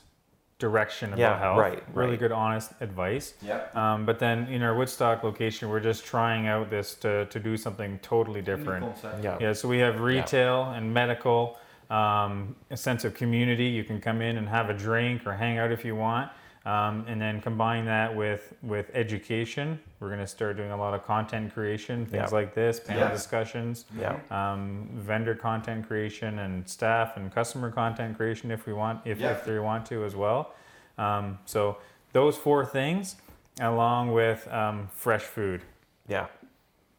direction 0.66 1.08
about 1.08 1.18
Yeah, 1.18 1.38
health. 1.40 1.58
right, 1.58 1.82
Really 1.92 2.10
right. 2.10 2.20
good, 2.20 2.30
honest 2.32 2.70
advice. 2.80 3.34
Yeah. 3.42 3.62
Um, 3.74 4.06
but 4.06 4.20
then 4.20 4.46
in 4.46 4.62
our 4.62 4.76
Woodstock 4.76 5.24
location, 5.24 5.68
we're 5.68 5.80
just 5.80 6.04
trying 6.04 6.46
out 6.46 6.70
this 6.70 6.94
to, 7.04 7.26
to 7.26 7.40
do 7.40 7.56
something 7.56 7.98
totally 8.00 8.40
different. 8.42 8.86
Yeah. 9.20 9.38
Yeah. 9.40 9.52
So 9.54 9.66
we 9.68 9.78
have 9.78 9.98
retail 10.00 10.70
and 10.76 10.94
medical, 10.94 11.58
um, 11.90 12.54
a 12.70 12.76
sense 12.76 13.04
of 13.04 13.12
community. 13.12 13.64
You 13.66 13.82
can 13.82 14.00
come 14.00 14.22
in 14.22 14.36
and 14.36 14.48
have 14.48 14.70
a 14.70 14.74
drink 14.74 15.26
or 15.26 15.32
hang 15.34 15.58
out 15.58 15.72
if 15.72 15.84
you 15.84 15.96
want. 15.96 16.30
Um, 16.64 17.04
and 17.08 17.20
then 17.20 17.40
combine 17.40 17.86
that 17.86 18.14
with 18.14 18.54
with 18.62 18.88
education. 18.94 19.80
We're 19.98 20.08
going 20.08 20.20
to 20.20 20.26
start 20.28 20.56
doing 20.56 20.70
a 20.70 20.76
lot 20.76 20.94
of 20.94 21.04
content 21.04 21.52
creation, 21.52 22.06
things 22.06 22.30
Yeah. 22.30 22.36
like 22.38 22.54
this, 22.54 22.78
panel 22.78 23.02
Yeah. 23.02 23.10
discussions, 23.10 23.84
Yeah. 23.98 24.16
um, 24.30 24.88
vendor 24.94 25.34
content 25.34 25.88
creation, 25.88 26.38
and 26.38 26.68
staff 26.68 27.16
and 27.16 27.34
customer 27.34 27.70
content 27.72 28.16
creation 28.16 28.52
if 28.52 28.64
we 28.66 28.72
want, 28.72 29.00
if, 29.04 29.18
Yeah. 29.18 29.30
if 29.32 29.44
they 29.44 29.58
want 29.58 29.86
to 29.86 30.04
as 30.04 30.14
well. 30.14 30.54
Um, 30.98 31.38
so 31.46 31.78
those 32.12 32.36
four 32.36 32.64
things, 32.64 33.16
along 33.60 34.12
with 34.12 34.46
um, 34.52 34.88
fresh 34.94 35.22
food. 35.22 35.62
Yeah. 36.06 36.26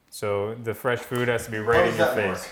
So 0.09 0.55
the 0.55 0.73
fresh 0.73 0.99
food 0.99 1.29
has 1.29 1.45
to 1.45 1.51
be 1.51 1.59
right 1.59 1.87
in 1.87 1.95
your 1.95 2.07
face. 2.07 2.43
work? 2.43 2.47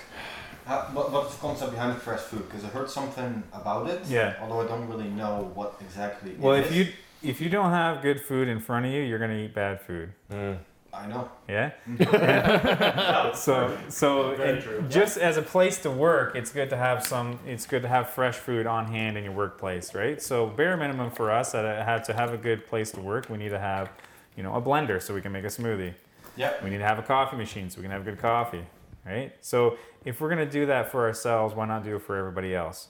How, 0.66 0.82
what, 0.94 1.12
what's 1.12 1.34
the 1.36 1.42
concept 1.42 1.72
behind 1.72 1.96
the 1.96 2.00
fresh 2.00 2.20
food? 2.22 2.48
Because 2.48 2.64
I 2.64 2.68
heard 2.70 2.90
something 2.90 3.44
about 3.52 3.90
it. 3.90 4.02
Yeah. 4.06 4.36
Although 4.42 4.62
I 4.62 4.68
don't 4.68 4.88
really 4.88 5.10
know 5.10 5.52
what 5.56 5.76
exactly. 5.82 6.36
Well, 6.40 6.54
it 6.56 6.62
if 6.62 6.72
is. 6.72 6.78
you 6.78 6.88
if 7.24 7.42
you 7.42 7.50
don't 7.50 7.72
have 7.72 8.02
good 8.02 8.22
food 8.22 8.48
in 8.48 8.60
front 8.60 8.86
of 8.86 8.92
you, 8.92 9.02
you're 9.02 9.20
gonna 9.20 9.38
eat 9.38 9.54
bad 9.54 9.82
food. 9.82 10.12
Mm. 10.32 10.58
I 10.94 11.08
know. 11.08 11.30
Yeah. 11.48 11.72
so 13.34 13.78
so 13.88 14.36
Very 14.36 14.50
and 14.50 14.62
true. 14.62 14.86
just 14.90 15.18
as 15.18 15.38
a 15.38 15.42
place 15.42 15.78
to 15.80 15.92
work, 15.92 16.36
it's 16.36 16.52
good 16.52 16.70
to 16.72 16.78
have 16.78 17.06
some. 17.06 17.40
It's 17.48 17.66
good 17.66 17.82
to 17.84 17.88
have 17.88 18.10
fresh 18.10 18.36
food 18.36 18.68
on 18.68 18.88
hand 18.88 19.18
in 19.18 19.24
your 19.24 19.34
workplace, 19.34 19.96
right? 19.96 20.22
So 20.22 20.48
bare 20.48 20.76
minimum 20.76 21.12
for 21.12 21.32
us, 21.32 21.54
that 21.54 21.66
I 21.66 21.84
have 21.84 22.04
to 22.08 22.14
have 22.14 22.34
a 22.34 22.38
good 22.38 22.68
place 22.68 22.92
to 22.92 23.00
work, 23.02 23.30
we 23.30 23.38
need 23.38 23.50
to 23.50 23.60
have, 23.60 23.90
you 24.36 24.44
know, 24.44 24.54
a 24.56 24.62
blender 24.62 25.02
so 25.02 25.14
we 25.14 25.22
can 25.22 25.32
make 25.32 25.46
a 25.46 25.48
smoothie. 25.48 25.94
Yeah. 26.36 26.54
We 26.64 26.70
need 26.70 26.80
to 26.80 26.86
have 26.86 27.00
a 27.00 27.04
coffee 27.04 27.38
machine 27.38 27.70
so 27.70 27.78
we 27.78 27.84
can 27.84 27.92
have 27.92 28.04
good 28.04 28.20
coffee, 28.20 28.66
right? 29.06 29.34
So 29.40 29.78
if 30.04 30.20
we're 30.20 30.30
gonna 30.30 30.46
do 30.46 30.66
that 30.66 30.92
for 30.92 31.06
ourselves, 31.06 31.56
why 31.56 31.66
not 31.68 31.84
do 31.86 31.96
it 31.96 32.02
for 32.02 32.18
everybody 32.18 32.54
else? 32.54 32.90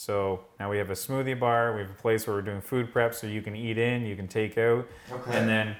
So 0.00 0.40
now 0.58 0.70
we 0.70 0.78
have 0.78 0.88
a 0.88 0.94
smoothie 0.94 1.38
bar. 1.38 1.74
We 1.74 1.82
have 1.82 1.90
a 1.90 2.00
place 2.00 2.26
where 2.26 2.34
we're 2.34 2.40
doing 2.40 2.62
food 2.62 2.90
prep, 2.90 3.14
so 3.14 3.26
you 3.26 3.42
can 3.42 3.54
eat 3.54 3.76
in, 3.76 4.06
you 4.06 4.16
can 4.16 4.28
take 4.28 4.56
out, 4.56 4.88
Okay. 5.12 5.38
and 5.38 5.46
then 5.46 5.76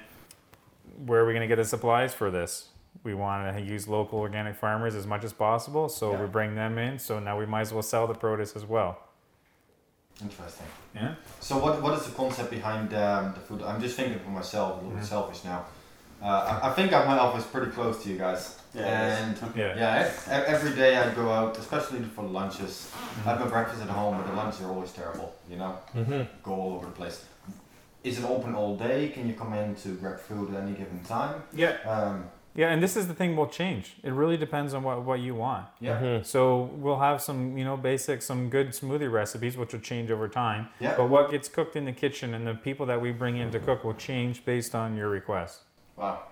where 1.07 1.21
are 1.21 1.25
we 1.25 1.33
going 1.33 1.41
to 1.41 1.47
get 1.47 1.55
the 1.55 1.65
supplies 1.65 2.13
for 2.13 2.29
this? 2.29 2.67
We 3.03 3.15
want 3.15 3.57
to 3.57 3.63
use 3.63 3.87
local 3.87 4.19
organic 4.19 4.55
farmers 4.57 4.93
as 4.93 5.07
much 5.07 5.23
as 5.23 5.33
possible, 5.33 5.89
so 5.89 6.11
Yeah. 6.11 6.21
we 6.21 6.27
bring 6.27 6.53
them 6.53 6.77
in. 6.77 6.99
So 6.99 7.17
now 7.19 7.35
we 7.39 7.47
might 7.47 7.61
as 7.61 7.73
well 7.73 7.81
sell 7.81 8.05
the 8.05 8.13
produce 8.13 8.55
as 8.55 8.63
well. 8.63 8.99
Interesting. 10.21 10.67
Yeah. 10.93 11.15
So 11.39 11.57
what 11.57 11.81
what 11.81 11.93
is 11.97 12.05
the 12.05 12.11
concept 12.11 12.51
behind 12.51 12.93
um, 12.93 13.33
the 13.33 13.39
food? 13.39 13.63
I'm 13.63 13.81
just 13.81 13.95
thinking 13.95 14.19
for 14.19 14.29
myself, 14.29 14.73
a 14.73 14.75
little 14.83 14.91
Mm-hmm. 14.97 15.03
selfish 15.15 15.43
now. 15.43 15.65
Uh, 16.21 16.59
I, 16.61 16.69
I 16.69 16.73
think 16.73 16.93
I- 16.93 17.05
my 17.05 17.17
office 17.17 17.43
is 17.45 17.49
pretty 17.49 17.71
close 17.71 18.03
to 18.03 18.09
you 18.09 18.17
guys. 18.17 18.57
Yeah, 18.73 18.83
and. 19.27 19.37
Yeah. 19.55 19.75
yeah, 19.75 20.43
every 20.47 20.73
day 20.75 20.95
I 20.95 21.13
go 21.13 21.29
out, 21.29 21.57
especially 21.57 22.01
for 22.03 22.23
lunches. 22.23 22.89
Mm-hmm. 22.93 23.27
I 23.27 23.31
have 23.31 23.39
my 23.41 23.47
breakfast 23.47 23.81
at 23.81 23.89
home, 23.89 24.17
but 24.17 24.27
the 24.27 24.33
lunches 24.33 24.61
are 24.61 24.69
always 24.69 24.91
terrible. 24.93 25.33
You 25.49 25.57
know, 25.57 25.77
Mm-hmm. 25.95 26.21
go 26.43 26.51
all 26.53 26.73
over 26.75 26.85
the 26.85 26.91
place. 26.93 27.25
Is 28.03 28.17
it 28.19 28.25
open 28.25 28.55
all 28.55 28.77
day? 28.77 29.09
Can 29.09 29.27
you 29.27 29.33
come 29.33 29.53
in 29.53 29.75
to 29.75 29.89
grab 29.95 30.19
food 30.19 30.53
at 30.55 30.61
any 30.63 30.71
given 30.73 31.01
time? 31.03 31.43
Yeah. 31.53 31.75
Um, 31.85 32.29
Yeah, 32.55 32.69
and 32.73 32.81
this 32.83 32.95
is 32.97 33.07
the 33.07 33.13
thing 33.13 33.35
will 33.37 33.47
change. 33.47 33.95
It 34.03 34.11
really 34.11 34.37
depends 34.37 34.73
on 34.73 34.83
what, 34.83 35.03
what 35.03 35.19
you 35.19 35.35
want. 35.35 35.65
yeah. 35.79 36.21
So 36.23 36.69
we'll 36.83 36.99
have 36.99 37.21
some, 37.21 37.57
you 37.57 37.63
know, 37.65 37.77
basic, 37.77 38.21
some 38.21 38.49
good 38.49 38.69
smoothie 38.69 39.11
recipes, 39.11 39.55
which 39.57 39.71
will 39.73 39.79
change 39.91 40.11
over 40.11 40.27
time. 40.27 40.67
Yeah. 40.79 40.95
But 40.97 41.09
what 41.09 41.29
gets 41.31 41.47
cooked 41.49 41.75
in 41.75 41.85
the 41.85 41.93
kitchen 41.93 42.33
and 42.33 42.45
the 42.47 42.55
people 42.55 42.85
that 42.87 42.99
we 43.01 43.11
bring 43.11 43.37
in 43.37 43.51
to 43.51 43.59
cook 43.59 43.83
will 43.83 43.93
change 44.09 44.43
based 44.45 44.73
on 44.75 44.95
your 44.97 45.09
request. 45.09 45.59
Wow. 46.01 46.23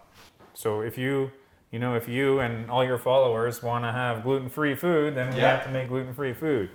So 0.55 0.81
if 0.81 0.97
you, 0.97 1.31
you 1.71 1.77
know, 1.77 1.95
if 1.95 2.09
you 2.09 2.39
and 2.39 2.69
all 2.71 2.83
your 2.83 2.97
followers 2.97 3.61
want 3.61 3.85
to 3.85 3.91
have 3.91 4.23
gluten-free 4.23 4.75
food, 4.75 5.15
then 5.15 5.33
we 5.33 5.41
Yeah. 5.41 5.57
have 5.57 5.65
to 5.65 5.71
make 5.71 5.87
gluten-free 5.89 6.33
food. 6.33 6.71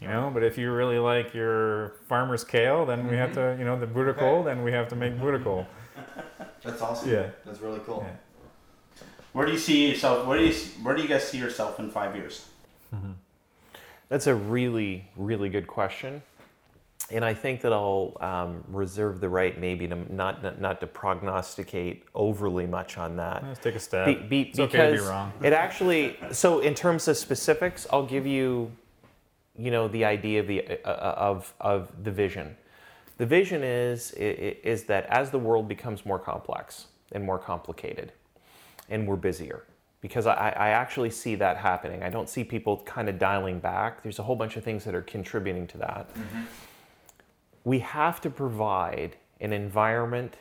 You 0.00 0.08
know, 0.08 0.30
but 0.32 0.42
if 0.42 0.56
you 0.56 0.72
really 0.72 0.98
like 0.98 1.34
your 1.34 1.96
farmer's 2.08 2.44
kale, 2.44 2.86
then 2.86 3.06
we 3.08 3.16
have 3.16 3.30
mm-hmm. 3.30 3.56
to, 3.56 3.56
you 3.58 3.64
know, 3.66 3.78
the 3.78 3.86
boerenkool, 3.86 4.44
then 4.44 4.62
we 4.62 4.72
have 4.72 4.88
to 4.88 4.96
make 4.96 5.18
boerenkool. 5.18 5.66
That's 6.62 6.80
awesome. 6.80 7.10
Yeah. 7.10 7.26
That's 7.44 7.60
really 7.60 7.80
cool. 7.80 8.06
Yeah. 8.06 9.04
Where 9.32 9.44
do 9.44 9.52
you 9.52 9.58
see 9.58 9.88
yourself? 9.90 10.26
Where 10.26 10.38
do 10.38 10.44
you 10.44 10.54
where 10.82 10.94
do 10.94 11.02
you 11.02 11.08
guys 11.08 11.28
see 11.28 11.38
yourself 11.38 11.78
in 11.78 11.90
five 11.90 12.16
years? 12.16 12.46
Mm-hmm. 12.94 13.12
That's 14.08 14.26
a 14.26 14.34
really, 14.34 15.04
really 15.16 15.50
good 15.50 15.66
question. 15.66 16.22
And 17.12 17.24
I 17.24 17.34
think 17.34 17.60
that 17.62 17.72
I'll 17.72 18.16
um, 18.20 18.62
reserve 18.68 19.20
the 19.20 19.28
right 19.28 19.58
maybe 19.58 19.88
to 19.88 20.12
not, 20.12 20.42
not, 20.42 20.60
not 20.60 20.80
to 20.80 20.86
prognosticate 20.86 22.04
overly 22.14 22.66
much 22.66 22.98
on 22.98 23.16
that. 23.16 23.42
Let's 23.42 23.60
take 23.60 23.74
a 23.74 23.80
stab. 23.80 24.06
Be, 24.06 24.14
be, 24.14 24.40
it's 24.50 24.58
okay 24.58 24.78
to 24.78 24.84
be 24.84 24.92
because 24.92 25.08
wrong. 25.08 25.32
it 25.42 25.52
actually, 25.52 26.16
so 26.30 26.60
in 26.60 26.74
terms 26.74 27.08
of 27.08 27.16
specifics, 27.16 27.86
I'll 27.92 28.06
give 28.06 28.26
you, 28.26 28.70
you 29.58 29.70
know, 29.70 29.88
the 29.88 30.04
idea 30.04 30.40
of 30.40 30.46
the 30.46 30.68
uh, 30.84 30.88
uh, 30.88 31.14
of 31.16 31.52
of 31.60 31.90
the 32.04 32.10
vision. 32.10 32.56
The 33.18 33.26
vision 33.26 33.62
is 33.62 34.12
is 34.12 34.84
that 34.84 35.06
as 35.06 35.30
the 35.30 35.38
world 35.38 35.68
becomes 35.68 36.06
more 36.06 36.18
complex 36.18 36.86
and 37.12 37.24
more 37.24 37.38
complicated, 37.38 38.12
and 38.88 39.06
we're 39.06 39.16
busier, 39.16 39.64
because 40.00 40.26
I, 40.26 40.50
I 40.50 40.68
actually 40.70 41.10
see 41.10 41.34
that 41.34 41.56
happening. 41.56 42.02
I 42.02 42.08
don't 42.08 42.28
see 42.28 42.44
people 42.44 42.78
kind 42.86 43.08
of 43.08 43.18
dialing 43.18 43.58
back. 43.58 44.02
There's 44.02 44.20
a 44.20 44.22
whole 44.22 44.36
bunch 44.36 44.56
of 44.56 44.64
things 44.64 44.84
that 44.84 44.94
are 44.94 45.02
contributing 45.02 45.66
to 45.68 45.78
that. 45.78 46.08
We 47.64 47.80
have 47.80 48.20
to 48.22 48.30
provide 48.30 49.16
an 49.40 49.52
environment 49.52 50.36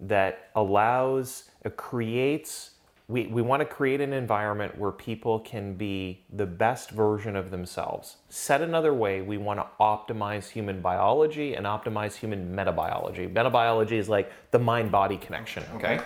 that 0.00 0.50
allows, 0.54 1.44
uh, 1.64 1.70
creates, 1.70 2.72
we, 3.08 3.26
we 3.28 3.40
want 3.40 3.60
to 3.60 3.66
create 3.66 4.00
an 4.00 4.12
environment 4.12 4.76
where 4.76 4.92
people 4.92 5.40
can 5.40 5.74
be 5.74 6.24
the 6.32 6.44
best 6.44 6.90
version 6.90 7.36
of 7.36 7.50
themselves. 7.50 8.16
Said 8.28 8.60
another 8.62 8.92
way, 8.92 9.22
we 9.22 9.38
want 9.38 9.60
to 9.60 9.66
optimize 9.80 10.50
human 10.50 10.80
biology 10.80 11.54
and 11.54 11.64
optimize 11.66 12.14
human 12.14 12.54
metabiology. 12.54 13.32
Metabiology 13.32 13.92
is 13.92 14.08
like 14.08 14.30
the 14.50 14.58
mind 14.58 14.90
body 14.90 15.16
connection, 15.16 15.62
okay? 15.74 15.96
Okay. 15.96 16.04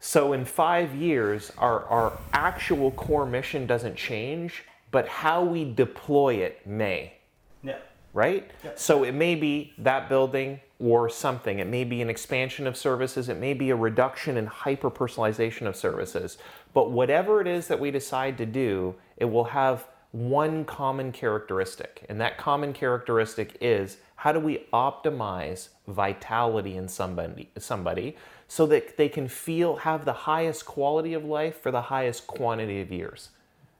So 0.00 0.32
in 0.32 0.44
five 0.44 0.96
years, 0.96 1.52
our, 1.58 1.84
our 1.84 2.18
actual 2.32 2.90
core 2.90 3.24
mission 3.24 3.66
doesn't 3.66 3.94
change, 3.94 4.64
but 4.90 5.06
how 5.06 5.44
we 5.44 5.72
deploy 5.72 6.34
it 6.34 6.66
may 6.66 7.14
Yeah. 7.62 7.76
Right? 8.12 8.50
So 8.78 9.04
it 9.04 9.12
may 9.12 9.34
be 9.34 9.72
that 9.78 10.08
building 10.08 10.60
or 10.78 11.08
something. 11.08 11.60
It 11.60 11.66
may 11.66 11.84
be 11.84 12.02
an 12.02 12.10
expansion 12.10 12.66
of 12.66 12.76
services. 12.76 13.28
It 13.28 13.38
may 13.38 13.54
be 13.54 13.70
a 13.70 13.76
reduction 13.76 14.36
in 14.36 14.46
hyper 14.46 14.90
personalization 14.90 15.66
of 15.66 15.76
services. 15.76 16.38
But 16.74 16.90
whatever 16.90 17.40
it 17.40 17.46
is 17.46 17.68
that 17.68 17.78
we 17.80 17.90
decide 17.90 18.36
to 18.38 18.46
do, 18.46 18.94
it 19.16 19.26
will 19.26 19.44
have 19.44 19.86
one 20.10 20.64
common 20.64 21.10
characteristic. 21.12 22.04
And 22.08 22.20
that 22.20 22.36
common 22.36 22.72
characteristic 22.72 23.56
is 23.60 23.96
how 24.16 24.32
do 24.32 24.40
we 24.40 24.66
optimize 24.72 25.70
vitality 25.88 26.76
in 26.76 26.86
somebody, 26.88 27.50
somebody 27.58 28.16
so 28.46 28.66
that 28.66 28.96
they 28.96 29.08
can 29.08 29.26
feel, 29.26 29.76
have 29.76 30.04
the 30.04 30.12
highest 30.12 30.66
quality 30.66 31.14
of 31.14 31.24
life 31.24 31.60
for 31.60 31.70
the 31.70 31.82
highest 31.82 32.26
quantity 32.26 32.80
of 32.80 32.92
years? 32.92 33.30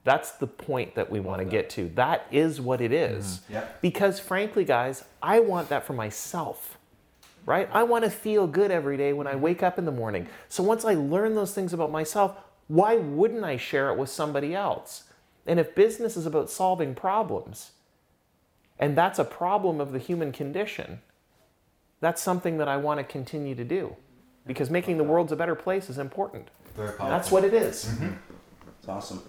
That's 0.05 0.33
the 0.33 0.47
point 0.47 0.95
that 0.97 1.11
we 1.11 1.21
want 1.21 1.41
to 1.41 1.45
get 1.45 1.71
to. 1.71 1.89
That 1.95 2.27
is 2.31 2.61
what 2.61 2.81
it 2.81 2.91
mm-hmm. 2.91 3.17
is. 3.17 3.41
Yeah. 3.49 3.67
Because 3.81 4.19
frankly, 4.19 4.65
guys, 4.65 5.05
I 5.23 5.41
want 5.41 5.69
that 5.69 5.85
for 5.85 5.93
myself. 5.93 6.79
Right? 7.45 7.69
I 7.73 7.83
want 7.83 8.05
to 8.05 8.11
feel 8.11 8.47
good 8.47 8.71
every 8.71 8.97
day 8.97 9.13
when 9.13 9.27
I 9.27 9.33
mm-hmm. 9.33 9.41
wake 9.41 9.63
up 9.63 9.79
in 9.79 9.85
the 9.85 9.93
morning. 9.93 10.29
So 10.49 10.63
once 10.63 10.85
I 10.85 10.95
learn 10.95 11.35
those 11.35 11.53
things 11.53 11.73
about 11.73 11.91
myself, 11.91 12.37
why 12.69 12.97
wouldn't 12.97 13.45
I 13.45 13.57
share 13.57 13.91
it 13.91 13.99
with 13.99 14.11
somebody 14.11 14.55
else? 14.55 15.05
And 15.47 15.59
if 15.59 15.75
business 15.75 16.17
is 16.17 16.25
about 16.25 16.51
solving 16.51 16.95
problems, 16.95 17.73
and 18.79 18.97
that's 18.97 19.19
a 19.19 19.25
problem 19.25 19.81
of 19.81 19.93
the 19.93 19.99
human 19.99 20.31
condition, 20.31 21.01
that's 22.01 22.23
something 22.23 22.59
that 22.59 22.69
I 22.69 22.77
want 22.77 22.99
to 22.99 23.05
continue 23.05 23.55
to 23.57 23.65
do. 23.65 23.97
Because 24.47 24.71
making 24.71 24.99
the 24.99 25.05
world 25.05 25.31
a 25.33 25.37
better 25.37 25.55
place 25.55 25.91
is 25.91 25.99
important. 25.99 26.49
Very 26.77 26.89
powerful. 26.89 27.09
That's 27.09 27.31
what 27.31 27.45
it 27.45 27.55
is. 27.55 27.87
Mm-hmm. 27.87 28.13
It's 28.79 28.89
awesome. 28.89 29.23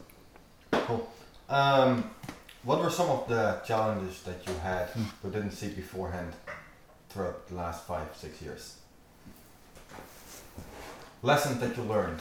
Cool. 0.88 1.10
Um, 1.50 2.10
what 2.64 2.80
were 2.80 2.90
some 2.90 3.10
of 3.10 3.28
the 3.28 3.62
challenges 3.66 4.22
that 4.24 4.46
you 4.48 4.54
had 4.60 4.88
Hmm. 4.90 5.04
but 5.22 5.32
didn't 5.34 5.52
see 5.52 5.70
beforehand 5.70 6.34
throughout 7.10 7.48
the 7.48 7.56
last 7.56 7.86
five, 7.86 8.08
six 8.16 8.42
years? 8.42 8.78
Lessons 11.22 11.60
that 11.60 11.78
you 11.78 11.84
learned. 11.84 12.20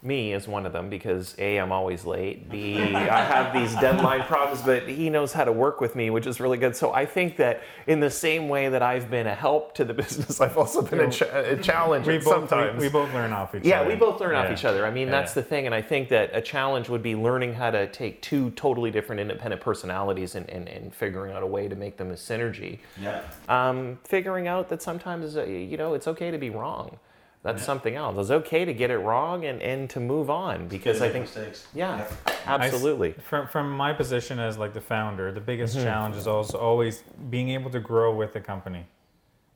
Me 0.00 0.32
is 0.32 0.46
one 0.46 0.64
of 0.64 0.72
them 0.72 0.88
because 0.88 1.34
A, 1.38 1.56
I'm 1.58 1.72
always 1.72 2.04
late. 2.04 2.48
B, 2.48 2.78
I 2.78 3.24
have 3.24 3.52
these 3.52 3.74
deadline 3.80 4.22
problems, 4.22 4.62
but 4.62 4.88
he 4.88 5.10
knows 5.10 5.32
how 5.32 5.44
to 5.44 5.50
work 5.50 5.80
with 5.80 5.96
me, 5.96 6.10
which 6.10 6.26
is 6.26 6.38
really 6.38 6.56
good. 6.56 6.76
So 6.76 6.92
I 6.92 7.04
think 7.04 7.36
that 7.38 7.62
in 7.88 7.98
the 7.98 8.10
same 8.10 8.48
way 8.48 8.68
that 8.68 8.80
I've 8.80 9.10
been 9.10 9.26
a 9.26 9.34
help 9.34 9.74
to 9.74 9.84
the 9.84 9.94
business, 10.02 10.40
I've 10.40 10.56
also 10.56 10.82
been 10.82 11.00
a, 11.00 11.10
ch- 11.10 11.22
a 11.22 11.56
challenge 11.60 12.06
We 12.06 12.18
both, 12.18 12.28
sometimes. 12.28 12.78
we, 12.80 12.86
we 12.86 12.92
both 12.92 13.12
learn 13.12 13.32
off 13.32 13.54
each 13.56 13.64
yeah, 13.64 13.80
other. 13.80 13.90
Yeah, 13.90 13.94
we 13.96 13.98
both 13.98 14.20
learn 14.20 14.36
off 14.36 14.52
each 14.52 14.64
other. 14.64 14.86
I 14.86 14.90
mean, 14.90 15.10
that's 15.10 15.34
the 15.34 15.42
thing. 15.42 15.66
And 15.66 15.74
I 15.74 15.82
think 15.82 16.08
that 16.10 16.30
a 16.32 16.40
challenge 16.40 16.88
would 16.88 17.02
be 17.02 17.16
learning 17.16 17.54
how 17.54 17.70
to 17.72 17.88
take 17.88 18.22
two 18.22 18.50
totally 18.52 18.92
different 18.92 19.20
independent 19.20 19.60
personalities 19.60 20.36
and, 20.36 20.48
and, 20.48 20.68
and 20.68 20.94
figuring 20.94 21.32
out 21.34 21.42
a 21.42 21.46
way 21.46 21.66
to 21.66 21.74
make 21.74 21.96
them 21.96 22.10
a 22.10 22.14
synergy 22.14 22.78
Yeah. 23.02 23.22
um, 23.48 23.98
figuring 24.04 24.46
out 24.46 24.68
that 24.68 24.80
sometimes 24.82 25.36
uh, 25.36 25.44
you 25.44 25.76
know 25.76 25.94
it's 25.94 26.06
okay 26.08 26.30
to 26.30 26.38
be 26.38 26.50
wrong 26.50 26.98
That's 27.42 27.64
something 27.64 27.94
else. 27.94 28.16
It's 28.18 28.30
okay 28.30 28.64
to 28.64 28.74
get 28.74 28.90
it 28.90 28.98
wrong 28.98 29.44
and, 29.44 29.62
and 29.62 29.88
to 29.90 30.00
move 30.00 30.28
on 30.28 30.68
because 30.68 31.00
I 31.00 31.08
think, 31.08 31.24
mistakes. 31.26 31.66
yeah, 31.74 31.98
Yeah. 31.98 32.34
absolutely. 32.46 33.12
From 33.12 33.46
from 33.46 33.70
my 33.70 33.92
position 33.92 34.38
as 34.38 34.58
like 34.58 34.74
the 34.74 34.80
founder, 34.80 35.30
the 35.32 35.40
biggest 35.40 35.74
Mm-hmm. 35.76 35.84
challenge 35.86 36.16
is 36.16 36.26
also 36.26 36.58
always 36.58 37.02
being 37.30 37.50
able 37.50 37.70
to 37.70 37.80
grow 37.80 38.14
with 38.14 38.32
the 38.32 38.40
company. 38.40 38.86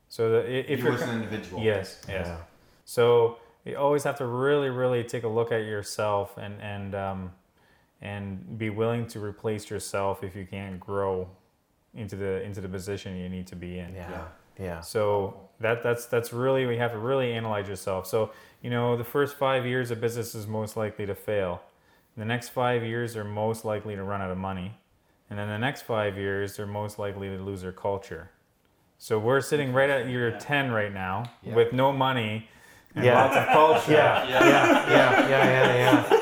So 0.09 0.31
that 0.31 0.47
if 0.49 0.79
you 0.79 0.85
you're 0.87 0.95
as 0.95 1.03
an 1.03 1.23
individual. 1.23 1.63
yes, 1.63 2.01
yes. 2.09 2.27
Yeah. 2.29 2.37
So 2.85 3.39
you 3.65 3.77
always 3.77 4.05
have 4.05 4.17
to 4.19 4.27
really, 4.27 4.69
really 4.71 5.03
take 5.05 5.25
a 5.25 5.29
look 5.29 5.51
at 5.53 5.65
yourself 5.65 6.37
and 6.39 6.61
and 6.63 6.95
um, 6.95 7.33
and 8.01 8.59
be 8.59 8.71
willing 8.71 9.07
to 9.09 9.21
replace 9.21 9.71
yourself 9.71 10.23
if 10.23 10.35
you 10.37 10.47
can't 10.47 10.79
grow 10.81 11.29
into 11.95 12.17
the 12.17 12.43
into 12.43 12.61
the 12.61 12.69
position 12.69 13.17
you 13.17 13.29
need 13.29 13.47
to 13.49 13.57
be 13.57 13.79
in. 13.79 13.95
Yeah. 13.95 14.23
Yeah. 14.59 14.65
Yeah. 14.65 14.81
So 14.81 15.49
that 15.61 15.83
that's 15.83 16.07
that's 16.07 16.33
really 16.33 16.67
we 16.67 16.77
have 16.79 16.93
to 16.93 16.99
really 16.99 17.33
analyze 17.33 17.69
yourself. 17.69 18.07
So 18.07 18.31
you 18.63 18.71
know 18.71 18.97
the 18.97 19.05
first 19.05 19.37
five 19.37 19.65
years 19.67 19.91
a 19.91 19.97
business 19.97 20.35
is 20.35 20.47
most 20.47 20.77
likely 20.77 21.07
to 21.07 21.15
fail. 21.15 21.63
The 22.17 22.25
next 22.25 22.51
five 22.51 22.83
years 22.83 23.17
are 23.17 23.25
most 23.25 23.65
likely 23.65 23.95
to 23.97 24.03
run 24.05 24.21
out 24.21 24.31
of 24.31 24.37
money, 24.39 24.75
and 25.31 25.39
then 25.39 25.49
the 25.49 25.59
next 25.59 25.83
five 25.83 26.17
years 26.19 26.57
they're 26.57 26.67
most 26.67 26.99
likely 26.99 27.29
to 27.29 27.43
lose 27.43 27.63
their 27.63 27.73
culture. 27.73 28.31
So 28.99 29.19
we're 29.19 29.41
sitting 29.41 29.73
right 29.73 29.91
at 29.91 30.09
year 30.09 30.31
Yeah. 30.31 30.39
ten 30.39 30.71
right 30.71 30.93
now 30.93 31.25
Yeah. 31.43 31.55
with 31.55 31.73
no 31.73 31.91
money 31.93 32.49
and 32.95 33.05
Yeah. 33.05 33.25
lots 33.25 33.37
of 33.37 33.47
culture. 33.49 33.93
Yeah. 33.93 34.29
Yeah. 34.29 34.47
Yeah. 34.47 34.89
Yeah. 34.89 35.29
Yeah. 35.29 35.75
Yeah. 36.11 36.19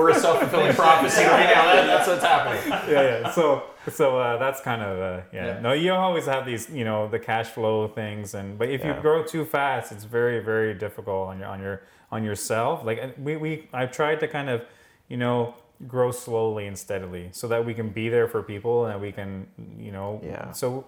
We're 0.00 0.10
a 0.10 0.14
self 0.18 0.38
fulfilling 0.40 0.74
prophecy 0.74 1.24
right 1.24 1.44
now. 1.54 1.64
That- 1.72 1.86
That's 1.86 2.08
what's 2.08 2.24
happening. 2.24 2.62
yeah, 2.92 3.02
yeah. 3.20 3.30
So, 3.32 3.64
so 3.90 4.18
uh, 4.18 4.38
that's 4.38 4.60
kind 4.60 4.82
of 4.82 4.98
uh, 4.98 5.20
yeah. 5.32 5.46
Yeah. 5.46 5.60
No, 5.60 5.72
you 5.72 5.92
always 5.92 6.26
have 6.26 6.46
these, 6.46 6.70
you 6.70 6.84
know, 6.84 7.08
the 7.08 7.18
cash 7.18 7.48
flow 7.48 7.88
things, 7.88 8.34
and 8.34 8.58
but 8.58 8.68
if 8.70 8.80
Yeah. 8.80 8.96
you 8.96 9.02
grow 9.02 9.22
too 9.24 9.44
fast, 9.44 9.92
it's 9.92 10.04
very, 10.04 10.40
very 10.40 10.72
difficult 10.74 11.28
on 11.28 11.38
your 11.40 11.48
on 11.48 11.60
your 11.60 11.82
on 12.10 12.24
yourself. 12.24 12.84
Like 12.84 12.98
we 13.18 13.36
we 13.36 13.68
I've 13.72 13.92
tried 13.92 14.20
to 14.20 14.28
kind 14.28 14.48
of, 14.48 14.62
you 15.08 15.16
know, 15.16 15.54
grow 15.86 16.10
slowly 16.10 16.66
and 16.66 16.76
steadily, 16.78 17.28
so 17.32 17.48
that 17.48 17.64
we 17.64 17.74
can 17.74 17.88
be 17.90 18.08
there 18.08 18.28
for 18.28 18.42
people 18.42 18.86
and 18.86 19.00
we 19.00 19.12
can, 19.12 19.46
you 19.78 19.92
know, 19.92 20.20
Yeah. 20.24 20.52
So 20.52 20.84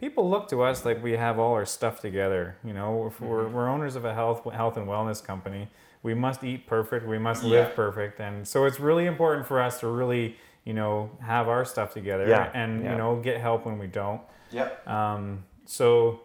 people 0.00 0.28
look 0.28 0.48
to 0.48 0.62
us 0.62 0.84
like 0.84 1.02
we 1.02 1.12
have 1.12 1.38
all 1.38 1.52
our 1.54 1.66
stuff 1.66 2.00
together. 2.00 2.56
You 2.64 2.72
know, 2.74 3.12
we're, 3.20 3.46
we're 3.48 3.68
owners 3.68 3.94
of 3.96 4.04
a 4.04 4.12
health 4.14 4.40
health 4.52 4.76
and 4.76 4.86
wellness 4.88 5.20
company. 5.24 5.68
We 6.02 6.14
must 6.14 6.42
eat 6.44 6.66
perfect. 6.66 7.06
We 7.06 7.18
must 7.18 7.44
live 7.44 7.68
Yeah. 7.68 7.74
perfect, 7.74 8.20
and 8.20 8.46
so 8.46 8.64
it's 8.64 8.80
really 8.80 9.06
important 9.06 9.46
for 9.46 9.60
us 9.60 9.80
to 9.80 9.86
really, 9.88 10.36
you 10.64 10.74
know, 10.74 11.10
have 11.20 11.48
our 11.48 11.64
stuff 11.64 11.92
together 11.92 12.26
Yeah, 12.26 12.50
and 12.54 12.82
yeah. 12.82 12.92
you 12.92 12.98
know 12.98 13.16
get 13.16 13.40
help 13.40 13.64
when 13.66 13.78
we 13.78 13.86
don't. 13.86 14.20
Yep. 14.50 14.86
Um, 14.88 15.44
so, 15.64 16.20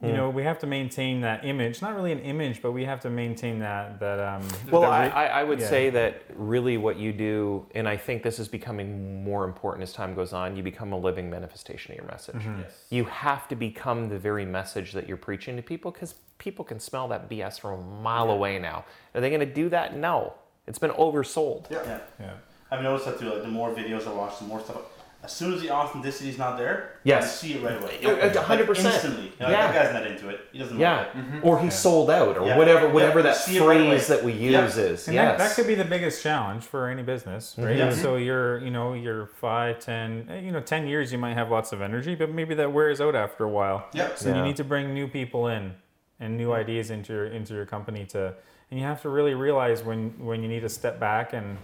you 0.00 0.08
Hmm. 0.10 0.16
know, 0.16 0.30
we 0.30 0.44
have 0.44 0.58
to 0.60 0.66
maintain 0.66 1.20
that 1.22 1.44
image. 1.44 1.82
Not 1.82 1.94
really 1.94 2.12
an 2.12 2.20
image, 2.20 2.62
but 2.62 2.72
we 2.72 2.84
have 2.86 3.00
to 3.00 3.10
maintain 3.10 3.58
that 3.58 4.00
that. 4.00 4.18
Um, 4.18 4.42
Well, 4.70 4.80
that 4.82 4.90
I, 4.92 5.04
re- 5.06 5.12
I 5.12 5.40
I 5.40 5.44
would 5.44 5.60
yeah. 5.60 5.66
say 5.68 5.90
that 5.90 6.22
really 6.34 6.76
what 6.78 6.96
you 6.96 7.12
do, 7.12 7.66
and 7.74 7.86
I 7.88 7.96
think 7.96 8.22
this 8.22 8.38
is 8.38 8.48
becoming 8.48 9.22
more 9.24 9.44
important 9.44 9.82
as 9.82 9.92
time 9.92 10.14
goes 10.14 10.32
on, 10.32 10.56
you 10.56 10.62
become 10.62 10.92
a 10.92 10.98
living 10.98 11.28
manifestation 11.28 11.92
of 11.92 11.98
your 11.98 12.06
message. 12.06 12.36
Mm-hmm. 12.36 12.60
Yes. 12.62 12.84
You 12.90 13.04
have 13.04 13.46
to 13.48 13.56
become 13.56 14.08
the 14.08 14.18
very 14.18 14.46
message 14.46 14.92
that 14.92 15.06
you're 15.06 15.16
preaching 15.18 15.56
to 15.56 15.62
people 15.62 15.90
because 15.90 16.14
people 16.38 16.64
can 16.64 16.80
smell 16.80 17.08
that 17.08 17.28
BS 17.28 17.60
from 17.60 17.80
a 17.80 18.00
mile 18.02 18.30
away 18.30 18.58
now. 18.58 18.84
Are 19.14 19.20
they 19.20 19.28
going 19.28 19.40
to 19.40 19.46
do 19.46 19.68
that? 19.70 19.96
No. 19.96 20.34
It's 20.66 20.78
been 20.78 20.90
oversold. 20.92 21.70
Yeah. 21.70 21.82
Yeah. 21.84 21.98
yeah. 22.20 22.30
I've 22.70 22.82
noticed 22.82 23.06
that 23.06 23.18
too. 23.18 23.30
Like 23.30 23.42
the 23.42 23.48
more 23.48 23.70
videos 23.74 24.06
I 24.06 24.12
watch, 24.12 24.38
the 24.38 24.44
more 24.44 24.60
stuff. 24.60 24.76
As 25.24 25.32
soon 25.32 25.52
as 25.52 25.60
the 25.60 25.70
authenticity 25.72 26.28
is 26.30 26.38
not 26.38 26.56
there, 26.58 27.00
Yes. 27.02 27.24
I 27.24 27.26
see 27.26 27.54
it 27.54 27.62
right 27.64 27.82
away. 27.82 27.98
Yeah, 28.00 28.10
a 28.10 28.40
hundred 28.40 28.68
Like, 28.68 28.76
percent. 28.76 28.94
Instantly. 28.94 29.24
Like, 29.40 29.48
Yeah. 29.48 29.72
That 29.72 29.74
guy's 29.74 29.92
not 29.92 30.06
into 30.06 30.28
it. 30.28 30.40
He 30.52 30.58
doesn't. 30.60 30.78
Yeah. 30.78 30.98
Like 30.98 31.08
it. 31.16 31.44
Or 31.44 31.58
he's 31.58 31.74
sold 31.74 32.08
out 32.08 32.36
or 32.38 32.46
Yeah. 32.46 32.56
whatever 32.56 32.88
whatever 32.88 33.18
you 33.18 33.22
that 33.24 33.34
see 33.34 33.56
it 33.56 33.62
right 33.62 33.78
phrase 33.88 34.06
that 34.06 34.22
we 34.22 34.32
Yeah. 34.34 34.62
use 34.62 34.76
is. 34.78 35.08
And 35.08 35.14
yes. 35.16 35.36
that, 35.36 35.48
that 35.48 35.56
could 35.56 35.66
be 35.66 35.74
the 35.74 35.84
biggest 35.84 36.22
challenge 36.22 36.62
for 36.62 36.88
any 36.88 37.02
business, 37.02 37.56
right? 37.58 37.76
Yeah. 37.76 37.90
So 37.90 38.14
you're, 38.14 38.58
you 38.58 38.70
know, 38.70 38.92
you're 38.92 39.26
five, 39.26 39.80
ten, 39.80 40.28
eh, 40.30 40.38
you 40.38 40.52
know, 40.52 40.60
ten 40.60 40.86
years, 40.86 41.10
you 41.10 41.18
might 41.18 41.34
have 41.34 41.50
lots 41.50 41.72
of 41.72 41.82
energy, 41.82 42.14
but 42.14 42.30
maybe 42.30 42.54
that 42.54 42.72
wears 42.72 43.00
out 43.00 43.16
after 43.16 43.42
a 43.42 43.48
while. 43.48 43.86
Yep. 43.94 44.18
So 44.18 44.28
Yeah. 44.28 44.36
you 44.36 44.42
need 44.42 44.56
to 44.56 44.64
bring 44.64 44.94
new 44.94 45.08
people 45.08 45.48
in 45.48 45.74
and 46.20 46.36
new 46.36 46.52
ideas 46.52 46.90
into 46.90 47.12
your 47.12 47.26
into 47.26 47.54
your 47.54 47.66
company 47.66 48.04
to, 48.06 48.34
and 48.70 48.80
you 48.80 48.84
have 48.86 49.02
to 49.02 49.08
really 49.08 49.34
realize 49.34 49.82
when 49.82 50.10
when 50.24 50.42
you 50.42 50.48
need 50.48 50.60
to 50.60 50.68
step 50.68 50.98
back 51.00 51.32
and 51.32 51.58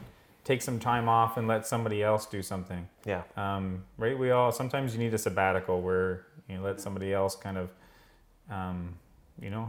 take 0.44 0.60
some 0.62 0.78
time 0.78 1.08
off 1.08 1.36
and 1.38 1.48
let 1.48 1.66
somebody 1.66 2.02
else 2.02 2.26
do 2.26 2.42
something. 2.42 2.86
yeah. 3.06 3.22
Um, 3.36 3.84
right? 3.96 4.18
We 4.18 4.30
all 4.30 4.52
sometimes 4.52 4.92
you 4.94 4.98
need 4.98 5.14
a 5.14 5.18
sabbatical 5.18 5.80
where 5.80 6.26
you 6.48 6.56
know, 6.58 6.62
let 6.62 6.80
somebody 6.80 7.14
else 7.14 7.34
kind 7.34 7.56
of, 7.56 7.70
um, 8.50 8.94
you 9.40 9.50
know. 9.50 9.68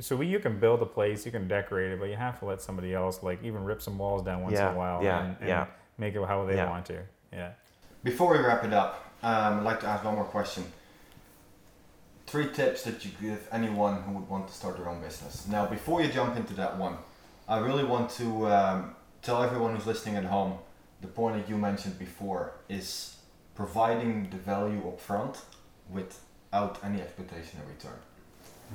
So 0.00 0.16
we, 0.16 0.26
you 0.26 0.38
can 0.38 0.60
build 0.60 0.82
a 0.82 0.86
place, 0.86 1.24
you 1.24 1.32
can 1.32 1.48
decorate 1.48 1.92
it, 1.92 1.98
but 1.98 2.10
you 2.10 2.16
have 2.16 2.38
to 2.40 2.44
let 2.44 2.60
somebody 2.60 2.94
else, 2.94 3.22
like 3.22 3.42
even 3.42 3.64
rip 3.64 3.80
some 3.82 3.96
walls 3.98 4.22
down 4.22 4.42
once 4.42 4.54
Yeah, 4.54 4.68
in 4.68 4.74
a 4.74 4.78
while, 4.78 5.02
yeah, 5.02 5.24
and, 5.24 5.36
and 5.40 5.48
yeah. 5.48 5.66
make 5.98 6.14
it 6.14 6.22
how 6.28 6.44
they 6.44 6.56
Yeah. 6.56 6.68
want 6.70 6.84
to. 6.86 6.98
Yeah. 7.32 7.52
Before 8.04 8.32
we 8.32 8.38
wrap 8.38 8.64
it 8.64 8.72
up, 8.74 9.02
um, 9.22 9.60
I'd 9.60 9.64
like 9.64 9.80
to 9.80 9.86
ask 9.86 10.04
one 10.04 10.14
more 10.14 10.24
question. 10.24 10.64
Three 12.32 12.48
tips 12.48 12.84
that 12.84 13.04
you 13.04 13.10
give 13.20 13.46
anyone 13.52 14.00
who 14.04 14.12
would 14.12 14.26
want 14.26 14.48
to 14.48 14.54
start 14.54 14.78
their 14.78 14.88
own 14.88 15.02
business. 15.02 15.46
Now, 15.46 15.66
before 15.66 16.00
you 16.00 16.10
jump 16.10 16.34
into 16.34 16.54
that 16.54 16.78
one, 16.78 16.96
I 17.46 17.58
really 17.58 17.84
want 17.84 18.08
to 18.12 18.46
um, 18.48 18.94
tell 19.20 19.42
everyone 19.42 19.76
who's 19.76 19.86
listening 19.86 20.16
at 20.16 20.24
home 20.24 20.54
the 21.02 21.08
point 21.08 21.36
that 21.36 21.46
you 21.50 21.58
mentioned 21.58 21.98
before 21.98 22.52
is 22.70 23.16
providing 23.54 24.30
the 24.30 24.38
value 24.38 24.80
up 24.88 24.98
front 24.98 25.42
without 25.90 26.78
any 26.82 27.02
expectation 27.02 27.60
in 27.60 27.68
return. 27.68 27.98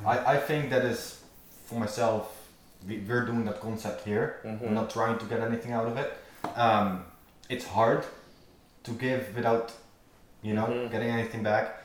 I, 0.05 0.35
I 0.35 0.37
think 0.37 0.69
that 0.69 0.85
is, 0.85 1.23
for 1.65 1.79
myself, 1.79 2.49
we, 2.87 2.99
we're 2.99 3.25
doing 3.25 3.43
that 3.45 3.59
concept 3.59 4.05
here. 4.05 4.39
We're 4.61 4.69
not 4.69 4.91
trying 4.91 5.17
to 5.17 5.25
get 5.25 5.39
anything 5.39 5.71
out 5.71 5.87
of 5.87 5.97
it. 5.97 6.13
Um, 6.55 7.05
it's 7.49 7.65
hard 7.65 8.05
to 8.83 8.91
give 8.91 9.35
without, 9.35 9.71
you 10.43 10.53
know, 10.53 10.67
Mhm. 10.67 10.91
getting 10.91 11.09
anything 11.09 11.41
back. 11.41 11.76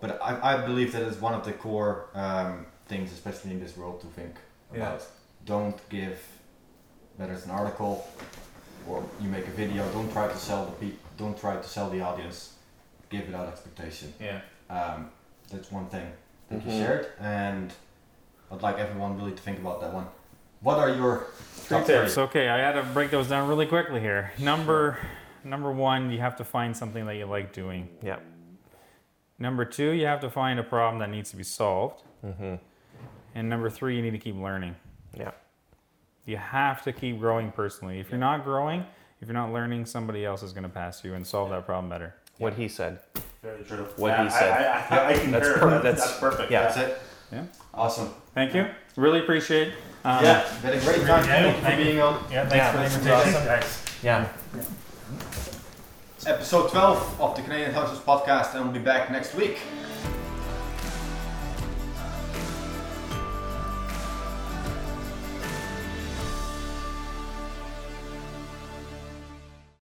But 0.00 0.20
I, 0.22 0.54
I 0.54 0.66
believe 0.66 0.92
that 0.92 1.02
is 1.02 1.20
one 1.20 1.34
of 1.34 1.44
the 1.44 1.52
core 1.52 2.06
um, 2.14 2.66
things, 2.88 3.12
especially 3.12 3.50
in 3.52 3.60
this 3.60 3.76
world, 3.76 4.00
to 4.00 4.06
think 4.08 4.34
Yeah. 4.72 4.78
about. 4.80 5.06
Don't 5.46 5.78
give, 5.90 6.18
whether 7.16 7.32
it's 7.32 7.44
an 7.46 7.50
article 7.50 8.06
or 8.88 9.02
you 9.20 9.28
make 9.28 9.46
a 9.46 9.50
video. 9.50 9.86
Don't 9.92 10.10
try 10.12 10.26
to 10.28 10.36
sell 10.36 10.64
the 10.66 10.72
pe- 10.72 10.96
Don't 11.16 11.38
try 11.38 11.56
to 11.56 11.62
sell 11.64 11.90
the 11.90 12.00
audience. 12.00 12.54
Give 13.10 13.26
without 13.26 13.48
expectation. 13.48 14.12
Yeah. 14.20 14.40
Um, 14.70 15.10
that's 15.50 15.70
one 15.72 15.86
thing 15.86 16.06
that 16.48 16.60
Mhm. 16.60 16.66
you 16.66 16.70
shared, 16.72 17.06
and 17.20 17.72
I'd 18.52 18.62
like 18.62 18.78
everyone 18.78 19.16
really 19.18 19.32
to 19.32 19.42
think 19.42 19.58
about 19.58 19.80
that 19.80 19.92
one. 19.92 20.06
What 20.60 20.78
are 20.78 20.90
your 20.90 21.26
Three 21.54 21.78
top 21.78 21.86
tips. 21.86 22.16
Okay, 22.18 22.48
I 22.48 22.58
had 22.58 22.72
to 22.72 22.82
break 22.82 23.10
those 23.10 23.28
down 23.28 23.48
really 23.48 23.66
quickly 23.66 24.00
here. 24.00 24.32
Number 24.38 24.98
number 25.42 25.72
one, 25.72 26.10
you 26.10 26.18
have 26.20 26.36
to 26.36 26.44
find 26.44 26.76
something 26.76 27.06
that 27.06 27.16
you 27.16 27.24
like 27.26 27.52
doing. 27.52 27.88
Yeah. 28.02 28.18
Number 29.40 29.64
two, 29.64 29.90
you 29.92 30.04
have 30.06 30.20
to 30.20 30.30
find 30.30 30.60
a 30.60 30.62
problem 30.62 31.00
that 31.00 31.10
needs 31.10 31.30
to 31.30 31.36
be 31.36 31.42
solved. 31.42 32.02
Mm-hmm. 32.24 32.56
And 33.34 33.48
number 33.48 33.70
three, 33.70 33.96
you 33.96 34.02
need 34.02 34.10
to 34.10 34.18
keep 34.18 34.36
learning. 34.36 34.76
Yeah. 35.18 35.30
You 36.26 36.36
have 36.36 36.82
to 36.84 36.92
keep 36.92 37.18
growing 37.18 37.50
personally. 37.50 37.98
If 38.00 38.10
you're 38.10 38.18
not 38.20 38.44
growing, 38.44 38.84
if 39.20 39.28
you're 39.28 39.34
not 39.34 39.52
learning, 39.52 39.86
somebody 39.86 40.24
else 40.26 40.42
is 40.42 40.52
going 40.52 40.64
to 40.64 40.68
pass 40.68 41.02
you 41.04 41.14
and 41.14 41.26
solve 41.26 41.48
that 41.50 41.64
problem 41.64 41.88
better. 41.88 42.14
What 42.38 42.54
he 42.54 42.68
said. 42.68 43.00
Very 43.42 43.64
true. 43.64 43.86
What 43.96 44.08
Yeah, 44.08 44.24
he 44.24 44.30
said. 44.30 44.50
I, 44.52 44.96
I, 44.96 44.98
I, 44.98 45.08
I 45.08 45.12
concur. 45.18 45.30
That's 45.30 45.42
That's, 45.42 45.58
per- 45.60 45.82
that's, 45.82 46.00
that's- 46.00 46.20
perfect. 46.20 46.50
yeah. 46.52 46.62
That's 46.62 46.76
it. 46.76 46.98
Yeah. 47.32 47.44
Awesome. 47.72 48.08
Thank 48.34 48.54
you. 48.54 48.66
Really 48.96 49.20
appreciate. 49.20 49.72
Um, 50.04 50.24
yeah, 50.24 50.50
been 50.62 50.78
a 50.78 50.82
great 50.84 51.02
time. 51.06 51.24
Yeah, 51.26 51.52
Thank 51.60 51.78
you 51.78 51.84
for 51.84 51.84
being 51.90 52.00
on. 52.00 52.24
Yeah. 52.30 52.48
Thanks 52.48 52.54
Yeah, 52.56 52.72
for 52.72 52.78
the 52.78 52.84
invitation, 52.84 53.34
awesome. 53.34 53.44
guys. 53.44 53.84
Yeah. 54.02 54.28
Episode 56.26 56.70
12 56.70 57.20
of 57.20 57.34
the 57.34 57.40
Canadian 57.40 57.72
Hustlers 57.72 57.98
podcast, 58.00 58.54
and 58.54 58.64
we'll 58.64 58.74
be 58.74 58.78
back 58.78 59.10
next 59.10 59.34
week. 59.34 59.58